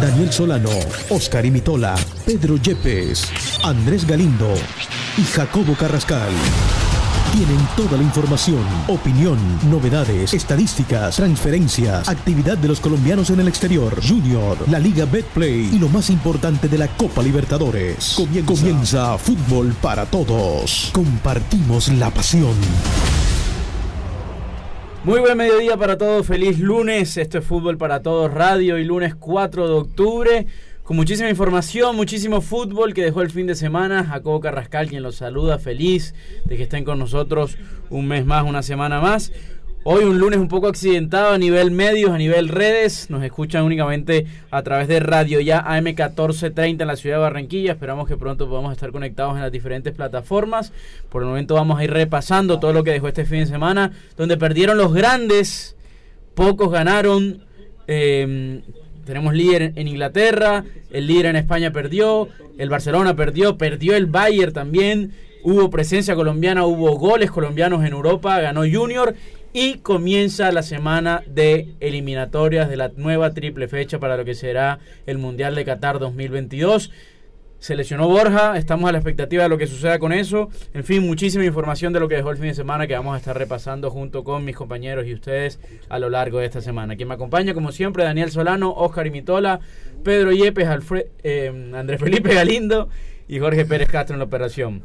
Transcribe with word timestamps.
Daniel 0.00 0.32
Solano, 0.32 0.70
Oscar 1.10 1.46
Imitola, 1.46 1.94
Pedro 2.26 2.56
Yepes, 2.56 3.28
Andrés 3.62 4.06
Galindo 4.06 4.52
y 5.16 5.22
Jacobo 5.22 5.74
Carrascal. 5.74 6.30
Tienen 7.32 7.58
toda 7.76 7.96
la 7.96 8.02
información, 8.02 8.62
opinión, 8.88 9.38
novedades, 9.70 10.34
estadísticas, 10.34 11.16
transferencias, 11.16 12.08
actividad 12.08 12.56
de 12.58 12.68
los 12.68 12.80
colombianos 12.80 13.30
en 13.30 13.40
el 13.40 13.48
exterior, 13.48 14.00
Junior, 14.06 14.56
la 14.68 14.78
Liga 14.78 15.04
Betplay 15.04 15.74
y 15.74 15.78
lo 15.78 15.88
más 15.88 16.10
importante 16.10 16.68
de 16.68 16.78
la 16.78 16.88
Copa 16.88 17.22
Libertadores. 17.22 18.14
Comienza, 18.16 18.52
Comienza 18.52 19.18
Fútbol 19.18 19.74
para 19.80 20.06
Todos. 20.06 20.90
Compartimos 20.92 21.88
la 21.88 22.10
pasión. 22.10 22.54
Muy 25.04 25.20
buen 25.20 25.36
mediodía 25.36 25.76
para 25.76 25.98
todos, 25.98 26.26
feliz 26.26 26.58
lunes, 26.58 27.18
esto 27.18 27.36
es 27.36 27.44
Fútbol 27.44 27.76
para 27.76 28.00
Todos 28.00 28.32
Radio 28.32 28.78
y 28.78 28.84
lunes 28.84 29.14
4 29.14 29.68
de 29.68 29.74
octubre 29.74 30.46
con 30.84 30.96
muchísima 30.96 31.30
información, 31.30 31.96
muchísimo 31.96 32.42
fútbol 32.42 32.92
que 32.92 33.02
dejó 33.02 33.22
el 33.22 33.30
fin 33.30 33.46
de 33.46 33.54
semana. 33.54 34.04
Jacobo 34.04 34.40
Carrascal, 34.40 34.88
quien 34.88 35.02
los 35.02 35.16
saluda, 35.16 35.58
feliz 35.58 36.14
de 36.44 36.58
que 36.58 36.64
estén 36.64 36.84
con 36.84 36.98
nosotros 36.98 37.56
un 37.88 38.06
mes 38.06 38.26
más, 38.26 38.44
una 38.44 38.62
semana 38.62 39.00
más. 39.00 39.32
Hoy 39.86 40.04
un 40.04 40.18
lunes 40.18 40.38
un 40.38 40.48
poco 40.48 40.68
accidentado 40.68 41.34
a 41.34 41.36
nivel 41.36 41.70
medios, 41.70 42.10
a 42.10 42.16
nivel 42.16 42.48
redes. 42.48 43.10
Nos 43.10 43.22
escuchan 43.22 43.64
únicamente 43.64 44.24
a 44.50 44.62
través 44.62 44.88
de 44.88 44.98
Radio 44.98 45.40
Ya 45.40 45.62
AM1430 45.62 46.80
en 46.80 46.86
la 46.86 46.96
ciudad 46.96 47.16
de 47.16 47.22
Barranquilla. 47.22 47.72
Esperamos 47.72 48.08
que 48.08 48.16
pronto 48.16 48.48
podamos 48.48 48.72
estar 48.72 48.92
conectados 48.92 49.34
en 49.34 49.42
las 49.42 49.52
diferentes 49.52 49.92
plataformas. 49.92 50.72
Por 51.10 51.20
el 51.20 51.28
momento 51.28 51.54
vamos 51.54 51.78
a 51.78 51.84
ir 51.84 51.90
repasando 51.90 52.58
todo 52.60 52.72
lo 52.72 52.82
que 52.82 52.92
dejó 52.92 53.08
este 53.08 53.26
fin 53.26 53.40
de 53.40 53.46
semana, 53.46 53.92
donde 54.16 54.38
perdieron 54.38 54.78
los 54.78 54.94
grandes, 54.94 55.76
pocos 56.34 56.72
ganaron. 56.72 57.44
Eh, 57.86 58.62
tenemos 59.04 59.34
líder 59.34 59.74
en 59.76 59.86
Inglaterra, 59.86 60.64
el 60.92 61.06
líder 61.06 61.26
en 61.26 61.36
España 61.36 61.72
perdió, 61.72 62.28
el 62.56 62.70
Barcelona 62.70 63.16
perdió, 63.16 63.58
perdió 63.58 63.94
el 63.96 64.06
Bayern 64.06 64.54
también, 64.54 65.12
hubo 65.42 65.68
presencia 65.68 66.14
colombiana, 66.14 66.64
hubo 66.64 66.96
goles 66.96 67.30
colombianos 67.30 67.84
en 67.84 67.92
Europa, 67.92 68.40
ganó 68.40 68.62
Junior 68.62 69.14
y 69.54 69.78
comienza 69.78 70.52
la 70.52 70.62
semana 70.62 71.22
de 71.26 71.76
eliminatorias 71.80 72.68
de 72.68 72.76
la 72.76 72.90
nueva 72.96 73.32
triple 73.32 73.68
fecha 73.68 74.00
para 74.00 74.18
lo 74.18 74.24
que 74.26 74.34
será 74.34 74.80
el 75.06 75.16
Mundial 75.16 75.54
de 75.54 75.64
Qatar 75.64 76.00
2022 76.00 76.90
se 77.64 77.74
lesionó 77.76 78.08
Borja, 78.08 78.58
estamos 78.58 78.90
a 78.90 78.92
la 78.92 78.98
expectativa 78.98 79.44
de 79.44 79.48
lo 79.48 79.56
que 79.56 79.66
suceda 79.66 79.98
con 79.98 80.12
eso. 80.12 80.50
En 80.74 80.84
fin, 80.84 81.00
muchísima 81.06 81.46
información 81.46 81.94
de 81.94 82.00
lo 82.00 82.08
que 82.08 82.16
dejó 82.16 82.30
el 82.30 82.36
fin 82.36 82.48
de 82.48 82.54
semana 82.54 82.86
que 82.86 82.92
vamos 82.92 83.14
a 83.14 83.16
estar 83.16 83.38
repasando 83.38 83.90
junto 83.90 84.22
con 84.22 84.44
mis 84.44 84.54
compañeros 84.54 85.06
y 85.06 85.14
ustedes 85.14 85.58
a 85.88 85.98
lo 85.98 86.10
largo 86.10 86.40
de 86.40 86.44
esta 86.44 86.60
semana. 86.60 86.94
Quien 86.94 87.08
me 87.08 87.14
acompaña, 87.14 87.54
como 87.54 87.72
siempre, 87.72 88.04
Daniel 88.04 88.30
Solano, 88.30 88.70
Oscar 88.70 89.06
Imitola, 89.06 89.60
Pedro 90.02 90.32
Yepes, 90.32 90.68
Alfred, 90.68 91.06
eh, 91.22 91.70
Andrés 91.74 92.00
Felipe 92.00 92.34
Galindo 92.34 92.90
y 93.28 93.38
Jorge 93.38 93.64
Pérez 93.64 93.88
Castro 93.88 94.14
en 94.14 94.18
la 94.18 94.26
operación. 94.26 94.82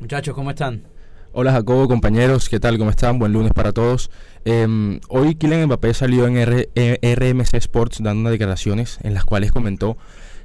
Muchachos, 0.00 0.34
¿cómo 0.34 0.48
están? 0.48 0.95
Hola 1.38 1.52
Jacobo, 1.52 1.86
compañeros, 1.86 2.48
¿qué 2.48 2.58
tal? 2.58 2.78
¿Cómo 2.78 2.88
están? 2.88 3.18
Buen 3.18 3.34
lunes 3.34 3.52
para 3.52 3.74
todos. 3.74 4.10
Eh, 4.46 4.66
hoy 5.10 5.34
Kylian 5.34 5.66
Mbappé 5.66 5.92
salió 5.92 6.26
en 6.26 6.38
R 6.38 6.70
RMC 6.74 7.56
Sports 7.56 7.98
dando 8.02 8.22
unas 8.22 8.32
declaraciones 8.32 8.98
en 9.02 9.12
las 9.12 9.26
cuales 9.26 9.52
comentó 9.52 9.98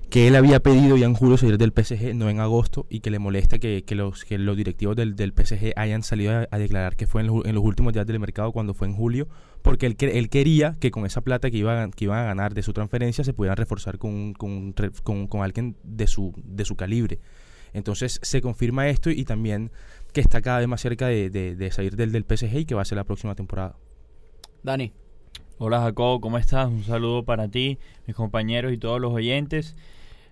que 0.09 0.27
él 0.27 0.35
había 0.35 0.59
pedido 0.59 0.97
ya 0.97 1.05
en 1.05 1.13
julio 1.13 1.37
salir 1.37 1.57
del 1.57 1.71
PSG, 1.71 2.13
no 2.13 2.29
en 2.29 2.41
agosto, 2.41 2.87
y 2.89 2.99
que 2.99 3.09
le 3.09 3.19
molesta 3.19 3.57
que, 3.57 3.85
los, 3.91 4.25
que 4.25 4.37
los 4.37 4.57
directivos 4.57 4.97
del, 4.97 5.15
del 5.15 5.31
PSG 5.31 5.71
hayan 5.77 6.03
salido 6.03 6.45
a, 6.51 6.57
declarar 6.57 6.97
que 6.97 7.07
fue 7.07 7.21
en 7.21 7.27
los, 7.27 7.63
últimos 7.63 7.93
días 7.93 8.05
del 8.05 8.19
mercado 8.19 8.51
cuando 8.51 8.73
fue 8.73 8.89
en 8.89 8.93
julio, 8.93 9.29
porque 9.61 9.85
él, 9.85 9.95
quería 9.95 10.75
que 10.81 10.91
con 10.91 11.05
esa 11.05 11.21
plata 11.21 11.49
que, 11.49 11.55
iba, 11.55 11.89
que 11.91 12.03
iban 12.03 12.19
a 12.19 12.25
ganar 12.25 12.53
de 12.53 12.63
su 12.63 12.73
transferencia 12.73 13.23
se 13.23 13.31
pudieran 13.31 13.55
reforzar 13.55 13.97
con, 13.97 14.33
con, 14.33 14.73
con, 14.73 15.41
alguien 15.41 15.77
de 15.83 16.07
su, 16.07 16.33
de 16.43 16.65
su 16.65 16.75
calibre. 16.75 17.21
Entonces 17.73 18.19
se 18.21 18.41
confirma 18.41 18.89
esto 18.89 19.09
y 19.09 19.23
también 19.23 19.71
que 20.13 20.21
está 20.21 20.41
cada 20.41 20.59
vez 20.59 20.67
más 20.67 20.81
cerca 20.81 21.07
de, 21.07 21.29
de, 21.29 21.71
salir 21.71 21.95
del, 21.95 22.11
del 22.11 22.25
PSG 22.25 22.57
y 22.57 22.65
que 22.65 22.75
va 22.75 22.81
a 22.81 22.85
ser 22.85 22.97
la 22.97 23.03
próxima 23.03 23.35
temporada. 23.35 23.75
Dani. 24.63 24.93
Hola 25.57 25.79
Jacobo, 25.81 26.21
¿cómo 26.21 26.39
estás? 26.39 26.67
Un 26.67 26.83
saludo 26.83 27.23
para 27.23 27.47
ti, 27.47 27.77
mis 28.07 28.15
compañeros 28.15 28.73
y 28.73 28.77
todos 28.77 28.99
los 28.99 29.13
oyentes. 29.13 29.75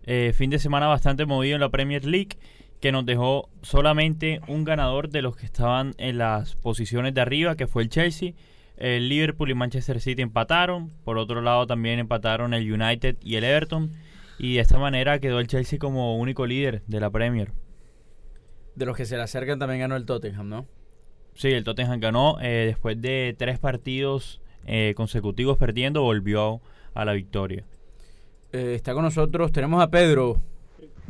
Eh, 0.04 0.34
fin 0.36 0.50
de 0.50 0.58
semana 0.58 0.88
bastante 0.88 1.28
movido 1.28 1.54
en 1.54 1.62
la 1.62 1.70
Premier 1.70 2.04
League 2.04 2.38
que 2.80 2.92
nos 2.92 3.06
dejó 3.06 3.50
solamente 3.62 4.42
un 4.48 4.64
ganador 4.64 5.10
de 5.10 5.22
los 5.22 5.36
que 5.36 5.46
estaban 5.46 5.94
en 5.98 6.18
las 6.18 6.56
posiciones 6.56 7.14
de 7.14 7.22
arriba, 7.22 7.56
que 7.56 7.68
fue 7.68 7.84
el 7.84 7.90
Chelsea. 7.90 8.34
El 8.78 9.10
Liverpool 9.10 9.52
y 9.52 9.54
Manchester 9.54 10.00
City 10.00 10.22
empataron. 10.22 10.92
Por 11.04 11.18
otro 11.18 11.42
lado 11.42 11.68
también 11.68 12.00
empataron 12.00 12.54
el 12.54 12.72
United 12.72 13.18
y 13.22 13.36
el 13.36 13.44
Everton. 13.44 13.92
Y 14.38 14.56
de 14.56 14.62
esta 14.62 14.80
manera 14.80 15.20
quedó 15.20 15.40
el 15.40 15.48
Chelsea 15.48 15.78
como 15.78 16.18
único 16.18 16.48
líder 16.48 16.82
de 16.88 17.00
la 17.02 17.10
Premier. 17.10 17.52
De 18.80 18.86
los 18.86 18.96
que 18.96 19.04
se 19.04 19.18
le 19.18 19.24
acercan 19.24 19.60
también 19.60 19.82
ganó 19.82 19.98
el 19.98 20.06
Tottenham, 20.06 20.48
¿no? 20.48 20.66
Sí, 21.34 21.50
el 21.50 21.66
Tottenham 21.66 22.00
ganó. 22.00 22.38
Eh, 22.40 22.64
después 22.68 23.02
de 23.02 23.36
tres 23.38 23.60
partidos 23.60 24.40
eh, 24.66 24.94
consecutivos 24.96 25.58
perdiendo, 25.58 26.02
volvió 26.02 26.62
a 26.94 27.04
la 27.04 27.12
victoria. 27.12 27.66
Eh, 28.54 28.76
está 28.76 28.94
con 28.94 29.04
nosotros, 29.04 29.52
tenemos 29.52 29.84
a 29.84 29.90
Pedro. 29.90 30.38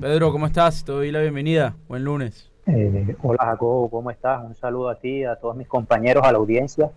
Pedro, 0.01 0.31
¿cómo 0.31 0.47
estás? 0.47 0.83
Te 0.83 0.93
doy 0.93 1.11
la 1.11 1.21
bienvenida. 1.21 1.75
Buen 1.87 2.03
lunes. 2.03 2.49
Eh, 2.65 3.15
hola 3.21 3.45
Jacobo, 3.45 3.87
¿cómo 3.87 4.09
estás? 4.09 4.43
Un 4.43 4.55
saludo 4.55 4.89
a 4.89 4.95
ti, 4.95 5.23
a 5.23 5.35
todos 5.35 5.55
mis 5.55 5.67
compañeros, 5.67 6.23
a 6.25 6.31
la 6.31 6.39
audiencia. 6.39 6.89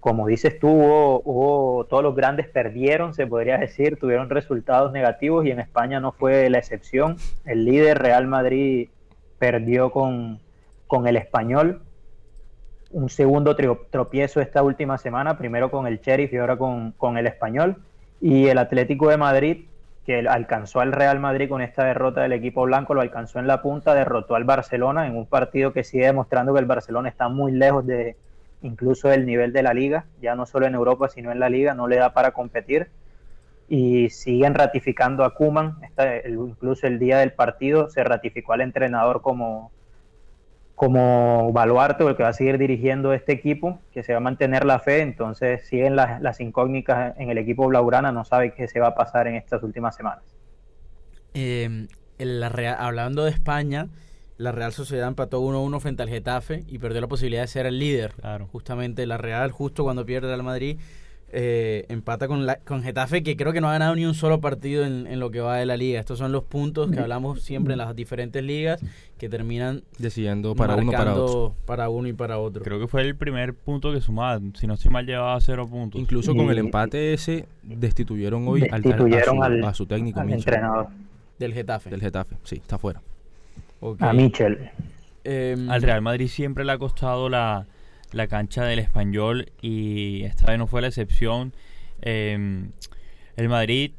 Como 0.00 0.26
dices 0.26 0.58
tú, 0.58 0.68
hubo, 0.68 1.86
todos 1.88 2.02
los 2.02 2.16
grandes 2.16 2.48
perdieron, 2.48 3.14
se 3.14 3.24
podría 3.28 3.56
decir, 3.56 3.98
tuvieron 4.00 4.30
resultados 4.30 4.90
negativos 4.90 5.46
y 5.46 5.52
en 5.52 5.60
España 5.60 6.00
no 6.00 6.10
fue 6.10 6.50
la 6.50 6.58
excepción. 6.58 7.18
El 7.44 7.64
líder 7.66 8.00
Real 8.00 8.26
Madrid 8.26 8.88
perdió 9.42 9.90
con, 9.90 10.38
con 10.86 11.08
el 11.08 11.16
español. 11.16 11.82
Un 12.92 13.08
segundo 13.08 13.56
tropiezo 13.56 14.40
esta 14.40 14.62
última 14.62 14.98
semana, 14.98 15.36
primero 15.36 15.68
con 15.68 15.88
el 15.88 15.98
Sheriff 16.00 16.32
y 16.32 16.36
ahora 16.36 16.56
con, 16.56 16.92
con 16.92 17.18
el 17.18 17.26
español 17.26 17.82
y 18.20 18.46
el 18.46 18.58
Atlético 18.58 19.08
de 19.08 19.16
Madrid, 19.16 19.64
que 20.06 20.20
alcanzó 20.28 20.78
al 20.78 20.92
Real 20.92 21.18
Madrid 21.18 21.48
con 21.48 21.60
esta 21.60 21.84
derrota 21.84 22.20
del 22.20 22.34
equipo 22.34 22.62
blanco, 22.62 22.94
lo 22.94 23.00
alcanzó 23.00 23.40
en 23.40 23.48
la 23.48 23.62
punta, 23.62 23.94
derrotó 23.94 24.36
al 24.36 24.44
Barcelona 24.44 25.08
en 25.08 25.16
un 25.16 25.26
partido 25.26 25.72
que 25.72 25.82
sigue 25.82 26.06
demostrando 26.06 26.54
que 26.54 26.60
el 26.60 26.66
Barcelona 26.66 27.08
está 27.08 27.28
muy 27.28 27.50
lejos 27.50 27.84
de 27.84 28.14
incluso 28.62 29.08
del 29.08 29.26
nivel 29.26 29.52
de 29.52 29.64
la 29.64 29.74
liga, 29.74 30.04
ya 30.20 30.36
no 30.36 30.46
solo 30.46 30.66
en 30.66 30.76
Europa, 30.76 31.08
sino 31.08 31.32
en 31.32 31.40
la 31.40 31.48
liga, 31.48 31.74
no 31.74 31.88
le 31.88 31.96
da 31.96 32.12
para 32.12 32.30
competir. 32.30 32.90
Y 33.68 34.10
siguen 34.10 34.54
ratificando 34.54 35.24
a 35.24 35.34
Kuman, 35.34 35.78
incluso 36.28 36.86
el 36.86 36.98
día 36.98 37.18
del 37.18 37.32
partido 37.32 37.88
se 37.88 38.04
ratificó 38.04 38.52
al 38.52 38.60
entrenador 38.60 39.22
como, 39.22 39.70
como 40.74 41.52
baluarte 41.52 42.04
o 42.04 42.08
el 42.08 42.16
que 42.16 42.22
va 42.22 42.30
a 42.30 42.34
seguir 42.34 42.58
dirigiendo 42.58 43.12
este 43.12 43.32
equipo, 43.32 43.78
que 43.92 44.02
se 44.02 44.12
va 44.12 44.18
a 44.18 44.20
mantener 44.20 44.64
la 44.64 44.78
fe, 44.78 45.00
entonces 45.00 45.66
siguen 45.66 45.96
las, 45.96 46.40
incógnitas 46.40 47.14
en 47.18 47.30
el 47.30 47.38
equipo 47.38 47.66
Blaurana, 47.68 48.12
no 48.12 48.24
sabe 48.24 48.52
qué 48.52 48.68
se 48.68 48.80
va 48.80 48.88
a 48.88 48.94
pasar 48.94 49.26
en 49.26 49.36
estas 49.36 49.62
últimas 49.62 49.94
semanas. 49.94 50.24
Eh, 51.34 51.86
hablando 52.78 53.24
de 53.24 53.30
España, 53.30 53.88
la 54.38 54.50
Real 54.50 54.72
Sociedad 54.72 55.06
empató 55.06 55.40
1-1 55.40 55.80
frente 55.80 56.02
al 56.02 56.08
Getafe 56.08 56.64
y 56.66 56.78
perdió 56.78 57.00
la 57.00 57.06
posibilidad 57.06 57.42
de 57.42 57.48
ser 57.48 57.66
el 57.66 57.78
líder. 57.78 58.14
Claro. 58.14 58.48
Justamente 58.48 59.06
la 59.06 59.18
Real, 59.18 59.52
justo 59.52 59.84
cuando 59.84 60.04
pierde 60.04 60.34
el 60.34 60.42
Madrid, 60.42 60.80
eh, 61.34 61.86
empata 61.88 62.28
con, 62.28 62.44
la, 62.44 62.56
con 62.56 62.82
Getafe, 62.82 63.22
que 63.22 63.38
creo 63.38 63.54
que 63.54 63.62
no 63.62 63.68
ha 63.68 63.72
ganado 63.72 63.94
ni 63.96 64.04
un 64.04 64.12
solo 64.12 64.42
partido 64.42 64.84
en, 64.84 65.18
lo 65.18 65.30
que 65.30 65.40
va 65.40 65.56
de 65.56 65.64
la 65.64 65.78
liga. 65.78 65.98
Estos 65.98 66.18
son 66.18 66.30
los 66.30 66.44
puntos 66.44 66.90
que 66.90 67.00
hablamos 67.00 67.40
siempre 67.42 67.72
en 67.72 67.78
las 67.78 67.96
diferentes 67.96 68.44
ligas 68.44 68.84
que 69.16 69.30
terminan 69.30 69.82
decidiendo 69.98 70.54
para 70.54 70.76
uno 70.76 70.92
para 70.92 71.14
otro. 71.14 71.54
Para 71.64 71.88
uno 71.88 72.08
y 72.08 72.12
para 72.12 72.38
otro. 72.38 72.62
Creo 72.62 72.78
que 72.78 72.86
fue 72.86 73.00
el 73.00 73.16
primer 73.16 73.54
punto 73.54 73.92
que 73.92 74.02
sumaba. 74.02 74.40
Si 74.54 74.66
no 74.66 74.74
estoy 74.74 74.90
mal, 74.90 75.06
llevaba 75.06 75.40
cero 75.40 75.66
puntos. 75.66 75.98
Incluso 75.98 76.34
con 76.34 76.50
el 76.50 76.58
empate 76.58 77.14
ese, 77.14 77.46
destituyeron 77.62 78.46
hoy 78.46 78.68
al, 78.70 78.82
a, 79.64 79.72
su, 79.72 79.86
técnico, 79.86 80.20
entrenador 80.20 80.88
del 81.38 81.54
Getafe. 81.54 81.88
Del 81.88 82.00
Getafe, 82.00 82.36
sí, 82.44 82.56
está 82.56 82.76
fuera. 82.76 83.00
A 84.00 84.12
Michel. 84.12 84.70
Em, 85.24 85.70
al 85.70 85.80
Real 85.80 86.02
Madrid 86.02 86.28
siempre 86.28 86.64
le 86.64 86.72
ha 86.72 86.78
costado 86.78 87.28
la 87.28 87.66
la 88.12 88.26
cancha 88.28 88.64
del 88.64 88.78
español 88.78 89.52
y 89.60 90.22
esta 90.24 90.46
vez 90.46 90.58
no 90.58 90.66
fue 90.66 90.82
la 90.82 90.88
excepción. 90.88 91.54
Em, 92.00 92.72
el 93.36 93.48
Madrid 93.48 93.92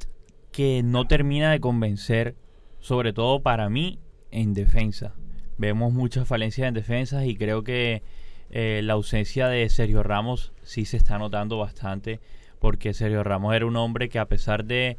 que 0.52 0.82
no 0.84 1.06
termina 1.08 1.52
de 1.52 1.60
convencer, 1.60 2.36
sobre 2.80 3.12
todo 3.12 3.42
para 3.42 3.70
mí, 3.70 4.00
en 4.32 4.54
defensa. 4.54 5.14
Vemos 5.58 5.94
muchas 5.94 6.28
falencias 6.28 6.68
en 6.68 6.74
defensa 6.74 7.26
y 7.26 7.36
creo 7.36 7.64
que 7.64 8.04
eh, 8.52 8.82
la 8.84 8.94
ausencia 8.94 9.48
de 9.48 9.68
Sergio 9.70 10.04
Ramos 10.04 10.54
sí 10.62 10.86
se 10.86 10.98
está 10.98 11.18
notando 11.18 11.58
bastante, 11.58 12.20
porque 12.60 12.94
Sergio 12.94 13.24
Ramos 13.24 13.56
era 13.56 13.66
un 13.66 13.76
hombre 13.76 14.10
que 14.10 14.20
a 14.20 14.28
pesar 14.28 14.66
de 14.66 14.98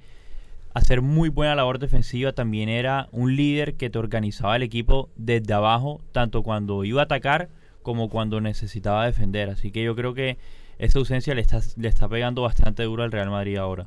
hacer 0.74 1.02
muy 1.02 1.28
buena 1.28 1.54
labor 1.54 1.78
defensiva, 1.78 2.32
también 2.32 2.68
era 2.68 3.08
un 3.12 3.36
líder 3.36 3.74
que 3.74 3.90
te 3.90 3.98
organizaba 3.98 4.56
el 4.56 4.64
equipo 4.64 5.08
desde 5.14 5.54
abajo, 5.54 6.00
tanto 6.10 6.42
cuando 6.42 6.84
iba 6.84 7.02
a 7.02 7.04
atacar 7.04 7.48
como 7.84 8.08
cuando 8.08 8.40
necesitaba 8.40 9.06
defender. 9.06 9.50
Así 9.50 9.70
que 9.70 9.84
yo 9.84 9.94
creo 9.94 10.14
que 10.14 10.38
esa 10.78 10.98
ausencia 10.98 11.34
le 11.36 11.42
está, 11.42 11.60
le 11.76 11.86
está 11.86 12.08
pegando 12.08 12.42
bastante 12.42 12.82
duro 12.82 13.04
al 13.04 13.12
Real 13.12 13.30
Madrid 13.30 13.58
ahora. 13.58 13.86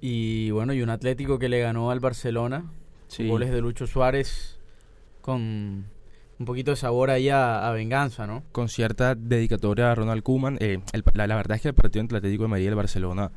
Y 0.00 0.50
bueno, 0.50 0.72
y 0.72 0.82
un 0.82 0.90
Atlético 0.90 1.38
que 1.38 1.48
le 1.48 1.60
ganó 1.60 1.92
al 1.92 2.00
Barcelona. 2.00 2.64
Goles 3.18 3.52
de 3.52 3.60
Lucho 3.60 3.86
Suárez 3.86 4.58
con 5.20 5.84
un 6.38 6.46
poquito 6.46 6.72
de 6.72 6.76
sabor 6.76 7.10
ahí 7.10 7.28
a, 7.28 7.70
venganza, 7.72 8.26
¿no? 8.26 8.42
Con 8.52 8.70
cierta 8.70 9.14
dedicatoria 9.14 9.92
a 9.92 9.94
Ronald 9.94 10.22
Koeman. 10.22 10.56
Eh, 10.60 10.80
la, 11.14 11.26
la, 11.26 11.36
verdad 11.36 11.56
es 11.56 11.62
que 11.62 11.68
el 11.68 11.74
partido 11.74 12.00
entre 12.00 12.16
el 12.16 12.20
Atlético 12.20 12.44
de 12.44 12.48
Madrid 12.48 12.64
y 12.64 12.68
el 12.68 12.74
Barcelona 12.74 13.30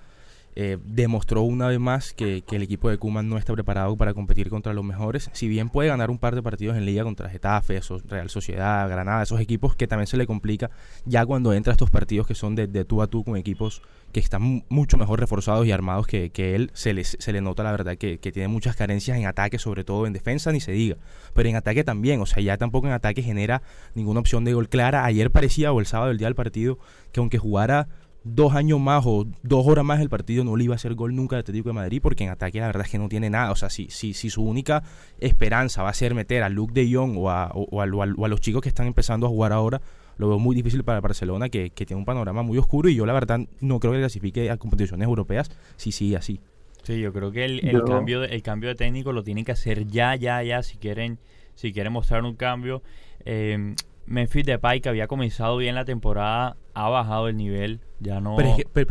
eh, 0.57 0.77
demostró 0.85 1.41
una 1.41 1.67
vez 1.67 1.79
más 1.79 2.13
que, 2.13 2.43
el 2.49 2.63
equipo 2.63 2.89
de 2.89 2.97
Kuman 2.97 3.27
no 3.27 3.37
está 3.37 3.51
preparado 3.51 3.97
para 3.97 4.13
competir 4.13 4.49
contra 4.49 4.73
los 4.73 4.85
mejores. 4.85 5.29
Si 5.33 5.49
bien 5.49 5.69
puede 5.69 5.89
ganar 5.89 6.09
un 6.09 6.17
par 6.17 6.33
de 6.33 6.41
partidos 6.41 6.77
en 6.77 6.85
liga 6.85 7.03
contra 7.03 7.29
Getafe, 7.29 7.81
Real 8.07 8.29
Sociedad, 8.29 8.89
Granada, 8.89 9.23
esos 9.23 9.41
equipos 9.41 9.75
que 9.75 9.85
también 9.85 10.07
se 10.07 10.15
le 10.15 10.25
complica 10.25 10.71
ya 11.05 11.25
cuando 11.25 11.53
entra 11.53 11.73
estos 11.73 11.89
partidos 11.89 12.25
que 12.25 12.35
son 12.35 12.55
de, 12.55 12.67
tú 12.85 13.01
a 13.01 13.07
tú 13.07 13.25
con 13.25 13.35
equipos 13.35 13.81
que 14.13 14.21
están 14.21 14.63
mucho 14.69 14.95
mejor 14.97 15.19
reforzados 15.19 15.67
y 15.67 15.73
armados 15.73 16.07
que, 16.07 16.31
él, 16.37 16.71
se 16.73 16.93
le, 16.93 17.03
se 17.03 17.33
le 17.33 17.41
nota 17.41 17.63
la 17.63 17.71
verdad 17.71 17.97
que, 17.97 18.17
tiene 18.17 18.47
muchas 18.47 18.77
carencias 18.77 19.17
en 19.17 19.25
ataque, 19.25 19.59
sobre 19.59 19.83
todo 19.83 20.07
en 20.07 20.13
defensa, 20.13 20.53
ni 20.53 20.61
se 20.61 20.71
diga. 20.71 20.95
Pero 21.33 21.49
en 21.49 21.57
ataque 21.57 21.83
también, 21.83 22.21
o 22.21 22.25
sea, 22.25 22.41
ya 22.41 22.57
tampoco 22.57 22.87
en 22.87 22.93
ataque 22.93 23.21
genera 23.21 23.61
ninguna 23.93 24.21
opción 24.21 24.45
de 24.45 24.53
gol 24.53 24.69
clara. 24.69 25.03
Ayer 25.03 25.31
parecía, 25.31 25.73
o 25.73 25.81
el 25.81 25.85
sábado, 25.85 26.11
el 26.11 26.17
día 26.17 26.27
del 26.27 26.35
partido, 26.35 26.79
que 27.11 27.19
aunque 27.19 27.37
jugara 27.37 27.89
dos 28.25 28.55
años 28.55 28.79
más 28.79 29.05
o 29.05 29.27
dos 29.43 29.67
horas 29.67 29.85
más 29.85 30.01
el 30.01 30.09
partido 30.09 30.43
no 30.43 30.55
le 30.55 30.63
iba 30.65 30.73
a 30.73 30.75
hacer 30.75 30.95
gol 30.95 31.15
nunca 31.15 31.35
al 31.35 31.41
Atlético 31.41 31.69
de 31.69 31.73
Madrid 31.73 31.99
porque 32.01 32.23
en 32.23 32.31
ataque 32.31 32.59
la 32.59 32.65
verdad 32.65 32.85
es 32.85 32.91
que 32.91 32.97
no 32.97 33.07
tiene 33.07 33.29
nada. 33.29 33.51
O 33.51 33.55
sea, 33.55 33.69
si, 33.69 33.87
si, 33.89 34.13
si 34.13 34.29
su 34.29 34.43
única 34.43 34.83
esperanza 35.19 35.83
va 35.83 35.89
a 35.89 35.93
ser 35.93 36.15
meter 36.15 36.43
a 36.43 36.49
Luke 36.49 36.73
de 36.73 36.91
Jong 36.91 37.15
o 37.17 37.29
a, 37.29 37.51
o, 37.53 37.81
a, 37.81 37.85
los 37.85 38.41
chicos 38.41 38.61
que 38.61 38.69
están 38.69 38.87
empezando 38.87 39.27
a 39.27 39.29
jugar 39.29 39.53
ahora, 39.53 39.79
lo 40.17 40.27
veo 40.27 40.39
muy 40.39 40.55
difícil 40.55 40.83
para 40.83 41.01
Barcelona 41.01 41.49
que, 41.49 41.69
tiene 41.69 41.95
un 41.95 42.05
panorama 42.05 42.41
muy 42.41 42.57
oscuro 42.57 42.89
y 42.89 42.95
yo 42.95 43.05
la 43.05 43.13
verdad 43.13 43.41
no 43.61 43.79
creo 43.79 43.93
que 43.93 43.99
clasifique 43.99 44.49
a 44.49 44.57
competiciones 44.57 45.07
europeas 45.07 45.51
si 45.77 45.91
sigue 45.91 46.17
así. 46.17 46.39
Sí, 46.81 46.99
yo 46.99 47.13
creo 47.13 47.31
que 47.31 47.45
el, 47.45 47.83
cambio, 47.83 48.23
el 48.23 48.41
cambio 48.41 48.69
de 48.69 48.75
técnico 48.75 49.11
lo 49.11 49.23
tienen 49.23 49.45
que 49.45 49.51
hacer 49.51 49.87
ya, 49.87 50.15
ya, 50.15 50.41
ya 50.43 50.63
si 50.63 50.77
quieren, 50.77 51.19
si 51.53 51.73
quieren 51.73 51.93
mostrar 51.93 52.23
un 52.23 52.35
cambio. 52.35 52.81
Eh, 53.23 53.75
Memphis 54.07 54.45
Depay, 54.45 54.81
que 54.81 54.89
había 54.89 55.07
comenzado 55.07 55.57
bien 55.57 55.75
la 55.75 55.85
temporada, 55.85 56.57
ha 56.73 56.89
bajado 56.89 57.27
el 57.27 57.37
nivel. 57.37 57.79
Ya 57.99 58.19
no... 58.19 58.35
pero, 58.35 58.49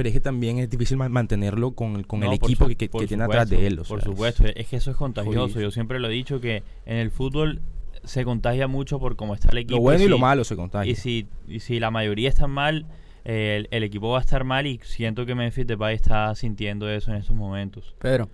es 0.08 0.12
que, 0.12 0.20
también 0.20 0.58
es 0.58 0.68
difícil 0.70 0.96
mantenerlo 0.96 1.72
con, 1.72 2.02
con 2.04 2.22
el 2.22 2.32
equipo 2.32 2.66
que, 2.66 2.88
tiene 3.06 3.24
atrás 3.24 3.48
de 3.48 3.66
él. 3.66 3.80
por 3.86 4.02
supuesto, 4.02 4.44
es 4.44 4.66
que 4.66 4.76
eso 4.76 4.90
es 4.90 4.96
contagioso. 4.96 5.60
Yo 5.60 5.70
siempre 5.70 6.00
lo 6.00 6.08
he 6.08 6.12
dicho 6.12 6.40
que 6.40 6.62
en 6.86 6.96
el 6.96 7.10
fútbol 7.10 7.60
se 8.02 8.24
contagia 8.24 8.66
mucho 8.66 8.98
por 8.98 9.16
cómo 9.16 9.34
está 9.34 9.50
el 9.50 9.58
equipo. 9.58 9.76
Lo 9.76 9.82
bueno 9.82 10.04
y, 10.04 10.08
lo 10.08 10.18
malo 10.18 10.44
se 10.44 10.56
contagia. 10.56 10.90
Y 10.90 10.94
si, 10.96 11.26
y 11.46 11.60
si 11.60 11.78
la 11.78 11.90
mayoría 11.90 12.28
están 12.28 12.50
mal, 12.50 12.86
el, 13.24 13.68
el, 13.70 13.82
equipo 13.82 14.10
va 14.10 14.18
a 14.18 14.20
estar 14.20 14.44
mal 14.44 14.66
y 14.66 14.80
siento 14.82 15.24
que 15.24 15.34
Memphis 15.34 15.66
Depay 15.66 15.94
está 15.94 16.34
sintiendo 16.34 16.90
eso 16.90 17.10
en 17.10 17.18
estos 17.18 17.36
momentos. 17.36 17.94
Pedro. 17.98 18.28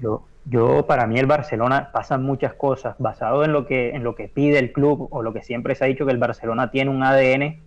Yo, 0.00 0.24
yo, 0.44 0.86
para 0.86 1.06
mí 1.06 1.18
el 1.18 1.26
Barcelona 1.26 1.90
pasan 1.92 2.24
muchas 2.24 2.54
cosas 2.54 2.96
basado 2.98 3.44
en 3.44 3.52
lo 3.52 3.66
que 3.66 3.90
en 3.90 4.02
lo 4.02 4.14
que 4.16 4.28
pide 4.28 4.58
el 4.58 4.72
club 4.72 5.08
o 5.10 5.22
lo 5.22 5.32
que 5.32 5.42
siempre 5.42 5.74
se 5.74 5.84
ha 5.84 5.86
dicho 5.86 6.04
que 6.04 6.12
el 6.12 6.18
Barcelona 6.18 6.70
tiene 6.70 6.90
un 6.90 7.02
ADN. 7.02 7.60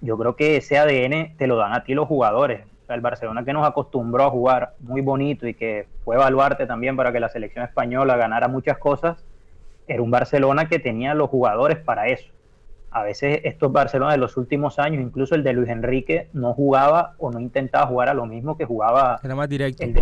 Yo 0.00 0.16
creo 0.18 0.36
que 0.36 0.56
ese 0.56 0.78
ADN 0.78 1.36
te 1.36 1.46
lo 1.46 1.56
dan 1.56 1.72
a 1.72 1.84
ti 1.84 1.94
los 1.94 2.06
jugadores. 2.06 2.62
el 2.88 3.00
Barcelona 3.00 3.44
que 3.44 3.52
nos 3.52 3.66
acostumbró 3.66 4.24
a 4.24 4.30
jugar 4.30 4.74
muy 4.80 5.00
bonito 5.00 5.48
y 5.48 5.54
que 5.54 5.86
fue 6.04 6.16
evaluarte 6.16 6.66
también 6.66 6.96
para 6.96 7.12
que 7.12 7.18
la 7.20 7.28
selección 7.28 7.64
española 7.64 8.16
ganara 8.16 8.46
muchas 8.46 8.78
cosas, 8.78 9.24
era 9.88 10.02
un 10.02 10.10
Barcelona 10.10 10.68
que 10.68 10.78
tenía 10.78 11.14
los 11.14 11.30
jugadores 11.30 11.78
para 11.78 12.08
eso 12.08 12.33
a 12.94 13.02
veces 13.02 13.40
estos 13.42 13.72
Barcelona 13.72 14.12
de 14.12 14.18
los 14.18 14.36
últimos 14.36 14.78
años, 14.78 15.02
incluso 15.02 15.34
el 15.34 15.42
de 15.42 15.52
Luis 15.52 15.68
Enrique, 15.68 16.28
no 16.32 16.54
jugaba 16.54 17.14
o 17.18 17.32
no 17.32 17.40
intentaba 17.40 17.88
jugar 17.88 18.08
a 18.08 18.14
lo 18.14 18.24
mismo 18.24 18.56
que 18.56 18.66
jugaba. 18.66 19.18
Era 19.20 19.34
más 19.34 19.48
directo, 19.48 19.82
el 19.82 19.92
de, 19.92 20.00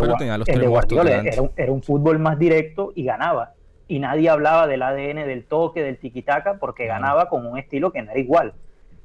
Guardiola. 0.66 1.22
Era 1.56 1.72
un, 1.72 1.82
fútbol 1.82 2.18
más 2.18 2.38
directo 2.38 2.92
y 2.94 3.04
ganaba. 3.04 3.54
Y 3.88 3.98
nadie 3.98 4.28
hablaba 4.28 4.66
del 4.66 4.82
ADN, 4.82 5.26
del 5.26 5.44
toque, 5.46 5.82
del 5.82 5.96
tiquitaca, 5.96 6.58
porque 6.58 6.84
ganaba 6.84 7.30
con 7.30 7.46
un 7.46 7.58
estilo 7.58 7.92
que 7.92 8.02
no 8.02 8.10
era 8.10 8.20
igual. 8.20 8.52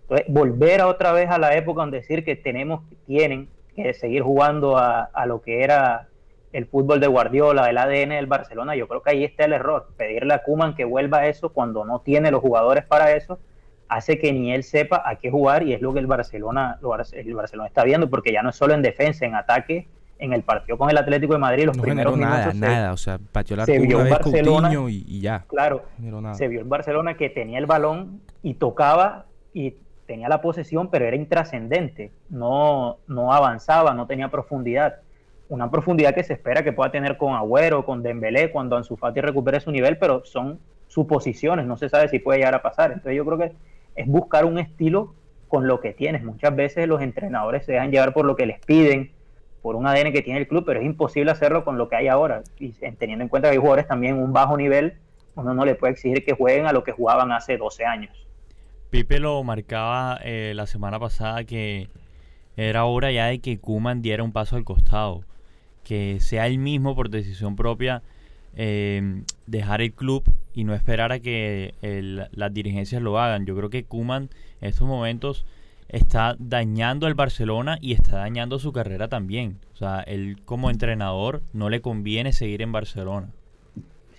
Entonces, 0.01 0.27
volver 0.27 0.81
a 0.81 0.87
otra 0.87 1.13
vez 1.13 1.29
a 1.29 1.37
la 1.37 1.55
época 1.55 1.79
donde 1.79 1.99
decir 1.99 2.25
que 2.25 2.35
tenemos, 2.35 2.81
tienen 3.05 3.47
que 3.73 3.93
seguir 3.93 4.21
jugando 4.21 4.77
a, 4.77 5.03
a 5.03 5.25
lo 5.25 5.41
que 5.41 5.63
era 5.63 6.09
el 6.51 6.65
fútbol 6.65 6.99
de 6.99 7.07
Guardiola, 7.07 7.69
el 7.69 7.77
ADN 7.77 8.09
del 8.09 8.25
Barcelona, 8.25 8.75
yo 8.75 8.89
creo 8.89 9.01
que 9.01 9.11
ahí 9.11 9.23
está 9.23 9.45
el 9.45 9.53
error. 9.53 9.87
Pedirle 9.95 10.33
a 10.33 10.43
Kuman 10.43 10.75
que 10.75 10.83
vuelva 10.83 11.19
a 11.19 11.27
eso 11.27 11.53
cuando 11.53 11.85
no 11.85 12.01
tiene 12.01 12.31
los 12.31 12.41
jugadores 12.41 12.83
para 12.83 13.13
eso 13.13 13.39
hace 13.89 14.19
que 14.19 14.33
ni 14.33 14.53
él 14.53 14.63
sepa 14.63 15.01
a 15.05 15.15
qué 15.15 15.31
jugar 15.31 15.63
y 15.63 15.73
es 15.73 15.81
lo 15.81 15.93
que 15.93 15.99
el 15.99 16.07
Barcelona, 16.07 16.79
el 17.13 17.33
Barcelona 17.33 17.67
está 17.67 17.83
viendo, 17.83 18.09
porque 18.09 18.31
ya 18.31 18.43
no 18.43 18.49
es 18.49 18.55
solo 18.55 18.73
en 18.73 18.81
defensa, 18.81 19.25
en 19.25 19.35
ataque, 19.35 19.87
en 20.19 20.33
el 20.33 20.43
partido 20.43 20.77
con 20.77 20.89
el 20.89 20.97
Atlético 20.97 21.33
de 21.33 21.39
Madrid, 21.39 21.65
los 21.65 21.77
primeros 21.77 22.17
nada, 22.17 22.53
nada, 22.53 22.91
o 22.91 22.97
sea, 22.97 23.19
se 23.65 23.79
vio 23.79 23.99
una 23.99 24.09
Barcelona, 24.09 24.71
y, 24.89 25.21
ya. 25.21 25.45
Claro, 25.47 25.85
se 26.33 26.47
vio 26.47 26.61
el 26.61 26.67
Barcelona 26.67 27.15
que 27.15 27.29
tenía 27.29 27.59
el 27.59 27.65
balón 27.65 28.21
y 28.41 28.55
tocaba 28.55 29.25
y 29.53 29.75
tenía 30.05 30.29
la 30.29 30.41
posesión, 30.41 30.89
pero 30.89 31.05
era 31.05 31.15
intrascendente, 31.15 32.11
no, 32.29 32.97
no 33.07 33.33
avanzaba, 33.33 33.93
no 33.93 34.07
tenía 34.07 34.29
profundidad. 34.29 34.95
Una 35.49 35.69
profundidad 35.71 36.13
que 36.13 36.23
se 36.23 36.33
espera 36.33 36.63
que 36.63 36.73
pueda 36.73 36.91
tener 36.91 37.17
con 37.17 37.33
Agüero, 37.33 37.85
con 37.85 38.03
Dembélé, 38.03 38.51
cuando 38.51 38.75
Ansu 38.75 38.97
Fati 38.97 39.21
recupere 39.21 39.59
su 39.59 39.71
nivel, 39.71 39.97
pero 39.97 40.25
son 40.25 40.59
suposiciones, 40.87 41.65
no 41.65 41.77
se 41.77 41.89
sabe 41.89 42.09
si 42.09 42.19
puede 42.19 42.39
llegar 42.39 42.55
a 42.55 42.61
pasar. 42.61 42.91
Entonces 42.91 43.15
yo 43.15 43.25
creo 43.25 43.37
que 43.37 43.53
es 43.97 44.07
buscar 44.07 44.45
un 44.45 44.59
estilo 44.59 45.15
con 45.49 45.67
lo 45.67 45.81
que 45.81 45.91
tienes. 45.91 46.23
Muchas 46.23 46.55
veces 46.55 46.87
los 46.87 47.01
entrenadores 47.01 47.65
se 47.65 47.73
dejan 47.73 47.91
llevar 47.91 48.13
por 48.13 48.25
lo 48.25 48.35
que 48.35 48.45
les 48.45 48.59
piden, 48.59 49.11
por 49.61 49.75
un 49.75 49.87
ADN 49.87 50.13
que 50.13 50.21
tiene 50.21 50.39
el 50.39 50.47
club, 50.47 50.63
pero 50.65 50.79
es 50.79 50.85
imposible 50.85 51.31
hacerlo 51.31 51.65
con 51.65 51.77
lo 51.77 51.89
que 51.89 51.97
hay 51.97 52.07
ahora. 52.07 52.43
Y 52.59 52.69
teniendo 52.97 53.23
en 53.23 53.29
cuenta 53.29 53.49
que 53.49 53.53
hay 53.53 53.57
jugadores 53.57 53.87
también 53.87 54.15
en 54.15 54.23
un 54.23 54.31
bajo 54.31 54.55
nivel, 54.55 54.93
uno 55.35 55.53
no 55.53 55.65
le 55.65 55.75
puede 55.75 55.93
exigir 55.93 56.23
que 56.23 56.33
jueguen 56.33 56.67
a 56.67 56.71
lo 56.71 56.83
que 56.83 56.91
jugaban 56.91 57.31
hace 57.31 57.57
12 57.57 57.85
años. 57.85 58.27
Pipe 58.91 59.19
lo 59.19 59.43
marcaba 59.43 60.19
eh, 60.23 60.53
la 60.55 60.67
semana 60.67 60.99
pasada 60.99 61.43
que 61.43 61.89
era 62.55 62.85
hora 62.85 63.11
ya 63.11 63.25
de 63.27 63.39
que 63.39 63.59
Kuman 63.59 64.01
diera 64.01 64.23
un 64.23 64.31
paso 64.31 64.55
al 64.55 64.63
costado, 64.63 65.23
que 65.83 66.19
sea 66.19 66.47
él 66.47 66.59
mismo 66.59 66.95
por 66.95 67.09
decisión 67.09 67.55
propia 67.55 68.03
eh, 68.59 69.21
dejar 69.45 69.81
el 69.81 69.93
club 69.93 70.23
y 70.53 70.63
no 70.63 70.73
esperar 70.73 71.11
a 71.11 71.19
que 71.19 71.75
las 72.31 72.53
dirigencias 72.53 73.01
lo 73.01 73.19
hagan. 73.19 73.45
Yo 73.45 73.55
creo 73.55 73.69
que 73.69 73.83
Kuman 73.83 74.29
en 74.61 74.69
estos 74.69 74.87
momentos 74.87 75.45
está 75.89 76.35
dañando 76.39 77.05
al 77.05 77.13
Barcelona 77.13 77.77
y 77.79 77.93
está 77.93 78.17
dañando 78.17 78.57
su 78.57 78.73
carrera 78.73 79.07
también. 79.07 79.59
O 79.73 79.77
sea, 79.77 80.01
él 80.01 80.37
como 80.43 80.71
entrenador 80.71 81.41
no 81.53 81.69
le 81.69 81.81
conviene 81.81 82.33
seguir 82.33 82.63
en 82.63 82.71
Barcelona. 82.71 83.27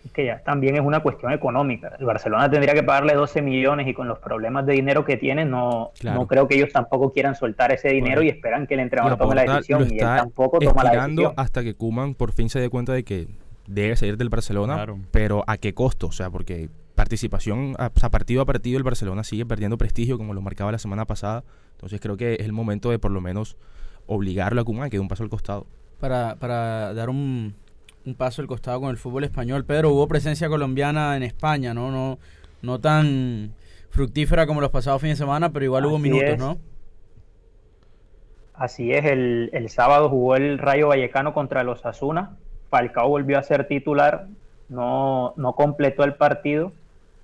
Es 0.04 0.12
que 0.12 0.26
ya 0.26 0.38
también 0.38 0.76
es 0.76 0.82
una 0.82 1.00
cuestión 1.00 1.32
económica. 1.32 1.96
El 1.98 2.06
Barcelona 2.06 2.48
tendría 2.48 2.72
que 2.72 2.84
pagarle 2.84 3.14
12 3.14 3.42
millones 3.42 3.88
y 3.88 3.92
con 3.92 4.06
los 4.06 4.20
problemas 4.20 4.64
de 4.64 4.74
dinero 4.74 5.04
que 5.04 5.16
tiene, 5.16 5.44
no, 5.44 5.90
no 6.04 6.26
creo 6.28 6.46
que 6.46 6.54
ellos 6.54 6.70
tampoco 6.72 7.12
quieran 7.12 7.34
soltar 7.34 7.72
ese 7.72 7.88
dinero 7.88 8.22
y 8.22 8.28
esperan 8.28 8.68
que 8.68 8.74
el 8.74 8.80
entrenador 8.80 9.18
tome 9.18 9.34
la 9.34 9.42
decisión. 9.42 9.88
Y 9.90 9.98
él 9.98 10.06
tampoco 10.06 10.60
toma 10.60 10.84
la 10.84 11.06
decisión. 11.06 11.32
hasta 11.36 11.64
que 11.64 11.74
Kuman 11.74 12.14
por 12.14 12.30
fin 12.30 12.48
se 12.48 12.60
dé 12.60 12.70
cuenta 12.70 12.92
de 12.92 13.02
que 13.02 13.26
debe 13.68 13.94
salir 13.96 14.16
del 14.16 14.30
Barcelona, 14.30 14.86
pero 15.10 15.44
¿a 15.46 15.58
qué 15.58 15.74
costo? 15.74 16.08
O 16.08 16.12
sea, 16.12 16.30
porque 16.30 16.70
participación, 16.94 17.76
a, 17.78 17.90
partido 17.90 18.42
a 18.42 18.46
partido 18.46 18.78
el 18.78 18.82
Barcelona 18.82 19.22
sigue 19.22 19.46
perdiendo 19.46 19.78
prestigio, 19.78 20.18
como 20.18 20.34
lo 20.34 20.40
marcaba 20.40 20.72
la 20.72 20.78
semana 20.78 21.04
pasada. 21.04 21.44
Entonces 21.72 22.00
creo 22.00 22.16
que 22.16 22.34
es 22.34 22.40
el 22.40 22.52
momento 22.52 22.90
de 22.90 22.98
por 22.98 23.12
lo 23.12 23.20
menos 23.20 23.56
obligarlo 24.06 24.60
a 24.60 24.64
Koeman 24.64 24.86
a 24.86 24.90
que 24.90 24.96
dé 24.96 25.00
un 25.00 25.08
paso 25.08 25.22
al 25.22 25.28
costado. 25.28 25.66
Para, 26.00 26.36
para 26.36 26.94
dar 26.94 27.10
un, 27.10 27.54
un 28.04 28.14
paso 28.14 28.42
al 28.42 28.48
costado 28.48 28.80
con 28.80 28.90
el 28.90 28.96
fútbol 28.96 29.24
español, 29.24 29.64
Pedro, 29.64 29.90
hubo 29.90 30.08
presencia 30.08 30.48
colombiana 30.48 31.16
en 31.16 31.22
España, 31.22 31.74
¿no? 31.74 31.90
No, 31.90 32.18
no 32.62 32.80
tan 32.80 33.52
fructífera 33.90 34.46
como 34.46 34.60
los 34.60 34.70
pasados 34.70 35.00
fines 35.00 35.18
de 35.18 35.24
semana, 35.24 35.52
pero 35.52 35.64
igual 35.66 35.86
hubo 35.86 35.98
minutos, 35.98 36.38
¿no? 36.38 36.58
Así 38.54 38.92
es, 38.92 39.04
el, 39.04 39.50
el 39.52 39.68
sábado 39.68 40.08
jugó 40.08 40.34
el 40.34 40.58
Rayo 40.58 40.88
Vallecano 40.88 41.32
contra 41.32 41.62
los 41.62 41.86
Asuna 41.86 42.36
Falcao 42.70 43.08
volvió 43.08 43.38
a 43.38 43.42
ser 43.42 43.66
titular, 43.66 44.26
no, 44.68 45.34
no 45.36 45.54
completó 45.54 46.04
el 46.04 46.14
partido, 46.14 46.72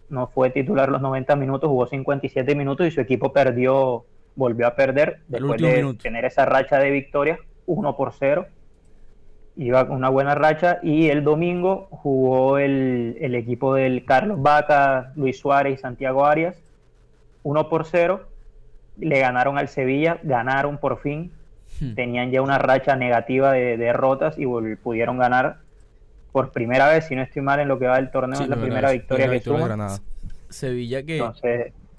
no 0.08 0.26
fue 0.26 0.50
titular 0.50 0.88
los 0.88 1.00
90 1.00 1.36
minutos, 1.36 1.68
jugó 1.68 1.86
57 1.86 2.54
minutos 2.54 2.86
y 2.86 2.90
su 2.90 3.00
equipo 3.00 3.32
perdió, 3.32 4.04
volvió 4.36 4.66
a 4.66 4.74
perder 4.74 5.20
después 5.28 5.60
de 5.60 5.94
tener 6.02 6.24
esa 6.24 6.44
racha 6.46 6.78
de 6.78 6.90
victorias, 6.90 7.38
1 7.66 7.96
por 7.96 8.12
0. 8.12 8.46
iba 9.56 9.86
con 9.86 9.96
una 9.96 10.08
buena 10.08 10.34
racha 10.34 10.78
y 10.82 11.08
el 11.08 11.24
domingo 11.24 11.88
jugó 11.90 12.58
el, 12.58 13.16
el 13.20 13.34
equipo 13.34 13.74
del 13.74 14.04
Carlos 14.04 14.40
Vaca, 14.40 15.12
Luis 15.16 15.38
Suárez 15.38 15.78
y 15.78 15.82
Santiago 15.82 16.24
Arias, 16.24 16.56
1 17.42 17.68
por 17.68 17.84
0, 17.84 18.22
le 18.98 19.18
ganaron 19.18 19.58
al 19.58 19.68
Sevilla, 19.68 20.18
ganaron 20.22 20.78
por 20.78 20.98
fin, 20.98 21.32
hmm. 21.80 21.94
tenían 21.94 22.30
ya 22.30 22.42
una 22.42 22.58
racha 22.58 22.96
negativa 22.96 23.52
de, 23.52 23.76
derrotas 23.76 24.36
y 24.38 24.46
pudieron 24.76 25.18
ganar 25.18 25.58
por 26.32 26.50
primera 26.50 26.88
vez, 26.88 27.06
si 27.06 27.14
no 27.14 27.22
estoy 27.22 27.42
mal 27.42 27.60
en 27.60 27.68
lo 27.68 27.78
que 27.78 27.86
va 27.86 27.96
del 27.96 28.10
torneo, 28.10 28.40
es 28.40 28.48
la 28.48 28.56
primera 28.56 28.90
victoria 28.90 29.30
que 29.30 29.40
tuvo. 29.40 29.68
Sevilla 30.48 31.02
que 31.02 31.22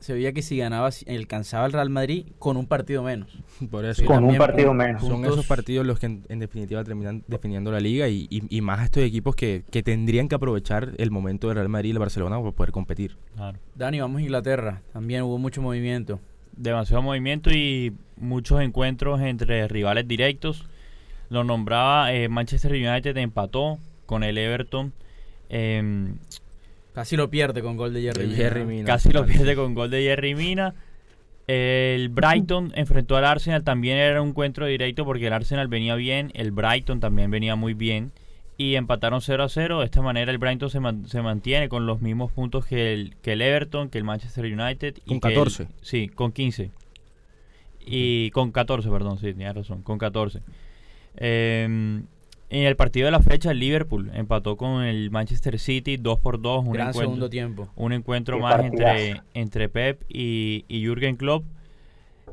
se 0.05 0.13
veía 0.13 0.33
que 0.33 0.43
si 0.43 0.57
ganaba 0.57 0.89
alcanzaba 1.07 1.65
el 1.65 1.71
Real 1.71 1.89
Madrid 1.89 2.27
con 2.37 2.57
un 2.57 2.67
partido 2.67 3.01
menos. 3.01 3.39
Por 3.71 3.85
eso. 3.85 4.05
con 4.05 4.23
un 4.23 4.37
partido 4.37 4.71
menos. 4.71 5.01
Son 5.01 5.25
esos 5.25 5.47
partidos 5.47 5.83
los 5.83 5.99
que 5.99 6.05
en, 6.05 6.39
definitiva 6.39 6.83
terminan 6.83 7.23
definiendo 7.27 7.71
la 7.71 7.79
liga 7.79 8.07
y, 8.07 8.27
y, 8.29 8.61
más 8.61 8.83
estos 8.83 9.01
equipos 9.01 9.35
que, 9.35 9.63
que, 9.71 9.81
tendrían 9.81 10.27
que 10.27 10.35
aprovechar 10.35 10.91
el 10.97 11.09
momento 11.09 11.47
del 11.47 11.55
Real 11.55 11.69
Madrid 11.69 11.89
y 11.89 11.91
el 11.93 11.99
Barcelona 11.99 12.37
para 12.37 12.51
poder 12.51 12.71
competir. 12.71 13.17
Dani, 13.73 13.99
vamos 13.99 14.19
a 14.19 14.21
Inglaterra. 14.21 14.81
También 14.93 15.23
hubo 15.23 15.39
mucho 15.39 15.61
movimiento. 15.63 16.19
Demasiado 16.57 17.01
movimiento 17.01 17.51
y 17.51 17.93
muchos 18.17 18.61
encuentros 18.61 19.21
entre 19.21 19.67
rivales 19.67 20.07
directos. 20.07 20.65
Lo 21.29 21.43
nombraba 21.43 22.13
eh, 22.13 22.29
Manchester 22.29 22.71
United 22.71 23.17
empató 23.17 23.79
con 24.05 24.23
el 24.23 24.37
Everton. 24.37 24.93
Eh, 25.49 26.13
Casi 26.93 27.17
lo 27.17 27.29
pierde 27.29 27.61
con 27.61 27.75
gol 27.75 27.93
de 27.93 28.01
Jerry, 28.01 28.63
Mina. 28.63 28.85
Casi 28.85 29.11
lo 29.11 29.25
pierde 29.25 29.55
con 29.55 29.73
gol 29.73 29.89
de 29.89 30.01
Jerry 30.03 30.33
Mina. 30.33 30.73
El 31.47 32.09
Brighton 32.09 32.71
enfrentó 32.75 33.17
al 33.17 33.25
Arsenal, 33.25 33.63
también 33.63 33.97
era 33.97 34.21
un 34.21 34.29
encuentro 34.29 34.65
directo 34.65 35.05
porque 35.05 35.27
el 35.27 35.33
Arsenal 35.33 35.67
venía 35.67 35.93
bien, 35.95 36.31
el 36.33 36.51
Brighton 36.51 36.99
también 36.99 37.29
venía 37.29 37.55
muy 37.55 37.73
bien 37.73 38.11
y 38.57 38.75
empataron 38.75 39.21
0 39.21 39.43
a 39.43 39.49
0. 39.49 39.79
De 39.79 39.85
esta 39.85 40.01
manera 40.01 40.31
el 40.31 40.37
Brighton 40.37 40.69
se, 40.69 40.79
se 41.09 41.21
mantiene 41.21 41.69
con 41.69 41.85
los 41.85 42.01
mismos 42.01 42.31
puntos 42.31 42.65
que 42.65 42.93
el, 42.93 43.15
que 43.21 43.33
el 43.33 43.41
Everton, 43.41 43.89
que 43.89 43.97
el 43.97 44.03
Manchester 44.03 44.45
United. 44.45 44.97
Con 45.05 45.19
14. 45.19 45.67
sí, 45.81 46.07
con 46.07 46.31
15. 46.31 46.71
Y 47.87 48.31
con 48.31 48.51
14, 48.51 48.89
perdón, 48.89 49.19
sí, 49.19 49.27
tenía 49.27 49.53
razón, 49.53 49.83
con 49.83 49.97
14. 49.97 50.41
Eh, 51.17 52.01
en 52.49 52.63
el 52.63 52.75
partido 52.75 53.05
de 53.05 53.11
la 53.11 53.21
fecha, 53.21 53.51
el 53.51 53.59
Liverpool 53.59 54.11
empató 54.13 54.55
con 54.55 54.83
el 54.83 55.09
Manchester 55.09 55.59
City 55.59 55.97
2 55.97 56.19
por 56.19 56.41
2 56.41 56.65
Un 56.65 56.73
Gran 56.73 56.93
segundo 56.93 57.29
tiempo. 57.29 57.69
Un 57.75 57.91
encuentro 57.91 58.39
más 58.39 58.63
entre, 58.63 59.21
entre 59.33 59.67
Pep 59.67 60.03
y, 60.07 60.63
y 60.67 60.85
Jürgen 60.85 61.15
Klopp, 61.17 61.43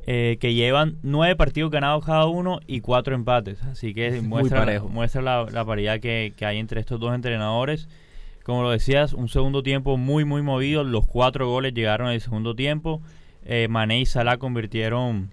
eh, 0.06 0.37
que 0.40 0.54
llevan 0.54 0.99
nueve 1.02 1.37
partidos 1.37 1.71
ganados 1.71 2.04
cada 2.04 2.26
uno 2.26 2.61
y 2.66 2.80
cuatro 2.80 3.14
empates. 3.14 3.62
Así 3.62 3.94
que 3.94 4.21
muestra, 4.21 4.82
muestra 4.82 5.23
la, 5.23 5.64
paridad 5.64 6.00
que, 6.00 6.35
hay 6.40 6.59
entre 6.59 6.80
estos 6.80 6.99
dos 6.99 7.14
entrenadores. 7.14 7.88
Como 8.42 8.62
lo 8.62 8.71
decías, 8.71 9.12
un 9.12 9.28
segundo 9.28 9.62
tiempo 9.62 9.97
muy, 9.97 10.25
muy 10.25 10.42
movido. 10.42 10.82
Los 10.82 11.06
cuatro 11.06 11.49
goles 11.49 11.75
llegaron 11.75 12.09
en 12.09 12.14
el 12.14 12.21
segundo 12.21 12.56
tiempo. 12.56 13.00
Eh, 13.44 13.68
Mané 13.68 14.00
y 14.00 14.06
Salah 14.06 14.38
convirtieron 14.38 15.30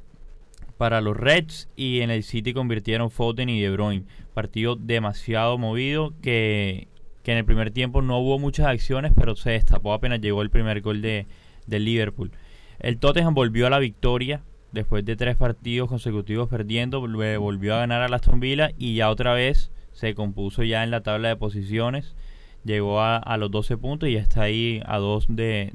para 0.79 1.01
los 1.01 1.17
Reds 1.17 1.67
y 1.75 1.99
en 1.99 2.09
el 2.09 2.23
City 2.23 2.53
convirtieron 2.53 3.11
Foden 3.11 3.49
y 3.49 3.59
De 3.59 3.69
Bruyne. 3.69 4.05
Partido 4.33 4.77
demasiado 4.77 5.57
movido 5.57 6.13
que, 6.21 6.87
en 7.25 7.37
el 7.37 7.45
primer 7.45 7.69
tiempo 7.69 8.01
no 8.01 8.17
hubo 8.17 8.39
muchas 8.39 8.65
acciones, 8.65 9.11
pero 9.15 9.35
se 9.35 9.51
destapó 9.51 9.93
apenas 9.93 10.19
llegó 10.19 10.41
el 10.41 10.49
primer 10.49 10.81
gol 10.81 11.01
de, 11.03 11.27
Liverpool. 11.67 12.31
El 12.79 12.97
Tottenham 12.97 13.35
volvió 13.35 13.67
a 13.67 13.69
la 13.69 13.77
victoria 13.77 14.41
después 14.71 15.05
de 15.05 15.15
tres 15.15 15.35
partidos 15.35 15.89
consecutivos 15.89 16.49
perdiendo, 16.49 17.01
volvió 17.01 17.75
a 17.75 17.79
ganar 17.79 18.01
a 18.01 18.15
Aston 18.15 18.39
Villa 18.39 18.71
y 18.77 18.95
ya 18.95 19.09
otra 19.09 19.33
vez 19.33 19.71
se 19.93 20.15
compuso 20.15 20.63
ya 20.63 20.83
en 20.83 20.91
la 20.91 21.01
tabla 21.01 21.29
de 21.29 21.35
posiciones. 21.35 22.15
Llegó 22.63 23.01
a, 23.01 23.37
los 23.37 23.51
12 23.51 23.77
puntos 23.77 24.09
y 24.09 24.13
ya 24.13 24.19
está 24.19 24.43
ahí 24.43 24.81
a 24.85 24.97
dos 24.97 25.27
de, 25.29 25.71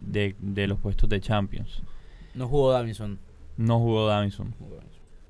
los 0.69 0.79
puestos 0.79 1.09
de 1.09 1.21
Champions. 1.21 1.83
No 2.35 2.47
jugó 2.47 2.73
Davison. 2.73 3.19
No 3.57 3.79
jugó 3.79 4.07
Davison. 4.07 4.55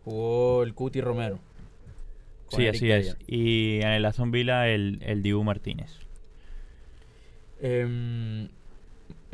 Jugó 0.04 0.62
el 0.62 0.75
Cuti 0.75 1.00
Romero. 1.00 1.38
Sí, 2.49 2.68
así 2.68 2.90
es. 2.90 3.16
Y 3.26 3.80
en 3.80 3.88
el 3.88 4.04
Aston 4.04 4.30
Villa 4.30 4.68
el, 4.68 4.99
el 5.02 5.23
Dibu 5.23 5.42
Martínez. 5.44 6.04
Em, 7.61 8.49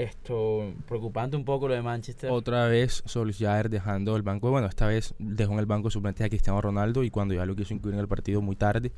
esto, 0.02 0.72
preocupante 0.86 1.36
un 1.36 1.44
poco 1.44 1.68
lo 1.68 1.74
de 1.74 1.82
Manchester. 1.82 2.30
Otra 2.30 2.66
vez 2.66 3.02
Solskjaer 3.06 3.70
dejando 3.70 4.16
el 4.16 4.22
banco. 4.22 4.50
Bueno, 4.50 4.66
esta 4.66 4.86
vez 4.86 5.14
dejó 5.18 5.52
en 5.52 5.58
el 5.58 5.66
banco 5.66 5.90
suplente 5.90 6.24
a 6.24 6.28
Cristiano 6.28 6.60
Ronaldo 6.60 7.04
y 7.04 7.10
cuando 7.10 7.34
ya 7.34 7.46
lo 7.46 7.54
quiso 7.54 7.74
incluir 7.74 7.94
en 7.94 8.00
el 8.00 8.08
partido 8.08 8.40
muy 8.40 8.56
tarde. 8.56 8.92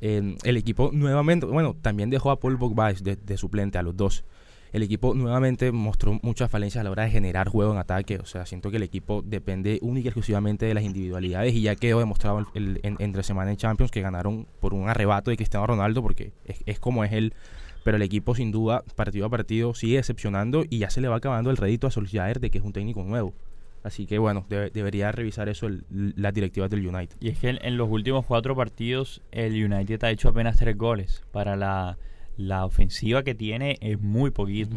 Em, 0.00 0.36
el 0.44 0.56
equipo 0.56 0.90
nuevamente, 0.92 1.46
bueno, 1.46 1.74
también 1.80 2.10
dejó 2.10 2.30
a 2.30 2.38
Paul 2.38 2.58
Pogba 2.58 2.92
de 2.92 3.36
suplente 3.36 3.78
a 3.78 3.82
los 3.82 3.96
dos 3.96 4.24
el 4.76 4.82
equipo 4.82 5.14
nuevamente 5.14 5.72
mostró 5.72 6.18
muchas 6.22 6.50
falencias 6.50 6.80
a 6.80 6.84
la 6.84 6.90
hora 6.90 7.04
de 7.04 7.10
generar 7.10 7.48
juego 7.48 7.72
en 7.72 7.78
ataque. 7.78 8.18
O 8.18 8.26
sea, 8.26 8.44
siento 8.44 8.70
que 8.70 8.76
el 8.76 8.82
equipo 8.82 9.22
depende 9.24 9.78
única 9.80 10.06
y 10.06 10.08
exclusivamente 10.08 10.66
de 10.66 10.74
las 10.74 10.84
individualidades 10.84 11.54
y 11.54 11.62
ya 11.62 11.76
quedó 11.76 11.98
demostrado 11.98 12.46
el, 12.54 12.80
entre 12.82 13.22
semana 13.22 13.50
en 13.50 13.56
Champions 13.56 13.90
que 13.90 14.02
ganaron 14.02 14.46
por 14.60 14.74
un 14.74 14.88
arrebato 14.88 15.30
de 15.30 15.36
Cristiano 15.36 15.66
Ronaldo 15.66 16.02
porque 16.02 16.32
es, 16.66 16.78
como 16.78 17.04
es 17.04 17.12
él. 17.12 17.32
Pero 17.86 17.98
el 17.98 18.02
equipo 18.02 18.34
sin 18.34 18.50
duda, 18.50 18.82
partido 18.96 19.26
a 19.26 19.30
partido, 19.30 19.72
sigue 19.72 19.98
decepcionando 19.98 20.64
y 20.68 20.78
ya 20.78 20.90
se 20.90 21.00
le 21.00 21.06
va 21.06 21.18
acabando 21.18 21.52
el 21.52 21.56
rédito 21.56 21.86
a 21.86 21.92
Solskjaer 21.92 22.40
de 22.40 22.50
que 22.50 22.58
es 22.58 22.64
un 22.64 22.72
técnico 22.72 23.04
nuevo. 23.04 23.32
Así 23.84 24.06
que 24.06 24.18
bueno, 24.18 24.44
debería 24.48 25.12
revisar 25.12 25.48
eso 25.48 25.68
las 25.88 26.34
directivas 26.34 26.68
del 26.68 26.84
United. 26.84 27.14
Y 27.20 27.28
es 27.28 27.38
que 27.38 27.50
en, 27.50 27.76
los 27.76 27.88
últimos 27.88 28.26
cuatro 28.26 28.56
partidos 28.56 29.22
el 29.30 29.52
United 29.52 30.02
ha 30.02 30.10
hecho 30.10 30.30
apenas 30.30 30.56
tres 30.56 30.76
goles 30.76 31.22
para 31.30 31.54
la 31.54 31.96
la 32.36 32.64
ofensiva 32.64 33.22
que 33.22 33.36
tiene 33.36 33.78
es 33.80 34.00
muy 34.00 34.32
poquito. 34.32 34.74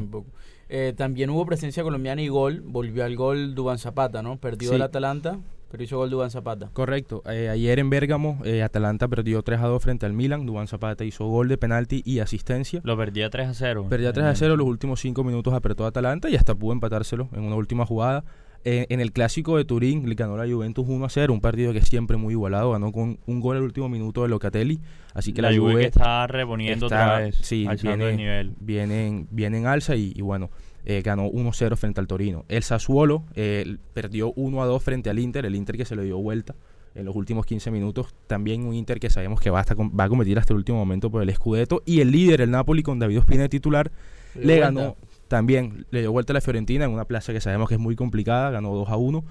Eh, 0.69 0.93
también 0.95 1.31
hubo 1.31 1.47
presencia 1.47 1.81
colombiana 1.81 2.21
y 2.21 2.27
gol. 2.27 2.61
Volvió 2.63 3.05
al 3.05 3.15
gol 3.15 3.55
Dubán 3.55 3.79
Zapata, 3.79 4.21
¿no? 4.21 4.37
Perdió 4.37 4.73
el 4.73 4.83
Atalanta, 4.83 5.39
pero 5.69 5.83
hizo 5.83 5.97
gol 5.97 6.09
Dubán 6.09 6.31
Zapata. 6.31 6.69
Correcto. 6.73 7.23
Eh, 7.29 7.49
ayer 7.49 7.79
en 7.79 7.89
Bérgamo, 7.89 8.39
eh, 8.43 8.63
Atalanta 8.63 9.07
perdió 9.07 9.41
3 9.41 9.59
a 9.59 9.67
2 9.67 9.81
frente 9.81 10.05
al 10.05 10.13
Milan. 10.13 10.45
Dubán 10.45 10.67
Zapata 10.67 11.03
hizo 11.05 11.27
gol 11.27 11.47
de 11.47 11.57
penalti 11.57 12.01
y 12.05 12.19
asistencia. 12.19 12.81
Lo 12.83 12.97
perdía 12.97 13.29
3 13.29 13.47
a 13.49 13.53
0. 13.53 13.87
Perdía 13.89 14.13
3 14.13 14.25
a 14.25 14.35
0. 14.35 14.57
Los 14.57 14.67
últimos 14.67 14.99
5 14.99 15.23
minutos 15.23 15.53
apretó 15.53 15.85
a 15.85 15.89
Atalanta 15.89 16.29
y 16.29 16.35
hasta 16.35 16.55
pudo 16.55 16.73
empatárselo 16.73 17.29
en 17.33 17.43
una 17.43 17.55
última 17.55 17.85
jugada. 17.85 18.23
Eh, 18.65 18.87
en 18.89 18.99
el 18.99 19.13
clásico 19.13 19.55
de 19.55 19.63
Turín 19.63 20.09
le 20.09 20.15
ganó 20.15 20.35
la 20.35 20.45
Juventus 20.45 20.85
1 20.85 21.05
a 21.05 21.09
0, 21.09 21.31
un 21.31 21.39
partido 21.39 21.71
que 21.71 21.79
es 21.79 21.87
siempre 21.87 22.17
muy 22.17 22.33
igualado, 22.33 22.71
ganó 22.71 22.91
con 22.91 23.17
un 23.25 23.39
gol 23.39 23.55
al 23.55 23.63
último 23.63 23.87
minuto 23.87 24.23
de 24.23 24.27
Locatelli, 24.27 24.81
así 25.13 25.31
que 25.31 25.41
la, 25.41 25.49
la 25.49 25.57
Juve, 25.57 25.85
está 25.85 26.27
reponiendo 26.27 26.87
otra 26.87 27.19
vez, 27.19 27.37
sí, 27.41 27.65
viene, 27.81 28.17
nivel. 28.17 28.53
Viene, 28.59 29.25
en 29.31 29.65
alza 29.65 29.95
y, 29.95 30.19
bueno, 30.21 30.49
eh, 30.85 31.01
ganó 31.01 31.29
1-0 31.29 31.75
frente 31.75 31.99
al 31.99 32.07
Torino. 32.07 32.45
El 32.47 32.63
Sassuolo 32.63 33.23
eh, 33.35 33.77
perdió 33.93 34.33
1-2 34.35 34.79
frente 34.81 35.09
al 35.09 35.19
Inter, 35.19 35.45
el 35.45 35.55
Inter 35.55 35.77
que 35.77 35.85
se 35.85 35.95
le 35.95 36.03
dio 36.03 36.17
vuelta 36.17 36.55
en 36.95 37.05
los 37.05 37.15
últimos 37.15 37.45
15 37.45 37.69
minutos, 37.71 38.15
también 38.27 38.65
un 38.65 38.73
Inter 38.73 38.99
que 38.99 39.09
sabemos 39.09 39.39
que 39.39 39.51
va, 39.51 39.63
va 39.63 40.03
a 40.03 40.09
competir 40.09 40.39
hasta 40.39 40.53
el 40.53 40.57
último 40.57 40.79
momento 40.79 41.11
por 41.11 41.21
el 41.21 41.33
Scudetto, 41.33 41.83
y 41.85 42.01
el 42.01 42.11
líder, 42.11 42.41
el 42.41 42.51
Napoli, 42.51 42.81
con 42.81 42.97
David 42.97 43.19
Ospina 43.19 43.43
de 43.43 43.49
titular, 43.49 43.91
le 44.35 44.59
ganó 44.59 44.97
también 45.29 45.85
le 45.91 46.01
dio 46.01 46.11
vuelta 46.11 46.33
a 46.33 46.35
la 46.35 46.41
Fiorentina 46.41 46.85
en 46.85 46.91
una 46.91 47.05
plaza 47.05 47.31
que 47.31 47.39
sabemos 47.39 47.69
que 47.69 47.75
es 47.75 47.79
muy 47.79 47.95
complicada, 47.95 48.49
ganó 48.49 48.73
2 48.73 48.89
a 48.89 48.97
1. 48.97 49.23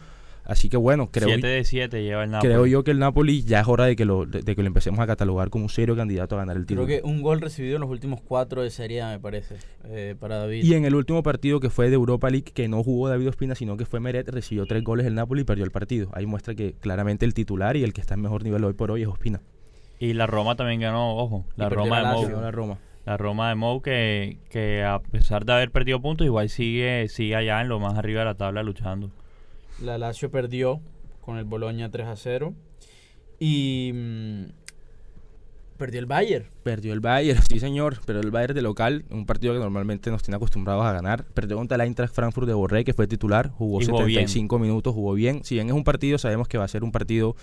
Así 0.48 0.70
que 0.70 0.78
bueno, 0.78 1.10
creo, 1.12 1.28
7 1.28 1.46
de 1.46 1.62
7 1.62 2.02
lleva 2.02 2.24
el 2.24 2.30
Napoli. 2.30 2.48
creo 2.50 2.64
yo 2.64 2.82
que 2.82 2.90
el 2.90 2.98
Napoli 2.98 3.42
ya 3.42 3.60
es 3.60 3.68
hora 3.68 3.84
de 3.84 3.96
que, 3.96 4.06
lo, 4.06 4.24
de, 4.24 4.42
que 4.42 4.62
lo 4.62 4.66
empecemos 4.66 4.98
a 4.98 5.06
catalogar 5.06 5.50
como 5.50 5.64
un 5.64 5.68
serio 5.68 5.94
candidato 5.94 6.36
a 6.36 6.38
ganar 6.38 6.56
el 6.56 6.64
título. 6.64 6.86
Creo 6.86 7.02
que 7.02 7.06
un 7.06 7.20
gol 7.20 7.42
recibido 7.42 7.74
en 7.74 7.82
los 7.82 7.90
últimos 7.90 8.22
cuatro 8.22 8.62
de 8.62 8.70
Serie 8.70 9.02
A, 9.02 9.10
me 9.10 9.20
parece, 9.20 9.56
eh, 9.84 10.14
para 10.18 10.38
David. 10.38 10.64
Y 10.64 10.72
en 10.72 10.86
el 10.86 10.94
último 10.94 11.22
partido 11.22 11.60
que 11.60 11.68
fue 11.68 11.90
de 11.90 11.96
Europa 11.96 12.30
League, 12.30 12.50
que 12.54 12.66
no 12.66 12.82
jugó 12.82 13.10
David 13.10 13.28
Ospina, 13.28 13.54
sino 13.54 13.76
que 13.76 13.84
fue 13.84 14.00
Meret, 14.00 14.26
recibió 14.30 14.64
tres 14.64 14.82
goles 14.82 15.04
el 15.04 15.14
Napoli 15.14 15.42
y 15.42 15.44
perdió 15.44 15.66
el 15.66 15.70
partido. 15.70 16.08
Ahí 16.14 16.24
muestra 16.24 16.54
que 16.54 16.72
claramente 16.80 17.26
el 17.26 17.34
titular 17.34 17.76
y 17.76 17.84
el 17.84 17.92
que 17.92 18.00
está 18.00 18.14
en 18.14 18.22
mejor 18.22 18.42
nivel 18.42 18.64
hoy 18.64 18.72
por 18.72 18.90
hoy 18.90 19.02
es 19.02 19.08
Ospina. 19.08 19.42
Y 19.98 20.14
la 20.14 20.26
Roma 20.26 20.56
también 20.56 20.80
ganó, 20.80 21.14
ojo, 21.14 21.44
la 21.56 21.68
Roma 21.68 21.98
de 21.98 22.32
La 22.32 22.50
Roma 22.50 22.78
la 23.04 23.16
Roma 23.18 23.50
de 23.50 23.54
Mou 23.54 23.82
que, 23.82 24.38
que, 24.48 24.82
a 24.82 24.98
pesar 24.98 25.44
de 25.44 25.52
haber 25.52 25.70
perdido 25.70 26.00
puntos 26.00 26.26
igual 26.26 26.50
sigue 26.50 27.08
sigue 27.08 27.36
allá 27.36 27.62
en 27.62 27.68
lo 27.68 27.80
más 27.80 27.96
arriba 27.96 28.20
de 28.20 28.26
la 28.26 28.34
tabla 28.34 28.62
luchando. 28.62 29.10
La 29.80 29.98
Lazio 29.98 30.30
perdió 30.30 30.80
con 31.20 31.36
el 31.38 31.44
Boloña 31.44 31.90
3 31.90 32.06
a 32.06 32.16
0 32.16 32.54
y 33.38 33.92
mm, 33.94 34.42
perdió 35.76 36.00
el 36.00 36.06
Bayern. 36.06 36.46
Perdió 36.62 36.92
el 36.92 37.00
Bayern, 37.00 37.40
sí 37.48 37.60
señor, 37.60 38.00
pero 38.04 38.20
el 38.20 38.30
Bayern 38.30 38.54
de 38.54 38.62
local, 38.62 39.04
un 39.10 39.26
partido 39.26 39.54
que 39.54 39.60
normalmente 39.60 40.10
nos 40.10 40.22
tiene 40.22 40.36
acostumbrados 40.36 40.84
a 40.84 40.92
ganar. 40.92 41.24
Perdió 41.26 41.56
contra 41.56 41.76
el 41.76 41.82
Eintracht 41.82 42.14
Frankfurt 42.14 42.46
de 42.46 42.54
Borré 42.54 42.84
que 42.84 42.92
fue 42.92 43.06
titular, 43.06 43.50
jugó 43.50 43.80
75 43.80 44.58
minutos, 44.58 44.94
jugó 44.94 45.14
bien. 45.14 45.44
Si 45.44 45.54
bien 45.54 45.68
es 45.68 45.74
un 45.74 45.84
partido, 45.84 46.18
sabemos 46.18 46.48
que 46.48 46.58
va 46.58 46.64
a 46.64 46.68
ser 46.68 46.82
un 46.82 46.92
partido 46.92 47.36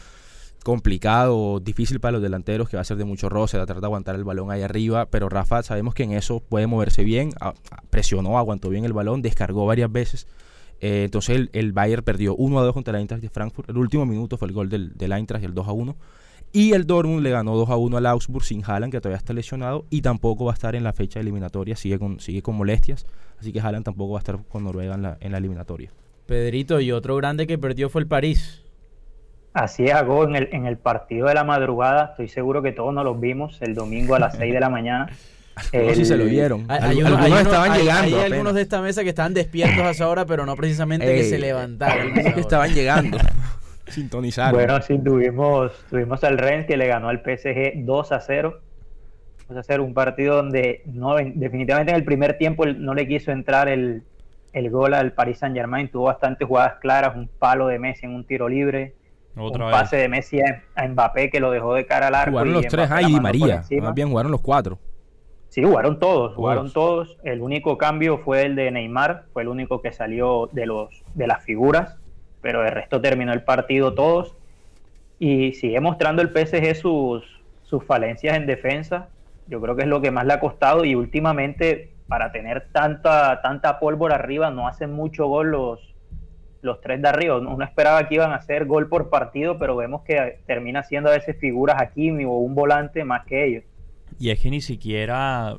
complicado, 0.63 1.59
difícil 1.59 1.99
para 1.99 2.13
los 2.13 2.23
delanteros, 2.23 2.67
que 2.67 2.75
va 2.75 2.81
a 2.81 2.85
ser 2.85 2.97
de 2.97 3.05
mucho 3.05 3.29
roce, 3.29 3.55
tratar 3.57 3.81
de 3.81 3.85
aguantar 3.85 4.15
el 4.15 4.23
balón 4.23 4.49
ahí 4.49 4.63
arriba, 4.63 5.05
pero 5.05 5.29
Rafa 5.29 5.61
sabemos 5.61 5.93
que 5.93 6.01
en 6.01 6.13
eso 6.13 6.39
puede 6.39 6.65
moverse 6.65 7.03
bien, 7.03 7.29
presionó, 7.91 8.39
aguantó 8.39 8.69
bien 8.69 8.83
el 8.83 8.93
balón, 8.93 9.21
descargó 9.21 9.67
varias 9.67 9.91
veces. 9.91 10.27
Eh, 10.81 11.05
entonces 11.05 11.49
el, 11.51 11.71
Bayern 11.73 12.03
perdió 12.03 12.35
1 12.35 12.59
a 12.59 12.63
2 12.63 12.73
contra 12.73 12.91
el 12.93 12.99
Eintracht 12.99 13.21
de 13.21 13.29
Frankfurt. 13.29 13.69
El 13.69 13.77
último 13.77 14.05
minuto 14.05 14.37
fue 14.37 14.47
el 14.47 14.53
gol 14.53 14.69
del, 14.69 14.95
del 14.97 15.11
Eintracht, 15.11 15.43
el 15.43 15.53
2 15.53 15.67
a 15.67 15.71
1. 15.71 15.95
Y 16.51 16.71
el 16.71 16.87
Dortmund 16.87 17.21
le 17.21 17.31
ganó 17.31 17.55
2 17.55 17.69
a 17.69 17.75
1 17.75 17.97
al 17.97 18.05
Augsburg 18.05 18.45
sin 18.45 18.63
Haaland, 18.63 18.91
que 18.91 19.01
todavía 19.01 19.17
está 19.17 19.33
lesionado, 19.33 19.85
y 19.89 20.01
tampoco 20.01 20.45
va 20.45 20.51
a 20.51 20.53
estar 20.53 20.73
en 20.73 20.85
la 20.85 20.93
fecha 20.93 21.19
eliminatoria, 21.19 21.75
sigue 21.75 21.99
con, 21.99 22.21
sigue 22.21 22.41
con 22.41 22.55
molestias, 22.55 23.05
así 23.37 23.51
que 23.51 23.59
Haaland 23.59 23.83
tampoco 23.83 24.13
va 24.13 24.19
a 24.19 24.21
estar 24.21 24.37
con 24.47 24.63
Noruega 24.63 24.95
en 24.95 25.01
la, 25.01 25.17
en 25.19 25.33
la 25.33 25.39
eliminatoria. 25.39 25.91
Pedrito, 26.25 26.79
y 26.79 26.93
otro 26.93 27.17
grande 27.17 27.45
que 27.45 27.57
perdió 27.57 27.89
fue 27.89 28.01
el 28.01 28.07
París. 28.07 28.63
Así 29.51 29.83
es, 29.83 29.93
Hago, 29.93 30.23
en 30.23 30.35
el, 30.35 30.49
en 30.53 30.65
el 30.65 30.77
partido 30.77 31.27
de 31.27 31.33
la 31.33 31.43
madrugada, 31.43 32.11
estoy 32.11 32.29
seguro 32.29 32.61
que 32.61 32.71
todos 32.71 32.93
nos 32.93 33.03
los 33.03 33.19
vimos 33.19 33.61
el 33.61 33.75
domingo 33.75 34.15
a 34.15 34.19
las 34.19 34.37
6 34.37 34.53
de 34.53 34.59
la 34.59 34.69
mañana. 34.69 35.09
No 35.73 35.93
si 35.93 36.05
se 36.05 36.17
lo 36.17 36.25
vieron. 36.25 36.65
Hay, 36.67 36.99
algunos, 36.99 37.41
estaban 37.41 37.77
llegando. 37.77 38.17
Hay, 38.17 38.31
algunos 38.31 38.53
de 38.53 38.61
esta 38.61 38.81
mesa 38.81 39.03
que 39.03 39.09
estaban 39.09 39.33
despiertos 39.33 39.79
a 39.79 39.91
esa 39.91 40.09
hora, 40.09 40.25
pero 40.25 40.45
no 40.45 40.55
precisamente 40.55 41.05
que 41.05 41.23
se 41.23 41.37
levantaron. 41.37 42.13
que 42.13 42.39
estaban 42.39 42.73
llegando. 42.73 43.17
Sintonizaron. 43.87 44.53
Bueno, 44.53 44.81
sí, 44.81 44.97
tuvimos, 44.97 45.71
tuvimos 45.89 46.23
al 46.23 46.37
Rennes 46.37 46.65
que 46.65 46.75
le 46.75 46.87
ganó 46.87 47.09
al 47.09 47.19
PSG 47.19 47.85
2 47.85 48.11
a 48.11 48.19
0. 48.19 48.59
2 49.47 49.57
a 49.57 49.63
0, 49.63 49.83
un 49.83 49.93
partido 49.93 50.35
donde 50.35 50.81
no, 50.85 51.15
definitivamente 51.15 51.91
en 51.91 51.97
el 51.97 52.03
primer 52.03 52.37
tiempo 52.37 52.65
no 52.65 52.95
le 52.95 53.07
quiso 53.07 53.31
entrar 53.31 53.69
el, 53.69 54.03
el 54.53 54.69
gol 54.71 54.93
al 54.93 55.13
Paris 55.13 55.37
Saint 55.39 55.55
Germain. 55.55 55.87
Tuvo 55.87 56.05
bastantes 56.05 56.47
jugadas 56.47 56.75
claras, 56.81 57.15
un 57.15 57.27
palo 57.27 57.67
de 57.67 57.79
Messi 57.79 58.05
en 58.05 58.15
un 58.15 58.25
tiro 58.25 58.49
libre 58.49 58.95
un 59.35 59.71
pase 59.71 59.97
de 59.97 60.07
Messi 60.07 60.39
a 60.41 60.87
Mbappé 60.87 61.29
que 61.29 61.39
lo 61.39 61.51
dejó 61.51 61.73
de 61.73 61.85
cara 61.85 62.07
al 62.07 62.15
arco. 62.15 62.31
Jugaron 62.31 62.53
los 62.53 62.67
tres, 62.67 62.89
ahí 62.91 63.19
María. 63.19 63.63
Más 63.81 63.93
bien 63.93 64.09
jugaron 64.09 64.31
los 64.31 64.41
cuatro. 64.41 64.79
Sí, 65.55 65.63
jugaron 65.63 65.99
todos, 65.99 66.35
jugaron 66.35 66.69
todos. 66.69 67.17
El 67.23 67.39
único 67.39 67.77
cambio 67.77 68.17
fue 68.17 68.41
el 68.41 68.57
de 68.57 68.69
Neymar, 68.71 69.23
fue 69.31 69.43
el 69.43 69.47
único 69.47 69.81
que 69.81 69.93
salió 69.93 70.49
de 70.51 70.65
los 70.65 71.01
de 71.13 71.27
las 71.27 71.45
figuras, 71.45 71.97
pero 72.41 72.65
el 72.65 72.73
resto 72.73 72.99
terminó 72.99 73.31
el 73.31 73.41
partido 73.41 73.93
todos. 73.93 74.35
Y 75.17 75.53
sigue 75.53 75.79
mostrando 75.79 76.21
el 76.21 76.27
PSG 76.27 76.75
sus, 76.75 77.23
sus 77.63 77.85
falencias 77.85 78.35
en 78.35 78.47
defensa. 78.47 79.07
Yo 79.47 79.61
creo 79.61 79.77
que 79.77 79.83
es 79.83 79.87
lo 79.87 80.01
que 80.01 80.11
más 80.11 80.25
le 80.25 80.33
ha 80.33 80.41
costado 80.41 80.83
y 80.83 80.93
últimamente 80.93 81.93
para 82.09 82.33
tener 82.33 82.67
tanta, 82.73 83.41
tanta 83.41 83.79
pólvora 83.79 84.15
arriba 84.15 84.51
no 84.51 84.67
hacen 84.67 84.91
mucho 84.91 85.27
gol 85.27 85.51
los, 85.51 85.79
los 86.63 86.81
tres 86.81 87.01
de 87.01 87.07
arriba. 87.07 87.37
Uno 87.37 87.63
esperaba 87.63 88.05
que 88.09 88.15
iban 88.15 88.33
a 88.33 88.35
hacer 88.35 88.65
gol 88.65 88.89
por 88.89 89.09
partido, 89.09 89.57
pero 89.57 89.77
vemos 89.77 90.01
que 90.01 90.39
termina 90.47 90.83
siendo 90.83 91.11
a 91.11 91.13
veces 91.13 91.37
figuras 91.39 91.81
aquí 91.81 92.09
o 92.25 92.31
un 92.31 92.55
volante 92.55 93.05
más 93.05 93.25
que 93.25 93.45
ellos. 93.45 93.63
Y 94.19 94.29
es 94.29 94.39
que 94.39 94.49
ni 94.49 94.61
siquiera 94.61 95.57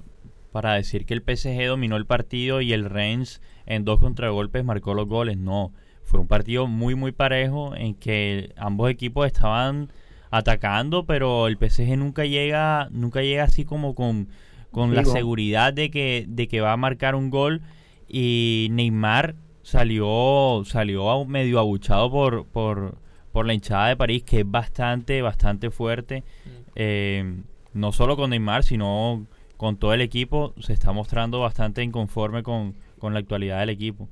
para 0.53 0.75
decir 0.75 1.05
que 1.05 1.15
el 1.15 1.23
PSG 1.23 1.67
dominó 1.67 1.97
el 1.97 2.07
partido 2.07 2.61
y 2.61 2.73
el 2.73 2.87
Rennes 2.87 3.43
en 3.67 3.85
dos 3.85 4.01
contragolpes 4.01 4.65
marcó 4.65 4.95
los 4.95 5.07
goles, 5.07 5.37
no. 5.37 5.73
Fue 6.03 6.21
un 6.21 6.29
partido 6.29 6.67
muy 6.67 6.95
muy 6.95 7.13
parejo 7.13 7.75
en 7.77 7.95
que 7.95 8.53
ambos 8.57 8.91
equipos 8.91 9.27
estaban 9.27 9.91
atacando, 10.31 11.05
pero 11.05 11.47
el 11.47 11.59
PSG 11.59 11.97
nunca 11.99 12.25
llega 12.25 12.89
nunca 12.91 13.23
llega 13.23 13.45
así 13.45 13.65
como 13.65 13.95
con, 13.95 14.29
con 14.71 14.95
la 14.95 15.05
seguridad 15.05 15.73
de 15.73 15.91
que 15.91 16.25
de 16.29 16.49
que 16.49 16.61
va 16.61 16.73
a 16.73 16.77
marcar 16.77 17.15
un 17.15 17.29
gol 17.29 17.61
y 18.09 18.69
Neymar 18.71 19.35
salió, 19.67 20.63
salió 20.65 21.25
medio 21.25 21.59
abuchado 21.59 22.09
por, 22.11 22.47
por, 22.47 22.99
por 23.33 23.47
la 23.47 23.55
hinchada 23.55 23.89
de 23.89 23.97
París, 23.97 24.23
que 24.23 24.41
es 24.41 24.51
bastante, 24.51 25.23
bastante 25.23 25.71
fuerte. 25.71 26.21
Mm. 26.21 26.51
Eh, 26.77 27.35
no 27.77 27.93
solo 27.93 28.17
con 28.17 28.31
Neymar, 28.31 28.65
sino 28.65 29.27
con 29.57 29.77
todo 29.77 29.93
el 29.95 30.01
equipo. 30.01 30.55
Se 30.61 30.73
está 30.73 30.93
mostrando 30.93 31.41
bastante 31.41 31.83
inconforme 31.83 32.43
con, 32.43 32.75
la 33.03 33.19
actualidad 33.19 33.61
del 33.61 33.71
equipo. 33.71 34.09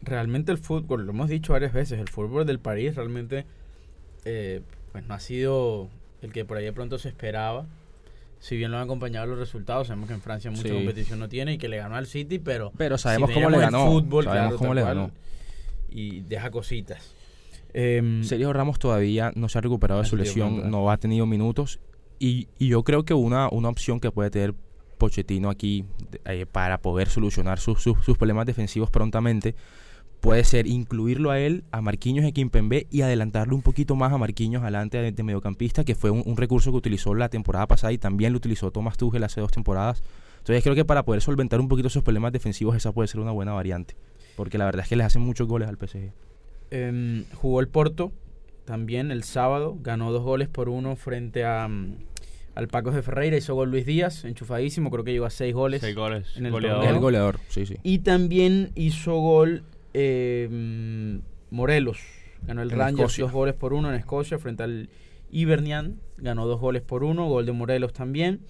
Realmente 0.00 0.52
el 0.52 0.58
fútbol, 0.58 1.04
lo 1.04 1.12
hemos 1.12 1.28
dicho 1.28 1.52
varias 1.52 1.72
veces, 1.72 1.98
el 1.98 2.08
fútbol 2.08 2.46
del 2.46 2.58
París 2.58 2.94
realmente 2.94 3.44
eh, 4.24 4.62
pues 4.92 5.06
no 5.06 5.14
ha 5.14 5.20
sido 5.20 5.88
el 6.22 6.32
que 6.32 6.44
por 6.44 6.56
ahí 6.56 6.64
de 6.64 6.72
pronto 6.72 6.98
se 6.98 7.08
esperaba 7.08 7.66
si 8.40 8.56
bien 8.56 8.70
lo 8.70 8.76
han 8.76 8.84
acompañado 8.84 9.26
los 9.26 9.38
resultados, 9.38 9.88
sabemos 9.88 10.08
que 10.08 10.14
en 10.14 10.20
Francia 10.20 10.50
mucha 10.50 10.68
competición 10.72 11.18
no 11.18 11.28
tiene 11.28 11.54
y 11.54 11.58
que 11.58 11.68
le 11.68 11.78
ganó 11.78 11.96
al 11.96 12.06
City, 12.06 12.38
pero, 12.38 12.72
pero 12.76 12.96
sabemos 12.96 13.30
cómo 13.32 13.50
le 13.50 13.58
ganó. 13.58 13.86
Fútbol, 13.86 14.24
sabemos 14.24 14.54
cómo 14.54 14.74
le 14.74 14.82
ganó. 14.82 15.10
Y 15.90 16.20
deja 16.20 16.50
cositas. 16.50 17.14
Eh, 17.74 18.20
Sergio 18.22 18.52
Ramos 18.52 18.78
todavía 18.78 19.32
no 19.34 19.48
se 19.48 19.58
ha 19.58 19.60
recuperado 19.60 20.02
de 20.02 20.08
su 20.08 20.16
lesión, 20.16 20.70
no 20.70 20.90
ha 20.90 20.96
tenido 20.98 21.26
minutos. 21.26 21.80
Y, 22.18 22.48
y, 22.58 22.68
yo 22.68 22.82
creo 22.82 23.04
que 23.04 23.14
una, 23.14 23.48
una 23.48 23.68
opción 23.68 24.00
que 24.00 24.10
puede 24.10 24.30
tener 24.30 24.54
Pochettino 24.98 25.48
aquí 25.48 25.84
eh, 26.26 26.44
para 26.50 26.82
poder 26.82 27.08
solucionar 27.08 27.58
sus, 27.58 27.96
problemas 28.18 28.44
defensivos 28.46 28.90
prontamente 28.90 29.54
puede 30.20 30.42
ser 30.42 30.66
incluirlo 30.66 31.30
a 31.30 31.38
él, 31.38 31.62
a 31.70 31.80
Marquinhos 31.80 32.26
y 32.26 32.32
Kimpembe 32.32 32.88
y 32.90 33.02
adelantarlo 33.02 33.54
un 33.54 33.62
poquito 33.62 33.94
más 33.94 34.12
a 34.12 34.18
Marquinhos 34.18 34.62
adelante 34.62 35.00
de, 35.00 35.22
mediocampista, 35.22 35.84
que 35.84 35.94
fue 35.94 36.10
un, 36.10 36.36
recurso 36.36 36.72
que 36.72 36.76
utilizó 36.76 37.14
la 37.14 37.28
temporada 37.28 37.68
pasada 37.68 37.92
y 37.92 37.98
también 37.98 38.32
lo 38.32 38.38
utilizó 38.38 38.72
Thomas 38.72 38.96
Tuchel 38.96 39.22
hace 39.22 39.40
dos 39.40 39.52
temporadas. 39.52 40.02
Entonces 40.38 40.64
creo 40.64 40.74
que 40.74 40.84
para 40.84 41.04
poder 41.04 41.22
solventar 41.22 41.60
un 41.60 41.68
poquito 41.68 41.86
esos 41.86 42.02
problemas 42.02 42.32
defensivos 42.32 42.74
esa 42.74 42.90
puede 42.90 43.06
ser 43.06 43.20
una 43.20 43.30
buena 43.30 43.52
variante, 43.52 43.94
porque 44.36 44.58
la 44.58 44.64
verdad 44.64 44.82
es 44.82 44.88
que 44.88 44.96
les 44.96 45.06
hacen 45.06 45.22
muchos 45.22 45.46
goles 45.46 45.68
al 45.68 45.76
PSG. 45.76 46.10
Em, 46.70 47.24
jugó 47.34 47.60
el 47.60 47.68
Porto 47.68 48.12
también 48.68 49.10
el 49.10 49.24
sábado, 49.24 49.78
ganó 49.80 50.12
dos 50.12 50.22
goles 50.22 50.48
por 50.48 50.68
uno 50.68 50.94
frente 50.94 51.44
a... 51.44 51.66
Mm, 51.66 51.96
al 52.54 52.66
Paco 52.66 52.90
de 52.90 53.02
Ferreira, 53.02 53.36
hizo 53.36 53.54
gol 53.54 53.70
Luis 53.70 53.86
Díaz, 53.86 54.24
enchufadísimo, 54.24 54.90
creo 54.90 55.04
que 55.04 55.12
llegó 55.12 55.26
a 55.26 55.30
seis 55.30 55.54
goles. 55.54 55.80
Seis 55.80 55.94
goles, 55.94 56.36
en 56.36 56.46
el 56.46 56.50
goleador. 56.50 56.84
El 56.86 56.98
goleador, 56.98 57.38
sí, 57.46 57.64
sí. 57.66 57.76
Y 57.84 58.00
también 58.00 58.72
hizo 58.74 59.14
gol 59.14 59.62
eh, 59.94 61.20
Morelos 61.50 62.00
ganó 62.46 62.62
el 62.62 62.70
Rangers 62.70 63.16
dos 63.16 63.32
goles 63.32 63.54
por 63.54 63.72
uno 63.72 63.88
en 63.88 63.96
Escocia 63.96 64.38
frente 64.38 64.62
al 64.62 64.88
Ibernian. 65.30 66.00
Ganó 66.16 66.46
dos 66.46 66.60
goles 66.60 66.82
por 66.82 67.04
uno, 67.04 67.28
gol 67.28 67.46
de 67.46 67.52
Morelos 67.52 67.92
también. 67.92 68.40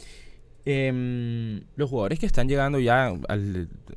Em, 0.70 1.62
los 1.76 1.88
jugadores 1.88 2.18
que 2.18 2.26
están 2.26 2.46
llegando 2.46 2.78
ya 2.78 3.14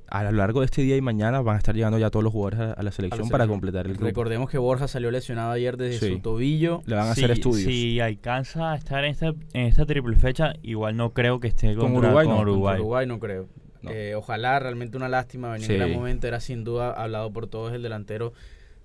a 0.07 0.23
lo 0.23 0.31
largo 0.31 0.61
de 0.61 0.67
este 0.67 0.81
día 0.83 0.95
y 0.95 1.01
mañana 1.01 1.41
van 1.41 1.55
a 1.55 1.57
estar 1.57 1.75
llegando 1.75 1.99
ya 1.99 2.09
todos 2.09 2.23
los 2.23 2.31
jugadores 2.31 2.77
a, 2.77 2.81
la, 2.81 2.91
selección 2.93 3.27
para 3.27 3.45
completar 3.45 3.87
el 3.87 3.91
grupo. 3.95 4.05
Recordemos 4.05 4.49
que 4.49 4.57
Borja 4.57 4.87
salió 4.87 5.11
lesionado 5.11 5.51
ayer 5.51 5.75
desde 5.75 6.07
su 6.07 6.19
tobillo. 6.19 6.81
Le 6.85 6.95
van 6.95 7.07
a 7.07 7.11
hacer 7.11 7.29
estudios. 7.29 7.65
Si 7.65 7.99
alcanza 7.99 8.71
a 8.71 8.77
estar 8.77 9.03
en 9.03 9.11
esta, 9.11 9.33
en 9.51 9.65
esta 9.65 9.85
triple 9.85 10.15
fecha, 10.15 10.53
igual 10.63 10.95
no 10.95 11.11
creo 11.11 11.41
que 11.41 11.49
esté 11.49 11.75
con 11.75 11.93
Uruguay. 11.93 12.25
Con 12.25 12.37
Uruguay 12.37 13.05
no 13.05 13.19
creo. 13.19 13.49
Eh, 13.89 14.13
ojalá, 14.15 14.57
realmente 14.59 14.95
una 14.95 15.09
lástima, 15.09 15.51
venir 15.51 15.73
en 15.73 15.81
el 15.81 15.93
momento, 15.93 16.25
era 16.25 16.39
sin 16.39 16.63
duda 16.63 16.93
hablado 16.93 17.33
por 17.33 17.47
todos 17.47 17.73
el 17.73 17.83
delantero 17.83 18.31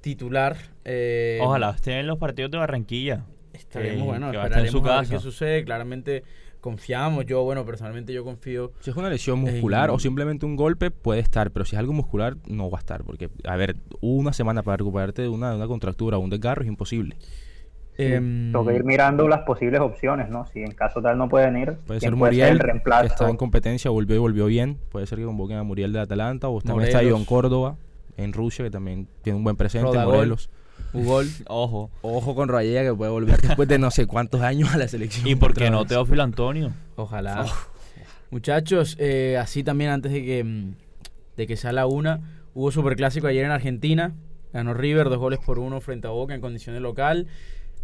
titular. 0.01 0.57
Eh, 0.85 1.39
ojalá 1.41 1.71
esté 1.71 2.01
en 2.01 2.09
los 2.09 2.19
partidos 2.19 2.51
de 2.51 2.59
Barranquilla. 2.59 3.27
Estaremos, 3.53 4.07
bueno, 4.07 4.33
esperaremos 4.33 4.85
a 4.87 5.01
ver 5.03 5.09
qué 5.09 5.19
sucede. 5.21 5.65
Claramente 5.65 6.25
confiamos, 6.67 7.25
yo, 7.27 7.45
bueno, 7.45 7.65
personalmente 7.65 8.13
yo 8.13 8.25
confío. 8.25 8.73
Si 8.81 8.91
es 8.91 8.97
una 8.97 9.09
lesión 9.09 9.39
muscular 9.39 9.89
o 9.91 10.01
simplemente 10.01 10.47
un 10.47 10.57
golpe, 10.57 10.91
puede 10.91 11.21
estar, 11.21 11.53
pero 11.53 11.65
si 11.65 11.77
es 11.77 11.79
algo 11.79 11.93
muscular, 11.93 12.37
no 12.49 12.69
va 12.69 12.79
a 12.79 12.81
estar, 12.81 13.05
porque, 13.05 13.31
a 13.45 13.55
ver, 13.55 13.77
una 14.01 14.33
semana 14.33 14.65
para 14.65 14.79
recuperarte 14.79 15.23
de 15.23 15.29
una, 15.29 15.51
de 15.51 15.57
una 15.57 15.69
contractura 15.69 16.17
o 16.19 16.21
un 16.21 16.31
desgarro 16.31 16.63
es 16.63 16.69
imposible. 16.69 17.17
Eh, 17.99 18.51
Toca 18.53 18.75
ir 18.75 18.83
mirando 18.83 19.29
las 19.29 19.43
posibles 19.43 19.81
opciones, 19.81 20.29
¿no? 20.29 20.45
Si 20.47 20.59
en 20.59 20.73
caso 20.73 21.01
tal 21.01 21.17
no 21.17 21.29
pueden 21.29 21.57
ir, 21.57 21.77
puede 21.87 22.01
ser 22.01 22.17
Muriel, 22.17 22.59
que 22.59 23.07
está 23.07 23.31
en 23.31 23.37
competencia, 23.37 23.91
volvió 23.91 24.17
y 24.17 24.19
volvió 24.19 24.47
bien. 24.47 24.77
Puede 24.91 25.07
ser 25.07 25.19
que 25.19 25.25
convoquen 25.25 25.59
a 25.59 25.63
Muriel 25.63 25.93
de 25.93 26.01
Atalanta 26.01 26.49
o 26.49 26.61
también 26.61 26.89
está 26.89 27.03
Ion 27.03 27.25
Córdoba 27.25 27.77
en 28.17 28.33
Rusia, 28.33 28.65
que 28.65 28.71
también 28.71 29.07
tiene 29.23 29.39
un 29.39 29.45
buen 29.45 29.57
presente. 29.57 29.97
Morelos. 29.97 30.51
Ugol, 30.93 31.29
ojo. 31.49 31.91
Ojo 32.03 32.35
con 32.35 32.49
Rayella 32.49 32.83
que 32.83 32.95
puede 32.95 33.11
volver 33.11 33.41
después 33.41 33.69
de 33.69 33.79
no 33.79 33.91
sé 33.91 34.07
cuántos 34.07 34.41
años 34.43 34.75
a 34.75 34.79
la 34.79 34.89
selección. 34.89 35.27
¿Y 35.27 35.35
por 35.35 35.55
qué 35.55 35.71
no 35.71 35.85
Teófilo 35.85 36.23
Antonio? 36.23 36.73
Ojalá. 36.97 37.45
Oh. 37.45 37.77
Muchachos, 38.31 38.97
eh, 38.99 39.39
así 39.41 39.63
también 39.63 39.91
antes 39.91 40.13
de 40.13 40.25
que, 40.25 40.43
mm, 40.43 40.75
de 41.37 41.47
que 41.47 41.57
sea 41.57 41.73
la 41.73 41.87
una, 41.87 42.21
hubo 42.55 42.71
superclásico 42.71 43.27
ayer 43.27 43.45
en 43.45 43.51
Argentina. 43.53 44.15
Ganó 44.53 44.75
River 44.75 45.09
dos 45.09 45.19
goles 45.19 45.39
por 45.45 45.59
uno 45.59 45.81
frente 45.81 46.07
a 46.07 46.11
Boca 46.11 46.35
en 46.35 46.41
condiciones 46.41 46.81
local. 46.81 47.27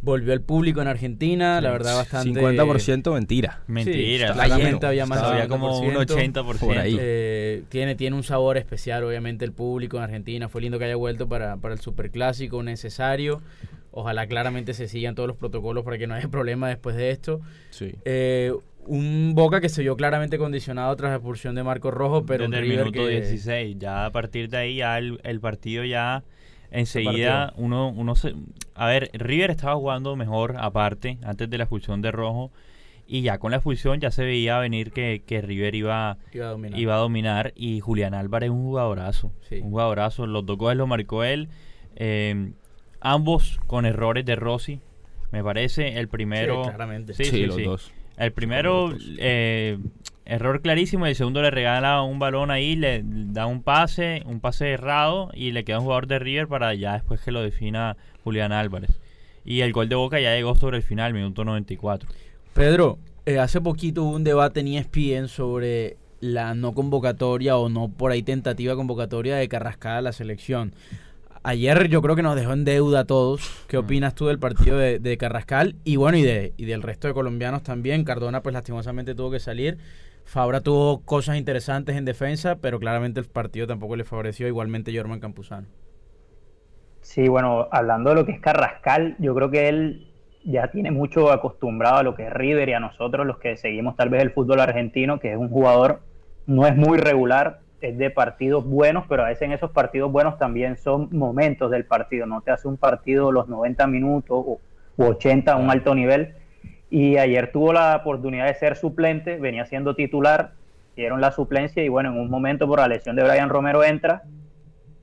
Volvió 0.03 0.33
el 0.33 0.41
público 0.41 0.83
en 0.83 0.89
Argentina, 0.89 1.61
la 1.61 1.71
verdad 1.71 1.95
bastante... 1.95 2.41
50% 2.41 3.15
mentira. 3.15 3.63
Mentira. 3.69 4.35
Sí, 4.35 4.85
había 4.85 5.07
más 5.07 5.19
había 5.23 5.47
como 5.47 5.79
un 5.79 5.95
80%. 5.95 6.59
Por 6.59 6.77
ahí. 6.77 6.97
Eh, 6.99 7.63
tiene, 7.69 7.95
tiene 7.95 8.17
un 8.17 8.25
sabor 8.25 8.57
especial, 8.57 9.05
obviamente, 9.05 9.45
el 9.45 9.53
público 9.53 9.99
en 9.99 10.03
Argentina. 10.03 10.49
Fue 10.49 10.61
lindo 10.61 10.81
que 10.81 10.87
haya 10.87 10.97
vuelto 10.97 11.29
para, 11.29 11.57
para 11.59 11.75
el 11.75 11.81
superclásico 11.81 12.65
necesario. 12.65 13.43
Ojalá 13.93 14.27
claramente 14.27 14.75
se 14.75 14.89
sigan 14.89 15.15
todos 15.15 15.29
los 15.29 15.37
protocolos 15.37 15.85
para 15.85 15.99
que 15.99 16.09
no 16.09 16.15
haya 16.15 16.29
problema 16.31 16.69
después 16.69 16.97
de 16.97 17.11
esto. 17.13 17.41
Sí. 17.71 17.95
Eh, 18.05 18.53
un 18.87 19.35
Boca 19.37 19.61
que 19.61 19.69
se 19.69 19.83
vio 19.83 19.97
claramente 19.97 20.37
condicionado 20.37 20.97
tras 20.97 21.11
la 21.11 21.17
expulsión 21.17 21.55
de 21.55 21.63
Marco 21.63 21.93
Rojo, 21.93 22.27
pero 22.27 22.49
Desde 22.49 22.65
el 22.65 22.69
minuto 22.69 23.07
16. 23.07 23.77
Ya 23.79 24.07
a 24.07 24.11
partir 24.11 24.49
de 24.49 24.57
ahí 24.57 24.77
ya 24.77 24.99
el, 24.99 25.21
el 25.23 25.39
partido 25.39 25.85
ya 25.85 26.25
enseguida 26.73 27.53
uno, 27.57 27.89
uno 27.89 28.15
se... 28.17 28.35
A 28.75 28.87
ver, 28.87 29.11
River 29.13 29.51
estaba 29.51 29.75
jugando 29.77 30.17
mejor 30.17 30.57
aparte, 30.59 31.19
antes 31.23 31.49
de 31.49 31.59
la 31.59 31.65
expulsión 31.65 32.03
de 32.03 32.11
Rojo, 32.11 32.51
y 33.07 33.23
ya 33.23 33.39
con 33.39 33.51
la 33.51 33.59
expulsión 33.59 34.01
ya 34.01 34.11
se 34.11 34.25
veía 34.25 34.59
venir 34.59 34.93
que, 34.93 35.23
que 35.27 35.43
River 35.43 35.75
iba, 35.75 36.19
iba, 36.33 36.95
a 36.95 36.99
dominar. 36.99 37.53
y 37.55 37.81
Julián 37.81 38.15
Álvarez 38.15 38.51
un 38.51 38.63
jugadorazo, 38.63 39.33
un 39.51 39.71
jugadorazo, 39.71 40.27
los 40.27 40.47
dos 40.47 40.57
goles 40.57 40.79
lo 40.79 40.87
marcó 40.87 41.23
él, 41.25 41.49
eh, 41.97 42.53
ambos 43.01 43.61
con 43.67 43.85
errores 43.87 44.25
de 44.25 44.37
Rossi, 44.37 44.81
me 45.33 45.43
parece. 45.43 45.99
El 45.99 46.09
primero. 46.09 46.63
Sí, 46.63 46.71
claramente. 46.71 47.15
Sí, 47.15 47.47
los 47.47 47.65
dos. 47.65 47.93
El 48.17 48.33
primero, 48.33 48.93
eh, 49.19 49.79
error 50.25 50.61
clarísimo. 50.61 51.07
Y 51.07 51.11
el 51.11 51.17
segundo 51.17 51.43
le 51.43 51.51
regala 51.51 52.03
un 52.03 52.19
balón 52.19 52.51
ahí, 52.51 52.77
le 52.77 53.03
da 53.05 53.47
un 53.47 53.63
pase, 53.63 54.23
un 54.27 54.41
pase 54.41 54.71
errado. 54.71 55.31
Y 55.35 55.53
le 55.53 55.65
queda 55.65 55.79
un 55.79 55.85
jugador 55.85 56.07
de 56.07 56.19
River 56.19 56.49
para 56.49 56.75
ya 56.75 56.95
después 56.95 57.21
que 57.21 57.33
lo 57.33 57.43
defina 57.43 57.97
Julián 58.25 58.53
Álvarez. 58.53 59.01
Y 59.45 59.61
el 59.61 59.73
gol 59.73 59.89
de 59.89 59.97
Boca 59.97 60.21
ya 60.21 60.35
llegó 60.35 60.55
sobre 60.55 60.77
el 60.77 60.83
final, 60.83 61.15
minuto 61.15 61.45
94. 61.45 62.09
Pedro, 62.55 62.99
eh, 63.27 63.39
hace 63.39 63.61
poquito 63.61 64.05
hubo 64.05 64.15
un 64.15 64.25
debate 64.25 64.61
en 64.61 64.69
ESPN 64.69 65.29
sobre 65.29 65.97
la 66.21 66.55
no 66.55 66.73
convocatoria 66.73 67.57
o 67.57 67.69
no 67.69 67.89
por 67.89 68.13
ahí 68.13 68.23
tentativa 68.23 68.77
convocatoria 68.77 69.37
de 69.37 69.49
Carrascal 69.49 69.97
a 69.97 70.03
la 70.03 70.13
selección. 70.13 70.73
Ayer 71.45 71.89
yo 71.89 72.03
creo 72.03 72.15
que 72.15 72.23
nos 72.23 72.37
dejó 72.37 72.53
en 72.53 72.65
deuda 72.65 73.01
a 73.01 73.05
todos. 73.05 73.65
¿Qué 73.67 73.77
opinas 73.77 74.15
tú 74.15 74.27
del 74.27 74.39
partido 74.39 74.79
de, 74.79 75.17
Carrascal? 75.19 75.75
Y 75.83 75.97
bueno, 75.97 76.17
y, 76.17 76.23
de, 76.23 76.53
y 76.57 76.67
del 76.67 76.83
resto 76.83 77.09
de 77.09 77.15
colombianos 77.15 77.65
también. 77.65 78.05
Cardona 78.05 78.43
pues 78.43 78.53
lastimosamente 78.53 79.15
tuvo 79.15 79.33
que 79.33 79.41
salir. 79.41 79.79
Fabra 80.25 80.61
tuvo 80.61 81.01
cosas 81.01 81.37
interesantes 81.37 81.97
en 81.97 82.05
defensa, 82.05 82.57
pero 82.61 82.79
claramente 82.79 83.19
el 83.19 83.27
partido 83.27 83.67
tampoco 83.67 83.97
le 83.97 84.05
favoreció. 84.05 84.47
Igualmente 84.47 84.97
Jorman 84.97 85.19
Campuzano. 85.19 85.67
Sí, 87.01 87.27
bueno, 87.29 87.67
hablando 87.73 88.11
de 88.11 88.17
lo 88.17 88.25
que 88.25 88.33
es 88.33 88.41
Carrascal, 88.41 89.17
yo 89.19 89.35
creo 89.35 89.51
que 89.51 89.69
él 89.69 90.13
ya 90.45 90.71
tiene 90.71 90.93
mucho 90.93 91.33
acostumbrado 91.33 91.97
a 91.97 92.03
lo 92.05 92.15
que 92.15 92.27
es 92.27 92.33
River 92.33 92.69
y 92.69 92.73
a 92.75 92.81
nosotros 92.81 93.27
los 93.27 93.39
que 93.39 93.57
seguimos 93.57 93.97
tal 93.97 94.09
vez 94.09 94.23
el 94.23 94.31
fútbol 94.31 94.61
argentino, 94.61 95.19
que 95.19 95.33
es 95.33 95.37
un 95.37 95.49
jugador 95.49 96.03
no 96.47 96.67
es 96.67 96.77
muy 96.77 96.99
regular, 96.99 97.62
es 97.83 97.99
de 97.99 98.11
partidos 98.11 98.65
buenos, 98.65 99.05
pero 99.09 99.25
a 99.25 99.29
veces 99.29 99.43
en 99.43 99.53
esos 99.53 99.71
partidos 99.71 100.11
buenos 100.11 100.39
también 100.39 100.77
son 100.77 101.09
momentos 101.11 101.71
del 101.71 101.85
partido, 101.85 102.27
no 102.27 102.41
te 102.41 102.51
hace 102.51 102.69
un 102.69 102.77
partido 102.77 103.33
los 103.33 103.49
90 103.49 103.87
minutos 103.89 104.45
o, 104.47 104.61
u 104.97 105.05
80 105.05 105.53
a 105.53 105.57
un 105.57 105.71
alto 105.71 105.95
nivel. 105.95 106.35
Y 106.91 107.17
ayer 107.17 107.51
tuvo 107.51 107.73
la 107.73 107.97
oportunidad 107.97 108.47
de 108.47 108.55
ser 108.55 108.77
suplente, 108.77 109.37
venía 109.37 109.65
siendo 109.67 109.95
titular, 109.95 110.53
dieron 110.95 111.21
la 111.21 111.33
suplencia 111.33 111.83
y 111.83 111.89
bueno, 111.89 112.11
en 112.11 112.19
un 112.19 112.31
momento 112.31 112.69
por 112.69 112.79
la 112.79 112.89
lesión 112.89 113.17
de 113.17 113.25
Brian 113.25 113.49
Romero 113.49 113.83
entra. 113.83 114.23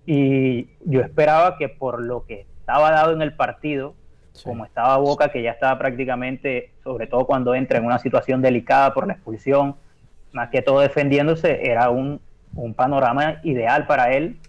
Y 0.06 0.70
yo 0.86 1.02
esperaba 1.02 1.58
que 1.58 1.68
por 1.68 2.02
lo 2.02 2.26
que 2.26 2.46
estaba 2.60 2.92
dado 2.92 3.13
en 3.13 3.22
el 3.22 3.34
partido, 3.34 3.96
como 4.44 4.65
estaba 4.65 4.98
Boca, 4.98 5.30
que 5.30 5.42
ya 5.42 5.52
estaba 5.52 5.78
prácticamente, 5.78 6.72
sobre 6.84 7.08
todo 7.08 7.26
cuando 7.26 7.56
entra 7.56 7.80
en 7.80 7.86
una 7.86 8.00
situación 8.00 8.42
delicada 8.42 8.94
por 8.94 9.08
la 9.08 9.13
expulsión, 9.13 9.76
más 10.32 10.50
que 10.50 10.62
todo 10.62 10.80
defendiéndose, 10.80 11.70
era 11.70 11.89
un, 11.89 12.22
panorama 12.76 13.40
ideal 13.44 13.88
para 13.88 14.14
él, 14.14 14.40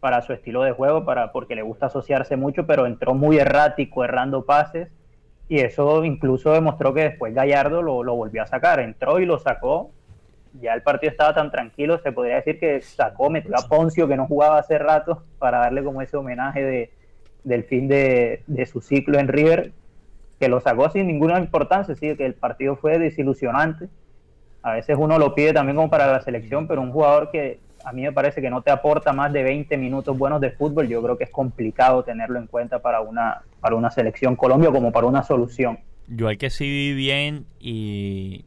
para 0.00 0.22
su 0.22 0.32
estilo 0.32 0.62
de 0.62 0.72
juego, 0.72 1.04
para, 1.04 1.32
porque 1.32 1.54
le 1.54 1.62
gusta 1.62 1.86
asociarse 1.86 2.36
mucho, 2.36 2.66
pero 2.66 2.86
entró 2.86 3.14
muy 3.14 3.38
errático, 3.38 4.04
errando 4.04 4.44
pases, 4.44 4.88
y 5.48 5.60
eso 5.60 6.04
incluso 6.04 6.52
demostró 6.52 6.92
que 6.92 7.02
después 7.02 7.34
Gallardo 7.34 7.82
lo, 7.82 8.02
lo 8.02 8.14
volvió 8.14 8.42
a 8.42 8.46
sacar, 8.46 8.80
entró 8.80 9.20
y 9.20 9.26
lo 9.26 9.38
sacó, 9.38 9.90
ya 10.60 10.74
el 10.74 10.82
partido 10.82 11.10
estaba 11.10 11.34
tan 11.34 11.50
tranquilo, 11.50 11.98
se 11.98 12.12
podría 12.12 12.36
decir 12.36 12.58
que 12.58 12.80
sacó, 12.80 13.30
metió 13.30 13.54
a 13.56 13.68
Poncio, 13.68 14.08
que 14.08 14.16
no 14.16 14.26
jugaba 14.26 14.58
hace 14.58 14.78
rato, 14.78 15.22
para 15.38 15.58
darle 15.58 15.82
como 15.84 16.02
ese 16.02 16.16
homenaje 16.16 16.62
de, 16.64 16.90
del 17.44 17.64
fin 17.64 17.88
de, 17.88 18.42
de 18.46 18.66
su 18.66 18.80
ciclo 18.80 19.18
en 19.18 19.28
River, 19.28 19.72
que 20.38 20.48
lo 20.48 20.60
sacó 20.60 20.90
sin 20.90 21.06
ninguna 21.06 21.38
importancia, 21.38 21.94
sí, 21.94 22.14
que 22.16 22.26
el 22.26 22.34
partido 22.34 22.76
fue 22.76 22.98
desilusionante, 22.98 23.88
a 24.66 24.72
veces 24.72 24.96
uno 24.98 25.16
lo 25.16 25.32
pide 25.32 25.52
también 25.52 25.76
como 25.76 25.88
para 25.88 26.10
la 26.10 26.20
selección, 26.20 26.66
pero 26.66 26.82
un 26.82 26.90
jugador 26.90 27.30
que 27.30 27.60
a 27.84 27.92
mí 27.92 28.02
me 28.02 28.10
parece 28.10 28.42
que 28.42 28.50
no 28.50 28.62
te 28.62 28.72
aporta 28.72 29.12
más 29.12 29.32
de 29.32 29.44
20 29.44 29.76
minutos 29.76 30.18
buenos 30.18 30.40
de 30.40 30.50
fútbol, 30.50 30.88
yo 30.88 31.00
creo 31.00 31.16
que 31.16 31.22
es 31.22 31.30
complicado 31.30 32.02
tenerlo 32.02 32.40
en 32.40 32.48
cuenta 32.48 32.80
para 32.80 33.00
una, 33.00 33.42
para 33.60 33.76
una 33.76 33.92
selección 33.92 34.34
Colombia 34.34 34.72
como 34.72 34.90
para 34.90 35.06
una 35.06 35.22
solución. 35.22 35.78
Yo 36.08 36.26
hay 36.26 36.36
que 36.36 36.50
sí 36.50 36.94
bien 36.94 37.46
y 37.60 38.44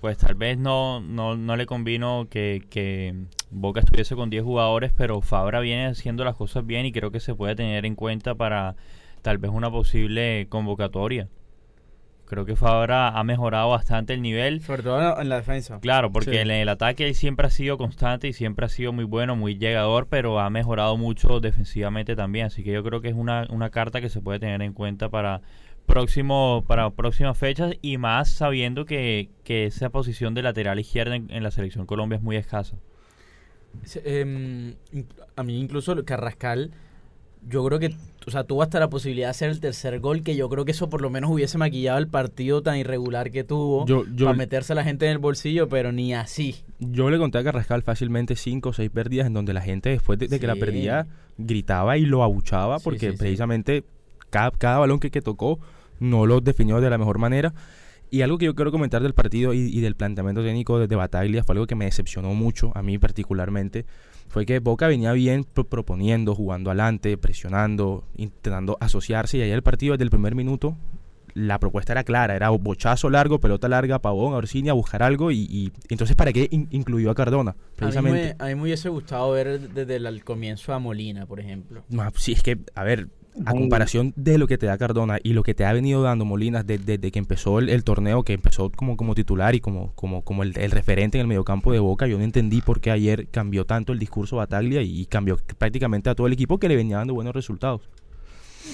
pues 0.00 0.18
tal 0.18 0.34
vez 0.34 0.58
no, 0.58 0.98
no, 0.98 1.36
no 1.36 1.54
le 1.54 1.66
convino 1.66 2.26
que, 2.28 2.64
que 2.68 3.14
Boca 3.52 3.78
estuviese 3.78 4.16
con 4.16 4.28
10 4.28 4.42
jugadores, 4.42 4.90
pero 4.96 5.20
Fabra 5.20 5.60
viene 5.60 5.86
haciendo 5.86 6.24
las 6.24 6.34
cosas 6.34 6.66
bien 6.66 6.84
y 6.84 6.90
creo 6.90 7.12
que 7.12 7.20
se 7.20 7.36
puede 7.36 7.54
tener 7.54 7.86
en 7.86 7.94
cuenta 7.94 8.34
para 8.34 8.74
tal 9.22 9.38
vez 9.38 9.52
una 9.52 9.70
posible 9.70 10.48
convocatoria. 10.48 11.28
Creo 12.30 12.46
que 12.46 12.54
Fabra 12.54 13.08
ha 13.08 13.24
mejorado 13.24 13.70
bastante 13.70 14.14
el 14.14 14.22
nivel. 14.22 14.62
Sobre 14.62 14.84
todo 14.84 15.20
en 15.20 15.28
la 15.28 15.34
defensa. 15.34 15.80
Claro, 15.80 16.12
porque 16.12 16.40
en 16.40 16.48
el 16.52 16.68
ataque 16.68 17.08
él 17.08 17.16
siempre 17.16 17.48
ha 17.48 17.50
sido 17.50 17.76
constante 17.76 18.28
y 18.28 18.32
siempre 18.32 18.66
ha 18.66 18.68
sido 18.68 18.92
muy 18.92 19.02
bueno, 19.02 19.34
muy 19.34 19.58
llegador, 19.58 20.06
pero 20.06 20.38
ha 20.38 20.48
mejorado 20.48 20.96
mucho 20.96 21.40
defensivamente 21.40 22.14
también. 22.14 22.46
Así 22.46 22.62
que 22.62 22.70
yo 22.70 22.84
creo 22.84 23.00
que 23.00 23.08
es 23.08 23.16
una, 23.16 23.48
una 23.50 23.70
carta 23.70 24.00
que 24.00 24.08
se 24.08 24.20
puede 24.20 24.38
tener 24.38 24.62
en 24.62 24.74
cuenta 24.74 25.08
para 25.08 25.40
próximo 25.86 26.62
para 26.68 26.88
próximas 26.90 27.36
fechas 27.36 27.74
y 27.82 27.98
más 27.98 28.30
sabiendo 28.30 28.84
que, 28.84 29.28
que 29.42 29.66
esa 29.66 29.90
posición 29.90 30.34
de 30.34 30.42
lateral 30.42 30.78
izquierda 30.78 31.16
en, 31.16 31.42
la 31.42 31.50
selección 31.50 31.84
Colombia 31.84 32.14
es 32.14 32.22
muy 32.22 32.36
escasa. 32.36 32.76
Em, 34.04 34.76
a 35.34 35.42
mí 35.42 35.58
incluso 35.58 36.04
Carrascal 36.04 36.70
yo 37.48 37.64
creo 37.64 37.78
que, 37.78 37.94
o 38.26 38.30
sea, 38.30 38.44
tuvo 38.44 38.62
hasta 38.62 38.78
la 38.78 38.90
posibilidad 38.90 39.28
de 39.28 39.30
hacer 39.30 39.50
el 39.50 39.60
tercer 39.60 39.98
gol, 40.00 40.22
que 40.22 40.36
yo 40.36 40.48
creo 40.48 40.64
que 40.64 40.72
eso 40.72 40.88
por 40.90 41.00
lo 41.00 41.10
menos 41.10 41.30
hubiese 41.30 41.58
maquillado 41.58 41.98
el 41.98 42.08
partido 42.08 42.62
tan 42.62 42.76
irregular 42.76 43.30
que 43.30 43.44
tuvo 43.44 43.86
para 43.86 44.32
meterse 44.34 44.72
a 44.72 44.76
la 44.76 44.84
gente 44.84 45.06
en 45.06 45.12
el 45.12 45.18
bolsillo, 45.18 45.68
pero 45.68 45.92
ni 45.92 46.14
así. 46.14 46.56
Yo 46.78 47.10
le 47.10 47.18
conté 47.18 47.38
a 47.38 47.44
Carrascal 47.44 47.82
fácilmente 47.82 48.36
cinco 48.36 48.70
o 48.70 48.72
seis 48.72 48.90
pérdidas 48.90 49.26
en 49.26 49.34
donde 49.34 49.52
la 49.52 49.62
gente 49.62 49.90
después 49.90 50.18
de, 50.18 50.28
que 50.28 50.46
la 50.46 50.56
perdía 50.56 51.06
gritaba 51.38 51.96
y 51.96 52.04
lo 52.04 52.22
abuchaba 52.22 52.78
porque 52.78 53.12
precisamente 53.12 53.84
cada, 54.28 54.50
cada, 54.50 54.78
balón 54.78 55.00
que, 55.00 55.10
que 55.10 55.22
tocó 55.22 55.58
no 55.98 56.26
lo 56.26 56.40
definió 56.40 56.80
de 56.80 56.90
la 56.90 56.98
mejor 56.98 57.18
manera. 57.18 57.52
Y 58.10 58.22
algo 58.22 58.38
que 58.38 58.46
yo 58.46 58.54
quiero 58.54 58.72
comentar 58.72 59.02
del 59.02 59.14
partido 59.14 59.54
y, 59.54 59.80
del 59.80 59.94
planteamiento 59.94 60.42
técnico 60.42 60.78
de, 60.78 60.88
de 60.88 60.96
Bataglia 60.96 61.44
fue 61.44 61.54
algo 61.54 61.66
que 61.66 61.76
me 61.76 61.84
decepcionó 61.84 62.34
mucho, 62.34 62.72
a 62.74 62.82
mí 62.82 62.98
particularmente, 62.98 63.86
fue 64.28 64.46
que 64.46 64.58
Boca 64.58 64.88
venía 64.88 65.12
bien 65.12 65.44
proponiendo, 65.44 66.34
jugando 66.34 66.70
adelante, 66.70 67.16
presionando, 67.16 68.04
intentando 68.16 68.76
asociarse 68.80 69.38
y 69.38 69.42
ahí 69.42 69.50
el 69.50 69.62
partido 69.62 69.92
desde 69.94 70.04
el 70.04 70.10
primer 70.10 70.34
minuto 70.34 70.76
la 71.34 71.58
propuesta 71.58 71.92
era 71.92 72.04
clara, 72.04 72.34
era 72.34 72.50
bochazo 72.50 73.10
largo, 73.10 73.40
pelota 73.40 73.68
larga, 73.68 73.98
Pavón, 74.00 74.34
Orsini 74.34 74.68
a 74.68 74.72
buscar 74.72 75.02
algo 75.02 75.30
y, 75.30 75.72
entonces 75.88 76.16
¿para 76.16 76.32
qué 76.32 76.48
incluyó 76.50 77.10
a 77.10 77.14
Cardona? 77.14 77.56
Precisamente. 77.76 78.36
A 78.38 78.46
mí, 78.46 78.54
me, 78.54 78.62
hubiese 78.62 78.88
gustado 78.88 79.30
ver 79.32 79.60
desde 79.70 79.96
el 79.96 80.24
comienzo 80.24 80.72
a 80.72 80.78
Molina, 80.78 81.26
por 81.26 81.40
ejemplo. 81.40 81.82
sí, 82.16 82.32
es 82.32 82.42
que, 82.42 82.58
a 82.74 82.84
ver, 82.84 83.08
a 83.46 83.52
comparación 83.52 84.12
de 84.16 84.38
lo 84.38 84.46
que 84.46 84.58
te 84.58 84.66
da 84.66 84.76
Cardona 84.76 85.18
y 85.22 85.32
lo 85.32 85.42
que 85.42 85.54
te 85.54 85.64
ha 85.64 85.72
venido 85.72 86.02
dando 86.02 86.24
Molinas 86.24 86.66
desde, 86.66 86.98
que 86.98 87.18
empezó 87.18 87.58
el, 87.58 87.84
torneo, 87.84 88.22
que 88.22 88.32
empezó 88.32 88.70
como, 88.70 88.96
como 88.96 89.14
titular 89.14 89.54
y 89.54 89.60
como, 89.60 89.92
como, 89.94 90.22
como 90.22 90.42
el, 90.42 90.52
referente 90.54 91.18
en 91.18 91.22
el 91.22 91.26
mediocampo 91.26 91.72
de 91.72 91.78
Boca, 91.78 92.06
yo 92.06 92.18
no 92.18 92.24
entendí 92.24 92.60
por 92.60 92.80
qué 92.80 92.90
ayer 92.90 93.28
cambió 93.28 93.64
tanto 93.64 93.92
el 93.92 93.98
discurso 93.98 94.36
Bataglia 94.36 94.82
y, 94.82 95.06
cambió 95.06 95.38
prácticamente 95.58 96.10
a 96.10 96.14
todo 96.14 96.26
el 96.26 96.32
equipo 96.32 96.58
que 96.58 96.68
le 96.68 96.76
venía 96.76 96.98
dando 96.98 97.14
buenos 97.14 97.34
resultados. 97.34 97.88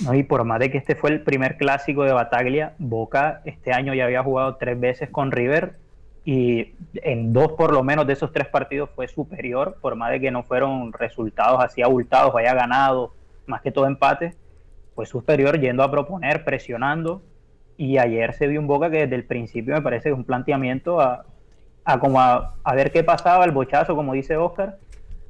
No, 0.04 0.14
y 0.14 0.22
por 0.22 0.44
más 0.44 0.58
de 0.58 0.70
que 0.70 0.78
este 0.78 0.96
fue 0.96 1.10
el 1.10 1.22
primer 1.22 1.56
clásico 1.56 2.04
de 2.04 2.12
Bataglia, 2.12 2.74
Boca 2.78 3.42
este 3.44 3.72
año 3.72 3.94
ya 3.94 4.04
había 4.04 4.22
jugado 4.22 4.56
tres 4.56 4.78
veces 4.78 5.08
con 5.10 5.30
River 5.30 5.76
y 6.24 6.74
en 6.94 7.32
dos 7.32 7.52
por 7.52 7.72
lo 7.72 7.84
menos 7.84 8.06
de 8.06 8.14
esos 8.14 8.32
tres 8.32 8.48
partidos 8.48 8.90
fue 8.94 9.06
superior, 9.06 9.78
por 9.80 9.94
más 9.94 10.10
de 10.10 10.20
que 10.20 10.30
no 10.30 10.42
fueron 10.42 10.92
resultados 10.92 11.62
así 11.62 11.82
abultados, 11.82 12.34
haya 12.34 12.52
ganado, 12.52 13.14
más 13.46 13.62
que 13.62 13.70
todo 13.70 13.86
empate 13.86 14.34
fue 14.96 15.06
superior 15.06 15.60
yendo 15.60 15.84
a 15.84 15.90
proponer, 15.90 16.42
presionando. 16.42 17.22
Y 17.76 17.98
ayer 17.98 18.32
se 18.32 18.48
vio 18.48 18.58
un 18.58 18.66
Boca 18.66 18.90
que 18.90 19.00
desde 19.00 19.14
el 19.14 19.24
principio 19.24 19.74
me 19.74 19.82
parece 19.82 20.04
que 20.04 20.08
es 20.08 20.16
un 20.16 20.24
planteamiento 20.24 21.00
a, 21.00 21.26
a 21.84 22.00
como 22.00 22.18
a, 22.18 22.74
ver 22.74 22.90
qué 22.90 23.04
pasaba, 23.04 23.44
el 23.44 23.52
bochazo, 23.52 23.94
como 23.94 24.14
dice 24.14 24.36
Oscar, 24.36 24.78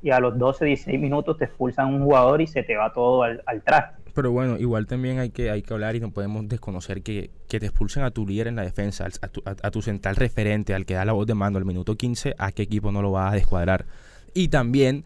y 0.01 0.11
a 0.11 0.21
los 0.21 0.39
12, 0.39 0.65
16 0.65 1.01
minutos 1.01 1.37
te 1.37 1.47
expulsan 1.47 1.93
un 1.93 2.05
jugador 2.05 2.41
y 2.41 2.47
se 2.47 2.63
te 2.63 2.77
va 2.77 2.93
todo 2.93 3.25
al, 3.25 3.43
al 3.45 3.63
traste. 3.63 4.01
Pero 4.15 4.31
bueno, 4.31 4.57
igual 4.57 4.87
también 4.87 5.19
hay 5.19 5.31
que, 5.31 5.51
hay 5.51 5.63
que 5.63 5.75
hablar 5.75 5.97
y 5.97 6.01
no 6.01 6.13
podemos 6.13 6.49
desconocer 6.49 7.03
que, 7.03 7.31
que 7.49 7.59
te 7.59 7.67
expulsen 7.67 8.05
a 8.05 8.13
tu 8.13 8.27
líder 8.27 8.47
en 8.47 8.57
la 8.57 8.63
defensa, 8.63 9.07
a 9.21 9.29
tu, 9.29 9.43
a, 9.45 9.71
tu, 9.71 9.83
central 9.83 10.17
referente, 10.17 10.73
al 10.73 10.87
que 10.87 10.95
da 10.95 11.05
la 11.05 11.13
voz 11.13 11.27
de 11.27 11.35
mando 11.35 11.59
al 11.59 11.67
minuto 11.67 11.97
15, 11.97 12.37
a 12.39 12.53
qué 12.53 12.63
equipo 12.63 12.93
no 12.93 13.03
lo 13.03 13.11
va 13.13 13.31
a 13.31 13.35
descuadrar. 13.35 13.85
Y 14.33 14.49
también, 14.49 15.05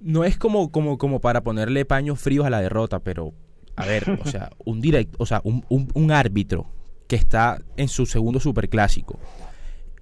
no 0.00 0.24
es 0.24 0.38
como, 0.38 0.70
como, 0.70 0.96
como 0.96 1.20
para 1.20 1.42
ponerle 1.42 1.84
paños 1.84 2.18
fríos 2.18 2.46
a 2.46 2.50
la 2.50 2.62
derrota, 2.62 3.00
pero 3.00 3.34
a 3.76 3.86
ver, 3.86 4.18
o 4.24 4.28
sea, 4.28 4.50
un 4.64 4.80
directo, 4.80 5.16
o 5.20 5.26
sea, 5.26 5.40
un, 5.44 5.64
un, 5.68 6.10
árbitro 6.10 6.66
que 7.06 7.16
está 7.16 7.62
en 7.76 7.88
su 7.88 8.06
segundo 8.06 8.40
superclásico 8.40 9.18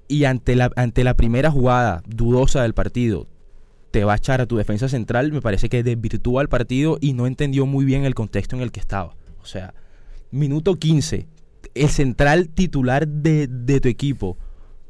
y 0.06 0.24
ante 0.24 0.54
la, 0.54 0.70
ante 0.76 1.02
la 1.02 1.14
primera 1.14 1.50
jugada 1.50 2.02
dudosa 2.06 2.62
del 2.62 2.72
partido 2.72 3.26
te 3.90 4.04
va 4.04 4.14
a 4.14 4.16
echar 4.16 4.40
a 4.40 4.46
tu 4.46 4.56
defensa 4.56 4.88
central, 4.88 5.32
me 5.32 5.40
parece 5.40 5.68
que 5.68 5.82
desvirtúa 5.82 6.42
el 6.42 6.48
partido 6.48 6.98
y 7.00 7.12
no 7.12 7.26
entendió 7.26 7.66
muy 7.66 7.84
bien 7.84 8.04
el 8.04 8.14
contexto 8.14 8.56
en 8.56 8.62
el 8.62 8.72
que 8.72 8.80
estaba. 8.80 9.14
O 9.42 9.46
sea, 9.46 9.74
minuto 10.30 10.76
15, 10.76 11.26
el 11.74 11.88
central 11.88 12.48
titular 12.48 13.06
de, 13.06 13.46
de 13.46 13.80
tu 13.80 13.88
equipo 13.88 14.36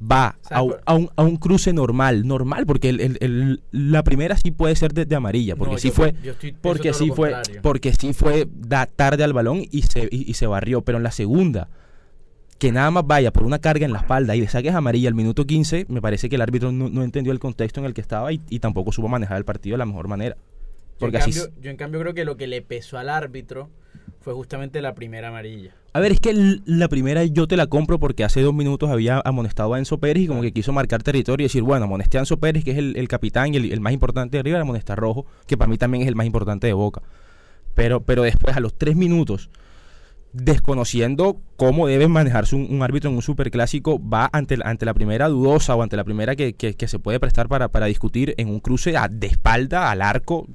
va 0.00 0.38
a, 0.50 0.62
un, 0.62 1.10
a, 1.16 1.22
un, 1.22 1.36
cruce 1.36 1.72
normal, 1.72 2.26
normal, 2.26 2.66
porque 2.66 2.90
el, 2.90 3.18
el, 3.20 3.62
la 3.70 4.02
primera 4.02 4.36
sí 4.36 4.50
puede 4.50 4.76
ser 4.76 4.92
de, 4.92 5.14
amarilla, 5.14 5.56
porque 5.56 5.78
sí 5.78 5.90
fue, 5.90 6.14
porque 6.60 6.92
sí 6.92 7.10
fue, 7.14 7.34
porque 7.62 7.92
sí 7.94 8.12
fue 8.12 8.46
da 8.50 8.86
tarde 8.86 9.24
al 9.24 9.32
balón 9.32 9.62
y 9.70 9.82
se, 9.82 10.08
y, 10.10 10.34
se 10.34 10.46
barrió, 10.46 10.82
pero 10.82 10.98
en 10.98 11.04
la 11.04 11.10
segunda, 11.10 11.68
que 12.58 12.72
nada 12.72 12.90
más 12.90 13.06
vaya 13.06 13.32
por 13.32 13.44
una 13.44 13.58
carga 13.58 13.86
en 13.86 13.92
la 13.92 14.00
espalda 14.00 14.36
y 14.36 14.40
le 14.40 14.48
saques 14.48 14.74
amarilla 14.74 15.08
al 15.08 15.14
minuto 15.14 15.46
15, 15.46 15.86
me 15.88 16.02
parece 16.02 16.28
que 16.28 16.36
el 16.36 16.42
árbitro 16.42 16.72
no, 16.72 17.02
entendió 17.02 17.32
el 17.32 17.38
contexto 17.38 17.80
en 17.80 17.86
el 17.86 17.94
que 17.94 18.00
estaba 18.00 18.32
y, 18.32 18.40
y, 18.50 18.58
tampoco 18.58 18.92
supo 18.92 19.08
manejar 19.08 19.38
el 19.38 19.44
partido 19.44 19.74
de 19.74 19.78
la 19.78 19.86
mejor 19.86 20.08
manera. 20.08 20.36
Porque 20.98 21.18
yo, 21.18 21.24
en 21.24 21.32
cambio, 21.32 21.60
yo 21.60 21.70
en 21.70 21.76
cambio 21.76 22.00
creo 22.00 22.14
que 22.14 22.24
lo 22.24 22.36
que 22.36 22.46
le 22.46 22.62
pesó 22.62 22.98
al 22.98 23.08
árbitro 23.08 23.68
fue 24.24 24.32
justamente 24.32 24.80
la 24.80 24.94
primera 24.94 25.28
amarilla. 25.28 25.72
A 25.92 26.00
ver, 26.00 26.12
es 26.12 26.18
que 26.18 26.32
la 26.64 26.88
primera 26.88 27.22
yo 27.24 27.46
te 27.46 27.58
la 27.58 27.66
compro 27.66 28.00
porque 28.00 28.24
hace 28.24 28.40
dos 28.40 28.54
minutos 28.54 28.90
había 28.90 29.20
amonestado 29.22 29.74
a 29.74 29.78
Enzo 29.78 29.98
Pérez 29.98 30.22
y 30.24 30.26
como 30.26 30.40
que 30.40 30.52
quiso 30.52 30.72
marcar 30.72 31.02
territorio 31.02 31.44
y 31.44 31.48
decir, 31.48 31.62
bueno, 31.62 31.84
amonesté 31.84 32.16
a 32.16 32.20
Enzo 32.20 32.38
Pérez, 32.38 32.64
que 32.64 32.70
es 32.70 32.78
el, 32.78 33.06
capitán 33.06 33.52
y 33.52 33.58
el, 33.58 33.80
más 33.80 33.92
importante 33.92 34.36
de 34.36 34.40
arriba, 34.40 34.58
amonesta 34.58 34.96
Rojo, 34.96 35.26
que 35.46 35.58
para 35.58 35.68
mí 35.68 35.76
también 35.76 36.02
es 36.02 36.08
el 36.08 36.16
más 36.16 36.24
importante 36.24 36.66
de 36.66 36.72
Boca. 36.72 37.02
Pero, 37.74 38.00
pero 38.00 38.22
después, 38.22 38.56
a 38.56 38.60
los 38.60 38.72
tres 38.74 38.96
minutos, 38.96 39.50
desconociendo 40.32 41.36
cómo 41.56 41.86
debe 41.86 42.08
manejarse 42.08 42.56
un, 42.56 42.82
árbitro 42.82 43.10
en 43.10 43.16
un 43.16 43.22
superclásico, 43.22 44.00
va 44.00 44.30
ante, 44.32 44.56
ante 44.64 44.86
la 44.86 44.94
primera 44.94 45.28
dudosa 45.28 45.74
o 45.74 45.82
ante 45.82 45.96
la 45.96 46.04
primera 46.04 46.34
que, 46.34 46.54
que, 46.54 46.88
se 46.88 46.98
puede 46.98 47.20
prestar 47.20 47.46
para, 47.48 47.68
para 47.68 47.86
discutir 47.86 48.34
en 48.38 48.48
un 48.48 48.60
cruce 48.60 48.94
de 49.10 49.26
espalda 49.26 49.90
al 49.90 50.00
arco, 50.00 50.46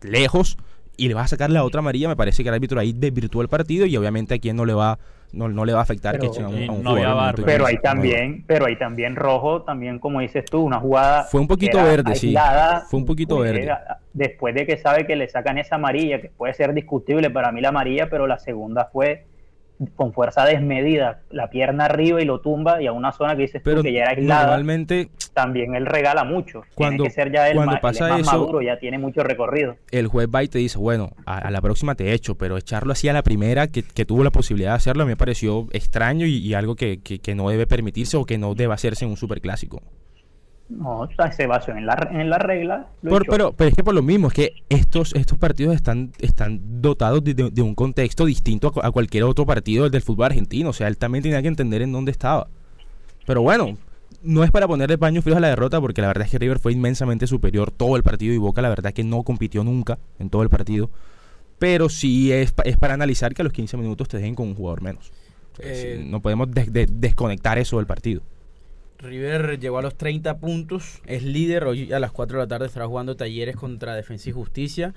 lejos, 0.00 0.56
y 0.96 1.08
le 1.08 1.14
vas 1.14 1.24
a 1.24 1.28
sacar 1.28 1.50
la 1.50 1.64
otra 1.64 1.80
amarilla, 1.80 2.08
me 2.08 2.16
parece 2.16 2.42
que 2.42 2.48
el 2.48 2.54
árbitro 2.54 2.78
ahí 2.78 2.92
desvirtuó 2.92 3.42
el 3.42 3.48
partido 3.48 3.86
y 3.86 3.96
obviamente 3.96 4.34
a 4.34 4.38
quien 4.38 4.56
no 4.56 4.64
le 4.64 4.74
va 4.74 4.98
no, 5.32 5.48
no 5.48 5.64
le 5.64 5.72
va 5.72 5.80
a 5.80 5.82
afectar 5.82 6.12
pero, 6.12 6.22
que 6.22 6.28
echen 6.28 6.44
a 6.44 6.48
un, 6.48 6.84
jugador. 6.84 7.42
Pero 7.44 7.66
ahí 7.66 7.78
también, 7.78 8.44
pero 8.46 8.66
ahí 8.66 8.76
también 8.76 9.16
rojo, 9.16 9.62
también 9.62 9.98
como 9.98 10.20
dices 10.20 10.44
tú, 10.44 10.60
una 10.60 10.78
jugada 10.78 11.24
fue 11.24 11.40
un 11.40 11.48
poquito 11.48 11.82
verde, 11.82 12.14
sí. 12.14 12.34
Fue 12.88 13.00
un 13.00 13.06
poquito 13.06 13.38
verde. 13.38 13.72
Después 14.12 14.54
de 14.54 14.66
que 14.66 14.76
sabe 14.76 15.06
que 15.06 15.16
le 15.16 15.28
sacan 15.28 15.56
esa 15.58 15.76
amarilla, 15.76 16.20
que 16.20 16.28
puede 16.28 16.52
ser 16.52 16.74
discutible 16.74 17.30
para 17.30 17.50
mí 17.50 17.62
la 17.62 17.70
amarilla, 17.70 18.10
pero 18.10 18.26
la 18.26 18.38
segunda 18.38 18.90
fue 18.92 19.24
con 19.96 20.12
fuerza 20.12 20.44
desmedida, 20.44 21.20
la 21.30 21.50
pierna 21.50 21.86
arriba 21.86 22.20
y 22.20 22.24
lo 22.24 22.40
tumba 22.40 22.82
y 22.82 22.86
a 22.86 22.92
una 22.92 23.12
zona 23.12 23.36
que 23.36 23.42
dices 23.42 23.62
tú 23.62 23.82
que 23.82 23.92
ya 23.92 24.02
era 24.02 24.10
aislada. 24.10 24.42
Normalmente 24.42 25.10
también 25.32 25.74
él 25.74 25.86
regala 25.86 26.24
mucho. 26.24 26.62
Cuando, 26.74 27.04
tiene 27.04 27.08
que 27.08 27.14
ser 27.14 27.32
ya 27.32 27.48
el 27.48 27.56
cuando 27.56 27.80
pasa 27.80 28.18
eso, 28.18 28.30
maduro, 28.30 28.62
ya 28.62 28.78
tiene 28.78 28.98
mucho 28.98 29.22
recorrido. 29.22 29.76
El 29.90 30.08
juez 30.08 30.28
va 30.32 30.42
y 30.42 30.48
te 30.48 30.58
dice, 30.58 30.78
bueno, 30.78 31.10
a, 31.26 31.50
la 31.50 31.60
próxima 31.60 31.94
te 31.94 32.12
echo, 32.12 32.36
pero 32.36 32.56
echarlo 32.56 32.92
así 32.92 33.08
a 33.08 33.12
la 33.12 33.22
primera 33.22 33.68
que, 33.68 33.82
tuvo 34.04 34.24
la 34.24 34.30
posibilidad 34.30 34.70
de 34.70 34.76
hacerlo 34.76 35.06
me 35.06 35.16
pareció 35.16 35.68
extraño 35.72 36.26
y, 36.26 36.54
algo 36.54 36.74
que, 36.74 37.00
que, 37.00 37.34
no 37.34 37.48
debe 37.48 37.66
permitirse 37.66 38.16
o 38.16 38.24
que 38.24 38.36
no 38.36 38.54
debe 38.54 38.74
hacerse 38.74 39.04
en 39.04 39.12
un 39.12 39.16
superclásico. 39.16 39.82
No, 40.78 41.08
se 41.36 41.46
basó 41.46 41.72
en 41.72 41.86
la, 41.86 42.08
en 42.12 42.30
la 42.30 42.38
regla. 42.38 42.88
pero, 43.02 43.52
pero 43.52 43.68
es 43.68 43.74
que 43.74 43.84
por 43.84 43.94
lo 43.94 44.02
mismo, 44.02 44.28
es 44.28 44.34
que 44.34 44.54
estos, 44.68 45.14
estos 45.14 45.38
partidos 45.38 45.74
están, 45.74 46.12
están 46.18 46.80
dotados 46.80 47.22
de, 47.22 47.62
un 47.62 47.74
contexto 47.74 48.24
distinto 48.24 48.72
a, 48.82 48.90
cualquier 48.90 49.24
otro 49.24 49.44
partido 49.44 49.88
del 49.88 50.02
fútbol 50.02 50.26
argentino. 50.26 50.70
O 50.70 50.72
sea, 50.72 50.88
él 50.88 50.96
también 50.96 51.22
tenía 51.22 51.42
que 51.42 51.48
entender 51.48 51.82
en 51.82 51.92
dónde 51.92 52.10
estaba. 52.10 52.48
Pero 53.26 53.42
bueno, 53.42 53.76
no 54.22 54.44
es 54.44 54.50
para 54.50 54.66
ponerle 54.66 54.98
paños 54.98 55.24
fríos 55.24 55.36
a 55.36 55.40
la 55.40 55.48
derrota, 55.48 55.80
porque 55.80 56.00
la 56.00 56.08
verdad 56.08 56.24
es 56.24 56.30
que 56.30 56.38
River 56.38 56.58
fue 56.58 56.72
inmensamente 56.72 57.26
superior 57.26 57.70
todo 57.70 57.96
el 57.96 58.02
partido 58.02 58.34
y 58.34 58.38
Boca 58.38 58.62
la 58.62 58.68
verdad 58.68 58.88
es 58.88 58.94
que 58.94 59.04
no 59.04 59.22
compitió 59.22 59.62
nunca 59.64 59.98
en 60.18 60.30
todo 60.30 60.42
el 60.42 60.48
partido. 60.48 60.90
Pero 61.58 61.88
sí 61.88 62.32
es, 62.32 62.54
es 62.64 62.76
para 62.76 62.94
analizar 62.94 63.34
que 63.34 63.42
a 63.42 63.44
los 63.44 63.52
15 63.52 63.76
minutos 63.76 64.08
te 64.08 64.16
dejen 64.16 64.34
con 64.34 64.48
un 64.48 64.54
jugador 64.54 64.82
menos. 64.82 65.12
Eh, 65.58 66.04
no 66.08 66.20
podemos 66.20 66.48
desconectar 66.50 67.58
eso 67.58 67.76
del 67.76 67.86
partido. 67.86 68.22
River 69.02 69.58
llegó 69.58 69.78
a 69.78 69.82
los 69.82 69.96
30 69.96 70.38
puntos, 70.38 71.02
es 71.06 71.22
líder, 71.22 71.64
hoy 71.64 71.92
a 71.92 72.00
las 72.00 72.12
4 72.12 72.38
de 72.38 72.44
la 72.44 72.48
tarde 72.48 72.66
estará 72.66 72.86
jugando 72.86 73.16
Talleres 73.16 73.56
contra 73.56 73.94
Defensa 73.94 74.30
y 74.30 74.32
Justicia. 74.32 74.94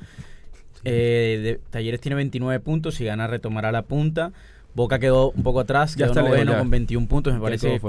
Eh, 0.84 1.60
talleres 1.72 2.00
tiene 2.00 2.16
29 2.16 2.60
puntos, 2.60 3.02
y 3.02 3.06
gana 3.06 3.28
retomará 3.28 3.72
la 3.72 3.82
punta. 3.82 4.32
Boca 4.76 5.00
quedó 5.00 5.32
un 5.32 5.42
poco 5.42 5.62
atrás, 5.62 5.96
ya 5.96 6.06
quedó 6.06 6.14
está 6.14 6.22
noveno 6.22 6.58
con 6.58 6.70
21 6.70 7.08
puntos, 7.08 7.34
me 7.34 7.40
parece. 7.40 7.80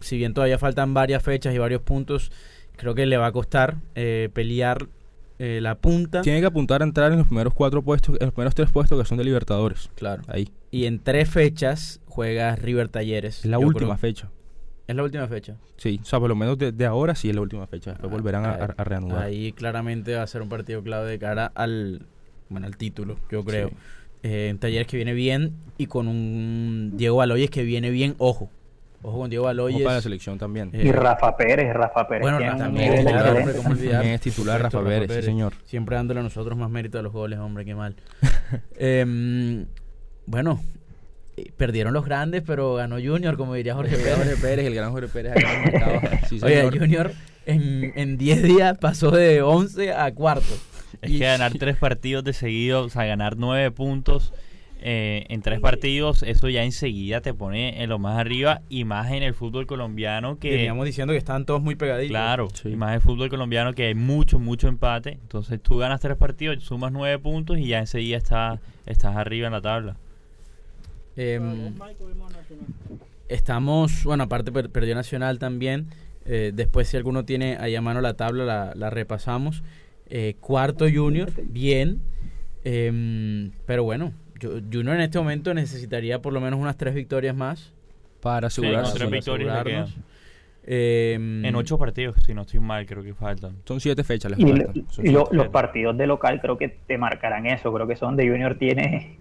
Si 0.00 0.16
bien 0.16 0.34
todavía 0.34 0.58
faltan 0.58 0.94
varias 0.94 1.22
fechas 1.22 1.54
y 1.54 1.58
varios 1.58 1.82
puntos, 1.82 2.32
creo 2.76 2.94
que 2.94 3.06
le 3.06 3.18
va 3.18 3.26
a 3.26 3.32
costar 3.32 3.76
eh, 3.94 4.30
pelear 4.32 4.88
eh, 5.38 5.60
la 5.60 5.76
punta. 5.76 6.22
Tiene 6.22 6.40
que 6.40 6.46
apuntar 6.46 6.80
a 6.80 6.84
entrar 6.84 7.12
en 7.12 7.18
los 7.18 7.26
primeros 7.26 7.54
cuatro 7.54 7.82
puestos, 7.82 8.16
en 8.18 8.26
los 8.26 8.34
primeros 8.34 8.54
tres 8.54 8.70
puestos 8.70 8.98
que 8.98 9.06
son 9.06 9.18
de 9.18 9.24
Libertadores. 9.24 9.90
Claro. 9.94 10.22
Ahí. 10.26 10.50
Y 10.70 10.86
en 10.86 10.98
tres 10.98 11.28
fechas 11.28 12.00
juega 12.06 12.56
River 12.56 12.88
Talleres. 12.88 13.44
la 13.44 13.58
última 13.58 13.98
fecha. 13.98 14.30
Es 14.90 14.96
la 14.96 15.04
última 15.04 15.28
fecha. 15.28 15.54
Sí, 15.76 16.00
o 16.02 16.04
sea, 16.04 16.18
por 16.18 16.28
lo 16.28 16.34
menos 16.34 16.58
de, 16.58 16.84
ahora 16.84 17.14
sí 17.14 17.28
es 17.28 17.34
la 17.36 17.42
última 17.42 17.64
fecha. 17.68 17.92
Después 17.92 18.10
ah, 18.10 18.12
volverán 18.12 18.44
a, 18.44 18.66
reanudar. 18.82 19.22
Ahí 19.22 19.52
claramente 19.52 20.16
va 20.16 20.24
a 20.24 20.26
ser 20.26 20.42
un 20.42 20.48
partido 20.48 20.82
clave 20.82 21.08
de 21.08 21.16
cara 21.16 21.52
al, 21.54 22.06
bueno, 22.48 22.66
al 22.66 22.76
título, 22.76 23.16
yo 23.30 23.44
creo. 23.44 23.70
Eh, 24.24 24.48
en 24.48 24.58
Talleres 24.58 24.88
que 24.88 24.96
viene 24.96 25.12
bien 25.12 25.52
y 25.78 25.86
con 25.86 26.08
un 26.08 26.94
Diego 26.96 27.18
Baloyes 27.18 27.50
que 27.50 27.62
viene 27.62 27.90
bien, 27.90 28.16
ojo. 28.18 28.50
Ojo 29.02 29.20
con 29.20 29.30
Diego 29.30 29.44
Baloyes. 29.44 29.80
para 29.82 29.94
la 29.94 30.02
selección 30.02 30.38
también. 30.38 30.72
y 30.74 30.90
Rafa 30.90 31.36
Pérez, 31.36 31.72
Rafa 31.72 32.08
Pérez. 32.08 32.22
Bueno, 32.22 32.56
también, 32.56 32.92
es 32.92 34.20
titular 34.20 34.60
Rafa 34.60 34.82
Pérez, 34.82 35.24
señor. 35.24 35.52
Siempre 35.66 35.94
dándole 35.94 36.18
a 36.18 36.24
nosotros 36.24 36.58
más 36.58 36.68
mérito 36.68 36.98
a 36.98 37.02
los 37.02 37.12
goles, 37.12 37.38
hombre, 37.38 37.64
qué 37.64 37.76
mal. 37.76 37.94
Em, 38.76 39.66
bueno, 40.26 40.60
perdieron 41.56 41.92
los 41.92 42.04
grandes, 42.04 42.42
pero 42.46 42.74
ganó 42.74 42.96
Junior, 42.96 43.36
como 43.36 43.54
diría 43.54 43.74
Jorge 43.74 43.96
Pérez. 44.40 44.66
el 44.66 44.74
gran 44.74 44.92
Jorge 44.92 45.08
Pérez. 45.08 45.34
Oye, 46.42 46.70
Junior 46.70 47.12
en 47.46 48.18
10 48.18 48.42
días 48.42 48.78
pasó 48.78 49.10
de 49.10 49.42
11 49.42 49.92
a 49.92 50.12
cuarto. 50.14 50.54
Es 51.02 51.10
que 51.10 51.18
ganar 51.18 51.52
tres 51.52 51.76
partidos 51.76 52.24
de 52.24 52.32
seguido, 52.32 52.82
o 52.82 52.88
sea, 52.88 53.04
ganar 53.04 53.36
nueve 53.36 53.70
puntos 53.70 54.32
eh, 54.82 55.26
en 55.28 55.42
tres 55.42 55.60
partidos, 55.60 56.22
eso 56.22 56.48
ya 56.48 56.64
enseguida 56.64 57.20
te 57.20 57.34
pone 57.34 57.82
en 57.82 57.90
lo 57.90 57.98
más 57.98 58.18
arriba 58.18 58.62
y 58.68 58.84
más 58.84 59.10
en 59.12 59.22
el 59.22 59.34
fútbol 59.34 59.66
colombiano 59.66 60.38
que... 60.38 60.50
Veníamos 60.50 60.86
diciendo 60.86 61.12
que 61.12 61.18
estaban 61.18 61.44
todos 61.44 61.60
muy 61.62 61.74
pegaditos. 61.74 62.10
Claro, 62.10 62.48
y 62.64 62.76
más 62.76 62.90
en 62.90 62.94
el 62.96 63.00
fútbol 63.00 63.28
colombiano 63.28 63.74
que 63.74 63.86
hay 63.86 63.94
mucho, 63.94 64.38
mucho 64.38 64.68
empate. 64.68 65.18
Entonces 65.22 65.60
tú 65.62 65.76
ganas 65.76 66.00
tres 66.00 66.16
partidos, 66.16 66.62
sumas 66.64 66.92
nueve 66.92 67.18
puntos 67.18 67.58
y 67.58 67.66
ya 67.66 67.78
enseguida 67.78 68.16
está, 68.16 68.60
estás 68.86 69.16
arriba 69.16 69.46
en 69.46 69.52
la 69.52 69.60
tabla. 69.60 69.96
Em, 71.16 71.74
estamos, 73.28 74.04
bueno, 74.04 74.24
aparte 74.24 74.52
perdió 74.52 74.94
Nacional 74.94 75.38
también. 75.38 75.88
Eh, 76.26 76.52
después, 76.54 76.88
si 76.88 76.96
alguno 76.96 77.24
tiene 77.24 77.56
ahí 77.58 77.74
a 77.74 77.80
mano 77.80 78.00
la 78.00 78.14
tabla, 78.14 78.72
la, 78.74 78.90
repasamos. 78.90 79.62
Eh, 80.08 80.36
cuarto 80.40 80.86
Junior, 80.92 81.30
bien. 81.44 82.00
Em, 82.64 83.52
pero 83.66 83.84
bueno, 83.84 84.12
Junior 84.40 84.96
en 84.96 85.00
este 85.00 85.18
momento 85.18 85.54
necesitaría 85.54 86.20
por 86.20 86.32
lo 86.32 86.40
menos 86.40 86.60
unas 86.60 86.76
tres 86.76 86.94
victorias 86.94 87.34
más. 87.34 87.72
Para 88.20 88.48
asegurarse. 88.48 88.98
tres 88.98 89.10
victorias 89.10 89.96
em, 90.66 91.42
en 91.42 91.54
ocho 91.56 91.78
partidos, 91.78 92.16
si 92.26 92.34
no 92.34 92.42
estoy 92.42 92.60
mal, 92.60 92.84
creo 92.84 93.02
que 93.02 93.14
faltan. 93.14 93.56
Son 93.64 93.80
siete 93.80 94.04
fechas. 94.04 94.32
y, 94.38 95.10
los 95.10 95.48
partidos 95.48 95.96
de 95.96 96.06
local 96.06 96.40
creo 96.40 96.58
que 96.58 96.68
te 96.68 96.98
marcarán 96.98 97.46
eso. 97.46 97.72
Creo 97.72 97.86
que 97.86 97.96
son 97.96 98.16
de 98.16 98.28
Junior 98.28 98.56
tiene 98.56 99.16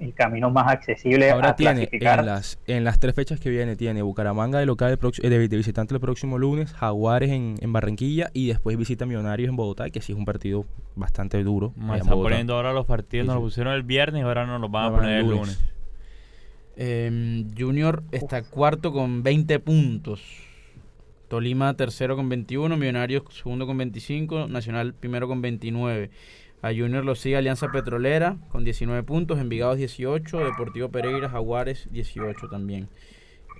el 0.00 0.14
camino 0.14 0.50
más 0.50 0.72
accesible 0.72 1.30
Ahora 1.30 1.54
tiene 1.54 1.88
En 1.92 2.26
las, 2.26 2.58
en 2.66 2.84
las 2.84 2.98
tres 2.98 3.14
fechas 3.14 3.38
que 3.38 3.50
viene, 3.50 3.76
tiene 3.76 4.02
Bucaramanga 4.02 4.58
de 4.58 4.66
local 4.66 4.98
eh, 5.22 5.28
de, 5.28 5.48
visitante 5.48 5.94
el 5.94 6.00
próximo 6.00 6.38
lunes, 6.38 6.72
Jaguares 6.72 7.30
en, 7.30 7.56
en, 7.60 7.72
Barranquilla 7.72 8.30
y 8.32 8.48
después 8.48 8.76
visita 8.76 9.06
Millonarios 9.06 9.48
en 9.48 9.56
Bogotá, 9.56 9.90
que 9.90 10.00
sí 10.00 10.12
es 10.12 10.18
un 10.18 10.24
partido 10.24 10.64
bastante 10.96 11.42
duro. 11.44 11.74
están 11.94 12.14
poniendo 12.14 12.54
ahora 12.54 12.72
los 12.72 12.86
partidos, 12.86 13.26
nos 13.26 13.36
lo 13.36 13.42
pusieron 13.42 13.74
el 13.74 13.82
viernes 13.82 14.22
y 14.22 14.24
ahora 14.24 14.46
nos 14.46 14.60
los 14.60 14.70
van 14.70 14.86
a 14.86 14.96
poner 14.96 15.20
el 15.20 15.28
lunes. 15.28 15.60
Em, 16.76 17.50
Junior 17.56 18.02
está 18.10 18.42
cuarto 18.42 18.92
con 18.92 19.22
20 19.22 19.58
puntos. 19.58 20.22
Tolima 21.28 21.74
tercero 21.74 22.16
con 22.16 22.28
21, 22.28 22.76
Millonarios 22.76 23.22
segundo 23.30 23.66
con 23.66 23.76
25, 23.78 24.48
Nacional 24.48 24.94
primero 24.94 25.28
con 25.28 25.42
29. 25.42 26.10
A 26.62 26.68
Junior 26.68 27.04
lo 27.04 27.14
sigue 27.14 27.36
Alianza 27.36 27.68
Petrolera 27.72 28.36
con 28.50 28.64
19 28.64 29.02
puntos, 29.02 29.38
Envigados 29.38 29.78
18, 29.78 30.44
Deportivo 30.44 30.90
Pereira, 30.90 31.28
Jaguares 31.28 31.88
18 31.90 32.48
también. 32.48 32.88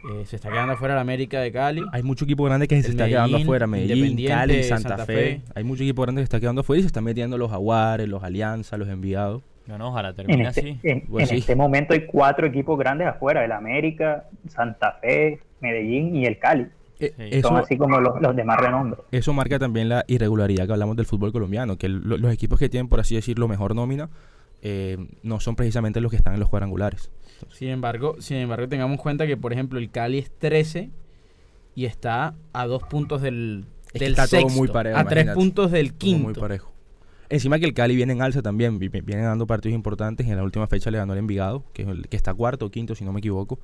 Eh, 0.08 0.24
se 0.24 0.36
está 0.36 0.50
quedando 0.50 0.72
afuera 0.74 0.94
la 0.94 1.02
América 1.02 1.40
de 1.40 1.52
Cali. 1.52 1.82
Hay 1.92 2.02
mucho 2.02 2.24
equipo 2.24 2.44
grande 2.44 2.66
que 2.66 2.82
se 2.82 2.90
está 2.90 3.06
quedando 3.06 3.36
afuera. 3.36 3.66
Medellín, 3.66 4.26
Cali, 4.26 4.62
Santa, 4.64 5.04
Fe. 5.04 5.42
Hay 5.54 5.64
mucho 5.64 5.82
equipo 5.82 6.02
grande 6.02 6.20
que 6.20 6.24
se 6.24 6.26
está 6.26 6.40
quedando 6.40 6.62
afuera 6.62 6.80
y 6.80 6.82
se 6.82 6.86
están 6.86 7.04
metiendo 7.04 7.36
los 7.36 7.50
Jaguares, 7.50 8.08
los 8.08 8.22
Alianza, 8.22 8.76
los 8.76 8.88
Enviados. 8.88 9.42
No, 9.66 9.78
no, 9.78 9.88
ojalá 9.88 10.14
termine 10.14 10.48
este, 10.48 10.60
así. 10.60 10.78
En, 10.82 11.02
pues 11.02 11.30
este 11.30 11.54
momento 11.54 11.92
hay 11.92 12.06
cuatro 12.06 12.46
equipos 12.46 12.78
grandes 12.78 13.08
afuera: 13.08 13.44
el 13.44 13.52
América, 13.52 14.24
Santa 14.48 14.98
Fe, 15.00 15.40
Medellín 15.60 16.16
y 16.16 16.24
el 16.24 16.38
Cali. 16.38 16.66
Eh, 17.00 17.14
eso, 17.32 17.48
Son 17.48 17.56
así 17.56 17.76
como 17.76 17.98
los, 18.00 18.14
demás 18.36 18.58
renombres. 18.60 19.00
Eso 19.10 19.32
marca 19.32 19.58
también 19.58 19.88
la 19.88 20.04
irregularidad 20.06 20.66
que 20.66 20.72
hablamos 20.72 20.96
del 20.96 21.06
fútbol 21.06 21.32
colombiano, 21.32 21.76
que 21.78 21.88
los 21.88 22.32
equipos 22.32 22.58
que 22.58 22.68
tienen, 22.68 22.88
por 22.88 23.00
así 23.00 23.14
decirlo, 23.14 23.48
mejor 23.48 23.74
nómina, 23.74 24.10
eh, 24.62 24.98
no 25.22 25.40
son 25.40 25.56
precisamente 25.56 26.00
los 26.00 26.10
que 26.10 26.16
están 26.16 26.34
en 26.34 26.40
los 26.40 26.48
cuadrangulares. 26.50 27.10
Sin 27.50 27.68
embargo, 27.68 28.16
sin 28.20 28.36
embargo, 28.36 28.68
tengamos 28.68 28.96
en 28.98 29.02
cuenta 29.02 29.26
que, 29.26 29.36
por 29.36 29.52
ejemplo, 29.52 29.78
el 29.78 29.90
Cali 29.90 30.18
es 30.18 30.30
13 30.30 30.90
y 31.74 31.86
está 31.86 32.34
a 32.52 32.66
dos 32.66 32.82
puntos 32.82 33.22
del, 33.22 33.64
Es 33.86 33.92
que 33.92 33.98
del 34.00 34.12
está 34.12 34.26
todo 34.26 34.48
muy 34.50 34.68
parejo, 34.68 34.98
a 34.98 35.04
tres 35.06 35.30
puntos 35.30 35.70
del 35.70 35.88
Todo 35.90 35.98
quinto. 35.98 36.24
Muy 36.24 36.34
parejo. 36.34 36.70
Encima 37.30 37.58
que 37.60 37.64
el 37.64 37.72
Cali 37.74 37.94
viene 37.96 38.12
en 38.12 38.20
alza 38.22 38.42
también, 38.42 38.78
vi- 38.78 38.88
vi- 38.88 39.00
viene 39.02 39.22
dando 39.22 39.46
partidos 39.46 39.74
importantes. 39.74 40.26
En 40.26 40.36
la 40.36 40.42
última 40.42 40.66
fecha 40.66 40.90
le 40.90 40.98
ganó 40.98 41.12
el 41.14 41.20
Envigado, 41.20 41.62
que 41.72 41.86
está 42.10 42.34
cuarto 42.34 42.66
o 42.66 42.70
quinto, 42.70 42.94
si 42.94 43.04
no 43.04 43.12
me 43.12 43.20
equivoco. 43.20 43.58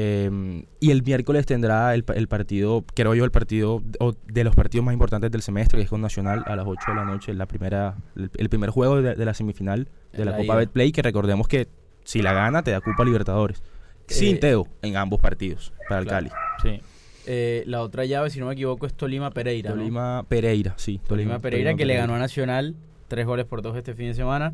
Eh, 0.00 0.64
y 0.78 0.90
el 0.92 1.02
miércoles 1.02 1.44
tendrá 1.44 1.92
el, 1.92 2.04
pa- 2.04 2.12
el 2.14 2.28
partido, 2.28 2.84
creo 2.94 3.16
yo, 3.16 3.24
el 3.24 3.32
partido 3.32 3.82
o 3.98 4.14
de 4.28 4.44
los 4.44 4.54
partidos 4.54 4.84
más 4.84 4.92
importantes 4.92 5.30
del 5.32 5.42
semestre, 5.42 5.76
que 5.78 5.82
es 5.84 5.90
con 5.90 6.00
Nacional 6.00 6.44
a 6.46 6.54
las 6.54 6.66
8 6.68 6.80
de 6.88 6.94
la 6.94 7.04
noche, 7.04 7.34
la 7.34 7.46
primera, 7.46 7.96
el, 8.14 8.30
el 8.38 8.48
primer 8.48 8.70
juego 8.70 9.02
de, 9.02 9.16
de 9.16 9.24
la 9.24 9.34
semifinal 9.34 9.88
de 10.12 10.24
la 10.24 10.30
la 10.30 10.36
Copa. 10.38 10.54
Betplay, 10.54 10.92
que 10.92 11.02
recordemos 11.02 11.48
que 11.48 11.66
si 12.04 12.22
la 12.22 12.32
gana 12.32 12.62
te 12.62 12.70
da 12.70 12.80
Copa 12.80 13.04
Libertadores. 13.04 13.60
Sin 14.06 14.36
Eh, 14.36 14.38
Teo 14.38 14.68
en 14.82 14.96
ambos 14.96 15.20
partidos 15.20 15.72
para 15.88 16.00
el 16.00 16.06
claro. 16.06 16.28
Cali. 16.62 16.76
Sí. 16.78 16.82
Eh, 17.26 17.64
la 17.66 17.82
otra 17.82 18.04
llave, 18.06 18.30
si 18.30 18.38
no 18.38 18.46
me 18.46 18.52
equivoco, 18.54 18.86
es 18.86 18.94
Tolima 18.94 19.30
Pereira. 19.32 19.70
¿no? 19.70 19.76
Tolima 19.76 20.24
Pereira, 20.28 20.74
sí. 20.76 21.00
Tolima 21.08 21.40
Pereira 21.40 21.74
que 21.74 21.84
le 21.84 21.96
ganó 21.96 22.14
a 22.14 22.18
Nacional 22.20 22.76
tres 23.08 23.26
goles 23.26 23.44
por 23.46 23.62
dos 23.62 23.76
este 23.76 23.94
fin 23.94 24.06
de 24.06 24.14
semana. 24.14 24.52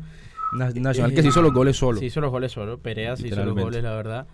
Na- 0.53 0.71
Nacional 0.71 1.13
que 1.13 1.21
se 1.21 1.27
hizo 1.29 1.41
los 1.43 1.53
goles 1.53 1.77
solo. 1.77 1.99
Se 1.99 2.05
hizo 2.07 2.19
los 2.19 2.31
goles 2.31 2.51
solo. 2.51 2.79
Perea 2.79 3.15
se 3.15 3.27
hizo 3.27 3.45
los 3.45 3.55
goles, 3.55 3.83
la 3.83 3.95
verdad. 3.95 4.27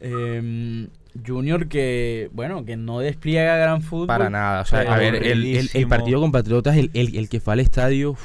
Eh, 0.00 0.86
Junior 1.26 1.68
que, 1.68 2.30
bueno, 2.32 2.64
que 2.64 2.76
no 2.76 3.00
despliega 3.00 3.56
gran 3.56 3.82
fútbol. 3.82 4.06
Para 4.06 4.30
nada. 4.30 4.60
O 4.62 4.64
sea, 4.64 4.80
a 4.80 4.98
ver, 4.98 5.16
el, 5.16 5.68
el- 5.74 5.88
partido 5.88 6.20
con 6.20 6.30
Patriotas, 6.32 6.76
el, 6.76 6.90
el, 6.94 7.16
el 7.16 7.28
que 7.28 7.40
fue 7.40 7.54
al 7.54 7.60
estadio. 7.60 8.16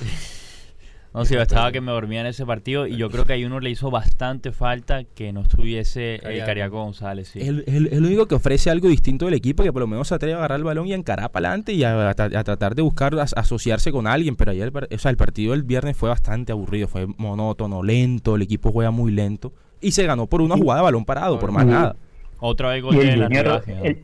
No, 1.14 1.26
sí, 1.26 1.36
yo 1.36 1.42
estaba 1.44 1.72
que 1.72 1.80
me 1.80 1.92
dormía 1.92 2.22
en 2.22 2.26
ese 2.28 2.44
partido 2.44 2.88
y 2.88 2.98
yo 2.98 3.08
creo 3.12 3.24
que 3.24 3.34
a 3.34 3.46
uno 3.46 3.60
le 3.60 3.70
hizo 3.70 3.92
bastante 3.92 4.52
falta 4.52 5.04
que 5.04 5.32
no 5.32 5.42
estuviese 5.42 6.16
el 6.16 6.22
Cariaco. 6.22 6.46
Cariaco 6.48 6.84
González. 6.84 7.28
Sí. 7.28 7.40
Es 7.40 7.48
el, 7.48 8.04
único 8.04 8.26
que 8.28 8.34
ofrece 8.34 8.72
algo 8.72 8.88
distinto 8.88 9.26
del 9.26 9.36
equipo, 9.36 9.62
que 9.62 9.72
por 9.72 9.82
lo 9.82 9.88
menos 9.88 10.08
se 10.08 10.16
atreve 10.16 10.34
a 10.34 10.38
agarrar 10.38 10.58
el 10.58 10.64
balón 10.64 10.88
y 10.88 10.94
a 10.94 10.96
encarar 10.96 11.32
para 11.32 11.50
adelante 11.50 11.72
y 11.74 11.84
a, 11.84 12.10
a 12.10 12.16
tra- 12.16 12.36
a 12.36 12.44
tratar 12.44 12.74
de 12.74 12.82
buscar 12.82 13.14
as- 13.20 13.34
asociarse 13.38 13.92
con 13.92 14.08
alguien. 14.08 14.36
Pero 14.36 14.52
ayer, 14.52 14.72
o 14.76 14.98
sea, 14.98 15.12
el 15.12 15.18
partido 15.18 15.52
del 15.52 15.62
viernes 15.62 15.96
fue 15.96 16.10
bastante 16.10 16.52
aburrido, 16.52 16.88
fue 16.88 17.06
monótono, 17.18 17.84
lento, 17.84 18.36
el 18.36 18.42
equipo 18.42 18.72
juega 18.72 18.90
muy 18.90 19.12
lento. 19.12 19.54
Y 19.84 19.92
se 19.92 20.06
ganó 20.06 20.26
por 20.26 20.42
una 20.42 20.56
jugada 20.56 20.80
de 20.80 20.84
balón 20.86 21.06
parado, 21.06 21.40
por 21.40 21.52
más 21.52 21.66
nada. 21.66 21.96
Otra 22.40 22.70
vez 22.70 22.82
gol 22.82 22.96
Y 22.96 23.00
de 23.00 23.14
el 23.14 23.20
la 23.20 23.62
el, 23.84 24.04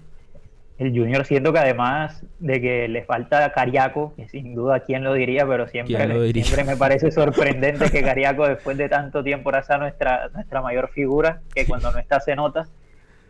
el 0.79 0.97
Junior 0.97 1.25
siento 1.25 1.51
que 1.51 1.59
además 1.59 2.23
de 2.39 2.61
que 2.61 2.87
le 2.87 3.03
falta 3.03 3.51
Cariaco, 3.51 4.13
que 4.15 4.29
sin 4.29 4.55
duda 4.55 4.79
quién 4.79 5.03
lo 5.03 5.13
diría, 5.13 5.45
pero 5.45 5.67
siempre, 5.67 5.97
¿Quién 5.97 6.09
lo 6.09 6.21
diría? 6.21 6.45
siempre 6.45 6.63
me 6.63 6.77
parece 6.77 7.11
sorprendente 7.11 7.91
que 7.91 8.01
Cariaco 8.01 8.47
después 8.47 8.77
de 8.77 8.87
tanto 8.87 9.21
tiempo 9.21 9.49
era 9.49 9.77
nuestra, 9.77 10.29
nuestra 10.33 10.61
mayor 10.61 10.89
figura, 10.89 11.41
que 11.53 11.65
cuando 11.65 11.91
no 11.91 11.99
está 11.99 12.21
se 12.21 12.33
nota. 12.35 12.67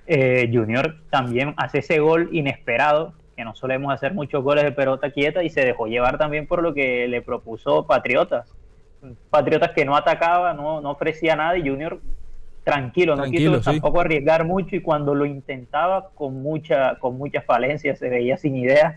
Eh, 0.05 0.47
Junior 0.53 0.97
también 1.09 1.55
hace 1.57 1.79
ese 1.79 1.97
gol 1.99 2.29
inesperado, 2.31 3.13
que 3.35 3.43
no 3.43 3.55
solemos 3.55 3.91
hacer 3.91 4.13
muchos 4.13 4.43
goles 4.43 4.63
de 4.63 4.71
pelota 4.71 5.09
quieta 5.09 5.43
y 5.43 5.49
se 5.49 5.61
dejó 5.61 5.87
llevar 5.87 6.19
también 6.19 6.45
por 6.45 6.61
lo 6.61 6.75
que 6.75 7.07
le 7.07 7.23
propuso 7.23 7.87
Patriotas. 7.87 8.47
Patriotas 9.31 9.71
que 9.71 9.85
no 9.85 9.95
atacaba, 9.95 10.53
no, 10.53 10.81
no 10.81 10.91
ofrecía 10.91 11.35
nada 11.35 11.57
y 11.57 11.67
Junior 11.67 11.99
tranquilo, 12.69 13.15
no 13.15 13.23
Tranquilo, 13.23 13.51
quiso 13.57 13.63
sí. 13.71 13.77
tampoco 13.79 14.01
arriesgar 14.01 14.45
mucho 14.45 14.75
y 14.75 14.81
cuando 14.81 15.15
lo 15.15 15.25
intentaba 15.25 16.09
con 16.15 16.41
mucha 16.41 16.95
con 16.99 17.17
muchas 17.17 17.45
falencias 17.45 17.99
se 17.99 18.09
veía 18.09 18.37
sin 18.37 18.55
ideas. 18.55 18.95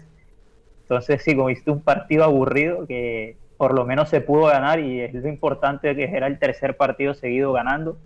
Entonces 0.83 1.23
sí, 1.23 1.35
como 1.35 1.47
viste 1.49 1.71
un 1.71 1.81
partido 1.81 2.25
aburrido 2.25 2.87
que 2.87 3.37
por 3.57 3.75
lo 3.75 3.85
menos 3.85 4.09
se 4.09 4.21
pudo 4.21 4.47
ganar 4.47 4.81
y 4.81 5.01
es 5.01 5.15
lo 5.15 5.29
importante 5.29 5.95
que 5.95 6.05
era 6.05 6.27
el 6.27 6.39
tercer 6.39 6.77
partido 6.77 7.15
seguido 7.15 7.53
ganando. 7.53 7.97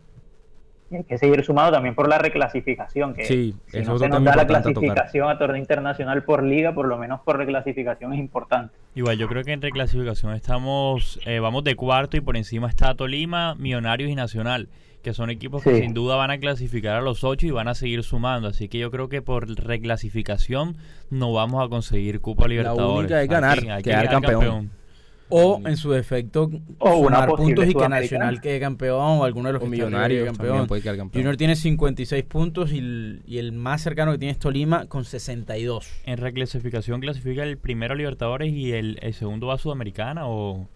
Y 0.89 0.97
hay 0.97 1.03
que 1.05 1.19
seguir 1.19 1.43
sumando 1.43 1.73
también 1.73 1.97
por 1.97 2.09
la 2.09 2.17
reclasificación, 2.19 3.13
que 3.15 3.25
Sí, 3.25 3.57
si 3.67 3.79
es 3.79 3.89
no 3.89 3.99
se 3.99 4.09
nos 4.09 4.23
da 4.23 4.37
la 4.37 4.43
a 4.43 4.47
tocar. 4.47 4.63
clasificación 4.63 5.29
a 5.29 5.37
torneo 5.37 5.57
internacional 5.57 6.23
por 6.23 6.45
liga, 6.45 6.73
por 6.75 6.87
lo 6.87 6.97
menos 6.97 7.21
por 7.23 7.39
reclasificación 7.39 8.13
es 8.13 8.21
importante. 8.21 8.73
Igual 8.95 9.19
yo 9.19 9.27
creo 9.27 9.43
que 9.43 9.53
en 9.53 9.63
reclasificación 9.63 10.35
estamos, 10.35 11.19
eh, 11.27 11.41
vamos 11.41 11.65
de 11.65 11.75
cuarto 11.75 12.17
y 12.17 12.21
por 12.21 12.37
encima 12.37 12.69
está 12.69 12.95
Tolima, 12.95 13.57
Millonarios 13.57 14.09
y 14.11 14.15
Nacional, 14.15 14.69
que 15.07 15.15
son 15.15 15.31
equipos 15.31 15.63
que 15.63 15.79
sin 15.79 15.95
duda 15.95 16.17
van 16.17 16.33
a 16.33 16.39
clasificar 16.39 16.97
a 16.97 17.01
los 17.01 17.23
ocho 17.23 17.47
y 17.47 17.53
van 17.53 17.69
a 17.69 17.77
seguir 17.77 18.03
sumando. 18.03 18.49
Así 18.49 18.67
que 18.67 18.79
yo 18.79 18.91
creo 18.91 19.09
que 19.09 19.23
por 19.23 19.49
reclasificación 19.49 20.79
no 21.11 21.33
vamos 21.33 21.65
a 21.65 21.69
conseguir 21.69 22.21
Copa 22.21 22.49
Libertadores. 22.49 22.99
única 22.99 23.23
es 23.23 23.29
ganar, 23.29 23.57
Hay 23.57 23.85
que 23.85 23.91
quedar 23.91 24.09
quedar 24.09 24.21
campeón. 24.21 24.73
O 25.29 25.63
en 25.65 25.77
su 25.77 25.93
defecto, 25.93 26.51
O 26.81 26.97
una 26.97 27.25
puntos 27.29 27.69
y 27.69 27.75
que. 27.75 27.89
Nacional 27.89 28.41
quede 28.41 28.59
campeón 28.59 29.21
o 29.21 29.25
alguno 29.25 29.49
de 29.49 29.53
los 29.53 29.63
O 29.63 29.67
que 29.67 29.71
Millonarios 29.71 30.37
quede 30.37 30.49
también 30.49 30.67
puede 30.67 30.83
quedar 30.83 30.97
campeón. 30.97 31.23
Junior 31.23 31.37
tiene 31.37 31.55
56 31.55 32.25
puntos 32.25 32.73
y 32.73 32.79
el, 32.79 33.23
y 33.29 33.39
el 33.39 33.53
más 33.53 33.83
cercano 33.83 34.11
que 34.11 34.19
tiene 34.19 34.33
es 34.33 34.41
Tolima 34.41 34.87
con 34.87 35.05
62. 35.05 35.89
En 36.05 36.19
reclasificación 36.19 37.01
clasifica 37.01 37.45
el 37.45 37.59
primero 37.59 37.95
a 37.95 37.97
Libertadores 37.97 38.53
y 38.53 38.73
el, 38.73 38.99
el 39.03 39.15
segundo 39.15 39.47
va 39.47 39.55
a 39.55 39.59
Sudamericana 39.59 40.27
o... 40.27 40.69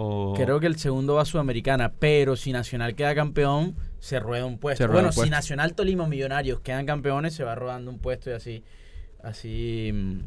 o- 0.00 0.34
Creo 0.36 0.60
que 0.60 0.66
el 0.66 0.78
segundo 0.78 1.14
va 1.16 1.22
a 1.22 1.24
Sudamericana, 1.24 1.92
pero 1.98 2.36
si 2.36 2.52
Nacional 2.52 2.94
queda 2.94 3.14
campeón, 3.14 3.74
se 3.98 4.20
rueda 4.20 4.46
un 4.46 4.58
puesto. 4.58 4.86
Rueda 4.86 4.94
bueno, 4.94 5.08
un 5.08 5.12
si 5.12 5.18
puesto. 5.20 5.34
Nacional, 5.34 5.74
Tolima 5.74 6.06
Millonarios 6.06 6.60
quedan 6.60 6.86
campeones, 6.86 7.34
se 7.34 7.42
va 7.44 7.54
rodando 7.54 7.90
un 7.90 7.98
puesto 7.98 8.30
y 8.30 8.34
así, 8.34 8.62
así, 9.22 9.90
mm, 9.92 10.18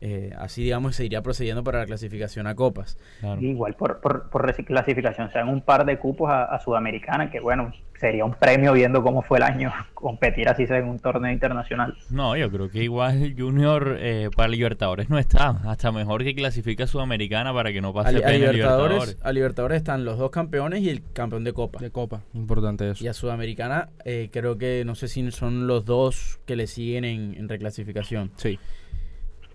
eh, 0.00 0.32
así 0.38 0.64
digamos, 0.64 0.96
se 0.96 1.04
iría 1.04 1.22
procediendo 1.22 1.64
para 1.64 1.80
la 1.80 1.86
clasificación 1.86 2.46
a 2.46 2.54
copas. 2.54 2.98
Claro. 3.20 3.40
Igual 3.40 3.74
por, 3.74 4.00
por, 4.00 4.30
por 4.30 4.46
reclasificación, 4.46 5.28
o 5.28 5.30
sea, 5.30 5.42
en 5.42 5.48
un 5.48 5.60
par 5.60 5.84
de 5.84 5.98
cupos 5.98 6.30
a, 6.30 6.44
a 6.44 6.60
Sudamericana, 6.60 7.30
que 7.30 7.40
bueno, 7.40 7.72
sería 7.98 8.24
un 8.24 8.34
premio 8.34 8.72
viendo 8.72 9.02
cómo 9.02 9.22
fue 9.22 9.38
el 9.38 9.44
año 9.44 9.72
competir 9.94 10.48
así 10.48 10.66
sea 10.66 10.78
en 10.78 10.88
un 10.88 10.98
torneo 10.98 11.32
internacional. 11.32 11.96
No, 12.10 12.36
yo 12.36 12.50
creo 12.50 12.70
que 12.70 12.82
igual 12.84 13.34
Junior 13.36 13.96
eh, 14.00 14.30
para 14.34 14.48
Libertadores 14.48 15.10
no 15.10 15.18
está. 15.18 15.50
Hasta 15.64 15.92
mejor 15.92 16.22
que 16.22 16.34
clasifica 16.34 16.84
a 16.84 16.86
Sudamericana 16.86 17.52
para 17.52 17.72
que 17.72 17.80
no 17.80 17.90
A, 17.90 17.94
pase 17.94 18.08
a 18.24 18.30
Libertadores, 18.30 18.52
Libertadores. 18.52 19.18
a 19.22 19.32
Libertadores 19.32 19.76
están 19.78 20.04
los 20.04 20.18
dos 20.18 20.30
campeones 20.30 20.80
y 20.82 20.90
el 20.90 21.02
campeón 21.12 21.44
de 21.44 21.52
copa. 21.52 21.80
De 21.80 21.90
Copa, 21.90 22.22
importante 22.34 22.90
eso. 22.90 23.04
Y 23.04 23.08
a 23.08 23.14
Sudamericana 23.14 23.88
eh, 24.04 24.28
creo 24.32 24.58
que 24.58 24.84
no 24.84 24.94
sé 24.94 25.08
si 25.08 25.28
son 25.32 25.66
los 25.66 25.84
dos 25.84 26.40
que 26.46 26.54
le 26.54 26.66
siguen 26.66 27.04
en, 27.04 27.34
en 27.34 27.48
reclasificación. 27.48 28.30
Sí. 28.36 28.58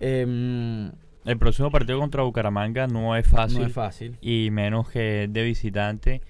Em, 0.00 0.90
El 1.24 1.38
próximo 1.38 1.70
partido 1.70 1.98
contra 1.98 2.22
Bucaramanga 2.22 2.86
no 2.86 3.16
es 3.16 3.26
fácil. 3.26 3.60
no 3.60 3.66
es 3.66 3.72
fácil. 3.72 4.16
y 4.20 4.50
menos 4.50 4.90
que 4.90 5.26
de 5.30 5.42
visitante. 5.42 6.20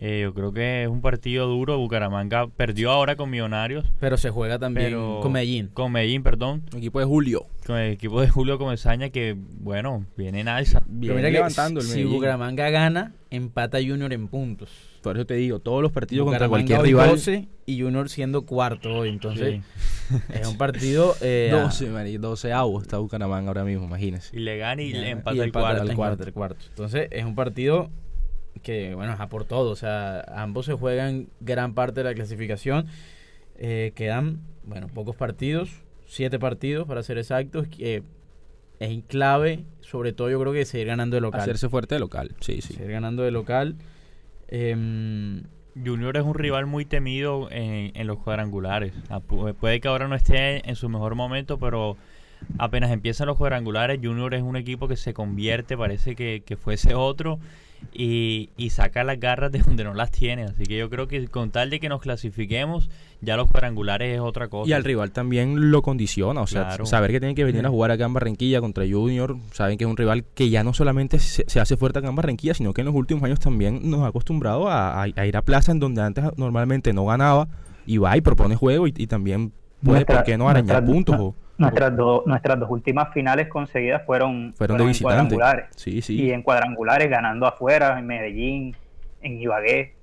Eh, 0.00 0.20
yo 0.22 0.32
creo 0.32 0.52
que 0.52 0.84
es 0.84 0.88
un 0.88 1.00
partido 1.00 1.46
duro. 1.48 1.76
Bucaramanga 1.78 2.46
perdió 2.46 2.90
ahora 2.92 3.16
con 3.16 3.30
Millonarios. 3.30 3.84
Pero 3.98 4.16
se 4.16 4.30
juega 4.30 4.58
también 4.58 4.94
con 4.94 5.32
Medellín. 5.32 5.70
Con 5.74 5.90
Medellín, 5.92 6.22
perdón. 6.22 6.62
Equipo 6.76 7.00
de 7.00 7.04
Julio. 7.04 7.46
Con 7.66 7.76
el 7.78 7.92
equipo 7.92 8.20
de 8.20 8.28
Julio 8.28 8.58
Comesaña 8.58 9.10
que, 9.10 9.36
bueno, 9.60 10.06
viene 10.16 10.40
en 10.40 10.48
alza. 10.48 10.80
Pero 10.80 10.90
Viene 10.98 11.16
mira 11.16 11.28
que 11.28 11.32
levantando 11.34 11.80
el 11.80 11.86
si 11.86 11.92
Medellín. 11.96 12.14
Bucaramanga 12.14 12.70
gana, 12.70 13.12
empata 13.30 13.78
Junior 13.78 14.12
en 14.12 14.28
puntos. 14.28 14.70
Por 15.02 15.16
eso 15.16 15.26
te 15.26 15.34
digo, 15.34 15.58
todos 15.60 15.82
los 15.82 15.92
partidos 15.92 16.26
contra 16.26 16.48
cualquier 16.48 16.80
rival. 16.80 17.10
12 17.10 17.48
y 17.66 17.80
Junior 17.80 18.08
siendo 18.08 18.42
cuarto 18.46 18.98
hoy. 18.98 19.08
Entonces, 19.08 19.60
Sí. 20.08 20.16
es 20.32 20.46
un 20.46 20.56
partido. 20.58 21.14
eh, 21.20 21.50
a- 21.52 21.62
12, 21.62 21.86
Mari, 21.90 22.16
12 22.18 22.52
avos 22.52 22.82
está 22.82 22.98
Bucaramanga 22.98 23.48
ahora 23.48 23.64
mismo, 23.64 23.84
imagínese. 23.84 24.36
Y 24.36 24.40
le 24.40 24.58
gana 24.58 24.80
y 24.82 24.92
Ya, 24.92 25.00
le 25.00 25.10
empata 25.10 25.36
y 25.36 25.40
el 25.40 25.52
cuarto. 25.52 25.82
el 25.82 25.90
el 25.90 25.96
cuarto. 25.96 26.22
el 26.24 26.32
cuarto. 26.32 26.64
Entonces, 26.70 27.08
es 27.10 27.24
un 27.24 27.34
partido 27.34 27.90
que, 28.60 28.94
bueno, 28.94 29.12
es 29.12 29.20
a 29.20 29.28
por 29.28 29.44
todo. 29.44 29.70
O 29.70 29.76
sea, 29.76 30.20
ambos 30.34 30.66
se 30.66 30.74
juegan 30.74 31.28
gran 31.40 31.74
parte 31.74 32.00
de 32.00 32.04
la 32.04 32.14
clasificación. 32.14 32.86
Eh, 33.56 33.92
quedan, 33.94 34.40
bueno, 34.64 34.86
pocos 34.88 35.16
partidos, 35.16 35.70
siete 36.06 36.38
partidos 36.38 36.86
para 36.86 37.02
ser 37.02 37.18
exactos. 37.18 37.66
Que 37.68 38.02
es 38.80 39.02
clave, 39.08 39.64
sobre 39.80 40.12
todo 40.12 40.30
yo 40.30 40.40
creo 40.40 40.52
que 40.52 40.64
seguir 40.64 40.86
ganando 40.86 41.16
de 41.16 41.20
local. 41.20 41.40
Hacerse 41.40 41.68
fuerte 41.68 41.96
de 41.96 42.00
local, 42.00 42.30
sí, 42.40 42.60
sí. 42.60 42.74
Seguir 42.74 42.92
ganando 42.92 43.22
de 43.24 43.30
local. 43.32 43.74
Em, 44.48 45.42
Junior 45.84 46.16
es 46.16 46.24
un 46.24 46.34
rival 46.34 46.66
muy 46.66 46.84
temido 46.84 47.48
en, 47.50 47.92
en 47.94 48.06
los 48.06 48.18
cuadrangulares. 48.18 48.92
Ah, 49.10 49.20
pu- 49.20 49.54
Puede 49.54 49.80
que 49.80 49.88
ahora 49.88 50.08
no 50.08 50.14
esté 50.14 50.68
en 50.68 50.74
su 50.76 50.88
mejor 50.88 51.14
momento, 51.14 51.58
pero 51.58 51.96
apenas 52.58 52.90
empiezan 52.90 53.26
los 53.26 53.36
cuadrangulares, 53.36 54.00
Junior 54.02 54.32
es 54.34 54.42
un 54.42 54.56
equipo 54.56 54.88
que 54.88 54.96
se 54.96 55.12
convierte, 55.12 55.76
parece 55.76 56.14
que, 56.16 56.42
que 56.46 56.56
fuese 56.56 56.94
otro, 56.94 57.38
y, 57.92 58.50
y 58.56 58.70
saca 58.70 59.04
las 59.04 59.18
garras 59.18 59.50
de 59.52 59.60
donde 59.60 59.84
no 59.84 59.94
las 59.94 60.10
tiene. 60.10 60.44
Así 60.44 60.64
que 60.64 60.76
yo 60.78 60.90
creo 60.90 61.08
que 61.08 61.26
con 61.28 61.50
tal 61.50 61.70
de 61.70 61.80
que 61.80 61.88
nos 61.88 62.00
clasifiquemos, 62.00 62.90
ya 63.20 63.36
los 63.36 63.48
cuadrangulares 63.50 64.14
es 64.14 64.20
otra 64.20 64.48
cosa. 64.48 64.68
Y 64.68 64.72
al 64.72 64.84
rival 64.84 65.10
también 65.10 65.70
lo 65.70 65.82
condiciona, 65.82 66.40
o 66.42 66.46
sea, 66.46 66.66
Claro. 66.66 66.86
saber 66.86 67.10
que 67.10 67.20
tiene 67.20 67.34
que 67.34 67.44
venir 67.44 67.64
a 67.66 67.70
jugar 67.70 67.90
acá 67.90 68.04
en 68.04 68.14
Barranquilla 68.14 68.60
contra 68.60 68.84
Junior, 68.88 69.36
saben 69.52 69.78
que 69.78 69.84
es 69.84 69.90
un 69.90 69.96
rival 69.96 70.24
que 70.34 70.50
ya 70.50 70.62
no 70.64 70.72
solamente 70.74 71.18
se, 71.18 71.44
se 71.48 71.60
hace 71.60 71.76
fuerte 71.76 71.98
acá 71.98 72.08
en 72.08 72.14
Barranquilla, 72.16 72.54
sino 72.54 72.72
que 72.72 72.82
en 72.82 72.86
los 72.86 72.94
últimos 72.94 73.24
años 73.24 73.40
también 73.40 73.88
nos 73.90 74.02
ha 74.02 74.08
acostumbrado 74.08 74.68
a, 74.68 75.02
a- 75.02 75.06
a 75.16 75.26
ir 75.26 75.36
a 75.36 75.42
plaza 75.42 75.72
en 75.72 75.80
donde 75.80 76.02
antes 76.02 76.24
normalmente 76.36 76.92
no 76.92 77.06
ganaba, 77.06 77.48
y 77.86 77.96
va 77.98 78.16
y 78.16 78.20
propone 78.20 78.54
juego 78.54 78.86
y, 78.86 78.94
y 78.96 79.06
también 79.06 79.52
puede, 79.82 80.00
Nuestra- 80.00 80.16
¿por 80.16 80.24
qué 80.24 80.36
no 80.38 80.48
arañar 80.48 80.82
nuestra- 80.82 80.92
puntos? 80.94 81.16
o- 81.18 81.34
Nuestras, 81.58 81.96
do- 81.96 82.22
nuestras 82.24 82.58
dos 82.60 82.70
últimas 82.70 83.12
finales 83.12 83.48
conseguidas 83.48 84.04
fueron, 84.06 84.52
fueron 84.54 84.76
de 84.78 84.84
en 84.84 84.88
visitante. 84.88 85.02
cuadrangulares. 85.14 85.66
Sí, 85.76 86.00
sí. 86.02 86.22
Y 86.22 86.30
en 86.32 86.42
cuadrangulares 86.42 87.10
ganando 87.10 87.46
afuera, 87.46 87.98
en 87.98 88.06
Medellín, 88.06 88.76
en 89.22 89.40
Ibagué. 89.40 89.94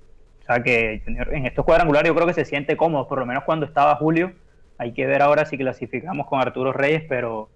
O 0.42 0.44
sea 0.46 0.62
que 0.62 1.00
Junior 1.04 1.34
en 1.34 1.46
estos 1.46 1.64
cuadrangulares 1.64 2.08
yo 2.08 2.14
creo 2.14 2.26
que 2.26 2.34
se 2.34 2.44
siente 2.44 2.76
cómodo, 2.76 3.08
por 3.08 3.18
lo 3.18 3.26
menos 3.26 3.42
cuando 3.44 3.64
estaba 3.66 3.96
Julio, 3.96 4.32
Hay 4.78 4.92
que 4.92 5.06
ver 5.06 5.22
ahora 5.22 5.46
si 5.46 5.56
clasificamos 5.56 6.26
con 6.26 6.38
Arturo 6.40 6.72
Reyes, 6.74 7.02
pero, 7.08 7.48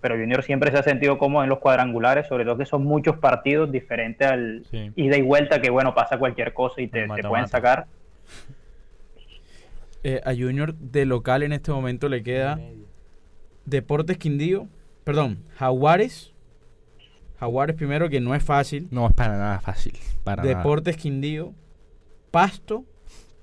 pero 0.00 0.16
Junior 0.16 0.42
siempre 0.42 0.72
se 0.72 0.78
ha 0.78 0.82
sentido 0.82 1.16
cómodo 1.16 1.44
en 1.44 1.48
los 1.48 1.60
cuadrangulares, 1.60 2.26
sobre 2.26 2.44
todo 2.44 2.58
que 2.58 2.66
son 2.66 2.82
muchos 2.84 3.16
partidos 3.18 3.70
diferentes 3.70 4.28
al 4.28 4.64
ida 4.96 5.16
y 5.16 5.22
vuelta, 5.22 5.60
que 5.60 5.70
bueno, 5.70 5.94
pasa 5.94 6.18
cualquier 6.18 6.52
cosa 6.52 6.80
y 6.82 6.88
te, 6.88 7.06
pueden 7.06 7.46
sacar. 7.46 7.86
Eh, 10.02 10.20
a 10.24 10.30
Junior 10.34 10.74
de 10.74 11.04
local 11.04 11.42
en 11.44 11.52
este 11.52 11.70
momento 11.72 12.08
le 12.08 12.22
queda 12.22 12.58
Deportes 13.70 14.18
Quindío, 14.18 14.68
perdón, 15.04 15.38
Jaguares. 15.56 16.32
Jaguares 17.38 17.76
primero, 17.76 18.10
que 18.10 18.20
no 18.20 18.34
es 18.34 18.42
fácil. 18.42 18.88
No 18.90 19.06
es 19.06 19.14
para 19.14 19.38
nada 19.38 19.60
fácil. 19.60 19.94
Para 20.24 20.42
Deportes 20.42 20.96
Quindío, 20.96 21.54
Pasto 22.30 22.84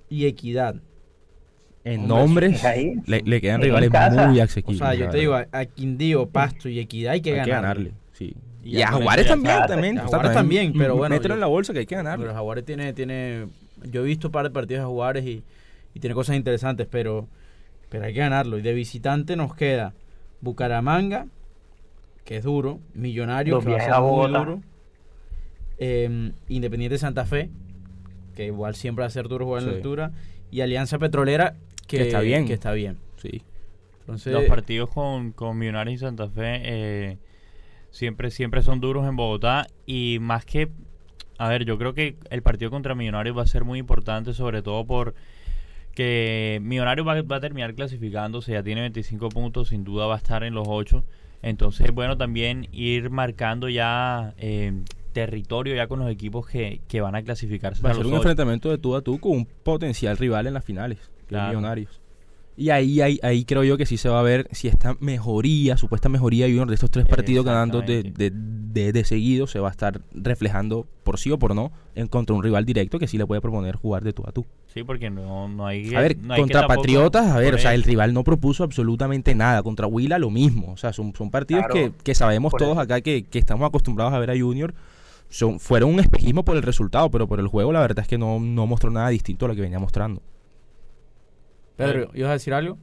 y 0.10 0.28
Equidad. 0.28 0.76
En 1.84 2.08
nombres 2.08 2.62
le, 3.06 3.42
quedan 3.42 3.62
rivales 3.62 3.90
muy 4.28 4.42
asequibles. 4.42 4.82
O 4.82 4.86
sea, 4.86 4.94
yo 4.94 5.10
te 5.10 5.18
digo, 5.18 5.36
a, 5.36 5.66
Quindío, 5.66 6.28
Pasto 6.28 6.68
y 6.68 6.80
Equidad 6.80 7.14
hay 7.14 7.22
que, 7.22 7.34
ganarle. 7.34 7.94
Sí. 8.12 8.36
Y, 8.64 8.82
a 8.82 8.88
Jaguares 8.90 9.28
también, 9.28 9.56
también. 9.66 9.98
Jaguares 9.98 10.34
también, 10.34 10.74
pero 10.78 10.98
bueno. 10.98 11.16
Mételo 11.16 11.36
en 11.36 11.40
la 11.40 11.48
bolsa 11.48 11.72
que 11.72 11.80
hay 11.80 11.86
que 11.86 11.96
ganarle. 11.96 12.26
Pero 12.26 12.36
Jaguares 12.36 12.66
tiene, 12.66 12.92
tiene... 12.92 13.48
Yo 13.90 14.02
he 14.02 14.04
visto 14.04 14.28
un 14.28 14.34
par 14.34 14.44
de 14.44 14.52
partidos 14.52 14.82
de 14.82 14.86
Jaguares 14.86 15.26
y, 15.26 15.44
y 15.94 16.00
tiene 16.02 16.14
cosas 16.14 16.36
interesantes, 16.36 16.86
pero, 16.92 17.28
pero 17.90 18.04
hay 18.04 18.14
que 18.14 18.20
ganarlo. 18.20 18.58
Y 18.58 18.62
de 18.62 18.74
visitante 18.74 19.38
nos 19.38 19.56
queda 19.56 19.94
Bucaramanga, 20.42 21.28
que 22.26 22.38
es 22.38 22.44
duro, 22.44 22.80
Millonarios, 22.94 23.64
que 23.64 23.72
va 23.72 23.78
a 23.78 23.82
ser 23.82 24.02
muy 24.02 24.32
duro, 24.32 24.62
eh, 25.78 26.32
Independiente 26.50 26.98
Santa 26.98 27.26
Fe, 27.26 27.50
que 28.36 28.46
igual 28.46 28.76
siempre 28.76 29.04
va 29.04 29.08
a 29.08 29.12
ser 29.12 29.28
duro 29.28 29.46
jugar 29.46 29.64
en 29.64 29.70
la 29.70 29.76
altura, 29.76 30.12
y 30.52 30.62
Alianza 30.62 31.00
Petrolera, 31.00 31.56
que, 31.88 32.02
está 32.02 32.20
bien. 32.22 32.46
Que 32.46 32.54
está 32.54 32.74
bien. 32.74 32.98
Sí. 33.18 33.42
Entonces, 34.02 34.32
Los 34.32 34.46
partidos 34.46 34.90
con, 34.90 35.32
con 35.32 35.58
Millonarios 35.58 35.96
y 35.96 35.98
Santa 35.98 36.30
Fe 36.30 36.62
eh, 36.64 37.18
siempre, 37.92 38.32
siempre 38.32 38.62
son 38.62 38.80
duros 38.80 39.08
en 39.08 39.16
Bogotá 39.16 39.68
y 39.86 40.18
más 40.22 40.46
que... 40.46 40.70
A 41.38 41.50
ver, 41.50 41.66
yo 41.66 41.78
creo 41.78 41.94
que 41.94 42.16
el 42.30 42.42
partido 42.42 42.72
contra 42.72 42.96
Millonarios 42.96 43.38
va 43.38 43.44
a 43.44 43.48
ser 43.48 43.64
muy 43.64 43.80
importante, 43.80 44.34
sobre 44.34 44.62
todo 44.62 44.86
por 44.86 45.14
que 45.98 46.60
Millonarios 46.62 47.08
va, 47.08 47.36
a 47.36 47.40
terminar 47.40 47.74
clasificándose, 47.74 48.52
ya 48.52 48.62
tiene 48.62 48.82
25 48.82 49.30
puntos, 49.30 49.70
sin 49.70 49.84
duda 49.84 50.06
va 50.06 50.14
a 50.14 50.18
estar 50.18 50.44
en 50.44 50.54
los 50.54 50.68
8. 50.70 51.04
Entonces, 51.42 51.92
bueno, 51.92 52.16
también 52.18 52.68
ir 52.72 53.10
marcando 53.10 53.68
ya 53.68 54.36
eh, 54.38 54.74
territorio 55.12 55.76
ya 55.76 55.88
con 55.88 55.98
los 55.98 56.12
equipos 56.12 56.46
que, 56.46 56.82
que 56.88 57.02
van 57.02 57.16
a 57.16 57.24
clasificarse. 57.24 57.82
Va 57.82 57.90
a 57.90 57.94
ser 57.96 58.06
un 58.06 58.14
enfrentamiento 58.14 58.70
de 58.70 58.78
tú 58.78 58.96
a 58.96 59.02
tú 59.02 59.18
con 59.18 59.32
un 59.32 59.46
potencial 59.46 60.18
rival 60.18 60.46
en 60.46 60.54
las 60.54 60.64
finales, 60.64 61.00
Millonarios. 61.32 62.00
Y 62.60 62.72
ahí, 62.72 63.02
ahí, 63.02 63.20
ahí 63.22 63.46
creo 63.46 63.64
yo 63.64 63.78
que 63.78 63.86
sí 63.86 63.98
se 63.98 64.10
va 64.10 64.20
a 64.20 64.24
ver 64.24 64.48
si 64.52 64.68
esta 64.68 64.98
mejoría, 65.00 65.78
supuesta 65.78 66.10
mejoría 66.10 66.48
y 66.48 66.56
uno 66.56 66.66
de 66.66 66.74
estos 66.74 66.90
tres 66.90 67.06
partidos 67.06 67.46
ganando 67.46 67.84
de, 67.84 68.02
de, 68.02 68.92
de, 68.92 69.04
seguido 69.06 69.46
se 69.46 69.60
va 69.60 69.68
a 69.68 69.72
estar 69.72 70.02
reflejando 70.12 70.88
por 71.04 71.20
sí 71.20 71.30
o 71.30 71.38
por 71.38 71.54
no 71.54 71.72
en 71.94 72.08
contra 72.08 72.36
un 72.36 72.42
rival 72.42 72.66
directo 72.66 72.98
que 72.98 73.08
sí 73.08 73.20
le 73.20 73.28
puede 73.28 73.42
proponer 73.42 73.76
jugar 73.76 74.04
de 74.04 74.12
tú 74.12 74.24
a 74.26 74.32
tú. 74.32 74.44
Sí, 74.74 74.84
porque 74.84 75.12
no, 75.12 75.48
no 75.48 75.68
hay 75.68 75.94
A 75.94 76.02
ver, 76.02 76.18
contra 76.18 76.68
Patriotas, 76.68 77.28
a 77.28 77.38
ver, 77.38 77.54
o 77.54 77.58
sea, 77.60 77.76
el 77.76 77.84
rival 77.84 78.12
no 78.14 78.24
propuso 78.24 78.64
absolutamente 78.64 79.36
nada. 79.36 79.62
Contra 79.62 79.86
Huila 79.86 80.18
lo 80.18 80.32
mismo. 80.32 80.72
O 80.74 80.78
sea, 80.78 80.94
son, 80.94 81.14
son 81.16 81.30
partidos 81.30 81.66
que, 81.72 81.92
que, 82.04 82.16
sabemos 82.16 82.54
todos 82.58 82.80
acá 82.80 83.02
que, 83.02 83.24
que 83.24 83.38
estamos 83.38 83.68
acostumbrados 83.68 84.14
a 84.14 84.20
ver 84.20 84.32
a 84.32 84.38
Junior 84.38 84.74
son, 85.30 85.60
fueron 85.60 85.94
un 85.94 86.00
espejismo 86.00 86.44
por 86.44 86.56
el 86.56 86.64
resultado, 86.64 87.12
pero 87.12 87.28
por 87.28 87.40
el 87.40 87.48
juego 87.48 87.72
la 87.72 87.82
verdad 87.82 88.00
es 88.00 88.08
que 88.08 88.18
no, 88.18 88.40
no 88.40 88.66
mostró 88.66 88.90
nada 88.90 89.10
distinto 89.10 89.46
a 89.46 89.50
lo 89.50 89.56
que 89.56 89.62
venía 89.62 89.80
mostrando. 89.80 90.22
Pedro, 91.78 92.10
¿ibas 92.14 92.32
a 92.32 92.34
decir 92.34 92.54
algo? 92.54 92.78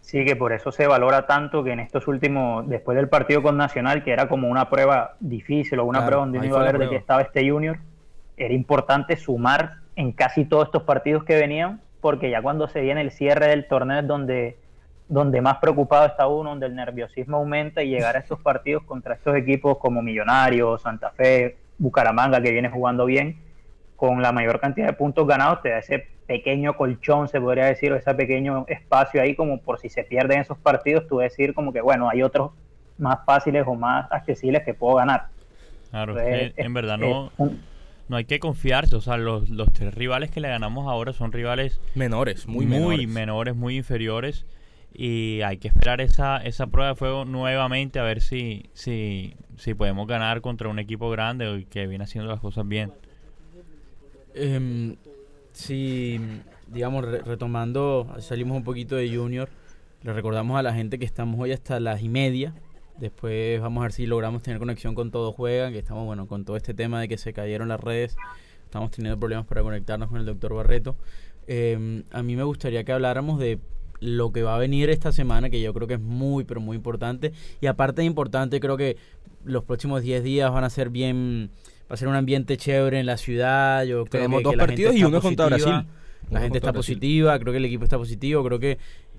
Sí, 0.00 0.24
que 0.24 0.34
por 0.34 0.52
eso 0.52 0.72
se 0.72 0.86
valora 0.86 1.26
tanto 1.26 1.62
que 1.62 1.72
en 1.72 1.80
estos 1.80 2.08
últimos, 2.08 2.68
después 2.68 2.96
del 2.96 3.08
partido 3.08 3.42
con 3.42 3.56
Nacional, 3.56 4.02
que 4.02 4.12
era 4.12 4.28
como 4.28 4.48
una 4.48 4.68
prueba 4.68 5.14
difícil 5.20 5.78
o 5.78 5.84
una 5.84 6.04
prueba 6.04 6.22
donde 6.22 6.38
uno 6.38 6.46
iba 6.48 6.60
a 6.60 6.64
ver 6.64 6.78
de 6.78 6.88
que 6.88 6.96
estaba 6.96 7.22
este 7.22 7.48
Junior, 7.48 7.78
era 8.36 8.52
importante 8.52 9.16
sumar 9.16 9.76
en 9.94 10.10
casi 10.12 10.44
todos 10.44 10.66
estos 10.66 10.82
partidos 10.82 11.22
que 11.24 11.36
venían, 11.36 11.80
porque 12.00 12.30
ya 12.30 12.42
cuando 12.42 12.66
se 12.66 12.80
viene 12.80 13.00
el 13.00 13.12
cierre 13.12 13.48
del 13.48 13.68
torneo 13.68 14.00
es 14.00 14.06
donde, 14.06 14.58
donde 15.08 15.40
más 15.40 15.58
preocupado 15.58 16.06
está 16.06 16.26
uno, 16.26 16.50
donde 16.50 16.66
el 16.66 16.74
nerviosismo 16.74 17.36
aumenta 17.36 17.84
y 17.84 17.90
llegar 17.90 18.16
a 18.16 18.18
estos 18.18 18.40
partidos 18.40 18.82
contra 18.82 19.14
estos 19.14 19.36
equipos 19.36 19.78
como 19.78 20.02
Millonarios, 20.02 20.82
Santa 20.82 21.10
Fe, 21.10 21.58
Bucaramanga, 21.78 22.42
que 22.42 22.50
viene 22.50 22.70
jugando 22.70 23.06
bien, 23.06 23.36
con 24.02 24.20
la 24.20 24.32
mayor 24.32 24.58
cantidad 24.58 24.88
de 24.88 24.94
puntos 24.94 25.28
ganados, 25.28 25.62
te 25.62 25.68
da 25.68 25.78
ese 25.78 26.08
pequeño 26.26 26.76
colchón, 26.76 27.28
se 27.28 27.40
podría 27.40 27.66
decir, 27.66 27.92
o 27.92 27.96
ese 27.96 28.12
pequeño 28.14 28.64
espacio 28.66 29.22
ahí, 29.22 29.36
como 29.36 29.60
por 29.60 29.78
si 29.78 29.88
se 29.90 30.02
pierden 30.02 30.40
esos 30.40 30.58
partidos, 30.58 31.06
tú 31.06 31.18
decir 31.18 31.54
como 31.54 31.72
que, 31.72 31.80
bueno, 31.80 32.10
hay 32.10 32.24
otros 32.24 32.50
más 32.98 33.24
fáciles 33.24 33.62
o 33.64 33.76
más 33.76 34.10
accesibles 34.10 34.64
que 34.64 34.74
puedo 34.74 34.96
ganar. 34.96 35.26
Claro, 35.90 36.16
en 36.18 36.74
verdad 36.74 36.98
no, 36.98 37.30
no 38.08 38.16
hay 38.16 38.24
que 38.24 38.40
confiarse, 38.40 38.96
o 38.96 39.00
sea, 39.00 39.18
los, 39.18 39.48
los 39.50 39.72
tres 39.72 39.94
rivales 39.94 40.32
que 40.32 40.40
le 40.40 40.48
ganamos 40.48 40.88
ahora 40.88 41.12
son 41.12 41.30
rivales 41.30 41.80
menores, 41.94 42.48
muy, 42.48 42.66
muy 42.66 43.06
menores. 43.06 43.54
muy 43.54 43.76
inferiores 43.76 44.46
y 44.92 45.42
hay 45.42 45.58
que 45.58 45.68
esperar 45.68 46.00
esa, 46.00 46.38
esa 46.38 46.66
prueba 46.66 46.88
de 46.88 46.96
fuego 46.96 47.24
nuevamente 47.24 48.00
a 48.00 48.02
ver 48.02 48.20
si, 48.20 48.68
si, 48.72 49.36
si 49.58 49.74
podemos 49.74 50.08
ganar 50.08 50.40
contra 50.40 50.68
un 50.68 50.80
equipo 50.80 51.08
grande 51.08 51.68
que 51.70 51.86
viene 51.86 52.02
haciendo 52.02 52.28
las 52.28 52.40
cosas 52.40 52.66
bien. 52.66 52.90
Eh, 54.34 54.96
si, 55.52 56.20
digamos, 56.68 57.04
retomando, 57.04 58.08
salimos 58.20 58.56
un 58.56 58.64
poquito 58.64 58.96
de 58.96 59.14
Junior, 59.14 59.48
le 60.02 60.12
recordamos 60.12 60.58
a 60.58 60.62
la 60.62 60.74
gente 60.74 60.98
que 60.98 61.04
estamos 61.04 61.38
hoy 61.40 61.52
hasta 61.52 61.78
las 61.80 62.02
y 62.02 62.08
media. 62.08 62.54
Después 62.98 63.60
vamos 63.60 63.82
a 63.82 63.84
ver 63.84 63.92
si 63.92 64.06
logramos 64.06 64.42
tener 64.42 64.58
conexión 64.58 64.94
con 64.94 65.10
Todo 65.10 65.32
Juega, 65.32 65.70
que 65.70 65.78
estamos, 65.78 66.04
bueno, 66.04 66.26
con 66.26 66.44
todo 66.44 66.56
este 66.56 66.74
tema 66.74 67.00
de 67.00 67.08
que 67.08 67.18
se 67.18 67.32
cayeron 67.32 67.68
las 67.68 67.80
redes. 67.80 68.16
Estamos 68.64 68.90
teniendo 68.90 69.18
problemas 69.18 69.46
para 69.46 69.62
conectarnos 69.62 70.08
con 70.08 70.18
el 70.18 70.26
doctor 70.26 70.54
Barreto. 70.54 70.96
Eh, 71.46 72.02
a 72.10 72.22
mí 72.22 72.36
me 72.36 72.42
gustaría 72.42 72.84
que 72.84 72.92
habláramos 72.92 73.38
de 73.38 73.58
lo 74.00 74.32
que 74.32 74.42
va 74.42 74.56
a 74.56 74.58
venir 74.58 74.90
esta 74.90 75.12
semana, 75.12 75.48
que 75.48 75.60
yo 75.60 75.72
creo 75.72 75.86
que 75.86 75.94
es 75.94 76.00
muy, 76.00 76.44
pero 76.44 76.60
muy 76.60 76.76
importante. 76.76 77.32
Y 77.60 77.66
aparte 77.66 78.02
de 78.02 78.06
importante, 78.06 78.60
creo 78.60 78.76
que 78.76 78.96
los 79.44 79.64
próximos 79.64 80.02
10 80.02 80.22
días 80.24 80.52
van 80.52 80.64
a 80.64 80.70
ser 80.70 80.90
bien, 80.90 81.50
va 81.92 81.94
a 81.94 81.98
ser 81.98 82.08
un 82.08 82.14
ambiente 82.14 82.56
chévere 82.56 83.00
en 83.00 83.04
la 83.04 83.18
ciudad. 83.18 83.84
Yo 83.84 84.06
creo 84.06 84.22
Tenemos 84.22 84.42
dos 84.42 84.56
partidos 84.56 84.96
y 84.96 85.04
uno 85.04 85.20
contra 85.20 85.44
Brasil. 85.44 85.84
La 86.30 86.40
gente 86.40 86.56
está 86.56 86.72
positiva, 86.72 87.38
creo 87.38 87.52
que 87.52 87.58
el 87.58 87.66
equipo 87.66 87.84
está 87.84 87.98
positivo, 87.98 88.42
creo 88.42 88.58
que 88.58 88.78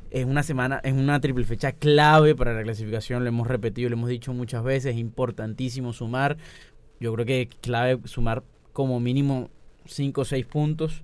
es 0.09 0.25
una 0.25 0.41
semana, 0.41 0.81
es 0.83 0.93
una 0.93 1.21
triple 1.21 1.45
fecha 1.45 1.73
clave 1.73 2.33
para 2.33 2.51
la 2.53 2.63
clasificación, 2.63 3.23
lo 3.23 3.29
hemos 3.29 3.47
repetido, 3.47 3.89
lo 3.89 3.95
hemos 3.95 4.09
dicho 4.09 4.33
muchas 4.33 4.63
veces, 4.63 4.95
es 4.95 4.99
importantísimo 4.99 5.93
sumar. 5.93 6.37
Yo 6.99 7.13
creo 7.13 7.27
que 7.27 7.41
es 7.43 7.49
clave 7.61 7.99
sumar 8.05 8.41
como 8.71 8.99
mínimo 8.99 9.51
5 9.85 10.21
o 10.21 10.25
6 10.25 10.43
puntos. 10.47 11.03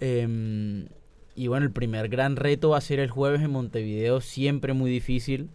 Eh, 0.00 0.86
y 1.34 1.46
bueno, 1.48 1.66
el 1.66 1.72
primer 1.72 2.08
gran 2.08 2.36
reto 2.36 2.70
va 2.70 2.78
a 2.78 2.80
ser 2.80 3.00
el 3.00 3.10
jueves 3.10 3.42
en 3.42 3.50
Montevideo, 3.50 4.22
siempre 4.22 4.72
muy 4.72 4.90
difícil. 4.90 5.50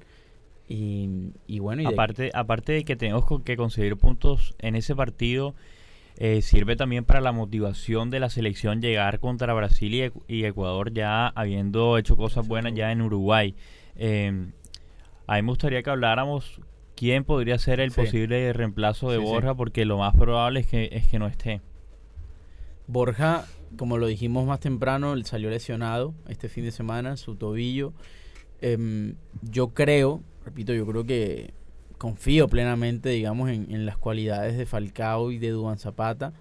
Y, 0.74 1.60
bueno, 1.60 1.88
aparte, 1.90 2.24
de... 2.24 2.32
aparte 2.34 2.74
de 2.74 2.84
que 2.86 2.96
tenemos 2.96 3.26
que 3.44 3.58
conseguir 3.58 3.98
puntos 3.98 4.56
en 4.60 4.76
ese 4.76 4.96
partido, 4.96 5.54
eh, 6.18 6.42
sirve 6.42 6.76
también 6.76 7.04
para 7.04 7.20
la 7.20 7.32
motivación 7.32 8.10
de 8.10 8.20
la 8.20 8.30
selección 8.30 8.82
llegar 8.82 9.20
contra 9.20 9.54
Brasil 9.54 10.12
y, 10.28 10.46
Ecuador 10.46 10.94
ya 10.94 11.28
habiendo 11.28 11.98
hecho 11.98 12.16
cosas 12.16 12.48
buenas 12.48 12.74
ya 12.74 12.92
en 12.92 13.02
Uruguay. 13.02 13.56
Eh, 13.96 14.48
a 15.28 15.36
mí 15.36 15.42
me 15.42 15.50
gustaría 15.50 15.84
que 15.84 15.90
habláramos 15.90 16.62
quién 16.96 17.24
podría 17.24 17.58
ser 17.58 17.80
el 17.80 17.92
posible 17.92 18.54
reemplazo 18.54 19.12
de 19.12 19.18
Borja, 19.18 19.56
porque 19.56 19.86
lo 19.86 19.98
más 19.98 20.16
probable 20.16 20.62
es 20.62 20.68
que, 20.68 20.90
es 20.92 21.08
que 21.08 21.20
no 21.20 21.28
esté. 21.28 21.62
Borja 22.88 23.46
como 23.78 23.98
lo 23.98 24.08
dijimos 24.08 24.46
más 24.46 24.60
temprano, 24.60 25.14
él 25.14 25.26
salió 25.26 25.50
lesionado 25.50 26.14
este 26.28 26.50
fin 26.50 26.64
de 26.64 26.72
semana, 26.72 27.18
su 27.18 27.36
tobillo. 27.36 27.94
Em, 28.62 29.16
yo 29.42 29.70
creo, 29.70 30.22
repito, 30.46 30.74
yo 30.74 30.86
creo 30.86 31.06
que 31.06 31.54
confío 31.98 32.48
plenamente, 32.48 33.10
digamos, 33.10 33.50
en, 33.50 33.86
las 33.86 33.98
cualidades 33.98 34.58
de 34.58 34.66
Falcao 34.66 35.32
y 35.32 35.38
de 35.38 35.50
Duan 35.50 35.78
Zapata. 35.78 36.34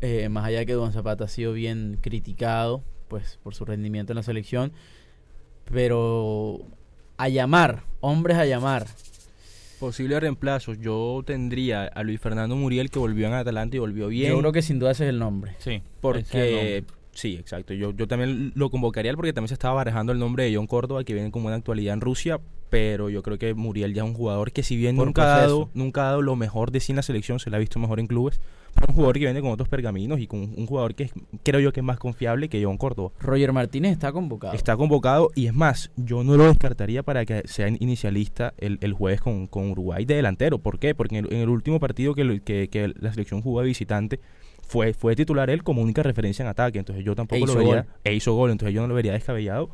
Eh, 0.00 0.28
más 0.28 0.44
allá 0.46 0.60
de 0.60 0.66
que 0.66 0.72
Duan 0.72 0.92
Zapata 0.92 1.24
ha 1.24 1.28
sido 1.28 1.52
bien 1.52 1.98
criticado, 2.00 2.82
pues, 3.08 3.38
por 3.42 3.54
su 3.54 3.64
rendimiento 3.64 4.12
en 4.12 4.16
la 4.16 4.22
selección. 4.22 4.72
Pero 5.70 6.60
a 7.16 7.28
llamar, 7.28 7.84
hombres 8.00 8.36
a 8.36 8.46
llamar, 8.46 8.86
Posibles 9.80 10.20
reemplazos, 10.20 10.78
yo 10.78 11.22
tendría 11.24 11.84
a 11.84 12.02
Luis 12.02 12.20
Fernando 12.20 12.54
Muriel 12.54 12.90
que 12.90 12.98
volvió 12.98 13.26
en 13.28 13.32
Atalanta 13.32 13.76
y 13.76 13.78
volvió 13.78 14.08
bien. 14.08 14.30
Yo 14.30 14.38
creo 14.38 14.52
que 14.52 14.60
sin 14.60 14.78
duda 14.78 14.90
ese 14.90 15.04
es 15.04 15.08
el 15.08 15.18
nombre. 15.18 15.56
Sí, 15.56 15.82
porque 16.02 16.84
sí, 17.20 17.36
exacto. 17.36 17.74
Yo, 17.74 17.92
yo 17.92 18.08
también 18.08 18.52
lo 18.54 18.70
convocaría 18.70 19.14
porque 19.14 19.32
también 19.32 19.48
se 19.48 19.54
estaba 19.54 19.74
barajando 19.74 20.12
el 20.12 20.18
nombre 20.18 20.44
de 20.44 20.56
John 20.56 20.66
Córdoba 20.66 21.04
que 21.04 21.12
viene 21.12 21.30
con 21.30 21.42
buena 21.42 21.56
actualidad 21.56 21.94
en 21.94 22.00
Rusia, 22.00 22.40
pero 22.70 23.10
yo 23.10 23.22
creo 23.22 23.38
que 23.38 23.52
Muriel 23.52 23.92
ya 23.92 24.02
es 24.02 24.08
un 24.08 24.14
jugador 24.14 24.52
que 24.52 24.62
si 24.62 24.76
bien 24.76 24.96
nunca 24.96 25.34
ha, 25.34 25.40
dado, 25.40 25.68
nunca 25.74 26.02
ha 26.02 26.04
dado 26.06 26.22
lo 26.22 26.36
mejor 26.36 26.70
de 26.70 26.80
sí 26.80 26.92
en 26.92 26.96
la 26.96 27.02
selección, 27.02 27.38
se 27.38 27.50
le 27.50 27.56
ha 27.56 27.58
visto 27.58 27.78
mejor 27.78 28.00
en 28.00 28.06
clubes, 28.06 28.40
pero 28.74 28.86
un 28.88 28.94
jugador 28.94 29.14
que 29.14 29.24
viene 29.24 29.40
con 29.42 29.50
otros 29.50 29.68
pergaminos 29.68 30.20
y 30.20 30.26
con 30.26 30.40
un 30.40 30.66
jugador 30.66 30.94
que 30.94 31.10
creo 31.42 31.60
yo 31.60 31.72
que 31.72 31.80
es 31.80 31.84
más 31.84 31.98
confiable 31.98 32.48
que 32.48 32.64
John 32.64 32.78
Córdoba. 32.78 33.10
Roger 33.20 33.52
Martínez 33.52 33.92
está 33.92 34.12
convocado. 34.12 34.54
Está 34.54 34.76
convocado 34.76 35.30
y 35.34 35.46
es 35.46 35.54
más, 35.54 35.90
yo 35.96 36.24
no 36.24 36.36
lo 36.36 36.44
descartaría 36.44 37.02
para 37.02 37.26
que 37.26 37.42
sea 37.46 37.68
inicialista 37.68 38.54
el, 38.56 38.78
el 38.80 38.94
jueves 38.94 39.20
con, 39.20 39.46
con, 39.46 39.70
Uruguay 39.70 40.04
de 40.06 40.14
delantero. 40.14 40.58
¿Por 40.58 40.78
qué? 40.78 40.94
Porque 40.94 41.18
en 41.18 41.26
el, 41.32 41.48
último 41.48 41.80
partido 41.80 42.14
que, 42.14 42.40
que, 42.40 42.68
que, 42.68 42.94
la 42.98 43.12
selección 43.12 43.42
jugó 43.42 43.60
de 43.60 43.66
visitante 43.66 44.20
fue, 44.70 44.94
fue 44.94 45.16
titular 45.16 45.50
él 45.50 45.64
como 45.64 45.82
única 45.82 46.04
referencia 46.04 46.44
en 46.44 46.48
ataque. 46.48 46.78
Entonces 46.78 47.04
yo 47.04 47.16
tampoco 47.16 47.42
e 47.42 47.46
lo 47.46 47.54
vería. 47.56 47.86
E 48.04 48.14
hizo 48.14 48.34
gol, 48.34 48.52
entonces 48.52 48.72
yo 48.72 48.80
no 48.80 48.86
lo 48.86 48.94
vería 48.94 49.12
descabellado 49.12 49.70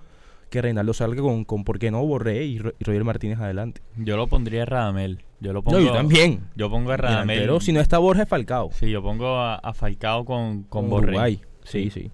que 0.49 0.63
Reinaldo 0.63 0.95
salga 0.95 1.21
con, 1.21 1.45
con 1.45 1.65
¿por 1.65 1.79
qué 1.79 1.91
no? 1.91 2.05
Borré 2.07 2.45
y, 2.45 2.59
Roger 2.59 3.05
Martínez 3.05 3.39
adelante. 3.39 3.83
Yo 3.97 4.17
lo 4.17 4.27
pondría 4.27 4.63
a 4.63 4.65
Radamel. 4.65 5.23
Yo 5.41 5.53
lo 5.53 5.63
pongo. 5.63 5.81
yo 5.81 5.93
también. 5.93 6.45
Yo 6.55 6.71
pongo 6.71 6.93
a 6.93 6.97
Radamel. 6.97 7.41
Pero 7.41 7.61
si 7.61 7.73
no 7.73 7.81
está 7.81 7.99
Borja, 7.99 8.23
es 8.23 8.29
Falcao. 8.29 8.71
Sí, 8.73 8.91
yo 8.91 9.03
pongo 9.03 9.37
a, 9.39 9.75
Falcao 9.75 10.25
con, 10.25 10.63
con, 10.63 10.89
Borré. 10.89 11.41
Sí, 11.65 11.91
sí. 11.91 12.11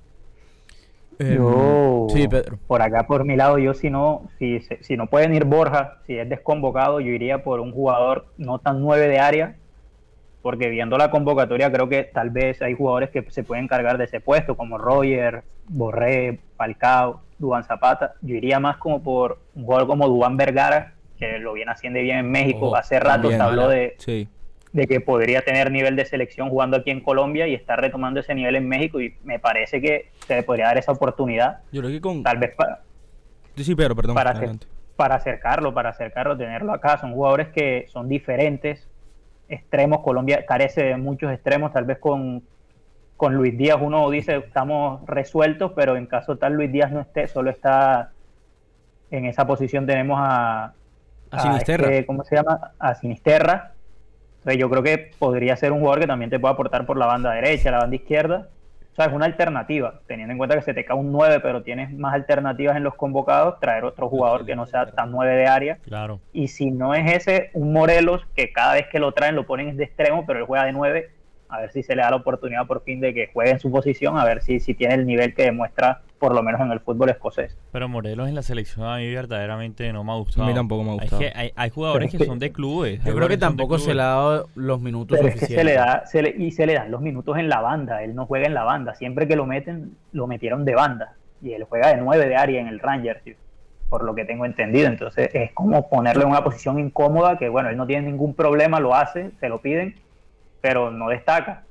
Yo, 1.21 2.09
sí, 2.11 2.27
Pedro. 2.27 2.59
por 2.67 2.83
acá 2.83 3.07
por 3.07 3.25
mi 3.25 3.37
lado, 3.37 3.59
yo 3.59 3.75
si 3.75 3.91
no, 3.91 4.29
si, 4.41 4.59
si 4.81 4.97
no 4.97 5.07
pueden 5.07 5.33
ir 5.35 5.45
Borja, 5.45 5.99
si 6.07 6.17
es 6.17 6.29
desconvocado, 6.29 6.99
yo 6.99 7.11
iría 7.11 7.45
por 7.45 7.61
un 7.61 7.71
jugador 7.71 8.27
no 8.39 8.59
tan 8.59 8.81
nueve 8.81 9.07
de 9.07 9.21
área, 9.21 9.57
porque 10.43 10.69
viendo 10.69 10.99
la 10.99 11.11
convocatoria 11.11 11.71
creo 11.71 11.89
que 11.89 12.03
tal 12.03 12.31
vez 12.31 12.61
hay 12.61 12.75
jugadores 12.75 13.11
que 13.11 13.25
se 13.31 13.45
pueden 13.45 13.69
cargar 13.69 13.97
de 13.97 14.05
ese 14.05 14.21
puesto, 14.21 14.57
como 14.57 14.77
Roger, 14.77 15.45
Borré, 15.69 16.41
Falcao, 16.57 17.23
Dubán 17.39 17.65
Zapata. 17.65 18.15
Yo 18.21 18.35
iría 18.35 18.61
más 18.61 18.77
como 18.77 19.03
por 19.03 19.39
un 19.55 19.65
jugador 19.65 19.87
como 19.87 20.09
Dubán 20.09 20.37
Vergara, 20.37 20.95
que 21.19 21.39
lo 21.39 21.53
viene 21.53 21.71
haciendo 21.71 22.01
bien 22.01 22.19
en 22.19 22.31
México. 22.31 22.75
Hace 22.75 22.99
rato 22.99 23.31
se 23.31 23.41
habló 23.41 23.69
de, 23.69 23.97
de 24.73 24.87
que 24.87 25.01
podría 25.01 25.43
tener 25.43 25.71
nivel 25.71 25.95
de 25.95 26.05
selección 26.05 26.51
jugando 26.51 26.79
aquí 26.79 26.91
en 26.91 27.01
Colombia 27.01 27.47
y 27.47 27.55
está 27.55 27.77
retomando 27.77 28.21
ese 28.21 28.35
nivel 28.35 28.57
en 28.57 28.69
México 28.69 29.01
y 29.01 29.15
me 29.23 29.39
parece 29.39 29.81
que 29.81 30.11
se 30.27 30.35
le 30.35 30.43
podría 30.43 30.67
dar 30.67 30.79
esa 30.79 30.93
oportunidad. 30.93 31.61
Yo 31.71 31.81
creo 31.83 31.93
que 31.93 32.01
con... 32.01 32.23
Tal 32.23 32.39
vez 32.39 32.55
para... 32.57 32.83
Sí, 33.57 33.75
pero 33.75 33.95
perdón. 33.95 34.15
Para, 34.15 34.35
para 34.97 35.15
acercarlo, 35.15 35.73
para 35.73 35.91
acercarlo, 35.91 36.37
tenerlo 36.37 36.73
acá. 36.73 36.99
Son 36.99 37.13
jugadores 37.13 37.49
que 37.49 37.87
son 37.89 38.09
diferentes, 38.09 38.89
extremos. 39.49 40.01
Colombia 40.01 40.45
carece 40.47 40.85
de 40.85 40.97
muchos 40.97 41.33
extremos, 41.33 41.73
tal 41.73 41.85
vez 41.85 41.99
con, 41.99 42.43
con 43.17 43.35
Luis 43.35 43.57
Díaz 43.57 43.79
uno 43.81 44.11
dice 44.11 44.37
estamos 44.37 45.05
resueltos, 45.07 45.73
pero 45.75 45.97
en 45.97 46.07
caso 46.07 46.37
tal 46.37 46.55
Luis 46.55 46.73
Díaz 46.73 46.91
no 46.91 47.01
esté, 47.01 47.29
solo 47.29 47.51
está 47.51 48.13
en 49.11 49.27
esa 49.27 49.47
posición 49.47 49.87
tenemos 49.87 50.19
a, 50.21 50.73
a, 51.31 51.41
Sinisterra. 51.41 51.91
Este, 51.91 52.07
¿Cómo 52.07 52.25
se 52.25 52.37
llama? 52.37 52.73
A 52.79 52.95
Sinisterra. 52.95 53.73
Entonces 54.39 54.59
yo 54.59 54.69
creo 54.71 54.83
que 54.83 55.11
podría 55.19 55.55
ser 55.57 55.71
un 55.71 55.81
jugador 55.81 56.01
que 56.01 56.07
también 56.07 56.31
te 56.31 56.41
pueda 56.41 56.55
aportar 56.55 56.85
por 56.87 56.97
la 56.97 57.07
banda 57.07 57.33
derecha, 57.33 57.71
la 57.71 57.79
banda 57.79 57.95
izquierda. 57.97 58.49
O 58.93 58.95
sea, 58.95 59.07
es 59.07 59.13
una 59.13 59.25
alternativa, 59.25 60.01
teniendo 60.07 60.33
en 60.33 60.39
cuenta 60.39 60.55
que 60.55 60.63
se 60.63 60.75
te 60.75 60.85
cae 60.85 60.97
un 60.97 61.13
9, 61.13 61.41
pero 61.41 61.63
tienes 61.63 61.91
más 61.93 62.13
alternativas 62.13 62.77
en 62.77 62.83
los 62.83 62.95
convocados, 62.95 63.59
traer 63.59 63.85
otro 63.85 64.11
jugador 64.11 64.45
que 64.45 64.55
no 64.55 64.67
sea 64.67 64.91
tan 64.91 65.11
9 65.11 65.35
de 65.35 65.47
área. 65.47 65.79
Claro. 65.83 66.21
Y 66.35 66.49
si 66.49 66.71
no 66.71 66.95
es 66.95 67.11
ese, 67.11 67.51
un 67.55 67.73
Morelos, 67.73 68.27
que 68.37 68.53
cada 68.53 68.75
vez 68.75 68.89
que 68.89 68.99
lo 68.99 69.13
traen 69.13 69.35
lo 69.35 69.47
ponen 69.47 69.79
de 69.79 69.85
extremo, 69.85 70.27
pero 70.27 70.41
él 70.41 70.45
juega 70.45 70.67
de 70.67 70.73
9, 70.73 71.11
a 71.49 71.61
ver 71.61 71.73
si 71.73 71.83
se 71.83 71.97
le 71.97 72.03
da 72.03 72.11
la 72.11 72.17
oportunidad 72.17 72.67
por 72.67 72.83
fin 72.83 73.01
de 73.01 73.15
que 73.15 73.31
juegue 73.33 73.53
en 73.53 73.61
su 73.61 73.71
posición, 73.71 74.19
a 74.19 74.25
ver 74.27 74.43
si, 74.43 74.61
si 74.61 74.75
tiene 74.75 74.95
el 74.95 75.07
nivel 75.07 75.35
que 75.35 75.45
demuestra 75.45 76.03
por 76.23 76.37
lo 76.37 76.43
menos 76.45 76.61
en 76.61 76.71
el 76.71 76.79
fútbol 76.79 77.11
escocés. 77.11 77.59
Pero 77.73 77.89
Morelos 77.89 78.29
en 78.29 78.37
la 78.37 78.43
selección 78.43 78.87
a 78.87 78.99
mí 78.99 79.13
verdaderamente 79.13 79.93
no 79.93 80.05
me 80.05 80.13
ha 80.13 80.15
gustado. 80.15 80.45
A 80.45 80.47
mí 80.47 80.55
tampoco 80.55 80.85
me 80.85 80.91
ha 80.91 80.93
gustado. 80.93 81.21
hay, 81.35 81.71
jugadores 81.71 82.13
que, 82.13 82.25
son 82.25 82.39
de 82.39 82.53
clubes. 82.53 83.03
Yo 83.03 83.13
creo 83.13 83.27
que 83.27 83.39
tampoco 83.39 83.77
se 83.81 83.93
le 83.93 84.03
ha 84.03 84.07
dado 84.07 84.49
los 84.55 84.81
minutos 84.81 85.19
Pero 85.19 85.31
es 85.31 85.41
que 85.41 85.47
se 85.47 85.65
le 85.65 85.73
da, 85.73 86.05
y 86.39 86.53
se 86.53 86.65
le 86.65 86.75
dan 86.75 86.93
los 86.93 87.01
minutos 87.01 87.37
en 87.39 87.49
la 87.49 87.61
banda. 87.61 88.05
Él 88.05 88.15
no 88.15 88.27
juega 88.27 88.47
en 88.47 88.55
la 88.55 88.63
banda. 88.63 88.95
Siempre 88.95 89.27
que 89.27 89.35
lo 89.35 89.47
meten, 89.47 89.97
lo 90.13 90.29
metieron 90.29 90.65
de 90.65 90.77
banda. 90.77 91.17
Y 91.43 91.55
él 91.55 91.65
juega 91.65 91.89
de 91.89 91.97
nueve 91.97 92.29
de 92.29 92.37
área 92.37 92.61
en 92.61 92.69
el 92.69 92.79
Rangers, 92.79 93.21
por 93.89 94.05
lo 94.05 94.15
que 94.15 94.25
tengo 94.25 94.47
entendido. 94.47 94.87
Entonces 94.87 95.29
es 95.33 95.51
como 95.55 95.89
ponerle 95.89 96.23
en 96.23 96.31
una 96.31 96.45
posición 96.45 96.79
incómoda 96.79 97.37
que, 97.37 97.49
bueno, 97.49 97.69
él 97.69 97.77
no 97.77 97.85
tiene 97.85 98.07
ningún 98.07 98.35
problema, 98.35 98.79
lo 98.79 98.95
hace, 98.95 99.33
se 99.41 99.49
lo 99.49 99.61
piden, 99.61 99.97
pero 100.61 100.93
no 100.93 101.09
destaca. 101.09 101.65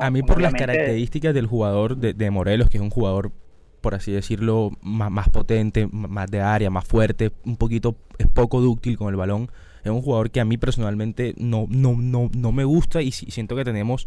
a 0.00 0.10
mí 0.10 0.22
por 0.22 0.40
las 0.40 0.54
características 0.54 1.34
del 1.34 1.44
jugador 1.44 1.98
de, 1.98 2.14
de 2.14 2.30
Morelos, 2.30 2.70
que 2.70 2.78
es 2.78 2.82
un 2.82 2.88
jugador 2.88 3.30
por 3.80 3.94
así 3.94 4.12
decirlo, 4.12 4.72
más, 4.82 5.10
más 5.10 5.28
potente, 5.28 5.88
más 5.90 6.30
de 6.30 6.40
área, 6.40 6.70
más 6.70 6.84
fuerte, 6.84 7.32
un 7.44 7.56
poquito, 7.56 7.96
es 8.18 8.26
poco 8.26 8.60
dúctil 8.60 8.96
con 8.96 9.08
el 9.08 9.16
balón. 9.16 9.50
Es 9.82 9.90
un 9.90 10.02
jugador 10.02 10.30
que 10.30 10.40
a 10.40 10.44
mí 10.44 10.58
personalmente 10.58 11.34
no, 11.38 11.66
no, 11.68 11.96
no, 11.96 12.30
no 12.34 12.52
me 12.52 12.64
gusta 12.64 13.00
y 13.00 13.12
siento 13.12 13.56
que 13.56 13.64
tenemos 13.64 14.06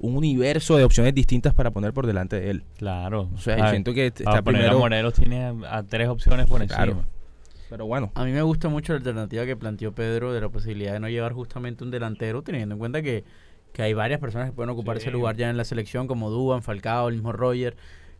un 0.00 0.16
universo 0.16 0.76
de 0.76 0.84
opciones 0.84 1.14
distintas 1.14 1.54
para 1.54 1.70
poner 1.70 1.92
por 1.92 2.06
delante 2.06 2.38
de 2.40 2.50
él. 2.50 2.64
Claro. 2.76 3.30
O 3.34 3.38
sea, 3.38 3.70
siento 3.70 3.94
que 3.94 4.06
está 4.06 4.42
primero... 4.42 4.78
Morelos 4.78 5.14
tiene 5.14 5.54
a, 5.68 5.82
tres 5.82 6.08
opciones 6.08 6.46
por 6.46 6.62
encima. 6.62 7.04
Pero 7.70 7.86
bueno. 7.86 8.12
A 8.14 8.24
mí 8.24 8.32
me 8.32 8.42
gusta 8.42 8.68
mucho 8.68 8.92
la 8.92 8.98
alternativa 8.98 9.46
que 9.46 9.56
planteó 9.56 9.94
Pedro 9.94 10.32
de 10.32 10.40
la 10.40 10.48
posibilidad 10.48 10.92
de 10.92 11.00
no 11.00 11.08
llevar 11.08 11.32
justamente 11.32 11.84
un 11.84 11.90
delantero, 11.90 12.42
teniendo 12.42 12.74
en 12.74 12.78
cuenta 12.78 13.02
que, 13.02 13.24
que 13.72 13.82
hay 13.82 13.94
varias 13.94 14.20
personas 14.20 14.50
que 14.50 14.54
pueden 14.54 14.70
ocupar 14.70 14.96
ese 14.96 15.10
lugar 15.10 15.36
ya 15.36 15.48
en 15.48 15.56
la 15.56 15.64
selección, 15.64 16.06
como 16.06 16.30
Duban, 16.30 16.62
Falcao, 16.62 17.08
el 17.08 17.14
mismo 17.14 17.32
Roger. 17.32 17.76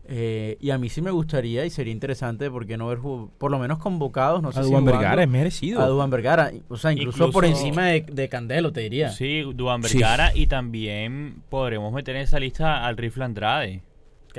Eh, 0.07 0.57
y 0.59 0.69
a 0.69 0.77
mí 0.77 0.89
sí 0.89 1.01
me 1.01 1.11
gustaría 1.11 1.65
y 1.65 1.69
sería 1.69 1.91
interesante, 1.91 2.51
porque 2.51 2.77
no 2.77 2.87
ver 2.87 2.99
por 2.99 3.51
lo 3.51 3.59
menos 3.59 3.79
convocados? 3.79 4.41
No 4.41 4.51
sé 4.51 4.59
a 4.59 4.63
Duan 4.63 4.85
Vergara 4.85 5.23
es 5.23 5.29
merecido. 5.29 5.81
A 5.81 5.87
Duan 5.87 6.09
Vergara, 6.09 6.51
o 6.67 6.77
sea, 6.77 6.91
incluso, 6.91 7.31
por 7.31 7.45
encima 7.45 7.87
de, 7.87 8.29
Candelo, 8.29 8.71
te 8.71 8.81
diría. 8.81 9.09
Sí, 9.09 9.43
Duan 9.55 9.81
Vergara 9.81 10.31
y 10.35 10.47
también 10.47 11.41
podremos 11.49 11.91
meter 11.91 12.15
en 12.15 12.23
esa 12.23 12.39
lista 12.39 12.85
al 12.85 12.97
Rifle 12.97 13.25
Andrade. 13.25 13.81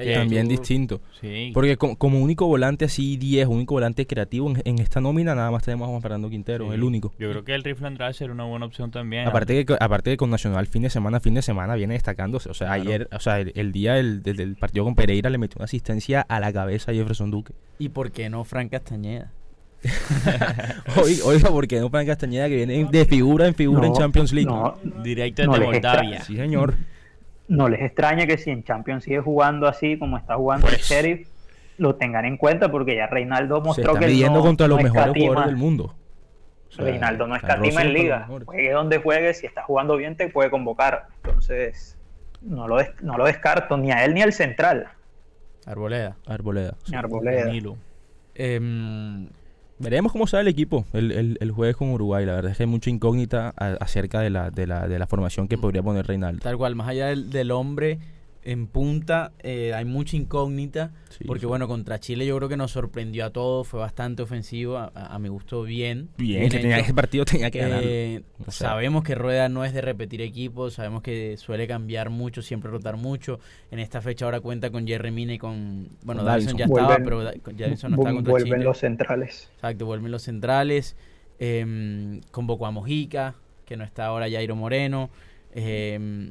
Que 0.02 0.14
también 0.14 0.48
distinto. 0.48 1.00
Porque 1.54 1.76
como, 1.76 2.20
único 2.20 2.46
volante 2.46 2.84
así 2.84 3.16
10, 3.16 3.48
único 3.48 3.74
volante 3.74 4.06
creativo 4.06 4.52
en, 4.64 4.78
esta 4.78 5.00
nómina, 5.00 5.34
nada 5.34 5.50
más 5.50 5.62
tenemos 5.62 5.86
a 5.86 5.90
Juan 5.90 6.02
Fernando 6.02 6.28
Quintero, 6.28 6.72
el 6.72 6.82
único. 6.82 7.12
Yo 7.18 7.30
creo 7.30 7.44
que 7.44 7.54
el 7.54 7.64
Rifle 7.64 7.86
Andrade 7.86 8.12
será 8.14 8.32
una 8.32 8.44
buena 8.44 8.66
opción 8.66 8.90
también. 8.90 9.26
Aparte 9.26 9.64
que, 9.64 9.76
aparte 9.78 10.10
que 10.10 10.16
con 10.16 10.30
Nacional 10.30 10.66
fin 10.66 10.82
de 10.82 10.90
semana, 10.90 11.20
fin 11.20 11.34
de 11.34 11.42
semana 11.42 11.74
viene 11.74 11.94
destacándose. 11.94 12.50
O 12.50 12.54
sea, 12.54 12.72
ayer, 12.72 13.08
o 13.12 13.20
sea, 13.20 13.40
el, 13.40 13.72
día 13.72 13.94
del, 13.94 14.22
del, 14.22 14.56
partido 14.56 14.84
con 14.84 14.94
Pereira 14.94 15.30
le 15.30 15.38
metió 15.38 15.58
una 15.58 15.64
asistencia 15.64 16.20
a 16.20 16.40
la 16.40 16.52
cabeza 16.52 16.90
a 16.90 16.94
Jefferson 16.94 17.30
Duque. 17.30 17.52
¿Y 17.78 17.88
por 17.88 18.10
qué 18.10 18.28
no 18.28 18.44
Frank 18.44 18.70
Castañeda? 18.70 19.32
oiga, 21.24 21.50
¿por 21.50 21.68
qué 21.68 21.80
no 21.80 21.90
Frank 21.90 22.06
Castañeda 22.06 22.48
que 22.48 22.56
viene 22.56 22.88
de 22.90 23.04
figura 23.04 23.46
en 23.46 23.54
figura 23.54 23.86
en 23.86 23.94
Champions 23.94 24.32
League? 24.32 24.50
No, 24.50 24.74
Directo 25.02 25.42
de 25.42 25.48
Moldavia. 25.48 26.22
Sí, 26.22 26.36
señor 26.36 26.74
no 27.48 27.68
les 27.68 27.82
extraña 27.82 28.26
que 28.26 28.38
si 28.38 28.50
en 28.50 28.64
Champions 28.64 29.04
sigue 29.04 29.20
jugando 29.20 29.66
así 29.66 29.98
como 29.98 30.16
está 30.16 30.36
jugando 30.36 30.68
el. 30.68 30.76
Sheriff, 30.76 31.28
lo 31.78 31.96
tengan 31.96 32.24
en 32.24 32.36
cuenta 32.36 32.70
porque 32.70 32.96
ya 32.96 33.06
Reinaldo 33.06 33.60
mostró 33.60 33.94
se 33.94 34.06
está 34.06 34.06
que 34.06 34.40
contra 34.40 34.68
los 34.68 34.82
mejores 34.82 35.14
jugadores 35.14 35.46
del 35.46 35.56
mundo. 35.56 35.94
Reinaldo 36.76 37.26
no 37.26 37.36
escatima 37.36 37.82
en 37.82 37.92
liga. 37.92 38.28
Juegue 38.44 38.72
donde 38.72 38.98
juegue, 38.98 39.34
si 39.34 39.46
está 39.46 39.62
jugando 39.62 39.96
bien 39.96 40.16
te 40.16 40.28
puede 40.28 40.50
convocar. 40.50 41.06
Entonces, 41.22 41.96
no 42.42 42.68
lo, 42.68 42.78
no 43.02 43.16
lo 43.16 43.24
descarto 43.24 43.76
ni 43.76 43.92
a 43.92 44.04
él 44.04 44.14
ni 44.14 44.22
al 44.22 44.32
central. 44.32 44.88
Arboleda. 45.64 46.16
Arboleda. 46.26 46.74
Arboleda. 46.92 47.50
Veremos 49.78 50.12
cómo 50.12 50.26
sale 50.26 50.42
el 50.42 50.48
equipo 50.48 50.86
el, 50.92 51.12
el, 51.12 51.38
el, 51.40 51.50
jueves 51.50 51.76
con 51.76 51.90
Uruguay. 51.90 52.24
La 52.24 52.34
verdad 52.34 52.50
es 52.50 52.56
que 52.56 52.62
hay 52.62 52.68
mucha 52.68 52.88
incógnita 52.88 53.50
acerca 53.50 54.20
de 54.20 54.30
la, 54.30 54.50
de, 54.50 54.66
la, 54.66 54.88
de 54.88 54.98
la 54.98 55.06
formación 55.06 55.48
que 55.48 55.58
podría 55.58 55.82
poner 55.82 56.06
Reinaldo. 56.06 56.40
Tal 56.42 56.56
cual, 56.56 56.74
más 56.74 56.88
allá 56.88 57.08
del, 57.08 57.30
del 57.30 57.50
hombre 57.50 57.98
en 58.46 58.68
punta 58.68 59.32
eh, 59.42 59.74
hay 59.74 59.84
mucha 59.84 60.16
incógnita, 60.16 60.92
porque 61.26 61.46
bueno, 61.46 61.66
contra 61.66 61.98
Chile 61.98 62.24
yo 62.26 62.36
creo 62.36 62.48
que 62.48 62.56
nos 62.56 62.70
sorprendió 62.70 63.26
a 63.26 63.30
todos, 63.30 63.66
fue 63.66 63.80
bastante 63.80 64.22
ofensivo, 64.22 64.78
a, 64.78 65.18
mi 65.18 65.28
gusto 65.28 65.64
bien. 65.64 66.10
Bien, 66.16 66.44
ese 66.44 66.94
partido 66.94 67.24
tenía 67.24 67.50
que 67.50 67.58
ganar. 67.58 67.80
Eh, 67.84 68.22
sabemos 68.46 69.02
que 69.02 69.16
Rueda 69.16 69.48
no 69.48 69.64
es 69.64 69.74
de 69.74 69.80
repetir 69.80 70.22
equipos, 70.22 70.74
sabemos 70.74 71.02
que 71.02 71.36
suele 71.38 71.66
cambiar 71.66 72.08
mucho, 72.08 72.40
siempre 72.40 72.70
rotar 72.70 72.96
mucho. 72.96 73.40
En 73.72 73.80
esta 73.80 74.00
fecha 74.00 74.26
ahora 74.26 74.38
cuenta 74.38 74.70
con 74.70 74.86
Jerry 74.86 75.10
Mina 75.10 75.34
y 75.34 75.38
con... 75.38 75.88
Bueno, 76.04 76.22
Davison 76.22 76.56
ya 76.56 76.66
estaba, 76.66 76.98
pero 76.98 77.24
Davison 77.24 77.90
no 77.90 77.96
está 77.96 78.12
contra 78.12 78.30
vuelven 78.30 78.62
los 78.62 78.78
centrales. 78.78 79.50
Exacto, 79.56 79.86
vuelven 79.86 80.12
los 80.12 80.22
centrales. 80.22 80.94
Eh, 81.40 82.20
convocó 82.30 82.66
a 82.66 82.70
Mojica, 82.70 83.34
que 83.64 83.76
no 83.76 83.82
está 83.82 84.06
ahora 84.06 84.30
Jairo 84.30 84.54
Moreno. 84.54 85.10
Eh, 85.52 86.30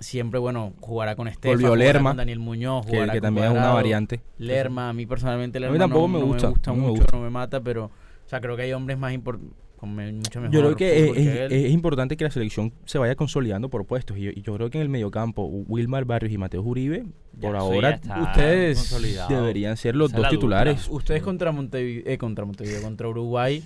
siempre, 0.00 0.40
bueno, 0.40 0.72
jugará 0.80 1.14
con 1.14 1.28
Estefan, 1.28 1.60
Volvió 1.60 1.76
Lerma, 1.76 2.10
con 2.10 2.16
Daniel 2.16 2.40
Muñoz, 2.40 2.86
que, 2.86 3.20
también 3.20 3.46
es 3.46 3.52
una 3.52 3.72
variante. 3.72 4.20
Lerma, 4.38 4.88
a 4.88 4.92
mí 4.92 5.06
personalmente 5.06 5.60
Lerma 5.60 5.70
a 5.70 5.74
mí 5.74 5.78
tampoco 5.78 6.08
no, 6.08 6.18
me, 6.18 6.24
gusta, 6.24 6.52
no 6.66 6.74
me 6.74 6.88
mucho, 6.88 7.04
no 7.12 7.20
me 7.20 7.30
mata, 7.30 7.60
pero, 7.60 7.84
o 7.84 8.28
sea, 8.28 8.40
creo 8.40 8.56
que 8.56 8.62
hay 8.62 8.72
hombres 8.72 8.98
más 8.98 9.12
importantes 9.12 9.54
mucho 9.86 10.40
mejor 10.40 10.50
yo 10.54 10.60
creo 10.60 10.76
que, 10.76 11.46
es, 11.46 11.70
importante 11.72 12.16
que 12.16 12.24
la 12.24 12.30
selección 12.30 12.72
se 12.84 12.98
vaya 12.98 13.14
consolidando 13.14 13.68
por 13.68 13.86
puestos 13.86 14.16
y 14.18 14.42
yo, 14.42 14.54
creo 14.54 14.70
que 14.70 14.78
en 14.78 14.82
el 14.82 14.88
mediocampo 14.88 15.44
Wilmar 15.44 16.04
Barrios 16.04 16.32
y 16.32 16.38
Mateo 16.38 16.62
Uribe 16.62 17.04
por 17.40 17.56
ahora 17.56 18.00
ustedes 18.20 19.28
deberían 19.28 19.76
ser 19.76 19.96
los 19.96 20.12
dos 20.12 20.28
titulares. 20.28 20.88
ustedes 20.90 21.22
contra 21.22 21.52
Montevideo 21.52 22.02
eh, 22.06 22.18
contra 22.18 22.44
Montevideo 22.44 22.82
contra 22.82 23.08
Uruguay 23.08 23.62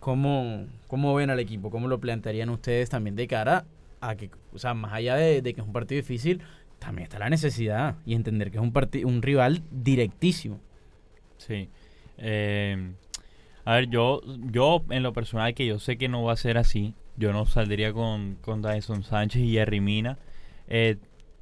¿cómo, 0.00 0.66
¿cómo 0.86 1.14
ven 1.14 1.30
al 1.30 1.40
equipo? 1.40 1.70
¿cómo 1.70 1.88
lo 1.88 1.98
plantearían 2.00 2.48
ustedes 2.48 2.88
también 2.88 3.16
de 3.16 3.26
cara 3.26 3.64
a 4.00 4.16
que, 4.16 4.30
o 4.52 4.58
sea, 4.58 4.74
más 4.74 4.92
allá 4.92 5.16
de, 5.16 5.42
que 5.42 5.60
es 5.60 5.66
un 5.66 5.72
partido 5.72 6.00
difícil, 6.00 6.40
también 6.78 7.04
está 7.04 7.18
la 7.18 7.30
necesidad 7.30 7.96
y 8.06 8.14
entender 8.14 8.50
que 8.50 8.58
es 8.58 8.62
un, 8.62 8.72
un 9.04 9.22
rival 9.22 9.62
directísimo. 9.70 10.60
Sí. 11.38 11.68
Eh, 12.18 12.92
a 13.64 13.74
ver, 13.74 13.90
yo, 13.90 14.22
yo 14.50 14.84
en 14.90 15.02
lo 15.02 15.12
personal, 15.12 15.54
que 15.54 15.66
yo 15.66 15.78
sé 15.78 15.98
que 15.98 16.08
no 16.08 16.22
va 16.22 16.32
a 16.32 16.36
ser 16.36 16.58
así, 16.58 16.94
yo 17.16 17.32
no 17.32 17.46
saldría 17.46 17.92
con, 17.92 18.36
con 18.36 18.62
Dyson 18.62 19.02
Sánchez 19.02 19.42
y 19.42 19.52
Jerry 19.52 19.80
Mina. 19.80 20.18
Eh, 20.68 20.96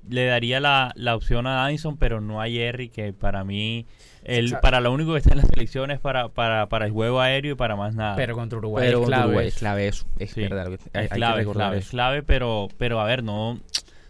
le 0.08 0.26
daría 0.26 0.60
la, 0.60 0.92
la, 0.96 1.14
opción 1.14 1.46
a 1.46 1.68
Dyson, 1.68 1.96
pero 1.96 2.20
no 2.20 2.40
a 2.40 2.48
Jerry, 2.48 2.88
que 2.88 3.12
para 3.12 3.44
mí, 3.44 3.86
el, 4.26 4.56
para 4.60 4.80
lo 4.80 4.92
único 4.92 5.12
que 5.12 5.18
está 5.18 5.30
en 5.30 5.38
la 5.38 5.44
selección 5.44 5.92
es 5.92 6.00
para, 6.00 6.28
para, 6.28 6.68
para 6.68 6.86
el 6.86 6.92
juego 6.92 7.20
aéreo 7.20 7.52
y 7.52 7.54
para 7.54 7.76
más 7.76 7.94
nada. 7.94 8.16
Pero 8.16 8.34
contra 8.34 8.58
Uruguay 8.58 8.88
es 8.88 8.98
clave. 9.06 9.46
es 9.46 9.54
clave 9.54 9.88
eso, 9.88 10.06
es 10.18 10.34
verdad. 10.34 10.72
es 10.72 11.08
clave, 11.10 11.46
es 11.78 11.88
clave, 11.88 12.22
pero, 12.24 12.68
pero 12.76 13.00
a 13.00 13.04
ver, 13.04 13.22
no, 13.22 13.60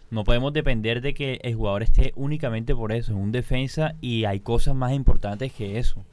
no 0.09 0.23
podemos 0.23 0.53
depender 0.53 1.01
de 1.01 1.13
que 1.13 1.39
el 1.43 1.55
jugador 1.55 1.83
esté 1.83 2.13
únicamente 2.15 2.73
por 2.73 2.91
eso, 2.91 3.11
es 3.11 3.17
un 3.17 3.31
defensa 3.31 3.93
y 4.01 4.25
hay 4.25 4.39
cosas 4.39 4.73
más 4.73 4.93
importantes 4.93 5.53
que 5.53 5.77
eso. 5.77 6.03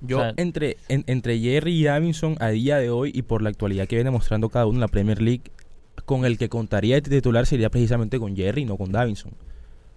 Yo 0.00 0.22
entre, 0.36 0.76
entre 0.88 1.38
Jerry 1.38 1.80
y 1.80 1.84
Davinson 1.84 2.36
a 2.40 2.48
día 2.48 2.78
de 2.78 2.90
hoy 2.90 3.10
y 3.14 3.22
por 3.22 3.42
la 3.42 3.48
actualidad 3.48 3.86
que 3.88 3.96
viene 3.96 4.10
mostrando 4.10 4.48
cada 4.48 4.66
uno 4.66 4.76
en 4.76 4.80
la 4.80 4.88
Premier 4.88 5.20
League, 5.20 5.44
con 6.04 6.24
el 6.24 6.38
que 6.38 6.48
contaría 6.48 6.96
de 6.96 7.02
titular 7.02 7.46
sería 7.46 7.70
precisamente 7.70 8.18
con 8.18 8.36
Jerry, 8.36 8.64
no 8.64 8.76
con 8.76 8.92
Davinson. 8.92 9.32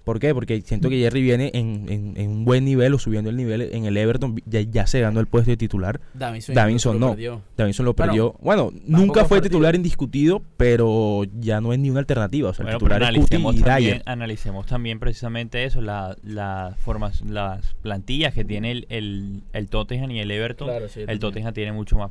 ¿Por 0.10 0.20
qué? 0.20 0.34
Porque 0.34 0.62
siento 0.62 0.90
que 0.90 0.98
Jerry 0.98 1.22
viene 1.22 1.52
en, 1.54 2.09
buen 2.50 2.66
nivel 2.66 2.96
o 2.96 3.00
subiendo 3.00 3.30
el 3.30 3.38
nivel 3.38 3.62
en 3.62 3.86
el 3.86 3.96
Everton, 3.96 4.42
ya, 4.48 4.88
se 4.88 5.02
ganó 5.02 5.20
el 5.20 5.28
puesto 5.28 5.52
de 5.52 5.58
titular. 5.58 6.02
Davinson, 6.16 7.00
no. 7.00 7.16
Davinson 7.56 7.86
lo 7.86 7.94
perdió. 7.94 8.36
Bueno, 8.42 8.72
nunca 8.86 9.26
fue 9.26 9.40
titular 9.40 9.76
indiscutido, 9.76 10.42
pero 10.58 11.26
ya 11.40 11.62
no 11.62 11.74
es 11.74 11.80
ni 11.80 11.92
una 11.92 12.00
alternativa. 12.00 12.50
O 12.50 12.54
sea, 12.56 12.66
el 12.66 12.74
titular 12.74 13.04
analicemos, 13.04 13.56
también, 13.62 14.02
analicemos 14.06 14.66
también 14.66 15.00
precisamente 15.00 15.64
eso, 15.64 15.80
la, 15.82 16.18
la 16.24 16.76
formas, 16.80 17.22
las 17.22 17.76
plantillas 17.84 18.34
que 18.34 18.44
tiene 18.44 18.72
el, 18.72 18.88
el, 18.90 19.44
el 19.54 19.70
Tottenham 19.70 20.10
y 20.10 20.20
el 20.20 20.32
Everton. 20.32 20.70
el 20.96 21.20
Tottenham 21.20 21.54
tiene 21.54 21.72
mucho 21.72 21.98
más 21.98 22.10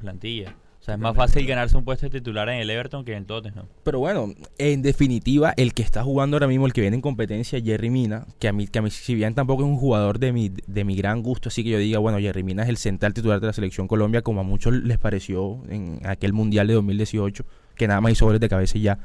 es 0.94 0.98
más 0.98 1.16
fácil 1.16 1.46
ganarse 1.46 1.76
un 1.76 1.84
puesto 1.84 2.06
de 2.06 2.18
titular 2.18 2.48
en 2.48 2.60
el 2.60 2.70
Everton 2.70 3.04
que 3.04 3.14
en 3.14 3.24
Tottenham. 3.24 3.66
Pero 3.82 3.98
bueno, 3.98 4.32
en 4.58 4.82
definitiva, 4.82 5.52
el 5.56 5.74
que 5.74 5.82
está 5.82 6.02
jugando 6.02 6.36
ahora 6.36 6.46
mismo, 6.46 6.66
el 6.66 6.72
que 6.72 6.80
viene 6.80 6.96
en 6.96 7.00
competencia, 7.02 7.60
Jerry 7.60 7.90
Mina, 7.90 8.26
que 8.38 8.48
a 8.48 8.52
mí, 8.52 8.66
que 8.66 8.78
a 8.78 8.82
mí 8.82 8.90
si 8.90 9.14
bien 9.14 9.34
tampoco 9.34 9.62
es 9.62 9.68
un 9.68 9.76
jugador 9.76 10.18
de 10.18 10.32
mi, 10.32 10.50
de 10.66 10.84
mi 10.84 10.96
gran 10.96 11.22
gusto, 11.22 11.48
así 11.48 11.62
que 11.64 11.70
yo 11.70 11.78
diga, 11.78 11.98
bueno, 11.98 12.18
Jerry 12.18 12.42
Mina 12.42 12.62
es 12.62 12.68
el 12.68 12.76
central 12.76 13.14
titular 13.14 13.40
de 13.40 13.46
la 13.46 13.52
selección 13.52 13.88
Colombia, 13.88 14.22
como 14.22 14.40
a 14.40 14.44
muchos 14.44 14.74
les 14.74 14.98
pareció 14.98 15.60
en 15.68 16.00
aquel 16.04 16.32
Mundial 16.32 16.66
de 16.66 16.74
2018, 16.74 17.44
que 17.74 17.88
nada 17.88 18.00
más 18.00 18.12
hizo 18.12 18.26
goles 18.26 18.40
de 18.40 18.48
cabeza 18.48 18.78
y 18.78 18.82
ya. 18.82 18.98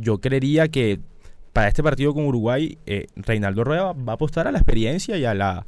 Yo 0.00 0.20
creería 0.20 0.68
que 0.68 1.00
para 1.52 1.68
este 1.68 1.82
partido 1.82 2.12
con 2.12 2.26
Uruguay, 2.26 2.78
eh, 2.84 3.06
Reinaldo 3.14 3.62
Rueda 3.62 3.92
va 3.92 4.12
a 4.12 4.14
apostar 4.16 4.48
a 4.48 4.52
la 4.52 4.58
experiencia 4.58 5.16
y 5.16 5.24
a 5.24 5.34
la 5.34 5.66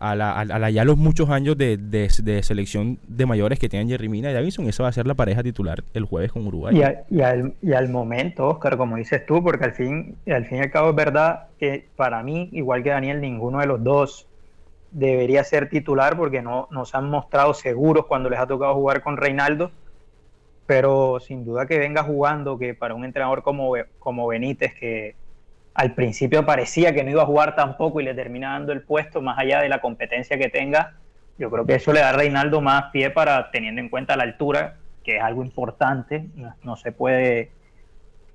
a, 0.00 0.14
la, 0.16 0.70
ya 0.70 0.84
los 0.84 0.96
muchos 0.96 1.28
años 1.28 1.58
de, 1.58 2.08
selección 2.42 2.98
de 3.06 3.26
mayores 3.26 3.58
que 3.58 3.68
tienen 3.68 3.88
Jerry 3.88 4.08
Mina 4.08 4.30
y 4.30 4.34
Davison, 4.34 4.66
esa 4.66 4.82
va 4.82 4.88
a 4.88 4.92
ser 4.92 5.06
la 5.06 5.14
pareja 5.14 5.42
titular 5.42 5.84
el 5.92 6.04
jueves 6.06 6.32
con 6.32 6.46
Uruguay. 6.46 6.74
Y, 6.74 7.16
y, 7.16 7.20
al, 7.20 7.54
y, 7.60 7.72
al, 7.74 7.90
momento, 7.90 8.48
Oscar, 8.48 8.78
como 8.78 8.96
dices 8.96 9.26
tú, 9.26 9.42
porque 9.42 9.66
al 9.66 9.72
fin, 9.72 10.16
al 10.26 10.46
fin 10.46 10.58
y 10.58 10.60
al 10.62 10.70
cabo 10.70 10.90
es 10.90 10.96
verdad 10.96 11.48
que 11.58 11.86
para 11.96 12.22
mí, 12.22 12.48
igual 12.52 12.82
que 12.82 12.90
Daniel, 12.90 13.20
ninguno 13.20 13.60
de 13.60 13.66
los 13.66 13.84
dos 13.84 14.26
debería 14.90 15.44
ser 15.44 15.68
titular 15.68 16.16
porque 16.16 16.40
no 16.40 16.66
nos 16.70 16.94
han 16.94 17.10
mostrado 17.10 17.52
seguros 17.52 18.06
cuando 18.06 18.30
les 18.30 18.40
ha 18.40 18.46
tocado 18.46 18.74
jugar 18.74 19.02
con 19.02 19.18
Reinaldo, 19.18 19.70
pero 20.66 21.20
sin 21.20 21.44
duda 21.44 21.66
que 21.66 21.78
venga 21.78 22.02
jugando, 22.02 22.58
que 22.58 22.74
para 22.74 22.94
un 22.94 23.04
entrenador 23.04 23.42
como, 23.42 23.74
como 23.98 24.26
Benítez, 24.28 24.72
que 24.74 25.14
al 25.74 25.94
principio 25.94 26.44
parecía 26.44 26.92
que 26.94 27.04
no 27.04 27.10
iba 27.10 27.22
a 27.22 27.26
jugar 27.26 27.54
tampoco 27.54 28.00
y 28.00 28.04
le 28.04 28.14
termina 28.14 28.52
dando 28.52 28.72
el 28.72 28.82
puesto 28.82 29.22
más 29.22 29.38
allá 29.38 29.60
de 29.60 29.68
la 29.68 29.80
competencia 29.80 30.36
que 30.38 30.48
tenga, 30.48 30.94
yo 31.38 31.50
creo 31.50 31.64
que 31.64 31.76
eso 31.76 31.92
le 31.92 32.00
da 32.00 32.10
a 32.10 32.12
Reinaldo 32.12 32.60
más 32.60 32.90
pie 32.92 33.10
para 33.10 33.50
teniendo 33.50 33.80
en 33.80 33.88
cuenta 33.88 34.16
la 34.16 34.24
altura, 34.24 34.76
que 35.04 35.16
es 35.16 35.22
algo 35.22 35.42
importante, 35.42 36.26
no, 36.62 36.76
se 36.76 36.92
puede 36.92 37.50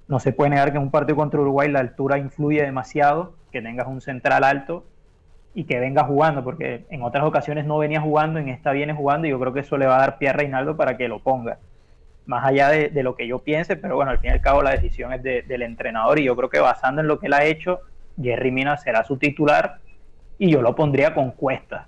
no 0.07 0.19
se 0.19 0.33
puede 0.33 0.51
negar 0.51 0.71
que 0.71 0.77
en 0.77 0.83
un 0.83 0.91
partido 0.91 1.15
contra 1.15 1.39
Uruguay 1.39 1.69
la 1.69 1.79
altura 1.79 2.17
influye 2.17 2.63
demasiado, 2.63 3.35
que 3.51 3.61
tengas 3.61 3.87
un 3.87 4.01
central 4.01 4.43
alto 4.43 4.85
y 5.53 5.65
que 5.65 5.79
venga 5.79 6.03
jugando, 6.03 6.43
porque 6.43 6.85
en 6.89 7.01
otras 7.03 7.25
ocasiones 7.25 7.65
no 7.65 7.77
venía 7.77 8.01
jugando, 8.01 8.39
en 8.39 8.49
esta 8.49 8.71
viene 8.71 8.93
jugando 8.93 9.27
y 9.27 9.31
yo 9.31 9.39
creo 9.39 9.53
que 9.53 9.61
eso 9.61 9.77
le 9.77 9.87
va 9.87 9.97
a 9.97 9.99
dar 9.99 10.17
pie 10.17 10.29
a 10.29 10.33
Reinaldo 10.33 10.77
para 10.77 10.97
que 10.97 11.07
lo 11.07 11.19
ponga 11.19 11.59
más 12.25 12.45
allá 12.45 12.69
de, 12.69 13.03
lo 13.03 13.15
que 13.15 13.27
yo 13.27 13.39
piense, 13.39 13.75
pero 13.75 13.95
bueno, 13.95 14.11
al 14.11 14.19
fin 14.19 14.31
y 14.31 14.33
al 14.33 14.41
cabo 14.41 14.63
la 14.63 14.71
decisión 14.71 15.13
es 15.13 15.21
del 15.23 15.61
entrenador 15.61 16.19
y 16.19 16.23
yo 16.23 16.35
creo 16.35 16.49
que 16.49 16.59
basando 16.59 17.01
en 17.01 17.07
lo 17.07 17.19
que 17.19 17.27
él 17.27 17.33
ha 17.33 17.43
hecho, 17.43 17.81
Jerry 18.21 18.51
Mina 18.51 18.77
será 18.77 19.03
su 19.03 19.17
titular 19.17 19.79
y 20.37 20.51
yo 20.51 20.61
lo 20.61 20.75
pondría 20.75 21.13
con 21.13 21.31
Cuesta, 21.31 21.87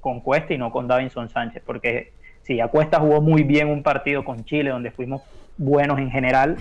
con 0.00 0.20
Cuesta 0.20 0.54
y 0.54 0.58
no 0.58 0.70
con 0.70 0.86
Davinson 0.86 1.28
Sánchez, 1.28 1.62
porque 1.66 2.12
si 2.42 2.56
ya 2.56 2.68
Cuesta 2.68 3.00
jugó 3.00 3.20
muy 3.20 3.42
bien 3.42 3.68
un 3.68 3.82
partido 3.82 4.24
con 4.24 4.44
Chile 4.44 4.70
donde 4.70 4.90
fuimos 4.90 5.22
buenos 5.56 5.98
en 5.98 6.10
general, 6.10 6.56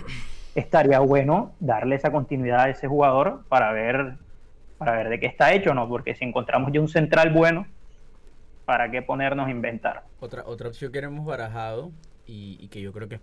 estaría 0.55 0.99
bueno 0.99 1.51
darle 1.59 1.95
esa 1.95 2.11
continuidad 2.11 2.61
a 2.61 2.69
ese 2.69 2.87
jugador 2.87 3.43
para 3.49 3.71
ver 3.71 4.13
para 4.77 4.97
ver 4.97 5.09
de 5.09 5.19
qué 5.19 5.27
está 5.27 5.53
hecho, 5.53 5.73
¿no? 5.73 5.87
Porque 5.87 6.13
si 6.13 6.25
encontramos 6.25 6.71
ya 6.73 6.81
un 6.81 6.89
central 6.89 7.31
bueno, 7.31 7.67
¿para 8.65 8.91
qué 8.91 9.01
ponernos 9.01 9.47
a 9.47 9.51
inventar? 9.51 10.03
Otra, 10.19 10.43
otra 10.45 10.67
opción 10.67 10.91
que 10.91 10.99
hemos 10.99 11.25
barajado 11.25 11.91
y, 12.25 12.67
que 12.69 12.81
yo 12.81 12.93
creo 12.93 13.07
que 13.09 13.15
es 13.15 13.21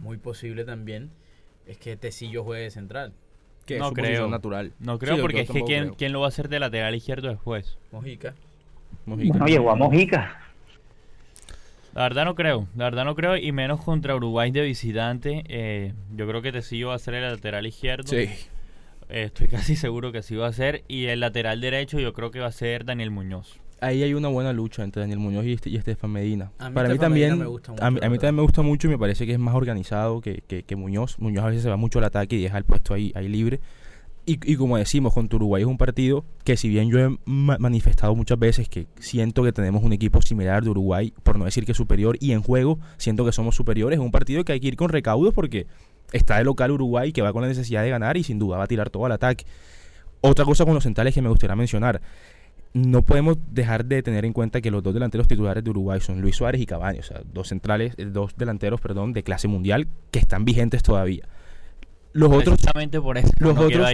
muy 0.00 0.16
posible 0.16 0.64
también, 0.64 1.10
es 1.66 1.78
que 1.78 1.96
Tecillo 1.96 2.44
juegue 2.44 2.64
de 2.64 2.70
central. 2.70 3.12
Que 3.64 3.78
no 3.78 3.92
creo. 3.92 4.28
natural. 4.28 4.72
No 4.78 4.98
creo 4.98 5.20
porque 5.20 5.40
es 5.40 5.50
que 5.50 5.62
¿quién, 5.62 5.94
¿quién, 5.94 6.12
lo 6.12 6.20
va 6.20 6.26
a 6.26 6.28
hacer 6.28 6.48
de 6.48 6.60
lateral 6.60 6.94
izquierdo 6.94 7.28
después? 7.28 7.78
Mojica. 7.90 8.34
Mojica. 9.06 9.38
No 9.38 9.46
llegó 9.46 9.70
a 9.70 9.74
Mojica. 9.74 10.40
La 11.94 12.02
verdad 12.02 12.26
no 12.26 12.34
creo, 12.34 12.68
la 12.76 12.84
verdad 12.84 13.06
no 13.06 13.14
creo, 13.14 13.36
y 13.38 13.52
menos 13.52 13.80
contra 13.80 14.14
Uruguay 14.14 14.50
de 14.50 14.60
visitante. 14.60 15.44
Eh, 15.48 15.94
yo 16.14 16.28
creo 16.28 16.42
que 16.42 16.52
Tecillo 16.52 16.88
va 16.88 16.94
a 16.94 16.98
ser 16.98 17.14
el 17.14 17.22
lateral 17.22 17.66
izquierdo. 17.66 18.06
Sí. 18.06 18.28
estoy 19.08 19.48
casi 19.48 19.76
seguro 19.76 20.12
que 20.12 20.18
así 20.18 20.36
va 20.36 20.46
a 20.46 20.52
ser. 20.52 20.84
Y 20.88 21.06
el 21.06 21.20
lateral 21.20 21.60
derecho 21.60 21.98
yo 21.98 22.12
creo 22.12 22.30
que 22.30 22.38
va 22.38 22.48
a 22.48 22.52
ser 22.52 22.84
Daniel 22.84 23.10
Muñoz 23.10 23.60
ahí 23.80 24.02
hay 24.02 24.14
una 24.14 24.28
buena 24.28 24.52
lucha 24.52 24.82
entre 24.82 25.00
Daniel 25.00 25.18
Muñoz 25.18 25.44
y, 25.44 25.52
este, 25.52 25.74
Estefan 25.74 26.10
Medina. 26.10 26.52
Para 26.58 26.88
mí 26.88 26.98
también, 26.98 27.38
me 27.38 27.46
gusta 27.46 27.72
mucho, 27.72 27.84
a, 27.84 27.90
mí, 27.90 28.00
también 28.00 28.34
me 28.34 28.42
gusta 28.42 28.62
mucho 28.62 28.88
y 28.88 28.90
me 28.90 28.98
parece 28.98 29.26
que 29.26 29.32
es 29.32 29.38
más 29.38 29.54
organizado 29.54 30.20
que, 30.20 30.42
que, 30.42 30.76
Muñoz. 30.76 31.18
Muñoz 31.18 31.44
a 31.44 31.48
veces 31.48 31.62
se 31.62 31.68
va 31.68 31.76
mucho 31.76 31.98
al 31.98 32.04
ataque 32.04 32.36
y 32.36 32.42
deja 32.42 32.58
el 32.58 32.64
puesto 32.64 32.94
ahí, 32.94 33.12
ahí 33.14 33.28
libre. 33.28 33.60
Y, 34.28 34.40
y, 34.52 34.56
como 34.56 34.76
decimos, 34.76 35.14
con 35.14 35.28
Uruguay 35.32 35.62
es 35.62 35.68
un 35.68 35.78
partido 35.78 36.24
que 36.42 36.56
si 36.56 36.68
bien 36.68 36.90
yo 36.90 36.98
he 36.98 37.16
manifestado 37.26 38.12
muchas 38.16 38.38
veces 38.38 38.68
que 38.68 38.88
siento 38.98 39.44
que 39.44 39.52
tenemos 39.52 39.84
un 39.84 39.92
equipo 39.92 40.20
similar 40.20 40.64
de 40.64 40.70
Uruguay, 40.70 41.12
por 41.22 41.38
no 41.38 41.44
decir 41.44 41.64
que 41.64 41.74
superior, 41.74 42.16
y 42.18 42.32
en 42.32 42.42
juego 42.42 42.80
siento 42.96 43.24
que 43.24 43.30
somos 43.30 43.54
superiores, 43.54 44.00
es 44.00 44.04
un 44.04 44.10
partido 44.10 44.44
que 44.44 44.52
hay 44.52 44.58
que 44.58 44.66
ir 44.66 44.76
con 44.76 44.88
recaudos 44.88 45.32
porque 45.32 45.68
está 46.12 46.38
de 46.38 46.44
local 46.44 46.72
Uruguay 46.72 47.12
que 47.12 47.22
va 47.22 47.32
con 47.32 47.42
la 47.42 47.48
necesidad 47.48 47.82
de 47.82 47.90
ganar 47.90 48.16
y 48.16 48.24
sin 48.24 48.38
duda 48.38 48.58
va 48.58 48.64
a 48.64 48.66
tirar 48.66 48.90
todo 48.90 49.06
al 49.06 49.12
ataque. 49.12 49.44
Otra 50.22 50.44
cosa 50.44 50.64
con 50.64 50.74
los 50.74 50.82
centrales 50.82 51.14
que 51.14 51.22
me 51.22 51.28
gustaría 51.28 51.54
mencionar 51.54 52.00
no 52.76 53.00
podemos 53.00 53.38
dejar 53.52 53.86
de 53.86 54.02
tener 54.02 54.26
en 54.26 54.34
cuenta 54.34 54.60
que 54.60 54.70
los 54.70 54.82
dos 54.82 54.92
delanteros 54.92 55.26
titulares 55.26 55.64
de 55.64 55.70
Uruguay 55.70 55.98
son 56.02 56.20
Luis 56.20 56.36
Suárez 56.36 56.60
y 56.60 56.66
Cavani, 56.66 56.98
o 56.98 57.02
sea, 57.02 57.22
dos 57.32 57.48
centrales, 57.48 57.94
eh, 57.96 58.04
dos 58.04 58.36
delanteros, 58.36 58.82
perdón, 58.82 59.14
de 59.14 59.22
clase 59.22 59.48
mundial 59.48 59.88
que 60.10 60.18
están 60.18 60.44
vigentes 60.44 60.82
todavía. 60.82 61.24
Los 62.12 62.30
otros 62.30 62.58
por 63.02 63.16
eso 63.16 63.30
los 63.38 63.56
otros 63.56 63.88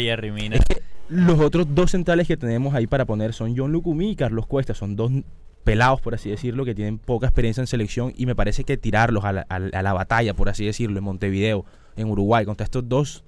los 1.09 1.39
otros 1.39 1.67
dos 1.73 1.93
centrales 1.93 2.27
que 2.27 2.37
tenemos 2.37 2.75
ahí 2.75 2.89
para 2.89 3.05
poner 3.05 3.33
son 3.35 3.57
John 3.57 3.71
Lucumí 3.71 4.11
y 4.11 4.17
Carlos 4.17 4.47
Cuesta, 4.47 4.75
son 4.75 4.97
dos 4.97 5.13
pelados, 5.63 6.01
por 6.01 6.15
así 6.15 6.31
decirlo, 6.31 6.65
que 6.65 6.75
tienen 6.75 6.99
poca 6.99 7.27
experiencia 7.27 7.61
en 7.61 7.69
selección 7.69 8.13
y 8.17 8.27
me 8.27 8.35
parece 8.35 8.65
que 8.65 8.77
tirarlos 8.77 9.25
a 9.25 9.33
la, 9.33 9.43
a 9.43 9.83
la 9.83 9.93
batalla, 9.93 10.35
por 10.35 10.49
así 10.49 10.65
decirlo, 10.67 10.99
en 10.99 11.05
Montevideo, 11.05 11.65
en 11.95 12.11
Uruguay, 12.11 12.45
contra 12.45 12.65
estos 12.65 12.89
dos 12.89 13.23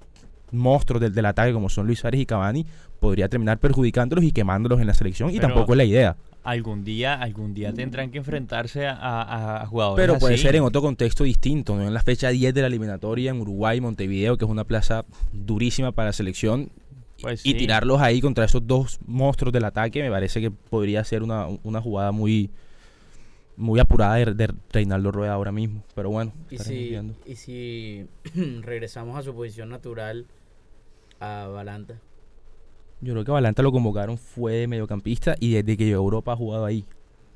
monstruos 0.55 1.01
del, 1.01 1.13
del, 1.13 1.25
ataque 1.25 1.53
como 1.53 1.69
son 1.69 1.85
Luis 1.85 1.99
Suárez 1.99 2.21
y 2.21 2.25
Cavani, 2.25 2.65
podría 2.99 3.29
terminar 3.29 3.59
perjudicándolos 3.59 4.23
y 4.25 4.31
quemándolos 4.31 4.79
en 4.81 4.87
la 4.87 4.93
selección 4.93 5.29
y 5.29 5.39
tampoco 5.39 5.73
es 5.73 5.77
la 5.77 5.83
idea. 5.83 6.15
Algún 6.43 6.83
día, 6.83 7.15
algún 7.15 7.53
día 7.53 7.73
tendrán 7.73 8.11
que 8.11 8.19
enfrentarse 8.19 8.85
a, 8.85 9.61
a, 9.61 9.65
jugadores 9.65 10.03
Pero 10.03 10.19
puede 10.19 10.37
ser 10.37 10.55
en 10.55 10.61
otro 10.61 10.81
contexto 10.81 11.23
distinto, 11.23 11.75
¿no? 11.75 11.87
En 11.87 11.93
la 11.93 12.03
fecha 12.03 12.29
10 12.29 12.53
de 12.53 12.61
la 12.61 12.67
eliminatoria 12.67 13.31
en 13.31 13.41
Uruguay, 13.41 13.81
Montevideo, 13.81 14.37
que 14.37 14.45
es 14.45 14.51
una 14.51 14.63
plaza 14.63 15.05
durísima 15.33 15.91
para 15.91 16.09
la 16.09 16.13
selección, 16.13 16.69
pues 17.21 17.45
y 17.45 17.53
tirarlos 17.53 18.01
ahí 18.01 18.21
contra 18.21 18.45
esos 18.45 18.65
dos 18.65 18.99
monstruos 19.05 19.53
del 19.53 19.65
ataque 19.65 20.03
me 20.03 20.11
parece 20.11 20.41
que 20.41 20.51
podría 20.51 21.03
ser 21.03 21.23
una, 21.23 21.47
una 21.63 21.81
jugada 21.81 22.11
muy 22.11 22.49
muy 23.57 23.79
apurada 23.79 24.15
de, 24.15 24.33
de, 24.33 24.53
Reinaldo 24.71 25.11
Rueda 25.11 25.33
ahora 25.33 25.51
mismo 25.51 25.83
pero 25.95 26.09
bueno 26.09 26.33
y 26.49 26.57
si, 26.57 26.97
y 27.25 27.35
si 27.35 28.05
regresamos 28.61 29.17
a 29.17 29.23
su 29.23 29.33
posición 29.33 29.69
natural 29.69 30.25
a 31.25 31.47
Balanta 31.47 31.99
yo 33.01 33.13
creo 33.13 33.25
que 33.25 33.31
Valanta 33.31 33.61
lo 33.61 33.71
convocaron 33.71 34.17
fue 34.17 34.53
de 34.53 34.67
mediocampista 34.67 35.35
y 35.39 35.53
desde 35.53 35.77
que 35.77 35.85
llegó 35.85 36.01
a 36.01 36.03
Europa 36.03 36.33
ha 36.33 36.35
jugado 36.35 36.65
ahí. 36.65 36.85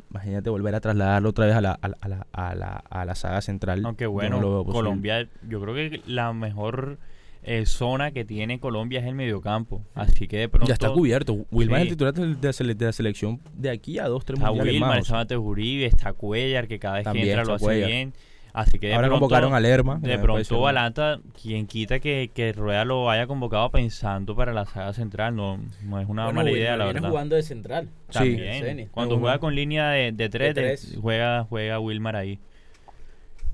Imagínate 0.09 0.49
volver 0.49 0.73
a 0.73 0.79
trasladarlo 0.79 1.29
otra 1.29 1.45
vez 1.45 1.55
a 1.55 1.61
la, 1.61 1.73
a 1.73 1.87
la, 1.87 2.27
a 2.31 2.55
la, 2.55 2.83
a 2.89 3.05
la, 3.05 3.15
saga 3.15 3.41
central. 3.41 3.85
Aunque 3.85 4.07
bueno, 4.07 4.63
Colombia, 4.65 5.29
yo 5.47 5.61
creo 5.61 5.75
que 5.75 6.01
la 6.07 6.33
mejor 6.33 6.97
eh, 7.43 7.67
zona 7.67 8.09
que 8.09 8.25
tiene 8.25 8.59
Colombia 8.59 9.01
es 9.01 9.05
el 9.05 9.13
mediocampo. 9.13 9.83
Así 9.93 10.27
que 10.27 10.37
de 10.37 10.49
pronto. 10.49 10.67
Ya 10.67 10.73
está 10.73 10.91
cubierto. 10.91 11.45
Wilmar 11.51 11.81
es 11.81 11.83
el 11.83 11.89
titular 11.89 12.13
de, 12.15 12.85
la 12.85 12.91
selección 12.91 13.39
de 13.53 13.69
aquí 13.69 13.99
a 13.99 14.07
dos, 14.07 14.25
tres 14.25 14.39
está 14.39 14.49
Wilmar, 14.49 14.97
está 14.97 15.13
Mateo 15.13 15.41
Uribe, 15.41 15.85
está 15.85 16.13
Cuellar, 16.13 16.67
que 16.67 16.79
cada 16.79 16.95
vez 16.95 17.07
que 17.07 17.29
entra 17.29 17.45
lo 17.45 17.53
hace 17.53 17.85
bien. 17.85 18.13
Así 18.53 18.79
que 18.79 18.93
Ahora 18.93 19.07
pronto, 19.07 19.21
convocaron 19.21 19.53
a 19.53 19.59
Lerma. 19.59 19.99
De 20.01 20.17
pronto 20.17 20.61
Balanta, 20.61 21.19
quien 21.41 21.67
quita 21.67 21.99
que, 21.99 22.31
que, 22.33 22.51
Rueda 22.53 22.85
lo 22.85 23.09
haya 23.09 23.27
convocado 23.27 23.69
pensando 23.69 24.35
para 24.35 24.53
la 24.53 24.65
saga 24.65 24.93
central, 24.93 25.35
no, 25.35 25.59
no 25.83 25.99
es 25.99 26.07
una 26.07 26.31
mala 26.31 26.51
idea, 26.51 26.75
la 26.75 26.85
verdad. 26.85 27.09
jugando 27.09 27.35
de 27.35 27.43
central. 27.43 27.89
También. 28.11 28.89
Cuando 28.91 29.19
juega 29.19 29.39
con 29.39 29.55
línea 29.55 29.89
de, 29.89 30.11
de, 30.11 30.29
tres, 30.29 30.97
juega, 31.01 31.43
juega 31.43 31.79
Wilmar 31.79 32.15
ahí. 32.15 32.39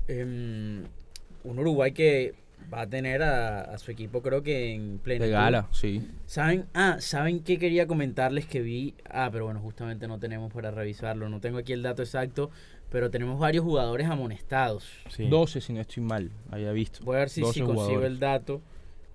Em, 0.08 0.84
un 1.44 1.58
Uruguay 1.58 1.92
que 1.92 2.34
va 2.72 2.82
a 2.82 2.86
tener 2.86 3.22
a, 3.22 3.76
su 3.78 3.90
equipo 3.90 4.22
creo 4.22 4.42
que 4.42 4.74
en 4.74 4.98
pleno 4.98 5.24
de 5.24 5.30
gala 5.30 5.68
sí 5.72 6.08
saben 6.26 6.66
ah 6.74 6.96
saben 6.98 7.40
qué 7.40 7.58
quería 7.58 7.86
comentarles 7.86 8.46
que 8.46 8.60
vi 8.60 8.94
ah 9.08 9.28
pero 9.30 9.44
bueno 9.44 9.60
justamente 9.60 10.08
no 10.08 10.18
tenemos 10.18 10.52
para 10.52 10.70
revisarlo 10.70 11.28
no 11.28 11.40
tengo 11.40 11.58
aquí 11.58 11.72
el 11.72 11.82
dato 11.82 12.02
exacto 12.02 12.50
pero 12.90 13.10
tenemos 13.10 13.38
varios 13.38 13.64
jugadores 13.64 14.08
amonestados. 14.08 14.88
12 15.18 15.60
si 15.60 15.72
no 15.72 15.80
estoy 15.80 16.02
mal 16.02 16.30
había 16.50 16.72
visto. 16.72 17.04
Voy 17.04 17.16
a 17.16 17.20
ver 17.20 17.30
si, 17.30 17.40
consigo 17.40 18.04
el 18.04 18.18
dato. 18.18 18.60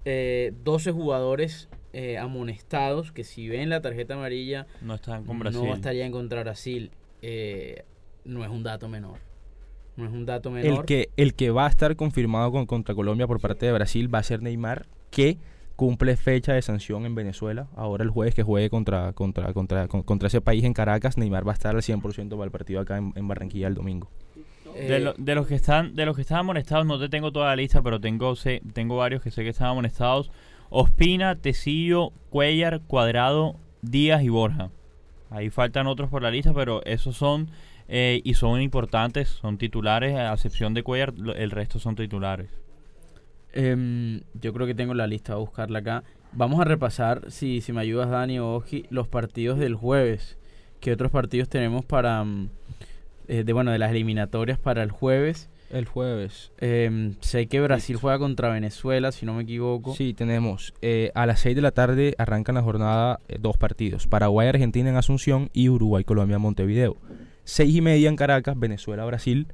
Eh, 0.06 0.54
12 0.64 0.92
jugadores 0.92 1.70
eh, 1.94 2.18
amonestados 2.18 3.12
que 3.12 3.24
si 3.24 3.48
ven 3.50 3.70
la 3.70 3.82
tarjeta 3.82 4.16
amarilla 4.16 4.66
no 4.82 4.96
están 4.96 5.26
con 5.26 5.40
Brasil. 5.40 5.62
no 5.64 5.74
estarían 5.74 6.12
contra 6.12 6.42
Brasil. 6.42 6.92
Eh, 7.22 7.84
no 8.26 8.44
es 8.44 8.50
un 8.50 8.64
dato 8.64 8.88
menor. 8.88 9.20
No 9.98 10.06
es 10.06 10.12
un 10.12 10.26
dato 10.26 10.52
menor. 10.52 10.80
El 10.80 10.86
que, 10.86 11.10
el 11.18 11.34
que 11.34 11.52
va 11.52 11.66
a 11.66 11.70
estar 11.70 11.96
confirmado 11.96 12.52
con, 12.52 12.66
contra 12.66 12.96
Colombia 12.96 13.28
por 13.28 13.40
parte 13.40 13.66
de 13.66 13.74
Brasil 13.74 14.14
va 14.14 14.20
a 14.20 14.24
ser 14.24 14.42
Neymar, 14.42 14.86
que 15.12 15.38
cumple 15.76 16.16
fecha 16.18 16.54
de 16.54 16.62
sanción 16.62 17.06
en 17.06 17.16
Venezuela. 17.16 17.68
Ahora 17.76 18.04
el 18.04 18.10
jueves 18.10 18.36
que 18.36 18.44
juegue 18.44 18.70
contra, 18.70 19.14
contra, 19.14 19.54
contra, 19.54 19.88
contra 19.88 20.28
ese 20.28 20.42
país 20.42 20.64
en 20.64 20.74
Caracas, 20.74 21.18
Neymar 21.18 21.48
va 21.48 21.52
a 21.52 21.54
estar 21.54 21.76
al 21.76 21.82
100% 21.82 22.30
para 22.30 22.46
el 22.46 22.52
partido 22.52 22.82
acá 22.82 22.98
en, 22.98 23.28
Barranquilla 23.28 23.68
el 23.68 23.76
domingo. 23.76 24.10
De, 24.74 25.14
de, 25.18 25.36
los 25.36 25.48
que 25.48 25.56
están 25.56 25.96
de 25.96 26.06
los 26.06 26.16
que 26.16 26.22
están 26.22 26.40
amonestados 26.40 26.86
no 26.86 26.98
te 26.98 27.10
tengo 27.10 27.34
toda 27.34 27.48
la 27.48 27.58
lista 27.58 27.82
pero 27.82 28.00
tengo 28.00 28.38
sé, 28.38 28.62
tengo 28.72 28.96
varios 28.96 29.22
que 29.22 29.30
sé 29.30 29.44
que 29.44 29.50
están 29.50 29.68
amonestados 29.68 30.32
Ospina, 30.70 31.36
Tecillo, 31.36 32.14
Cuellar, 32.30 32.80
Cuadrado, 32.88 33.58
Díaz 33.82 34.24
y 34.24 34.30
Borja 34.30 34.70
ahí 35.30 35.50
faltan 35.50 35.88
otros 35.88 36.10
por 36.10 36.22
la 36.22 36.32
lista 36.32 36.54
pero 36.54 36.82
esos 36.86 37.18
son 37.18 37.50
eh, 37.94 38.22
y 38.24 38.36
son 38.36 38.62
importantes, 38.62 39.28
son 39.28 39.58
titulares, 39.58 40.16
a 40.16 40.32
excepción 40.32 40.74
de 40.74 40.82
Cuellar, 40.82 41.14
el 41.36 41.52
resto 41.52 41.78
son 41.78 41.98
titulares. 41.98 42.50
Em, 43.54 44.22
yo 44.34 44.54
creo 44.54 44.68
que 44.68 44.76
tengo 44.76 44.94
la 44.94 45.08
lista, 45.08 45.34
voy 45.34 45.42
a 45.42 45.46
buscarla 45.46 45.80
acá. 45.80 46.04
Vamos 46.34 46.62
a 46.62 46.64
repasar, 46.64 47.30
si, 47.30 47.62
si 47.62 47.74
me 47.74 47.82
ayudas 47.82 48.10
Dani 48.10 48.40
o 48.40 48.56
Oji, 48.56 48.86
los 48.90 49.08
partidos 49.08 49.60
del 49.60 49.76
jueves. 49.76 50.38
¿Qué 50.80 50.94
otros 50.94 51.12
partidos 51.12 51.50
tenemos 51.50 51.86
para, 51.86 52.24
mm, 52.24 52.50
eh, 53.28 53.44
de 53.44 53.54
bueno, 53.54 53.72
de 53.72 53.80
las 53.80 53.92
eliminatorias 53.92 54.58
para 54.58 54.84
el 54.84 54.92
jueves? 54.92 55.50
El 55.70 55.86
jueves. 55.86 56.52
Em, 56.58 57.16
sé 57.22 57.48
que 57.48 57.62
Brasil 57.62 57.96
juega 57.96 58.20
contra 58.20 58.50
Venezuela, 58.50 59.12
si 59.12 59.26
no 59.26 59.34
me 59.34 59.44
equivoco. 59.44 59.94
Sí, 59.94 60.14
tenemos. 60.14 60.74
Eh, 60.82 61.12
a 61.16 61.26
las 61.26 61.40
6 61.42 61.56
de 61.56 61.62
la 61.62 61.72
tarde 61.72 62.14
arrancan 62.18 62.56
la 62.56 62.62
jornada 62.62 63.20
dos 63.40 63.58
partidos. 63.58 64.08
Paraguay-Argentina 64.08 64.90
en 64.90 64.98
Asunción 64.98 65.50
y 65.54 65.70
Uruguay-Colombia-Montevideo. 65.70 66.98
6 67.46 67.76
y 67.76 67.82
media 67.82 68.10
en 68.10 68.18
Caracas, 68.18 68.60
Venezuela-Brasil. 68.60 69.48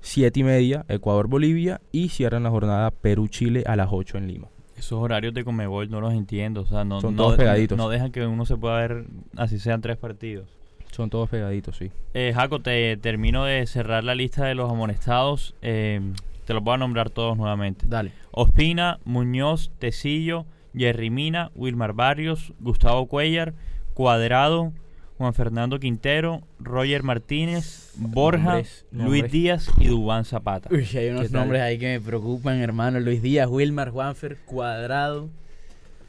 7 0.00 0.40
y 0.40 0.42
media, 0.42 0.84
Ecuador-Bolivia. 0.88 1.80
Y 1.92 2.08
cierran 2.08 2.42
la 2.44 2.50
jornada 2.50 2.90
Perú-Chile 2.90 3.64
a 3.66 3.76
las 3.76 3.88
8 3.90 4.18
en 4.18 4.28
Lima. 4.28 4.48
Esos 4.76 5.00
horarios 5.00 5.34
de 5.34 5.44
Comebol 5.44 5.90
no 5.90 6.00
los 6.00 6.14
entiendo. 6.14 6.62
O 6.62 6.66
sea, 6.66 6.84
no, 6.84 7.00
Son 7.00 7.16
todos 7.16 7.36
pegaditos. 7.36 7.76
No 7.76 7.88
dejan 7.88 8.12
que 8.12 8.26
uno 8.26 8.46
se 8.46 8.56
pueda 8.56 8.78
ver, 8.78 9.04
así 9.36 9.58
sean 9.58 9.80
tres 9.80 9.96
partidos. 9.96 10.48
Son 10.90 11.10
todos 11.10 11.28
pegaditos, 11.28 11.76
sí. 11.76 11.90
Eh, 12.14 12.32
Jaco, 12.34 12.60
te 12.60 12.96
termino 12.96 13.44
de 13.44 13.66
cerrar 13.66 14.04
la 14.04 14.14
lista 14.14 14.46
de 14.46 14.54
los 14.54 14.70
amonestados. 14.70 15.54
Eh, 15.62 16.00
te 16.46 16.54
los 16.54 16.64
voy 16.64 16.74
a 16.74 16.78
nombrar 16.78 17.10
todos 17.10 17.36
nuevamente. 17.36 17.86
Dale. 17.88 18.12
Ospina, 18.32 18.98
Muñoz, 19.04 19.70
Tecillo, 19.78 20.46
Jerry 20.74 21.10
Mina, 21.10 21.50
Wilmar 21.54 21.92
Barrios, 21.92 22.52
Gustavo 22.58 23.06
Cuellar, 23.06 23.54
Cuadrado, 23.94 24.72
Juan 25.20 25.34
Fernando 25.34 25.78
Quintero, 25.78 26.40
Roger 26.58 27.02
Martínez, 27.02 27.92
Borja, 27.94 28.62
Luis 28.90 29.30
Díaz 29.30 29.70
y 29.78 29.88
Dubán 29.88 30.24
Zapata. 30.24 30.70
Uy, 30.72 30.88
hay 30.96 31.10
unos 31.10 31.30
nombres 31.30 31.60
ahí 31.60 31.78
que 31.78 31.88
me 31.88 32.00
preocupan, 32.00 32.58
hermano. 32.62 33.00
Luis 33.00 33.20
Díaz, 33.20 33.46
Wilmar, 33.50 33.90
Juanfer, 33.90 34.38
Cuadrado 34.46 35.28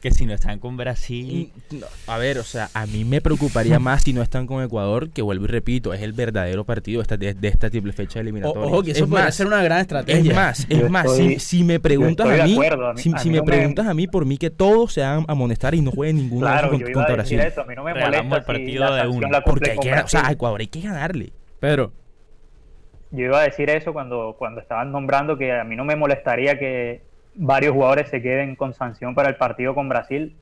que 0.02 0.10
si 0.10 0.26
no 0.26 0.34
están 0.34 0.58
con 0.58 0.76
Brasil. 0.76 1.52
a 2.08 2.18
ver, 2.18 2.38
o 2.38 2.42
sea, 2.42 2.68
a 2.74 2.86
mí 2.86 3.04
me 3.04 3.20
preocuparía 3.20 3.78
más 3.78 4.02
si 4.02 4.12
no 4.12 4.20
están 4.20 4.48
con 4.48 4.62
Ecuador, 4.62 5.10
que 5.10 5.22
vuelvo 5.22 5.44
y 5.44 5.48
repito, 5.48 5.94
es 5.94 6.02
el 6.02 6.12
verdadero 6.12 6.64
partido 6.64 6.98
de 6.98 7.02
esta, 7.02 7.16
de, 7.16 7.48
esta 7.48 7.70
triple 7.70 7.92
fecha 7.92 8.18
eliminatoria. 8.18 8.66
Ojo, 8.66 8.82
que 8.82 8.90
eso 8.90 9.08
puede 9.08 9.30
ser 9.30 9.46
una 9.46 9.62
gran 9.62 9.78
estrategia. 9.78 10.30
Es 10.30 10.36
más, 10.36 10.66
es 10.68 10.90
más, 10.90 11.06
si, 11.38 11.62
me 11.62 11.78
preguntas 11.78 12.26
a 12.26 12.44
mí, 12.44 12.58
si, 12.96 13.30
me 13.30 13.42
preguntas 13.42 13.86
a 13.86 13.94
mí, 13.94 14.08
por 14.08 14.26
mí 14.26 14.38
que 14.38 14.50
todos 14.50 14.92
se 14.92 15.04
hagan 15.04 15.24
amonestar 15.28 15.72
y 15.76 15.80
no 15.80 15.92
jueguen 15.92 16.16
ninguno 16.16 16.46
claro, 16.48 16.70
contra, 16.70 16.92
contra 16.92 17.14
Brasil. 17.14 17.38
Eso, 17.38 17.60
a 17.60 17.64
mí 17.64 17.74
no 17.76 17.84
me 17.84 17.94
molesta 17.94 18.36
el 18.36 18.44
partido 18.44 18.94
de 18.94 19.06
uno. 19.06 19.28
Porque 19.44 19.70
hay 19.70 19.78
que, 19.78 19.92
o 19.92 20.08
sea, 20.08 20.26
a 20.26 20.32
Ecuador 20.32 20.60
hay 20.60 20.66
que 20.66 20.80
ganarle. 20.80 21.32
Pedro. 21.60 21.92
Yo 23.12 23.26
iba 23.26 23.40
a 23.40 23.44
decir 23.44 23.70
eso 23.70 23.92
cuando, 23.92 24.34
cuando 24.36 24.60
estaban 24.60 24.90
nombrando 24.90 25.38
que 25.38 25.52
a 25.52 25.62
mí 25.62 25.76
no 25.76 25.84
me 25.84 25.94
molestaría 25.94 26.58
que 26.58 27.11
varios 27.34 27.72
jugadores 27.72 28.08
se 28.08 28.20
queden 28.20 28.56
con 28.56 28.74
sanción 28.74 29.14
para 29.14 29.28
el 29.28 29.36
partido 29.36 29.74
con 29.74 29.88
Brasil. 29.88 30.36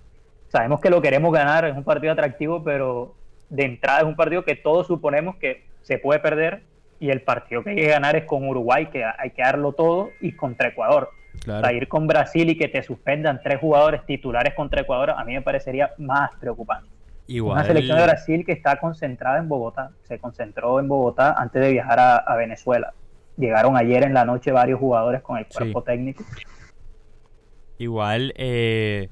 Sabemos 0.48 0.80
que 0.80 0.90
lo 0.90 1.00
queremos 1.00 1.32
ganar, 1.32 1.64
es 1.64 1.76
un 1.76 1.84
partido 1.84 2.12
atractivo, 2.12 2.64
pero 2.64 3.14
de 3.48 3.64
entrada 3.64 4.00
es 4.00 4.06
un 4.06 4.16
partido 4.16 4.44
que 4.44 4.56
todos 4.56 4.86
suponemos 4.86 5.36
que 5.36 5.64
se 5.82 5.98
puede 5.98 6.20
perder 6.20 6.62
y 6.98 7.10
el 7.10 7.22
partido 7.22 7.62
que 7.62 7.70
hay 7.70 7.76
que 7.76 7.86
ganar 7.86 8.16
es 8.16 8.24
con 8.24 8.46
Uruguay, 8.46 8.86
que 8.86 9.04
hay 9.04 9.30
que 9.30 9.42
darlo 9.42 9.72
todo, 9.72 10.10
y 10.20 10.32
contra 10.32 10.68
Ecuador. 10.68 11.10
Para 11.46 11.72
ir 11.72 11.88
con 11.88 12.06
Brasil 12.06 12.50
y 12.50 12.58
que 12.58 12.68
te 12.68 12.82
suspendan 12.82 13.40
tres 13.42 13.58
jugadores 13.60 14.04
titulares 14.04 14.52
contra 14.54 14.82
Ecuador, 14.82 15.10
a 15.10 15.24
mí 15.24 15.32
me 15.32 15.40
parecería 15.40 15.92
más 15.96 16.32
preocupante. 16.38 16.90
Igual. 17.28 17.58
Una 17.58 17.64
selección 17.64 17.96
de 17.96 18.02
Brasil 18.02 18.44
que 18.44 18.52
está 18.52 18.78
concentrada 18.78 19.38
en 19.38 19.48
Bogotá, 19.48 19.92
se 20.02 20.18
concentró 20.18 20.80
en 20.80 20.88
Bogotá 20.88 21.32
antes 21.38 21.62
de 21.62 21.70
viajar 21.72 21.98
a, 22.00 22.36
Venezuela. 22.36 22.92
Llegaron 23.38 23.76
ayer 23.76 24.02
en 24.02 24.12
la 24.12 24.24
noche 24.24 24.52
varios 24.52 24.78
jugadores 24.78 25.22
con 25.22 25.38
el 25.38 25.46
cuerpo 25.46 25.82
técnico 25.82 26.24
Igual, 27.80 28.34
eh, 28.36 29.08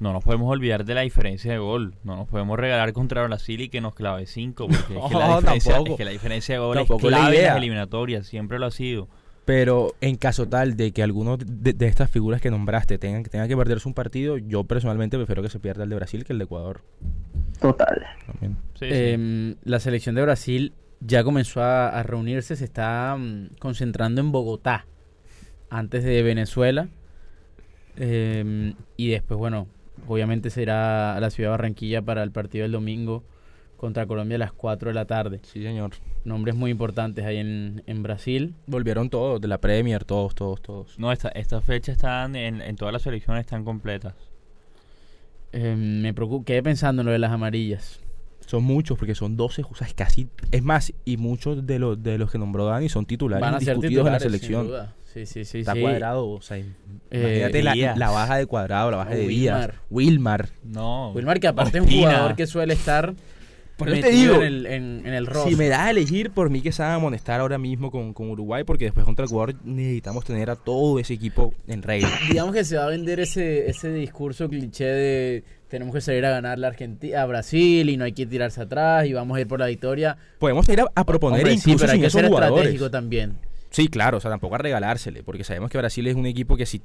no 0.00 0.14
nos 0.14 0.24
podemos 0.24 0.50
olvidar 0.50 0.86
de 0.86 0.94
la 0.94 1.02
diferencia 1.02 1.52
de 1.52 1.58
gol. 1.58 1.94
No 2.02 2.16
nos 2.16 2.26
podemos 2.26 2.58
regalar 2.58 2.94
contra 2.94 3.22
Brasil 3.24 3.60
y 3.60 3.68
que 3.68 3.82
nos 3.82 3.94
clave 3.94 4.24
5, 4.24 4.66
porque 4.68 4.98
es, 4.98 5.04
que 5.04 5.14
la 5.14 5.36
diferencia, 5.36 5.76
es, 5.76 5.96
que 5.96 6.04
la 6.04 6.10
diferencia, 6.10 6.54
de 6.54 6.58
gol 6.60 6.78
es 6.78 6.88
clave 6.88 7.38
en 7.40 7.44
las 7.44 7.56
eliminatorias, 7.58 8.26
siempre 8.26 8.58
lo 8.58 8.66
ha 8.66 8.70
sido. 8.70 9.06
Pero 9.44 9.94
en 10.00 10.16
caso 10.16 10.48
tal 10.48 10.78
de 10.78 10.92
que 10.92 11.02
alguno 11.02 11.36
de, 11.36 11.76
estas 11.86 12.10
figuras 12.10 12.40
que 12.40 12.50
nombraste 12.50 12.96
tengan, 12.96 13.22
tenga 13.24 13.46
que 13.46 13.56
perderse 13.56 13.86
un 13.86 13.94
partido, 13.94 14.38
yo 14.38 14.64
personalmente 14.64 15.18
prefiero 15.18 15.42
que 15.42 15.50
se 15.50 15.60
pierda 15.60 15.84
el 15.84 15.90
de 15.90 15.96
Brasil 15.96 16.24
que 16.24 16.32
el 16.32 16.38
de 16.38 16.44
Ecuador. 16.44 16.80
Total. 17.60 18.06
Em, 18.80 19.56
la 19.62 19.78
selección 19.78 20.14
de 20.14 20.22
Brasil 20.22 20.72
ya 21.00 21.22
comenzó 21.22 21.62
a, 21.62 22.02
reunirse, 22.02 22.56
se 22.56 22.64
está 22.64 23.14
mm, 23.16 23.56
concentrando 23.58 24.22
en 24.22 24.32
Bogotá 24.32 24.86
antes 25.68 26.02
de 26.02 26.22
Venezuela. 26.22 26.88
Em, 27.96 28.74
y 28.96 29.08
después, 29.08 29.38
bueno, 29.38 29.66
obviamente 30.06 30.50
será 30.50 31.18
la 31.20 31.30
ciudad 31.30 31.50
de 31.50 31.52
Barranquilla 31.52 32.02
para 32.02 32.22
el 32.22 32.30
partido 32.30 32.62
del 32.62 32.72
domingo 32.72 33.24
contra 33.76 34.06
Colombia 34.06 34.36
a 34.36 34.38
las 34.38 34.52
4 34.52 34.90
de 34.90 34.94
la 34.94 35.06
tarde. 35.06 35.40
Sí, 35.42 35.62
señor. 35.62 35.92
Nombres 36.24 36.54
muy 36.54 36.70
importantes 36.70 37.24
ahí 37.24 37.36
en, 37.38 37.82
en 37.86 38.02
Brasil. 38.02 38.54
Volvieron 38.66 39.10
todos, 39.10 39.40
de 39.40 39.48
la 39.48 39.58
Premier, 39.58 40.04
todos, 40.04 40.34
todos, 40.34 40.60
todos. 40.60 40.98
No, 40.98 41.12
esta, 41.12 41.28
estas 41.28 41.64
fechas 41.64 41.96
están, 41.96 42.36
en, 42.36 42.60
en 42.60 42.76
todas 42.76 42.92
las 42.92 43.02
selecciones 43.02 43.42
están 43.42 43.64
completas. 43.64 44.14
Em, 45.52 46.02
me 46.02 46.12
preocupo, 46.12 46.44
quedé 46.44 46.62
pensando 46.62 47.02
en 47.02 47.06
lo 47.06 47.12
de 47.12 47.18
las 47.18 47.30
amarillas. 47.30 48.00
Son 48.46 48.64
muchos, 48.64 48.96
porque 48.98 49.14
son 49.14 49.36
12, 49.36 49.62
o 49.68 49.74
sea, 49.74 49.86
es 49.86 49.94
casi, 49.94 50.28
es 50.52 50.62
más, 50.62 50.92
y 51.04 51.16
muchos 51.16 51.66
de 51.66 51.78
los, 51.78 52.02
de 52.02 52.16
los 52.16 52.30
que 52.30 52.38
nombró 52.38 52.64
Dani 52.64 52.88
son 52.88 53.04
titulares 53.04 53.42
Van 53.42 53.54
a 53.54 53.58
discutidos 53.58 54.06
en 54.06 54.12
la 54.12 54.20
selección. 54.20 54.70
Sí, 55.04 55.26
sí, 55.26 55.44
sí. 55.44 55.60
Está 55.60 55.74
cuadrado, 55.74 56.28
o 56.28 56.42
sea, 56.42 56.58
eh, 57.10 57.94
la, 57.96 58.10
baja 58.10 58.36
de 58.36 58.46
cuadrado, 58.46 58.90
la 58.90 58.98
baja 58.98 59.10
de 59.10 59.26
Díaz. 59.26 59.70
Wilmar. 59.90 60.50
No. 60.62 61.10
Wilmar 61.12 61.40
que 61.40 61.48
aparte 61.48 61.78
es 61.78 61.84
un 61.84 61.90
jugador 61.90 62.36
que 62.36 62.46
suele 62.46 62.74
estar 62.74 63.14
Por 63.76 63.90
eso 63.90 64.00
te 64.00 64.10
digo, 64.10 64.36
en 64.36 64.42
el, 64.42 64.66
en, 64.66 65.06
el 65.06 65.28
si 65.46 65.54
me 65.54 65.68
das 65.68 65.80
a 65.80 65.90
elegir, 65.90 66.30
por 66.30 66.48
mí 66.48 66.62
que 66.62 66.72
se 66.72 66.82
van 66.82 66.92
a 66.92 66.94
amonestar 66.94 67.40
ahora 67.40 67.58
mismo 67.58 67.90
con, 67.90 68.14
con, 68.14 68.30
Uruguay, 68.30 68.64
porque 68.64 68.86
después 68.86 69.04
contra 69.04 69.26
Ecuador 69.26 69.54
necesitamos 69.64 70.24
tener 70.24 70.48
a 70.48 70.56
todo 70.56 70.98
ese 70.98 71.12
equipo 71.12 71.52
en 71.66 71.82
regla. 71.82 72.10
Digamos 72.30 72.54
que 72.54 72.64
se 72.64 72.78
va 72.78 72.84
a 72.84 72.88
vender 72.88 73.20
ese, 73.20 73.68
ese 73.68 73.92
discurso 73.92 74.48
cliché 74.48 74.84
de 74.84 75.44
tenemos 75.68 75.94
que 75.94 76.00
salir 76.00 76.24
a 76.24 76.30
ganar 76.30 76.58
la 76.58 76.68
Argentina, 76.68 77.22
a 77.22 77.26
Brasil 77.26 77.90
y 77.90 77.96
no 77.96 78.04
hay 78.04 78.12
que 78.12 78.24
tirarse 78.24 78.62
atrás 78.62 79.06
y 79.06 79.12
vamos 79.12 79.36
a 79.36 79.40
ir 79.40 79.46
por 79.46 79.60
la 79.60 79.66
victoria. 79.66 80.16
Podemos 80.38 80.66
ir 80.68 80.80
a, 80.80 81.04
proponer 81.04 81.40
Hombre, 81.40 81.54
incluso 81.54 81.78
sí, 81.78 81.80
pero 81.80 81.92
hay 81.92 82.00
que 82.00 82.10
ser 82.10 82.24
estratégico 82.24 82.90
también. 82.90 83.36
Sí, 83.70 83.88
claro, 83.88 84.18
o 84.18 84.20
sea, 84.20 84.30
tampoco 84.30 84.54
a 84.54 84.58
regalársele, 84.58 85.22
porque 85.22 85.44
sabemos 85.44 85.70
que 85.70 85.76
Brasil 85.78 86.06
es 86.06 86.14
un 86.14 86.24
equipo 86.24 86.56
que 86.56 86.64
si 86.64 86.80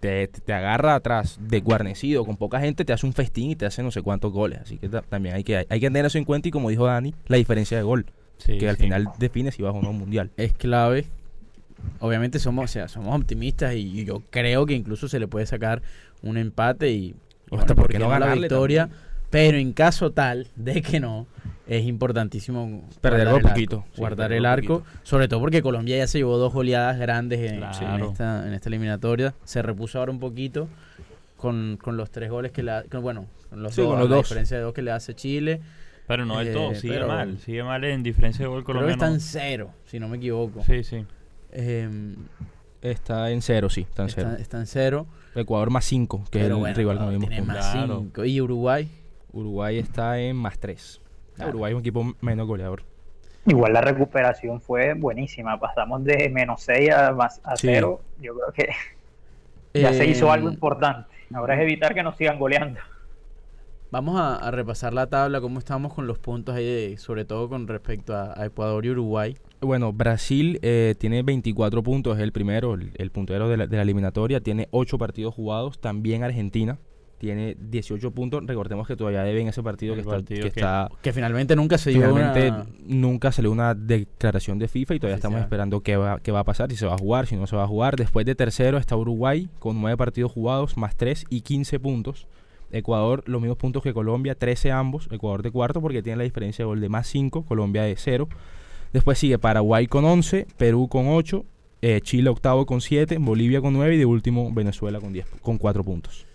te, 0.00 0.28
te, 0.28 0.52
agarra 0.52 0.94
atrás 0.94 1.38
de 1.40 1.60
guarnecido 1.60 2.24
con 2.24 2.36
poca 2.36 2.60
gente, 2.60 2.84
te 2.84 2.92
hace 2.92 3.06
un 3.06 3.12
festín 3.12 3.50
y 3.50 3.56
te 3.56 3.66
hace 3.66 3.82
no 3.82 3.90
sé 3.90 4.02
cuántos 4.02 4.32
goles. 4.32 4.60
Así 4.60 4.78
que 4.78 4.88
también 4.88 5.34
hay 5.34 5.44
que, 5.44 5.56
hay, 5.56 5.80
que 5.80 5.86
tener 5.86 6.04
eso 6.04 6.18
en 6.18 6.24
cuenta 6.24 6.48
y 6.48 6.50
como 6.50 6.70
dijo 6.70 6.86
Dani, 6.86 7.14
la 7.26 7.36
diferencia 7.36 7.76
de 7.76 7.82
gol, 7.82 8.06
que 8.44 8.68
al 8.68 8.76
final 8.76 9.08
define 9.18 9.52
si 9.52 9.62
vas 9.62 9.74
o 9.74 9.82
no 9.82 9.90
un 9.90 9.98
mundial. 9.98 10.30
Es 10.36 10.52
clave. 10.52 11.06
Obviamente 12.00 12.38
somos, 12.38 12.64
o 12.64 12.68
sea, 12.68 12.88
somos 12.88 13.14
optimistas 13.14 13.74
y, 13.74 14.04
yo 14.04 14.22
creo 14.30 14.66
que 14.66 14.74
incluso 14.74 15.08
se 15.08 15.18
le 15.18 15.28
puede 15.28 15.46
sacar 15.46 15.82
un 16.22 16.36
empate 16.36 16.90
y, 16.90 17.14
hasta 17.50 17.74
porque 17.74 17.98
no 17.98 18.16
la 18.18 18.34
victoria. 18.34 18.88
Pero 19.30 19.58
en 19.58 19.72
caso 19.72 20.12
tal 20.12 20.48
de 20.56 20.82
que 20.82 21.00
no, 21.00 21.26
es 21.66 21.84
importantísimo 21.84 22.88
perder 23.00 23.28
un 23.28 23.42
poquito. 23.42 23.84
guardar 23.96 24.32
el 24.32 24.46
arco, 24.46 24.84
sobre 25.02 25.28
todo 25.28 25.40
porque 25.40 25.62
Colombia 25.62 25.96
ya 25.96 26.06
se 26.06 26.18
llevó 26.18 26.38
dos 26.38 26.52
goleadas 26.52 26.98
grandes 26.98 27.40
en, 27.50 27.62
esta, 27.62 28.46
en 28.46 28.52
esta 28.52 28.68
eliminatoria. 28.68 29.34
Se 29.44 29.62
repuso 29.62 29.98
ahora 29.98 30.12
un 30.12 30.20
poquito 30.20 30.68
con, 31.36 31.78
los 31.84 32.10
tres 32.10 32.30
goles 32.30 32.52
que 32.52 32.62
le 32.62 32.82
bueno, 33.00 33.26
con 33.50 33.62
los 33.62 33.74
dos, 33.74 34.08
la 34.08 34.16
diferencia 34.16 34.56
de 34.56 34.62
dos 34.62 34.74
que 34.74 34.82
le 34.82 34.92
hace 34.92 35.14
Chile. 35.14 35.60
Pero 36.06 36.24
no 36.24 36.38
del 36.38 36.52
todo, 36.52 36.70
eh, 36.70 36.76
sigue 36.76 37.04
mal, 37.04 37.38
sigue 37.38 37.64
mal 37.64 37.82
en 37.82 38.04
diferencia 38.04 38.44
de 38.44 38.48
gol 38.48 38.62
Colombia. 38.62 38.94
Creo 38.94 38.98
que 38.98 39.04
está 39.04 39.12
en 39.12 39.20
cero, 39.20 39.72
si 39.86 39.98
no 39.98 40.06
me 40.06 40.18
equivoco. 40.18 40.62
Sí, 40.62 40.84
sí. 40.84 41.04
Em, 41.50 42.14
está 42.80 43.30
en 43.32 43.42
cero, 43.42 43.68
sí, 43.68 43.80
está 43.80 44.04
en 44.04 44.10
cero. 44.10 44.30
Está 44.38 44.60
en 44.60 44.66
cero. 44.66 45.06
Ecuador 45.34 45.70
más 45.70 45.84
cinco, 45.84 46.24
que 46.30 46.38
es 46.38 46.44
el 46.46 46.74
rival 46.76 46.98
que 46.98 47.18
vimos. 47.18 47.46
más 47.46 47.72
cinco. 47.72 48.24
¿Y 48.24 48.40
Uruguay? 48.40 48.88
Uruguay 49.40 49.78
está 49.78 50.18
en 50.18 50.36
más 50.36 50.58
tres. 50.58 51.00
Uruguay 51.38 51.72
es 51.72 51.74
un 51.74 51.80
equipo 51.80 52.14
menos 52.20 52.46
goleador. 52.46 52.82
Igual 53.46 53.72
la 53.72 53.80
recuperación 53.80 54.60
fue 54.60 54.94
buenísima. 54.94 55.58
Pasamos 55.60 56.02
de 56.04 56.28
menos 56.30 56.62
6 56.62 56.90
a, 56.90 57.12
más, 57.12 57.40
a 57.44 57.56
0. 57.56 58.00
Yo 58.20 58.34
creo 58.34 58.52
que 58.52 59.80
ya 59.80 59.92
se 59.92 60.06
hizo 60.06 60.32
algo 60.32 60.48
eh, 60.48 60.52
importante. 60.52 61.08
Ahora 61.32 61.54
es 61.54 61.60
evitar 61.60 61.94
que 61.94 62.02
nos 62.02 62.16
sigan 62.16 62.38
goleando. 62.38 62.80
Vamos 63.92 64.20
a, 64.20 64.50
repasar 64.50 64.92
la 64.92 65.06
tabla, 65.06 65.40
cómo 65.40 65.60
estamos 65.60 65.94
con 65.94 66.08
los 66.08 66.18
puntos 66.18 66.56
ahí, 66.56 66.96
sobre 66.96 67.24
todo 67.24 67.48
con 67.48 67.68
respecto 67.68 68.16
a, 68.16 68.44
Ecuador 68.44 68.84
y 68.84 68.90
Uruguay. 68.90 69.36
Bueno, 69.60 69.92
Brasil 69.92 70.58
eh, 70.62 70.96
tiene 70.98 71.22
24 71.22 71.82
puntos, 71.84 72.16
es 72.16 72.22
el 72.22 72.32
primero, 72.32 72.74
el, 72.74 73.10
puntero 73.12 73.48
de 73.48 73.56
la, 73.56 73.66
de 73.68 73.76
la, 73.76 73.82
eliminatoria, 73.82 74.40
tiene 74.40 74.66
8 74.72 74.98
partidos 74.98 75.34
jugados, 75.34 75.80
también 75.80 76.24
Argentina 76.24 76.78
tiene 77.18 77.56
18 77.58 78.10
puntos. 78.10 78.44
Recordemos 78.46 78.86
que 78.86 78.96
todavía 78.96 79.22
deben 79.22 79.48
ese 79.48 79.62
partido, 79.62 79.94
que, 79.94 80.00
está, 80.46 80.90
que, 81.02 81.12
finalmente 81.12 81.56
nunca 81.56 81.78
se 81.78 81.90
dio 81.90 82.14
nunca 82.86 83.32
salió 83.32 83.50
una 83.50 83.74
declaración 83.74 84.58
de 84.58 84.68
FIFA 84.68 84.94
y 84.94 85.00
todavía 85.00 85.16
estamos 85.16 85.40
esperando 85.40 85.80
qué 85.80 85.96
va, 85.96 86.20
qué 86.20 86.32
va 86.32 86.40
a 86.40 86.44
pasar, 86.44 86.70
si 86.70 86.76
se 86.76 86.86
va 86.86 86.94
a 86.94 86.98
jugar, 86.98 87.26
si 87.26 87.36
no 87.36 87.46
se 87.46 87.56
va 87.56 87.64
a 87.64 87.66
jugar. 87.66 87.96
Después 87.96 88.26
de 88.26 88.34
tercero 88.34 88.78
está 88.78 88.96
Uruguay 88.96 89.48
con 89.58 89.80
9 89.80 89.96
partidos 89.96 90.32
jugados, 90.32 90.76
más 90.76 90.96
3 90.96 91.24
y 91.30 91.40
15 91.40 91.80
puntos. 91.80 92.26
Ecuador, 92.72 93.22
los 93.26 93.40
mismos 93.40 93.58
puntos 93.58 93.82
que 93.82 93.94
Colombia, 93.94 94.34
13 94.34 94.72
ambos. 94.72 95.08
Ecuador 95.10 95.42
de 95.42 95.50
cuarto 95.50 95.80
porque 95.80 96.02
tiene 96.02 96.18
la 96.18 96.24
diferencia 96.24 96.64
de 96.64 96.66
gol 96.66 96.80
de 96.80 96.88
más 96.88 97.06
5, 97.06 97.44
Colombia 97.44 97.82
de 97.82 97.96
0. 97.96 98.28
Después 98.92 99.18
sigue 99.18 99.38
Paraguay 99.38 99.86
con 99.86 100.04
11, 100.04 100.46
Perú 100.56 100.88
con 100.88 101.08
8, 101.08 101.44
eh, 101.82 102.00
Chile 102.02 102.30
octavo 102.30 102.66
con 102.66 102.80
7, 102.80 103.18
Bolivia 103.18 103.60
con 103.60 103.72
9 103.72 103.94
y 103.94 103.98
de 103.98 104.06
último 104.06 104.52
Venezuela 104.52 105.00
con 105.00 105.12
10, 105.12 105.26
con 105.42 105.58
4 105.58 105.84
puntos 105.84 106.25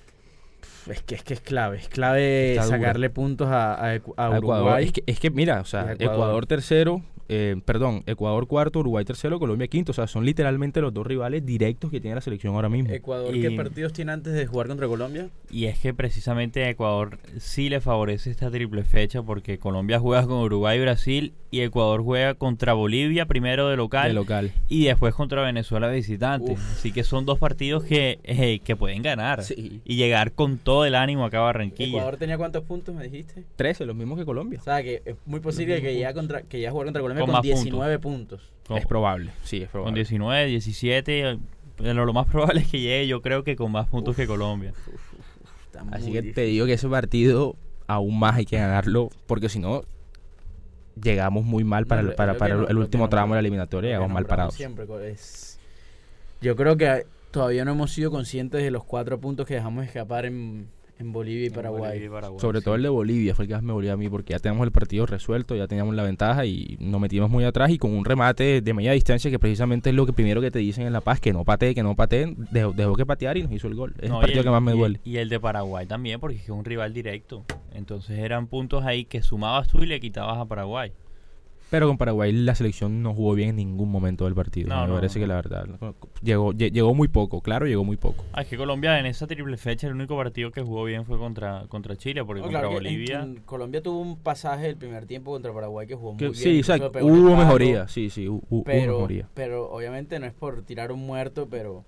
es 0.87 1.03
que 1.03 1.15
es 1.15 1.23
que 1.23 1.33
es 1.33 1.41
clave, 1.41 1.77
es 1.77 1.87
clave 1.89 2.57
sacarle 2.61 3.09
puntos 3.09 3.47
a, 3.51 3.99
Uruguay. 4.37 4.85
Es 4.85 4.91
que, 4.91 5.03
es 5.05 5.19
que 5.19 5.29
mira, 5.29 5.61
o 5.61 5.65
sea, 5.65 5.95
Ecuador 5.97 6.45
tercero, 6.45 7.03
eh, 7.33 7.55
perdón, 7.63 8.03
Ecuador 8.07 8.45
cuarto, 8.45 8.79
Uruguay 8.79 9.05
tercero, 9.05 9.39
Colombia 9.39 9.65
quinto. 9.69 9.91
O 9.91 9.95
sea, 9.95 10.05
son 10.05 10.25
literalmente 10.25 10.81
los 10.81 10.93
dos 10.93 11.07
rivales 11.07 11.45
directos 11.45 11.89
que 11.89 12.01
tiene 12.01 12.15
la 12.15 12.21
selección 12.21 12.53
ahora 12.55 12.67
mismo. 12.67 12.91
¿Ecuador 12.91 13.33
qué 13.33 13.51
partidos 13.51 13.93
tiene 13.93 14.11
antes 14.11 14.33
de 14.33 14.45
jugar 14.45 14.67
contra 14.67 14.85
Colombia? 14.85 15.29
Y 15.49 15.67
es 15.67 15.79
que 15.79 15.93
precisamente 15.93 16.65
a 16.65 16.69
Ecuador 16.69 17.19
sí 17.37 17.69
le 17.69 17.79
favorece 17.79 18.31
esta 18.31 18.51
triple 18.51 18.83
fecha 18.83 19.23
porque 19.23 19.59
Colombia 19.59 19.97
juega 19.97 20.27
con 20.27 20.39
Uruguay 20.39 20.77
y 20.77 20.81
Brasil 20.81 21.33
y 21.51 21.61
Ecuador 21.61 22.03
juega 22.03 22.33
contra 22.33 22.73
Bolivia 22.73 23.25
primero 23.25 23.69
de 23.69 23.77
local, 23.77 24.13
local. 24.13 24.51
y 24.67 24.85
después 24.85 25.13
contra 25.13 25.41
Venezuela 25.41 25.89
visitante. 25.89 26.55
Así 26.55 26.91
que 26.91 27.05
son 27.05 27.25
dos 27.25 27.39
partidos 27.39 27.85
que, 27.85 28.19
eh, 28.23 28.59
que 28.59 28.75
pueden 28.75 29.03
ganar 29.03 29.41
y 29.57 29.95
llegar 29.95 30.33
con 30.33 30.57
todo 30.57 30.70
el 30.85 30.95
ánimo 30.95 31.25
acá 31.25 31.39
a 31.39 31.41
Barranquilla. 31.41 31.97
¿Ecuador 31.97 32.17
tenía 32.17 32.37
cuántos 32.37 32.63
puntos, 32.63 32.95
me 32.95 33.03
dijiste? 33.03 33.43
13, 33.55 33.85
los 33.85 33.95
mismos 33.95 34.17
que 34.17 34.25
Colombia. 34.25 34.59
O 34.59 34.63
sea, 34.63 34.81
que 34.81 35.01
es 35.05 35.15
muy 35.25 35.39
posible 35.39 35.81
que 35.81 35.97
ya, 35.97 36.13
contra, 36.13 36.41
que 36.43 36.59
ya 36.59 36.71
jugar 36.71 36.85
contra 36.87 37.01
Colombia 37.01 37.25
con, 37.25 37.41
19 37.41 37.99
puntos. 37.99 38.41
Es 38.69 38.85
probable, 38.85 39.31
sí, 39.43 39.61
es 39.61 39.69
probable. 39.69 39.89
Con 39.89 39.95
19, 39.95 40.45
17, 40.47 41.39
pero 41.77 42.05
lo 42.05 42.13
más 42.13 42.27
probable 42.27 42.61
es 42.61 42.67
que 42.67 42.79
llegue 42.79 43.07
yo 43.07 43.21
creo 43.21 43.43
que 43.43 43.55
con 43.55 43.71
más 43.71 43.87
puntos 43.87 44.15
que 44.15 44.27
Colombia. 44.27 44.73
Así 45.91 46.11
que 46.11 46.21
te 46.21 46.41
digo 46.41 46.65
que 46.65 46.73
ese 46.73 46.87
partido 46.87 47.55
aún 47.87 48.19
más 48.19 48.35
hay 48.35 48.45
que 48.45 48.57
ganarlo, 48.57 49.09
porque 49.27 49.49
si 49.49 49.59
no 49.59 49.83
llegamos 51.01 51.45
muy 51.45 51.63
mal 51.63 51.85
para, 51.85 52.01
el, 52.01 52.13
para, 52.13 52.33
el, 52.33 52.77
último 52.77 53.09
tramo 53.09 53.33
de 53.33 53.37
la 53.37 53.39
eliminatoria, 53.39 53.91
llegamos 53.91 54.11
mal 54.11 54.25
parados. 54.25 54.55
Siempre 54.55 54.85
es... 55.09 55.59
Yo 56.41 56.55
creo 56.55 56.77
que 56.77 57.05
todavía 57.31 57.65
no 57.65 57.71
hemos 57.71 57.91
sido 57.91 58.11
conscientes 58.11 58.63
de 58.63 58.71
los 58.71 58.83
cuatro 58.83 59.19
puntos 59.19 59.47
que 59.47 59.55
dejamos 59.55 59.85
escapar 59.85 60.25
en 60.25 60.69
en 61.01 61.11
Bolivia 61.11 61.47
y 61.47 61.49
Paraguay. 61.49 62.09
Sobre 62.37 62.61
todo 62.61 62.75
el 62.75 62.83
de 62.83 62.89
Bolivia 62.89 63.35
fue 63.35 63.45
el 63.45 63.49
que 63.49 63.55
más 63.55 63.63
me 63.63 63.73
volvió 63.73 63.91
a 63.91 63.97
mí 63.97 64.07
porque 64.07 64.33
ya 64.33 64.39
teníamos 64.39 64.65
el 64.65 64.71
partido 64.71 65.05
resuelto, 65.05 65.55
ya 65.55 65.67
teníamos 65.67 65.95
la 65.95 66.03
ventaja 66.03 66.45
y 66.45 66.77
nos 66.79 67.01
metimos 67.01 67.29
muy 67.29 67.43
atrás 67.43 67.71
y 67.71 67.77
con 67.77 67.91
un 67.91 68.05
remate 68.05 68.61
de 68.61 68.73
media 68.73 68.91
distancia 68.91 69.29
que 69.31 69.39
precisamente 69.39 69.89
es 69.89 69.95
lo 69.95 70.05
que 70.05 70.13
primero 70.13 70.41
que 70.41 70.51
te 70.51 70.59
dicen 70.59 70.85
en 70.85 70.93
La 70.93 71.01
Paz, 71.01 71.19
que 71.19 71.33
no 71.33 71.43
patee, 71.43 71.73
que 71.73 71.83
no 71.83 71.95
patee, 71.95 72.35
dejó, 72.51 72.95
que 72.95 73.05
patear 73.05 73.37
y 73.37 73.43
nos 73.43 73.51
hizo 73.51 73.67
el 73.67 73.75
gol. 73.75 73.95
Es 73.99 74.11
el 74.11 74.11
partido 74.11 74.43
que 74.43 74.49
más 74.51 74.61
me 74.61 74.73
duele. 74.73 74.99
Y 75.03 75.17
el 75.17 75.29
de 75.29 75.39
Paraguay 75.39 75.87
también 75.87 76.19
porque 76.19 76.37
es 76.37 76.49
un 76.49 76.63
rival 76.63 76.93
directo. 76.93 77.43
Entonces 77.73 78.19
eran 78.19 78.47
puntos 78.47 78.85
ahí 78.85 79.05
que 79.05 79.23
sumabas 79.23 79.67
tú 79.67 79.79
y 79.81 79.87
le 79.87 79.99
quitabas 79.99 80.37
a 80.37 80.45
Paraguay. 80.45 80.93
Pero 81.71 81.87
con 81.87 81.97
Paraguay 81.97 82.33
la 82.33 82.53
selección 82.53 83.01
no 83.01 83.13
jugó 83.13 83.33
bien 83.33 83.51
en 83.51 83.55
ningún 83.55 83.89
momento 83.89 84.25
del 84.25 84.35
partido. 84.35 84.67
me 84.67 84.93
parece 84.93 85.21
que 85.21 85.25
la 85.25 85.35
verdad 85.35 85.65
llegó, 86.21 86.51
llegó 86.51 86.93
muy 86.93 87.07
poco, 87.07 87.39
claro, 87.39 87.65
llegó 87.65 87.85
muy 87.85 87.95
poco. 87.95 88.25
Ah, 88.33 88.41
es 88.41 88.49
que 88.49 88.57
Colombia 88.57 88.99
en 88.99 89.05
esa 89.05 89.25
triple 89.25 89.55
fecha 89.55 89.87
el 89.87 89.93
único 89.93 90.17
partido 90.17 90.51
que 90.51 90.61
jugó 90.61 90.83
bien 90.83 91.05
fue 91.05 91.17
contra, 91.17 91.63
contra 91.69 91.95
Chile, 91.95 92.25
porque 92.25 92.41
contra 92.41 92.67
Bolivia. 92.67 93.25
Colombia 93.45 93.81
tuvo 93.81 94.01
un 94.01 94.17
pasaje 94.17 94.67
el 94.67 94.75
primer 94.75 95.05
tiempo 95.05 95.31
contra 95.31 95.53
Paraguay 95.53 95.87
que 95.87 95.95
jugó 95.95 96.11
muy 96.11 96.19
bien. 96.19 96.35
Sí, 96.35 96.57
exacto. 96.57 96.91
Hubo 97.01 97.37
mejoría, 97.37 97.87
sí, 97.87 98.09
sí, 98.09 98.27
hubo, 98.27 98.65
pero, 98.65 98.95
mejoría. 98.95 99.29
Pero 99.33 99.71
obviamente 99.71 100.19
no 100.19 100.25
es 100.25 100.33
por 100.33 100.63
tirar 100.63 100.91
un 100.91 100.99
muerto, 100.99 101.47
pero, 101.49 101.85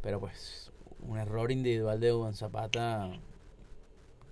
pero 0.00 0.18
pues 0.18 0.72
un 1.06 1.18
error 1.18 1.52
individual 1.52 2.00
de 2.00 2.10
Juan 2.10 2.32
Zapata 2.32 3.10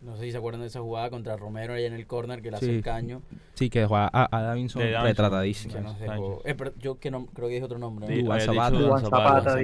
no 0.05 0.17
sé 0.17 0.25
si 0.25 0.33
se 0.33 0.39
acuerdan 0.39 0.61
de 0.61 0.69
esa 0.69 0.81
jugada 0.81 1.11
contra 1.11 1.37
Romero 1.37 1.75
ahí 1.75 1.85
en 1.85 1.95
el 1.95 2.07
corner 2.07 2.43
que 2.43 2.51
le 2.51 2.59
hace 2.59 2.71
el 2.71 2.83
caño. 2.83 3.23
Sí, 3.55 3.71
que 3.71 3.81
dejó 3.81 3.97
a, 3.97 4.09
a 4.13 4.43
Davinson 4.43 4.83
retratadísimo. 5.03 5.97
Eh, 6.45 6.57
yo 6.79 6.99
que 6.99 7.11
no, 7.11 7.27
creo 7.27 7.49
que 7.49 7.55
dije 7.55 7.65
otro 7.65 7.79
nombre. 7.79 8.07
Sí, 8.07 8.25
Juan 8.25 8.41
Zapata. 8.41 9.01
Zapata. 9.01 9.57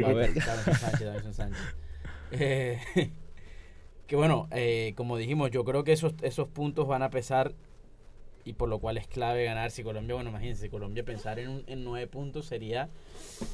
Eh, 2.32 2.78
que 4.06 4.16
bueno, 4.16 4.48
eh, 4.50 4.94
como 4.96 5.16
dijimos, 5.16 5.50
yo 5.50 5.64
creo 5.64 5.84
que 5.84 5.92
esos, 5.92 6.14
esos 6.22 6.48
puntos 6.48 6.88
van 6.88 7.02
a 7.02 7.10
pesar 7.10 7.52
y 8.44 8.54
por 8.54 8.68
lo 8.68 8.78
cual 8.78 8.96
es 8.96 9.06
clave 9.06 9.44
ganar. 9.44 9.70
Si 9.70 9.82
Colombia, 9.82 10.14
bueno, 10.14 10.30
imagínense, 10.30 10.70
Colombia 10.70 11.04
pensar 11.04 11.38
en, 11.38 11.62
en 11.66 11.84
nueve 11.84 12.06
puntos 12.06 12.46
sería... 12.46 12.88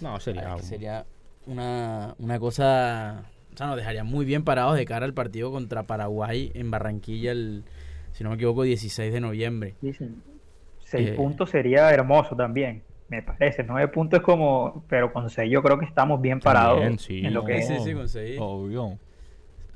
No, 0.01 0.21
sería... 0.21 0.57
Sería 0.59 1.07
una, 1.47 2.15
una 2.19 2.39
cosa 2.39 3.25
o 3.57 3.59
sea, 3.59 3.69
nos 3.69 3.77
dejaría 3.77 4.05
muy 4.05 4.27
bien 4.27 4.45
parados 4.45 4.77
de 4.77 4.85
cara 4.85 5.07
al 5.07 5.15
partido 5.15 5.51
contra 5.51 5.85
Paraguay 5.85 6.53
en 6.55 6.71
Barranquilla 6.71 7.33
el, 7.33 7.65
si 8.13 8.23
no 8.23 8.29
me 8.29 8.37
equivoco, 8.37 8.65
16 8.65 9.11
de 9.11 9.19
noviembre. 9.19 9.77
Dicen, 9.81 10.23
seis 10.81 11.09
eh, 11.09 11.13
puntos 11.15 11.49
sería 11.49 11.89
hermoso 11.89 12.37
también, 12.37 12.83
me 13.09 13.23
parece. 13.23 13.65
Nueve 13.65 13.89
puntos 13.89 14.21
es 14.21 14.25
como, 14.27 14.85
pero 14.91 15.11
con 15.11 15.31
seis 15.31 15.51
yo 15.51 15.63
creo 15.63 15.79
que 15.79 15.87
estamos 15.87 16.21
bien 16.21 16.39
parados 16.39 17.09
en 17.09 17.33
lo 17.33 17.47
que 17.47 17.57
es. 17.57 17.67
Sí, 17.67 17.77
sí, 17.83 17.95
con 17.95 18.07
seis. 18.11 18.37
Obvio. 18.39 18.99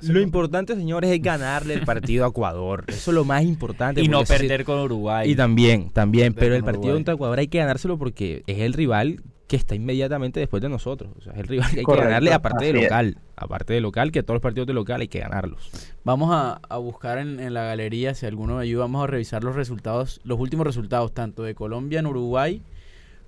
Lo 0.03 0.20
importante, 0.20 0.74
señores, 0.74 1.11
es 1.11 1.22
ganarle 1.22 1.72
el 1.72 1.87
partido 1.87 2.26
a 2.26 2.28
Ecuador. 2.28 2.85
Eso 2.87 3.11
es 3.12 3.14
lo 3.14 3.24
más 3.24 3.45
importante. 3.45 4.03
Y 4.03 4.09
no 4.09 4.24
perder 4.24 4.64
con 4.64 4.78
Uruguay. 4.78 5.31
Y 5.31 5.37
también, 5.37 5.89
también. 5.89 6.35
pero 6.35 6.55
el 6.55 6.64
partido 6.64 6.93
contra 6.93 7.14
Ecuador 7.14 7.39
hay 7.39 7.49
que 7.49 7.59
ganárselo 7.59 7.97
porque 7.97 8.43
es 8.47 8.59
el 8.59 8.74
rival 8.74 9.22
que 9.51 9.57
está 9.57 9.74
inmediatamente 9.74 10.38
después 10.38 10.62
de 10.62 10.68
nosotros. 10.68 11.11
O 11.18 11.22
sea, 11.22 11.32
es 11.32 11.40
el 11.40 11.48
rival 11.48 11.72
que 11.72 11.80
hay 11.80 11.84
que 11.84 11.96
ganarle 11.96 12.32
aparte 12.32 12.66
de 12.66 12.72
local. 12.72 13.18
Aparte 13.34 13.74
de 13.74 13.80
local, 13.80 14.12
que 14.12 14.22
todos 14.22 14.36
los 14.36 14.42
partidos 14.42 14.68
de 14.68 14.74
local 14.74 15.01
hay 15.01 15.09
que 15.09 15.18
ganarlos. 15.18 15.72
Vamos 16.05 16.30
a, 16.32 16.61
buscar 16.76 17.18
en, 17.18 17.53
la 17.53 17.64
galería, 17.64 18.14
si 18.14 18.26
alguno 18.26 18.59
me 18.59 18.62
ayuda, 18.62 18.82
vamos 18.82 19.03
a 19.03 19.09
revisar 19.09 19.42
los 19.42 19.57
resultados, 19.57 20.20
los 20.22 20.38
últimos 20.38 20.64
resultados, 20.64 21.12
tanto 21.12 21.42
de 21.42 21.57
Colombia 21.57 21.98
en 21.98 22.07
Uruguay 22.07 22.62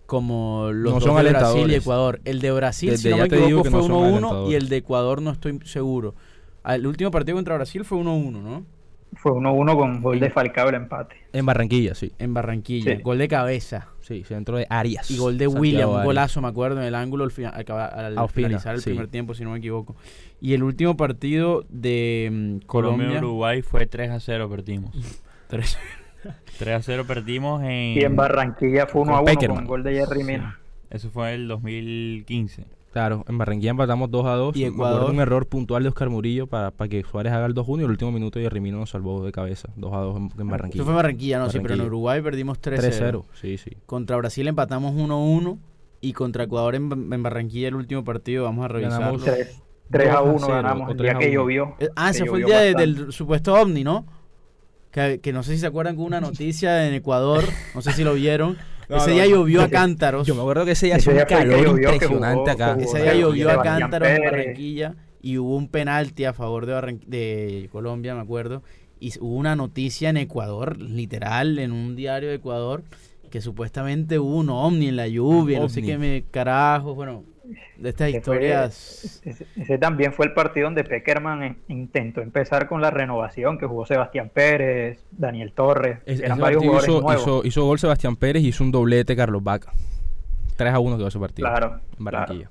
como 0.07 0.71
los 0.71 1.05
de 1.05 1.11
Brasil 1.11 1.73
y 1.73 1.75
Ecuador. 1.75 2.21
El 2.25 2.41
de 2.41 2.53
Brasil, 2.53 2.97
si 2.97 3.09
no 3.09 3.17
me 3.17 3.25
equivoco, 3.25 3.69
fue 3.69 3.81
1-1 3.81 4.49
y 4.49 4.55
el 4.55 4.69
de 4.69 4.77
Ecuador 4.77 5.21
no 5.23 5.33
estoy 5.33 5.59
seguro. 5.65 6.15
El 6.65 6.87
último 6.87 7.11
partido 7.11 7.37
contra 7.37 7.57
Brasil 7.57 7.85
fue 7.85 7.99
1-1, 7.99 8.31
¿no? 8.31 8.65
Fue 9.15 9.33
1-1 9.33 9.77
con 9.77 10.01
gol 10.01 10.21
de 10.21 10.31
Falcao 10.31 10.69
el 10.71 10.75
empate. 10.75 11.17
En 11.33 11.45
Barranquilla, 11.45 11.95
sí. 11.95 12.13
En 12.19 12.33
Barranquilla. 12.33 12.99
Gol 13.01 13.19
de 13.19 13.29
cabeza. 13.29 13.89
Sí, 14.01 14.25
centro 14.25 14.57
de 14.57 14.67
Arias. 14.69 15.11
Y 15.11 15.19
gol 15.19 15.39
de 15.39 15.47
William, 15.47 15.91
un 15.91 16.05
golazo, 16.05 16.41
me 16.41 16.49
acuerdo, 16.49 16.81
en 16.81 16.87
el 16.87 16.95
ángulo 16.95 17.25
al, 17.25 18.19
al, 18.19 18.29
finalizar 18.29 18.75
el 18.75 18.83
primer 18.83 19.09
tiempo, 19.09 19.35
si 19.35 19.45
no 19.45 19.51
me 19.51 19.59
equivoco. 19.59 19.97
Y 20.41 20.55
el 20.55 20.63
último 20.63 20.97
partido 20.97 21.65
de 21.69 22.29
mm, 22.31 22.67
Colombia. 22.67 23.07
Colombia-Uruguay 23.07 23.63
fue 23.63 23.87
3 23.87 24.11
0, 24.19 24.49
perdimos. 24.49 24.93
3 25.49 25.79
3 26.59 26.85
0 26.85 27.05
perdimos 27.07 27.63
en. 27.63 27.99
Y 27.99 28.01
en 28.01 28.17
Barranquilla 28.17 28.87
fue 28.87 29.03
1 29.03 29.23
1 29.23 29.55
con 29.55 29.67
gol 29.67 29.83
de 29.83 29.95
Jerry 29.95 30.25
Mina. 30.25 30.59
Eso 30.91 31.11
fue 31.11 31.35
en 31.35 31.43
el 31.43 31.49
2015. 31.49 32.65
Claro, 32.93 33.25
en 33.27 33.39
Barranquilla 33.39 33.71
empatamos 33.71 34.11
2 34.11 34.27
a 34.27 34.35
2. 34.35 34.57
Y 34.57 34.65
Ecuador. 34.67 35.11
un 35.11 35.19
error 35.19 35.47
puntual 35.47 35.83
de 35.83 35.89
Oscar 35.89 36.11
Murillo 36.11 36.47
para, 36.47 36.71
para 36.71 36.91
que 36.91 37.03
Suárez 37.03 37.33
haga 37.33 37.47
el 37.47 37.55
2 37.55 37.67
1 37.67 37.83
y 37.83 37.85
el 37.87 37.91
último 37.91 38.13
minuto 38.13 38.39
y 38.39 38.47
Rimino 38.49 38.79
nos 38.79 38.91
salvó 38.91 39.25
de 39.25 39.33
cabeza. 39.33 39.71
2 39.77 39.93
a 39.95 39.97
2 39.97 40.17
en, 40.39 40.49
Barranquilla. 40.49 40.83
Eso 40.83 40.85
fue 40.85 40.95
Barranquilla, 40.95 41.39
no, 41.39 41.49
sí, 41.49 41.59
pero 41.61 41.75
en 41.75 41.81
Uruguay 41.81 42.21
perdimos 42.21 42.61
3 42.61 42.81
3 42.81 42.97
0. 42.99 43.27
Sí, 43.41 43.57
sí. 43.57 43.71
Contra 43.87 44.19
Brasil 44.19 44.47
empatamos 44.47 44.93
1 44.95 45.25
1 45.25 45.59
y 46.03 46.13
contra 46.13 46.45
Ecuador 46.45 46.75
en, 46.75 47.23
Barranquilla 47.23 47.69
el 47.69 47.77
último 47.77 48.05
partido, 48.05 48.45
vamos 48.45 48.67
a 48.67 48.69
revisarlo. 48.69 49.19
3, 49.19 49.63
3 49.91 50.11
a 50.11 50.21
1 50.21 50.47
ganamos, 50.49 50.91
el 50.91 50.99
día 50.99 51.15
que 51.15 51.33
llovió. 51.33 51.77
Eh, 51.79 51.89
ah, 51.97 52.11
ese 52.11 52.27
fue 52.27 52.41
el 52.41 52.45
día 52.45 52.61
del 52.75 53.11
supuesto 53.11 53.55
OVNI, 53.55 53.85
¿no? 53.85 54.05
Que, 54.91 55.21
que, 55.23 55.33
no 55.33 55.43
sé 55.43 55.55
si 55.55 55.61
se 55.61 55.67
acuerdan 55.67 55.97
con 55.97 56.05
una 56.05 56.21
noticia 56.21 56.87
en 56.87 56.93
Ecuador, 56.93 57.43
no 57.75 57.81
sé 57.81 57.93
si 57.93 58.05
lo 58.05 58.13
vieron, 58.13 58.59
ese 58.97 59.11
día 59.13 59.27
llovió 59.27 59.63
a 59.63 59.69
cántaros. 59.69 60.27
Yo 60.27 60.35
me 60.35 60.41
acuerdo 60.41 60.65
que 60.65 60.73
ese 60.73 60.87
día 60.87 60.97
hacía 60.97 61.13
un 61.13 61.21
calor 61.21 61.81
impresionante 61.81 62.51
acá. 62.51 62.77
ese 62.79 63.03
día 63.03 63.15
llovió 63.15 63.51
a 63.51 63.63
cántaros 63.63 64.09
en 64.09 64.23
Barranquilla 64.23 64.95
y 65.21 65.39
hubo 65.39 65.57
un 65.57 65.69
penalti 65.69 66.25
a 66.25 66.33
favor 66.33 66.67
de, 66.67 66.99
de 67.07 67.69
Colombia, 67.71 68.15
me 68.15 68.21
acuerdo. 68.21 68.63
Y 68.99 69.13
hubo 69.19 69.35
una 69.35 69.57
noticia 69.57 70.11
en 70.11 70.17
Ecuador, 70.17 70.81
literal, 70.81 71.59
en 71.59 71.73
un 71.73 71.97
diario 71.97 72.29
de 72.29 72.37
Ecuador, 72.37 72.85
que 73.31 73.41
supuestamente 73.41 74.19
hubo 74.19 74.37
un 74.37 74.51
ovni 74.51 74.89
en 74.89 74.97
la 74.97 75.09
lluvia, 75.09 75.59
no 75.59 75.69
sé 75.69 75.83
qué 75.83 75.99
me 75.99 76.25
carajo, 76.31 76.95
bueno, 76.95 77.25
de 77.77 77.89
estas 77.89 78.11
historias. 78.11 79.23
ese, 79.57 79.79
también 79.79 80.13
fue 80.13 80.27
el 80.27 80.33
partido 80.33 80.67
donde 80.67 80.85
Peckerman 80.85 81.59
intentó 81.69 82.21
empezar 82.21 82.69
con 82.69 82.81
la 82.81 82.91
renovación, 82.91 83.59
que 83.59 83.67
jugó 83.67 83.87
Sebastián 83.87 84.31
Pérez, 84.33 85.05
Daniel 85.11 85.53
Torres. 85.53 85.99
eran 86.07 86.39
varios 86.39 86.63
jugadores 86.63 86.89
hizo, 86.89 87.01
nuevos. 87.01 87.47
Hizo, 87.47 87.65
gol 87.65 87.79
Sebastián 87.79 88.17
Pérez 88.17 88.43
y 88.43 88.49
hizo 88.49 88.65
un 88.65 88.73
doblete 88.73 89.17
Carlos 89.17 89.43
Vaca. 89.43 89.73
3 90.57 90.73
a 90.73 90.79
1 90.79 90.97
quedó 90.97 91.09
ese 91.09 91.19
partido. 91.19 91.49
Claro. 91.49 91.81
En 91.99 92.05
Barranquilla. 92.05 92.51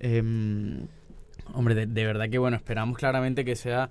Em, 0.00 0.86
hombre, 1.54 1.86
de, 1.86 2.04
verdad 2.04 2.28
que 2.28 2.38
bueno, 2.38 2.56
esperamos 2.56 2.98
claramente 2.98 3.44
que 3.44 3.54
sea 3.54 3.90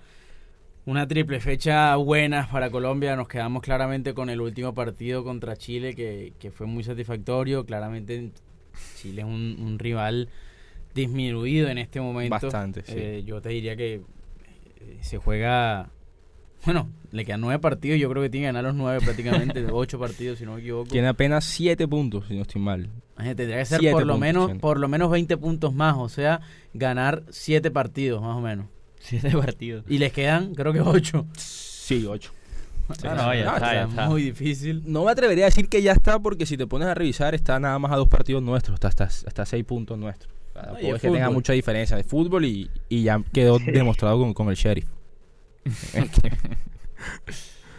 una 0.85 1.07
triple 1.07 1.39
fecha 1.39 1.95
buena 1.95 2.49
para 2.51 2.69
Colombia. 2.69 3.15
Nos 3.15 3.27
quedamos 3.27 3.61
claramente 3.61 4.13
con 4.13 4.29
el 4.29 4.41
último 4.41 4.73
partido 4.73 5.23
contra 5.23 5.55
Chile, 5.55 5.95
que, 5.95 6.33
que 6.37 6.51
fue 6.51 6.67
muy 6.67 6.83
satisfactorio. 6.83 7.65
Claramente 7.65 8.31
Chile 8.95 9.21
es 9.21 9.27
un, 9.27 9.77
rival 9.79 10.29
disminuido 10.93 11.69
en 11.69 11.77
este 11.77 12.01
momento. 12.01 12.31
Bastante, 12.31 12.83
eh, 12.87 13.23
yo 13.25 13.41
te 13.41 13.49
diría 13.49 13.75
que 13.75 13.95
eh, 13.95 14.97
se 15.01 15.17
juega. 15.17 15.89
Bueno, 16.65 16.89
le 17.11 17.25
quedan 17.25 17.41
nueve 17.41 17.59
partidos. 17.59 17.99
Yo 17.99 18.09
creo 18.09 18.21
que 18.21 18.29
tiene 18.29 18.43
que 18.43 18.49
ganar 18.49 18.63
los 18.63 18.75
nueve 18.75 18.99
prácticamente. 19.03 19.65
ocho 19.71 19.99
partidos, 19.99 20.39
si 20.39 20.45
no 20.45 20.55
me 20.55 20.61
equivoco. 20.61 20.89
Tiene 20.89 21.07
apenas 21.07 21.45
siete 21.45 21.87
puntos, 21.87 22.27
si 22.27 22.35
no 22.35 22.43
estoy 22.43 22.61
mal. 22.61 22.89
Tendría 23.17 23.57
que 23.57 23.65
ser 23.65 23.91
por 23.91 24.05
lo, 24.05 24.17
menos, 24.17 24.51
por 24.59 24.79
lo 24.79 24.87
menos 24.87 25.11
20 25.11 25.37
puntos 25.37 25.73
más. 25.73 25.95
O 25.97 26.09
sea, 26.09 26.41
ganar 26.73 27.23
siete 27.29 27.71
partidos, 27.71 28.21
más 28.21 28.35
o 28.35 28.41
menos. 28.41 28.67
Siete 28.99 29.31
partidos. 29.31 29.85
Y 29.87 29.97
les 29.97 30.11
quedan, 30.11 30.53
creo 30.53 30.73
que 30.73 30.81
ocho. 30.81 31.27
Sí, 31.37 32.05
ocho. 32.07 32.31
No, 33.03 33.33
ya, 33.33 33.85
está, 33.85 34.09
muy 34.09 34.23
difícil. 34.23 34.83
No 34.85 35.05
me 35.05 35.11
atrevería 35.11 35.45
a 35.45 35.49
decir 35.49 35.69
que 35.69 35.81
ya 35.81 35.93
está, 35.93 36.19
porque 36.19 36.45
si 36.45 36.57
te 36.57 36.67
pones 36.67 36.87
a 36.87 36.93
revisar, 36.93 37.35
está 37.35 37.59
nada 37.59 37.77
más 37.79 37.91
a 37.91 37.95
dos 37.95 38.07
partidos 38.07 38.43
nuestros, 38.43 38.75
está 38.75 39.05
hasta, 39.05 39.45
seis 39.45 39.63
puntos 39.63 39.97
nuestros. 39.97 40.33
Puede 40.53 40.99
que 40.99 41.09
tenga 41.09 41.29
mucha 41.29 41.53
diferencia 41.53 41.97
de 41.97 42.03
fútbol 42.03 42.45
y, 42.45 42.69
ya 42.89 43.21
quedó 43.33 43.59
demostrado 43.59 44.33
con, 44.33 44.49
el 44.49 44.55
sheriff. 44.55 44.87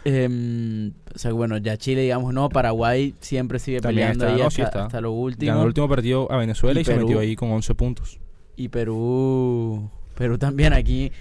Em, 0.05 0.91
o 1.15 1.17
sea, 1.17 1.31
bueno, 1.31 1.57
ya 1.57 1.77
Chile, 1.77 2.01
digamos, 2.01 2.33
no, 2.33 2.49
Paraguay 2.49 3.15
siempre 3.21 3.57
sigue 3.57 3.79
peleando 3.81 4.27
ahí 4.27 4.41
hasta, 4.41 4.99
lo 4.99 5.13
último. 5.13 5.49
Ganó 5.49 5.61
el 5.61 5.67
último 5.67 5.87
partido 5.87 6.29
a 6.29 6.35
Venezuela 6.35 6.81
y, 6.81 6.83
se 6.83 6.97
metió 6.97 7.19
ahí 7.19 7.37
con 7.37 7.51
11 7.51 7.73
puntos. 7.75 8.19
Y 8.57 8.67
Perú, 8.67 9.89
Perú 10.15 10.37
también 10.37 10.73
aquí 10.73 11.11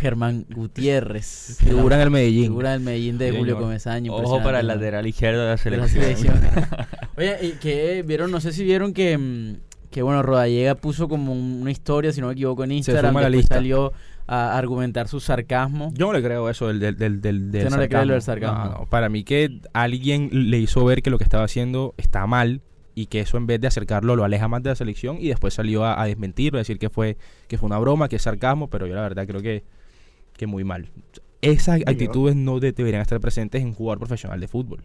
Germán 0.00 0.46
Gutiérrez. 0.50 1.58
Figura 1.60 1.96
en 1.96 2.02
el 2.02 2.10
Medellín. 2.10 2.44
Figura 2.44 2.72
del 2.72 2.80
Medellín 2.80 3.18
de 3.18 3.32
Julio 3.32 3.58
Comesaña. 3.58 4.12
Ojo 4.12 4.42
para 4.42 4.60
el 4.60 4.66
lateral 4.66 5.06
izquierdo 5.06 5.42
de 5.42 5.48
la 5.48 5.56
selección. 5.56 6.40
Oye, 7.16 7.38
y 7.42 7.50
que 7.52 8.02
vieron, 8.06 8.30
no 8.30 8.40
sé 8.40 8.52
si 8.52 8.64
vieron 8.64 8.92
que, 8.92 9.16
mm, 9.16 9.56
que 9.90 10.02
bueno, 10.02 10.22
Rodallega 10.22 10.74
puso 10.74 11.08
como 11.08 11.32
una 11.32 11.70
historia, 11.70 12.12
si 12.12 12.20
no 12.20 12.28
me 12.28 12.34
equivoco, 12.34 12.64
en 12.64 12.72
Instagram, 12.72 13.30
que 13.30 13.42
salió 13.42 13.92
a 14.26 14.56
argumentar 14.56 15.08
su 15.08 15.18
sarcasmo. 15.18 15.92
Yo 15.94 16.06
no 16.06 16.12
le 16.12 16.22
creo 16.22 16.48
eso 16.48 16.68
del, 16.68 16.78
del, 16.78 16.96
del, 16.96 17.20
del, 17.20 17.68
no 17.68 17.76
le 17.76 17.88
creo 17.88 18.02
el 18.02 18.22
sarcasmo. 18.22 18.64
No, 18.64 18.70
no, 18.80 18.86
para 18.86 19.08
mí 19.08 19.24
que 19.24 19.60
alguien 19.72 20.30
le 20.32 20.58
hizo 20.58 20.84
ver 20.84 21.02
que 21.02 21.10
lo 21.10 21.18
que 21.18 21.24
estaba 21.24 21.44
haciendo 21.44 21.94
está 21.96 22.26
mal 22.26 22.60
y 22.94 23.06
que 23.06 23.20
eso 23.20 23.36
en 23.36 23.46
vez 23.46 23.60
de 23.60 23.66
acercarlo 23.66 24.16
lo 24.16 24.24
aleja 24.24 24.48
más 24.48 24.62
de 24.62 24.70
la 24.70 24.74
selección 24.74 25.18
y 25.20 25.28
después 25.28 25.54
salió 25.54 25.84
a, 25.84 26.04
desmentirlo, 26.06 26.58
a 26.58 26.60
decir 26.60 26.78
que 26.78 26.90
fue, 26.90 27.16
que 27.48 27.58
fue 27.58 27.66
una 27.66 27.78
broma, 27.78 28.08
que 28.08 28.16
es 28.16 28.22
sarcasmo, 28.22 28.68
pero 28.68 28.86
yo 28.86 28.94
la 28.94 29.02
verdad 29.02 29.26
creo 29.26 29.42
que, 29.42 29.62
que 30.36 30.46
muy 30.46 30.64
mal. 30.64 30.88
Esas 31.42 31.80
actitudes 31.86 32.36
no 32.36 32.60
deberían 32.60 33.00
estar 33.00 33.20
presentes 33.20 33.62
en 33.62 33.68
un 33.68 33.74
jugador 33.74 33.98
profesional 33.98 34.40
de 34.40 34.48
fútbol. 34.48 34.80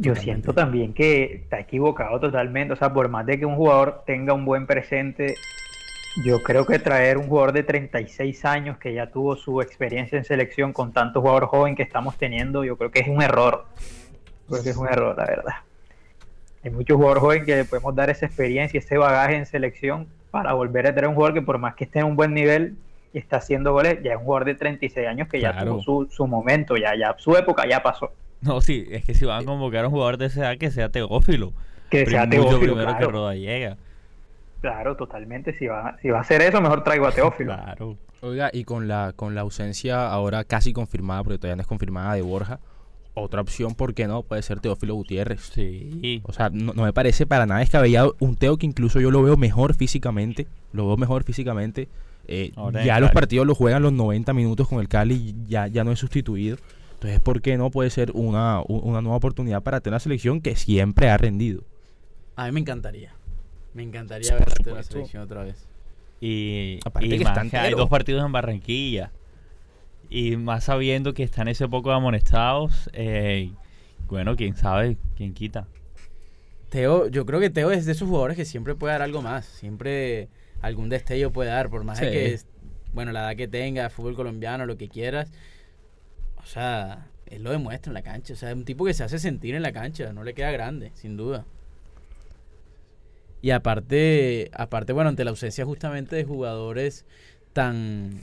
yo 0.00 0.14
siento 0.14 0.54
también 0.54 0.94
que 0.94 1.24
está 1.34 1.60
equivocado 1.60 2.18
totalmente, 2.20 2.72
o 2.72 2.76
sea, 2.76 2.92
por 2.92 3.08
más 3.08 3.26
de 3.26 3.38
que 3.38 3.44
un 3.44 3.56
jugador 3.56 4.02
tenga 4.06 4.32
un 4.32 4.44
buen 4.46 4.66
presente, 4.66 5.34
yo 6.24 6.42
creo 6.42 6.64
que 6.64 6.78
traer 6.78 7.18
un 7.18 7.28
jugador 7.28 7.52
de 7.52 7.62
36 7.62 8.44
años 8.46 8.78
que 8.78 8.94
ya 8.94 9.10
tuvo 9.10 9.36
su 9.36 9.60
experiencia 9.60 10.16
en 10.16 10.24
selección 10.24 10.72
con 10.72 10.92
tantos 10.92 11.20
jugadores 11.20 11.50
jóvenes 11.50 11.76
que 11.76 11.82
estamos 11.82 12.16
teniendo, 12.16 12.64
yo 12.64 12.78
creo 12.78 12.90
que 12.90 13.00
es 13.00 13.08
un 13.08 13.20
error. 13.20 13.66
Creo 14.48 14.62
que 14.62 14.70
es 14.70 14.76
un 14.76 14.86
error, 14.86 15.14
la 15.18 15.26
verdad. 15.26 15.54
Hay 16.66 16.72
muchos 16.72 16.96
jugadores 16.96 17.22
jóvenes 17.22 17.46
que 17.46 17.54
le 17.54 17.64
podemos 17.64 17.94
dar 17.94 18.10
esa 18.10 18.26
experiencia, 18.26 18.78
ese 18.78 18.98
bagaje 18.98 19.36
en 19.36 19.46
selección 19.46 20.08
para 20.32 20.52
volver 20.52 20.88
a 20.88 20.92
tener 20.92 21.08
un 21.08 21.14
jugador 21.14 21.34
que 21.34 21.42
por 21.42 21.58
más 21.58 21.76
que 21.76 21.84
esté 21.84 22.00
en 22.00 22.06
un 22.06 22.16
buen 22.16 22.34
nivel 22.34 22.74
y 23.12 23.18
está 23.18 23.36
haciendo 23.36 23.72
goles, 23.72 24.02
ya 24.02 24.14
es 24.14 24.18
un 24.18 24.24
jugador 24.24 24.46
de 24.46 24.56
36 24.56 25.06
años 25.06 25.28
que 25.28 25.40
ya 25.40 25.56
tuvo 25.56 25.80
su, 25.80 26.08
su, 26.10 26.26
momento, 26.26 26.76
ya, 26.76 26.96
ya 26.98 27.14
su 27.18 27.36
época 27.36 27.68
ya 27.68 27.84
pasó. 27.84 28.10
No, 28.40 28.60
sí, 28.60 28.84
es 28.90 29.04
que 29.04 29.14
si 29.14 29.24
van 29.24 29.44
a 29.44 29.46
convocar 29.46 29.84
a 29.84 29.86
un 29.86 29.92
jugador 29.92 30.18
de 30.18 30.26
esa 30.26 30.40
edad 30.40 30.58
que 30.58 30.72
sea 30.72 30.88
Teófilo. 30.88 31.52
Que 31.88 32.04
sea 32.04 32.28
Teófilo, 32.28 32.74
primero 32.74 32.98
que 32.98 33.04
Roda 33.04 33.36
llega. 33.36 33.76
Claro, 34.60 34.96
totalmente. 34.96 35.56
Si 35.56 35.68
va, 35.68 35.96
si 36.02 36.10
va 36.10 36.18
a 36.18 36.22
hacer 36.22 36.42
eso, 36.42 36.60
mejor 36.60 36.82
traigo 36.82 37.06
a 37.06 37.12
Teófilo. 37.12 37.54
Claro. 37.54 37.96
Oiga, 38.22 38.50
y 38.52 38.64
con 38.64 38.88
la, 38.88 39.12
con 39.14 39.36
la 39.36 39.42
ausencia 39.42 40.08
ahora 40.08 40.42
casi 40.42 40.72
confirmada, 40.72 41.22
porque 41.22 41.38
todavía 41.38 41.54
no 41.54 41.62
es 41.62 41.68
confirmada, 41.68 42.14
de 42.14 42.22
Borja, 42.22 42.58
otra 43.16 43.40
opción, 43.40 43.74
¿por 43.74 43.94
qué 43.94 44.06
no? 44.06 44.22
Puede 44.22 44.42
ser 44.42 44.60
Teófilo 44.60 44.94
Gutiérrez. 44.94 45.40
Sí. 45.54 46.20
O 46.24 46.32
sea, 46.32 46.50
no, 46.50 46.74
me 46.74 46.92
parece 46.92 47.26
para 47.26 47.46
nada 47.46 47.60
descabellado. 47.60 48.14
Un 48.18 48.36
Teo 48.36 48.56
que 48.58 48.66
incluso 48.66 49.00
yo 49.00 49.10
lo 49.10 49.22
veo 49.22 49.36
mejor 49.36 49.74
físicamente. 49.74 50.46
Lo 50.72 50.86
veo 50.86 50.96
mejor 50.96 51.24
físicamente. 51.24 51.88
Eh, 52.28 52.52
ya 52.84 53.00
los 53.00 53.12
partidos 53.12 53.46
lo 53.46 53.54
juegan 53.54 53.82
los 53.82 53.92
90 53.92 54.32
minutos 54.34 54.68
con 54.68 54.80
el 54.80 54.88
Cali. 54.88 55.34
Ya, 55.48 55.66
ya 55.66 55.82
no 55.82 55.92
es 55.92 55.98
sustituido. 55.98 56.58
Entonces, 56.94 57.20
¿por 57.20 57.40
qué 57.40 57.56
no 57.56 57.70
puede 57.70 57.90
ser 57.90 58.10
una, 58.12 58.62
una 58.66 59.00
nueva 59.00 59.16
oportunidad 59.16 59.62
para 59.62 59.80
tener 59.80 59.94
una 59.94 60.00
selección 60.00 60.40
que 60.40 60.54
siempre 60.56 61.08
ha 61.08 61.16
rendido? 61.16 61.62
A 62.36 62.46
mí 62.46 62.52
me 62.52 62.60
encantaría. 62.60 63.14
Me 63.74 63.82
encantaría 63.82 64.34
ver 64.34 64.48
la 64.66 64.82
selección 64.82 65.22
otra 65.22 65.44
vez. 65.44 65.66
Y, 66.20 66.80
Aparte 66.84 67.18
que 67.50 67.56
hay 67.56 67.72
dos 67.72 67.88
partidos 67.88 68.24
en 68.24 68.32
Barranquilla. 68.32 69.10
Y 70.08 70.36
más 70.36 70.64
sabiendo 70.64 71.14
que 71.14 71.22
están 71.22 71.48
ese 71.48 71.68
poco 71.68 71.92
amonestados, 71.92 72.88
eh, 72.92 73.52
bueno, 74.06 74.36
quién 74.36 74.56
sabe, 74.56 74.96
quién 75.16 75.34
quita. 75.34 75.66
Teo, 76.68 77.08
yo 77.08 77.26
creo 77.26 77.40
que 77.40 77.50
Teo 77.50 77.70
es 77.70 77.86
de 77.86 77.92
esos 77.92 78.08
jugadores 78.08 78.36
que 78.36 78.44
siempre 78.44 78.74
puede 78.74 78.92
dar 78.92 79.02
algo 79.02 79.22
más, 79.22 79.46
siempre 79.46 80.28
algún 80.60 80.88
destello 80.88 81.32
puede 81.32 81.50
dar, 81.50 81.70
por 81.70 81.84
más 81.84 82.00
de 82.00 82.10
que, 82.10 82.40
bueno, 82.92 83.12
la 83.12 83.20
edad 83.20 83.36
que 83.36 83.48
tenga, 83.48 83.90
fútbol 83.90 84.14
colombiano, 84.14 84.66
lo 84.66 84.76
que 84.76 84.88
quieras. 84.88 85.30
O 86.36 86.46
sea, 86.46 87.08
él 87.26 87.42
lo 87.42 87.50
demuestra 87.50 87.90
en 87.90 87.94
la 87.94 88.02
cancha, 88.02 88.34
o 88.34 88.36
sea, 88.36 88.50
es 88.50 88.56
un 88.56 88.64
tipo 88.64 88.84
que 88.84 88.94
se 88.94 89.04
hace 89.04 89.18
sentir 89.18 89.54
en 89.54 89.62
la 89.62 89.72
cancha, 89.72 90.12
no 90.12 90.24
le 90.24 90.34
queda 90.34 90.50
grande, 90.50 90.92
sin 90.94 91.16
duda. 91.16 91.44
Y 93.42 93.50
aparte, 93.50 94.50
aparte, 94.54 94.92
bueno, 94.92 95.10
ante 95.10 95.24
la 95.24 95.30
ausencia 95.30 95.64
justamente 95.64 96.16
de 96.16 96.24
jugadores 96.24 97.04
tan, 97.52 98.20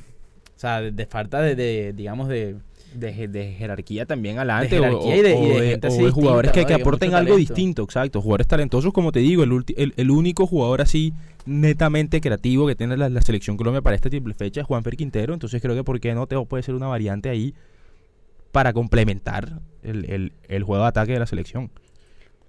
sea, 0.64 0.82
de, 0.82 1.06
falta 1.06 1.42
de, 1.42 1.94
digamos, 1.94 2.28
de, 2.28 2.56
de, 2.96 3.56
jerarquía 3.58 4.06
también 4.06 4.38
adelante 4.38 4.80
o, 4.80 5.04
de, 5.10 6.12
jugadores 6.12 6.52
que, 6.52 6.66
que 6.66 6.74
aporten 6.74 7.14
algo 7.14 7.36
distinto, 7.36 7.84
exacto, 7.84 8.22
jugadores 8.22 8.48
talentosos 8.48 8.94
como 8.94 9.12
te 9.12 9.20
digo, 9.20 9.44
el, 9.44 9.94
el, 9.96 10.12
único 10.12 10.48
jugador 10.48 10.82
así 10.82 11.14
netamente 11.46 12.22
creativo 12.22 12.68
que 12.68 12.76
tiene 12.76 12.98
la, 12.98 13.22
selección 13.22 13.58
Colombia 13.58 13.82
para 13.82 13.96
esta 13.96 14.10
triple 14.10 14.34
fecha 14.34 14.62
es 14.62 14.68
Juanfer 14.68 14.96
Quintero, 14.96 15.34
entonces 15.34 15.62
creo 15.62 15.76
que 15.76 15.84
por 15.84 16.00
qué 16.00 16.14
no 16.14 16.28
te 16.28 16.40
puede 16.46 16.64
ser 16.64 16.76
una 16.76 16.88
variante 16.88 17.30
ahí 17.30 17.54
para 18.52 18.74
complementar 18.74 19.60
el, 19.82 20.34
el 20.48 20.64
juego 20.64 20.84
de 20.84 20.90
ataque 20.90 21.14
de 21.14 21.20
la 21.20 21.26
selección. 21.26 21.72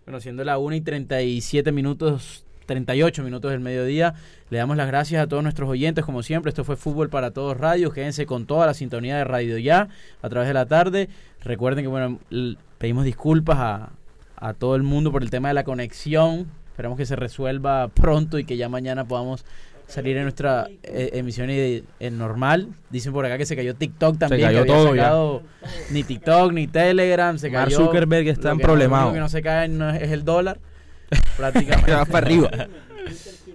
Bueno, 0.05 0.21
siendo 0.21 0.45
la 0.45 0.59
1 0.59 0.77
y 0.77 0.81
37 0.83 1.73
minutos 1.73 2.43
38 2.67 3.23
minutos 3.23 3.51
del 3.51 3.61
mediodía. 3.61 4.15
Le 4.51 4.59
damos 4.59 4.77
las 4.77 4.87
gracias 4.87 5.23
a 5.23 5.27
todos 5.27 5.43
nuestros 5.43 5.69
oyentes, 5.69 6.05
como 6.05 6.23
siempre. 6.23 6.51
Esto 6.51 6.65
fue 6.65 6.77
Fútbol 6.77 7.09
para 7.09 7.31
Todos 7.31 7.57
Radio. 7.57 7.91
Quédense 7.91 8.27
con 8.27 8.47
toda 8.47 8.67
la 8.67 8.75
sintonía 8.75 9.17
de 9.17 9.25
Radio 9.25 9.59
Ya 9.59 9.89
a 10.23 10.29
través 10.29 10.49
de 10.49 10.55
la 10.55 10.67
tarde. 10.67 11.09
Recuerden 11.43 11.85
que, 11.85 11.89
bueno, 11.89 12.19
pedimos 12.79 13.05
disculpas 13.05 13.59
a, 13.59 13.91
a 14.37 14.55
todo 14.55 14.77
el 14.77 14.83
mundo 14.83 15.12
por 15.12 15.23
el 15.23 15.31
tema 15.31 15.49
de 15.49 15.55
la 15.55 15.65
conexión. 15.65 16.47
Esperamos 16.71 16.99
que 16.99 17.07
se 17.07 17.17
resuelva 17.17 17.89
pronto 17.89 18.39
y 18.39 18.45
que 18.45 18.57
ya 18.57 18.69
mañana 18.69 19.05
podamos 19.05 19.45
salir 19.87 20.17
en 20.17 20.25
nuestra 20.25 20.69
eh, 20.83 21.11
emisión 21.15 21.51
normal. 22.19 22.69
Dicen 22.91 23.12
por 23.12 23.25
acá 23.25 23.39
que 23.39 23.47
se 23.47 23.57
cayó 23.57 23.75
TikTok 23.75 24.19
también. 24.19 24.41
Se 24.41 24.47
cayó 24.47 24.67
todo 24.67 25.43
Ni 25.91 26.03
TikTok, 26.03 26.53
ni 26.53 26.67
Telegram. 26.67 27.39
Se 27.39 27.51
Mark 27.51 27.73
Zuckerberg 27.73 28.29
está 28.29 28.51
en 28.51 28.59
problemado. 28.59 29.09
Lo 29.09 29.15
que 29.15 29.21
no 29.21 29.29
se 29.29 29.43
cae 29.43 29.71
es 30.01 30.11
el 30.11 30.25
dólar. 30.25 30.59
Prácticamente. 31.36 31.92
va 31.92 32.05
para 32.05 32.26
arriba. 32.26 32.50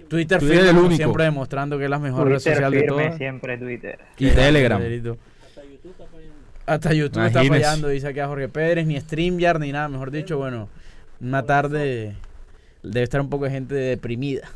Twitter, 0.08 0.40
firme, 0.40 0.96
siempre 0.96 1.24
demostrando 1.24 1.78
que 1.78 1.84
es 1.84 1.90
la 1.90 1.98
mejor 1.98 2.28
red 2.28 2.38
social 2.38 2.72
de 2.72 2.82
todas. 2.82 3.16
siempre 3.16 3.58
Twitter. 3.58 3.98
Y 4.18 4.30
Telegram. 4.30 4.82
Hasta 6.66 6.92
YouTube 6.92 7.26
está 7.26 7.44
fallando, 7.44 7.88
dice 7.88 8.08
aquí 8.08 8.20
a 8.20 8.28
Jorge 8.28 8.48
Pérez, 8.48 8.86
ni 8.86 9.00
StreamYard 9.00 9.58
ni 9.58 9.72
nada, 9.72 9.88
mejor 9.88 10.10
dicho, 10.12 10.38
bueno, 10.38 10.68
una 11.20 11.42
tarde 11.44 12.14
debe 12.82 13.02
estar 13.02 13.20
un 13.20 13.28
poco 13.28 13.46
de 13.46 13.50
gente 13.50 13.74
deprimida. 13.74 14.48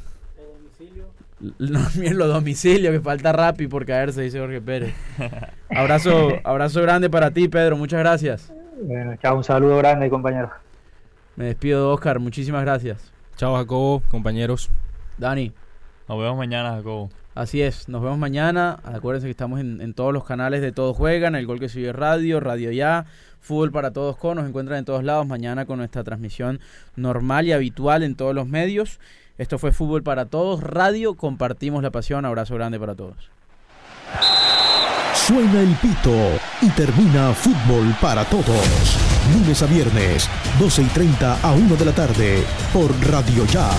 No, 1.58 1.80
los 1.96 2.28
domicilios, 2.28 2.92
que 2.94 3.00
falta 3.00 3.32
Rappi 3.32 3.66
por 3.66 3.84
caerse, 3.84 4.22
dice 4.22 4.38
Jorge 4.38 4.60
Pérez. 4.60 4.94
Abrazo, 5.68 6.38
abrazo 6.44 6.82
grande 6.82 7.10
para 7.10 7.32
ti, 7.32 7.48
Pedro, 7.48 7.76
muchas 7.76 7.98
gracias. 7.98 8.52
Bueno, 8.80 9.16
chao, 9.20 9.36
un 9.36 9.44
saludo 9.44 9.78
grande, 9.78 10.08
compañero. 10.08 10.50
Me 11.36 11.46
despido, 11.46 11.92
Oscar. 11.92 12.20
Muchísimas 12.20 12.62
gracias. 12.62 13.12
Chao, 13.36 13.56
Jacobo, 13.56 14.02
compañeros. 14.10 14.70
Dani. 15.18 15.52
Nos 16.08 16.18
vemos 16.18 16.36
mañana, 16.36 16.72
Jacobo. 16.72 17.10
Así 17.34 17.62
es, 17.62 17.88
nos 17.88 18.00
vemos 18.00 18.16
mañana. 18.16 18.78
Acuérdense 18.84 19.26
que 19.26 19.32
estamos 19.32 19.58
en, 19.58 19.94
todos 19.94 20.12
los 20.12 20.24
canales 20.24 20.60
de 20.60 20.70
Todos 20.70 20.96
Juegan, 20.96 21.34
el 21.34 21.46
Gol 21.46 21.58
que 21.58 21.68
sigue 21.68 21.92
Radio, 21.92 22.38
Radio 22.38 22.70
Ya, 22.70 23.06
Fútbol 23.40 23.72
para 23.72 23.92
Todos 23.92 24.16
con. 24.16 24.36
Nos 24.36 24.48
encuentran 24.48 24.78
en 24.78 24.84
todos 24.84 25.02
lados 25.02 25.26
mañana 25.26 25.66
con 25.66 25.78
nuestra 25.78 26.04
transmisión 26.04 26.60
normal 26.94 27.46
y 27.46 27.52
habitual 27.52 28.04
en 28.04 28.14
todos 28.14 28.36
los 28.36 28.46
medios. 28.46 29.00
Esto 29.36 29.58
fue 29.58 29.72
Fútbol 29.72 30.04
para 30.04 30.26
Todos 30.26 30.62
Radio. 30.62 31.16
Compartimos 31.16 31.82
la 31.82 31.90
pasión. 31.90 32.24
Abrazo 32.24 32.54
grande 32.54 32.78
para 32.78 32.94
todos. 32.94 33.33
Suena 35.14 35.60
el 35.60 35.74
pito 35.76 36.12
y 36.60 36.68
termina 36.70 37.32
Fútbol 37.32 37.94
para 38.00 38.24
Todos. 38.24 38.96
Lunes 39.32 39.62
a 39.62 39.66
viernes, 39.66 40.28
12 40.58 40.82
y 40.82 40.86
30 40.86 41.38
a 41.42 41.52
1 41.52 41.76
de 41.76 41.84
la 41.84 41.92
tarde, 41.92 42.44
por 42.72 42.90
Radio 43.10 43.46
Ya. 43.46 43.70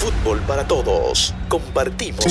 Fútbol 0.00 0.40
para 0.40 0.66
Todos. 0.66 1.32
Compartimos 1.48 2.24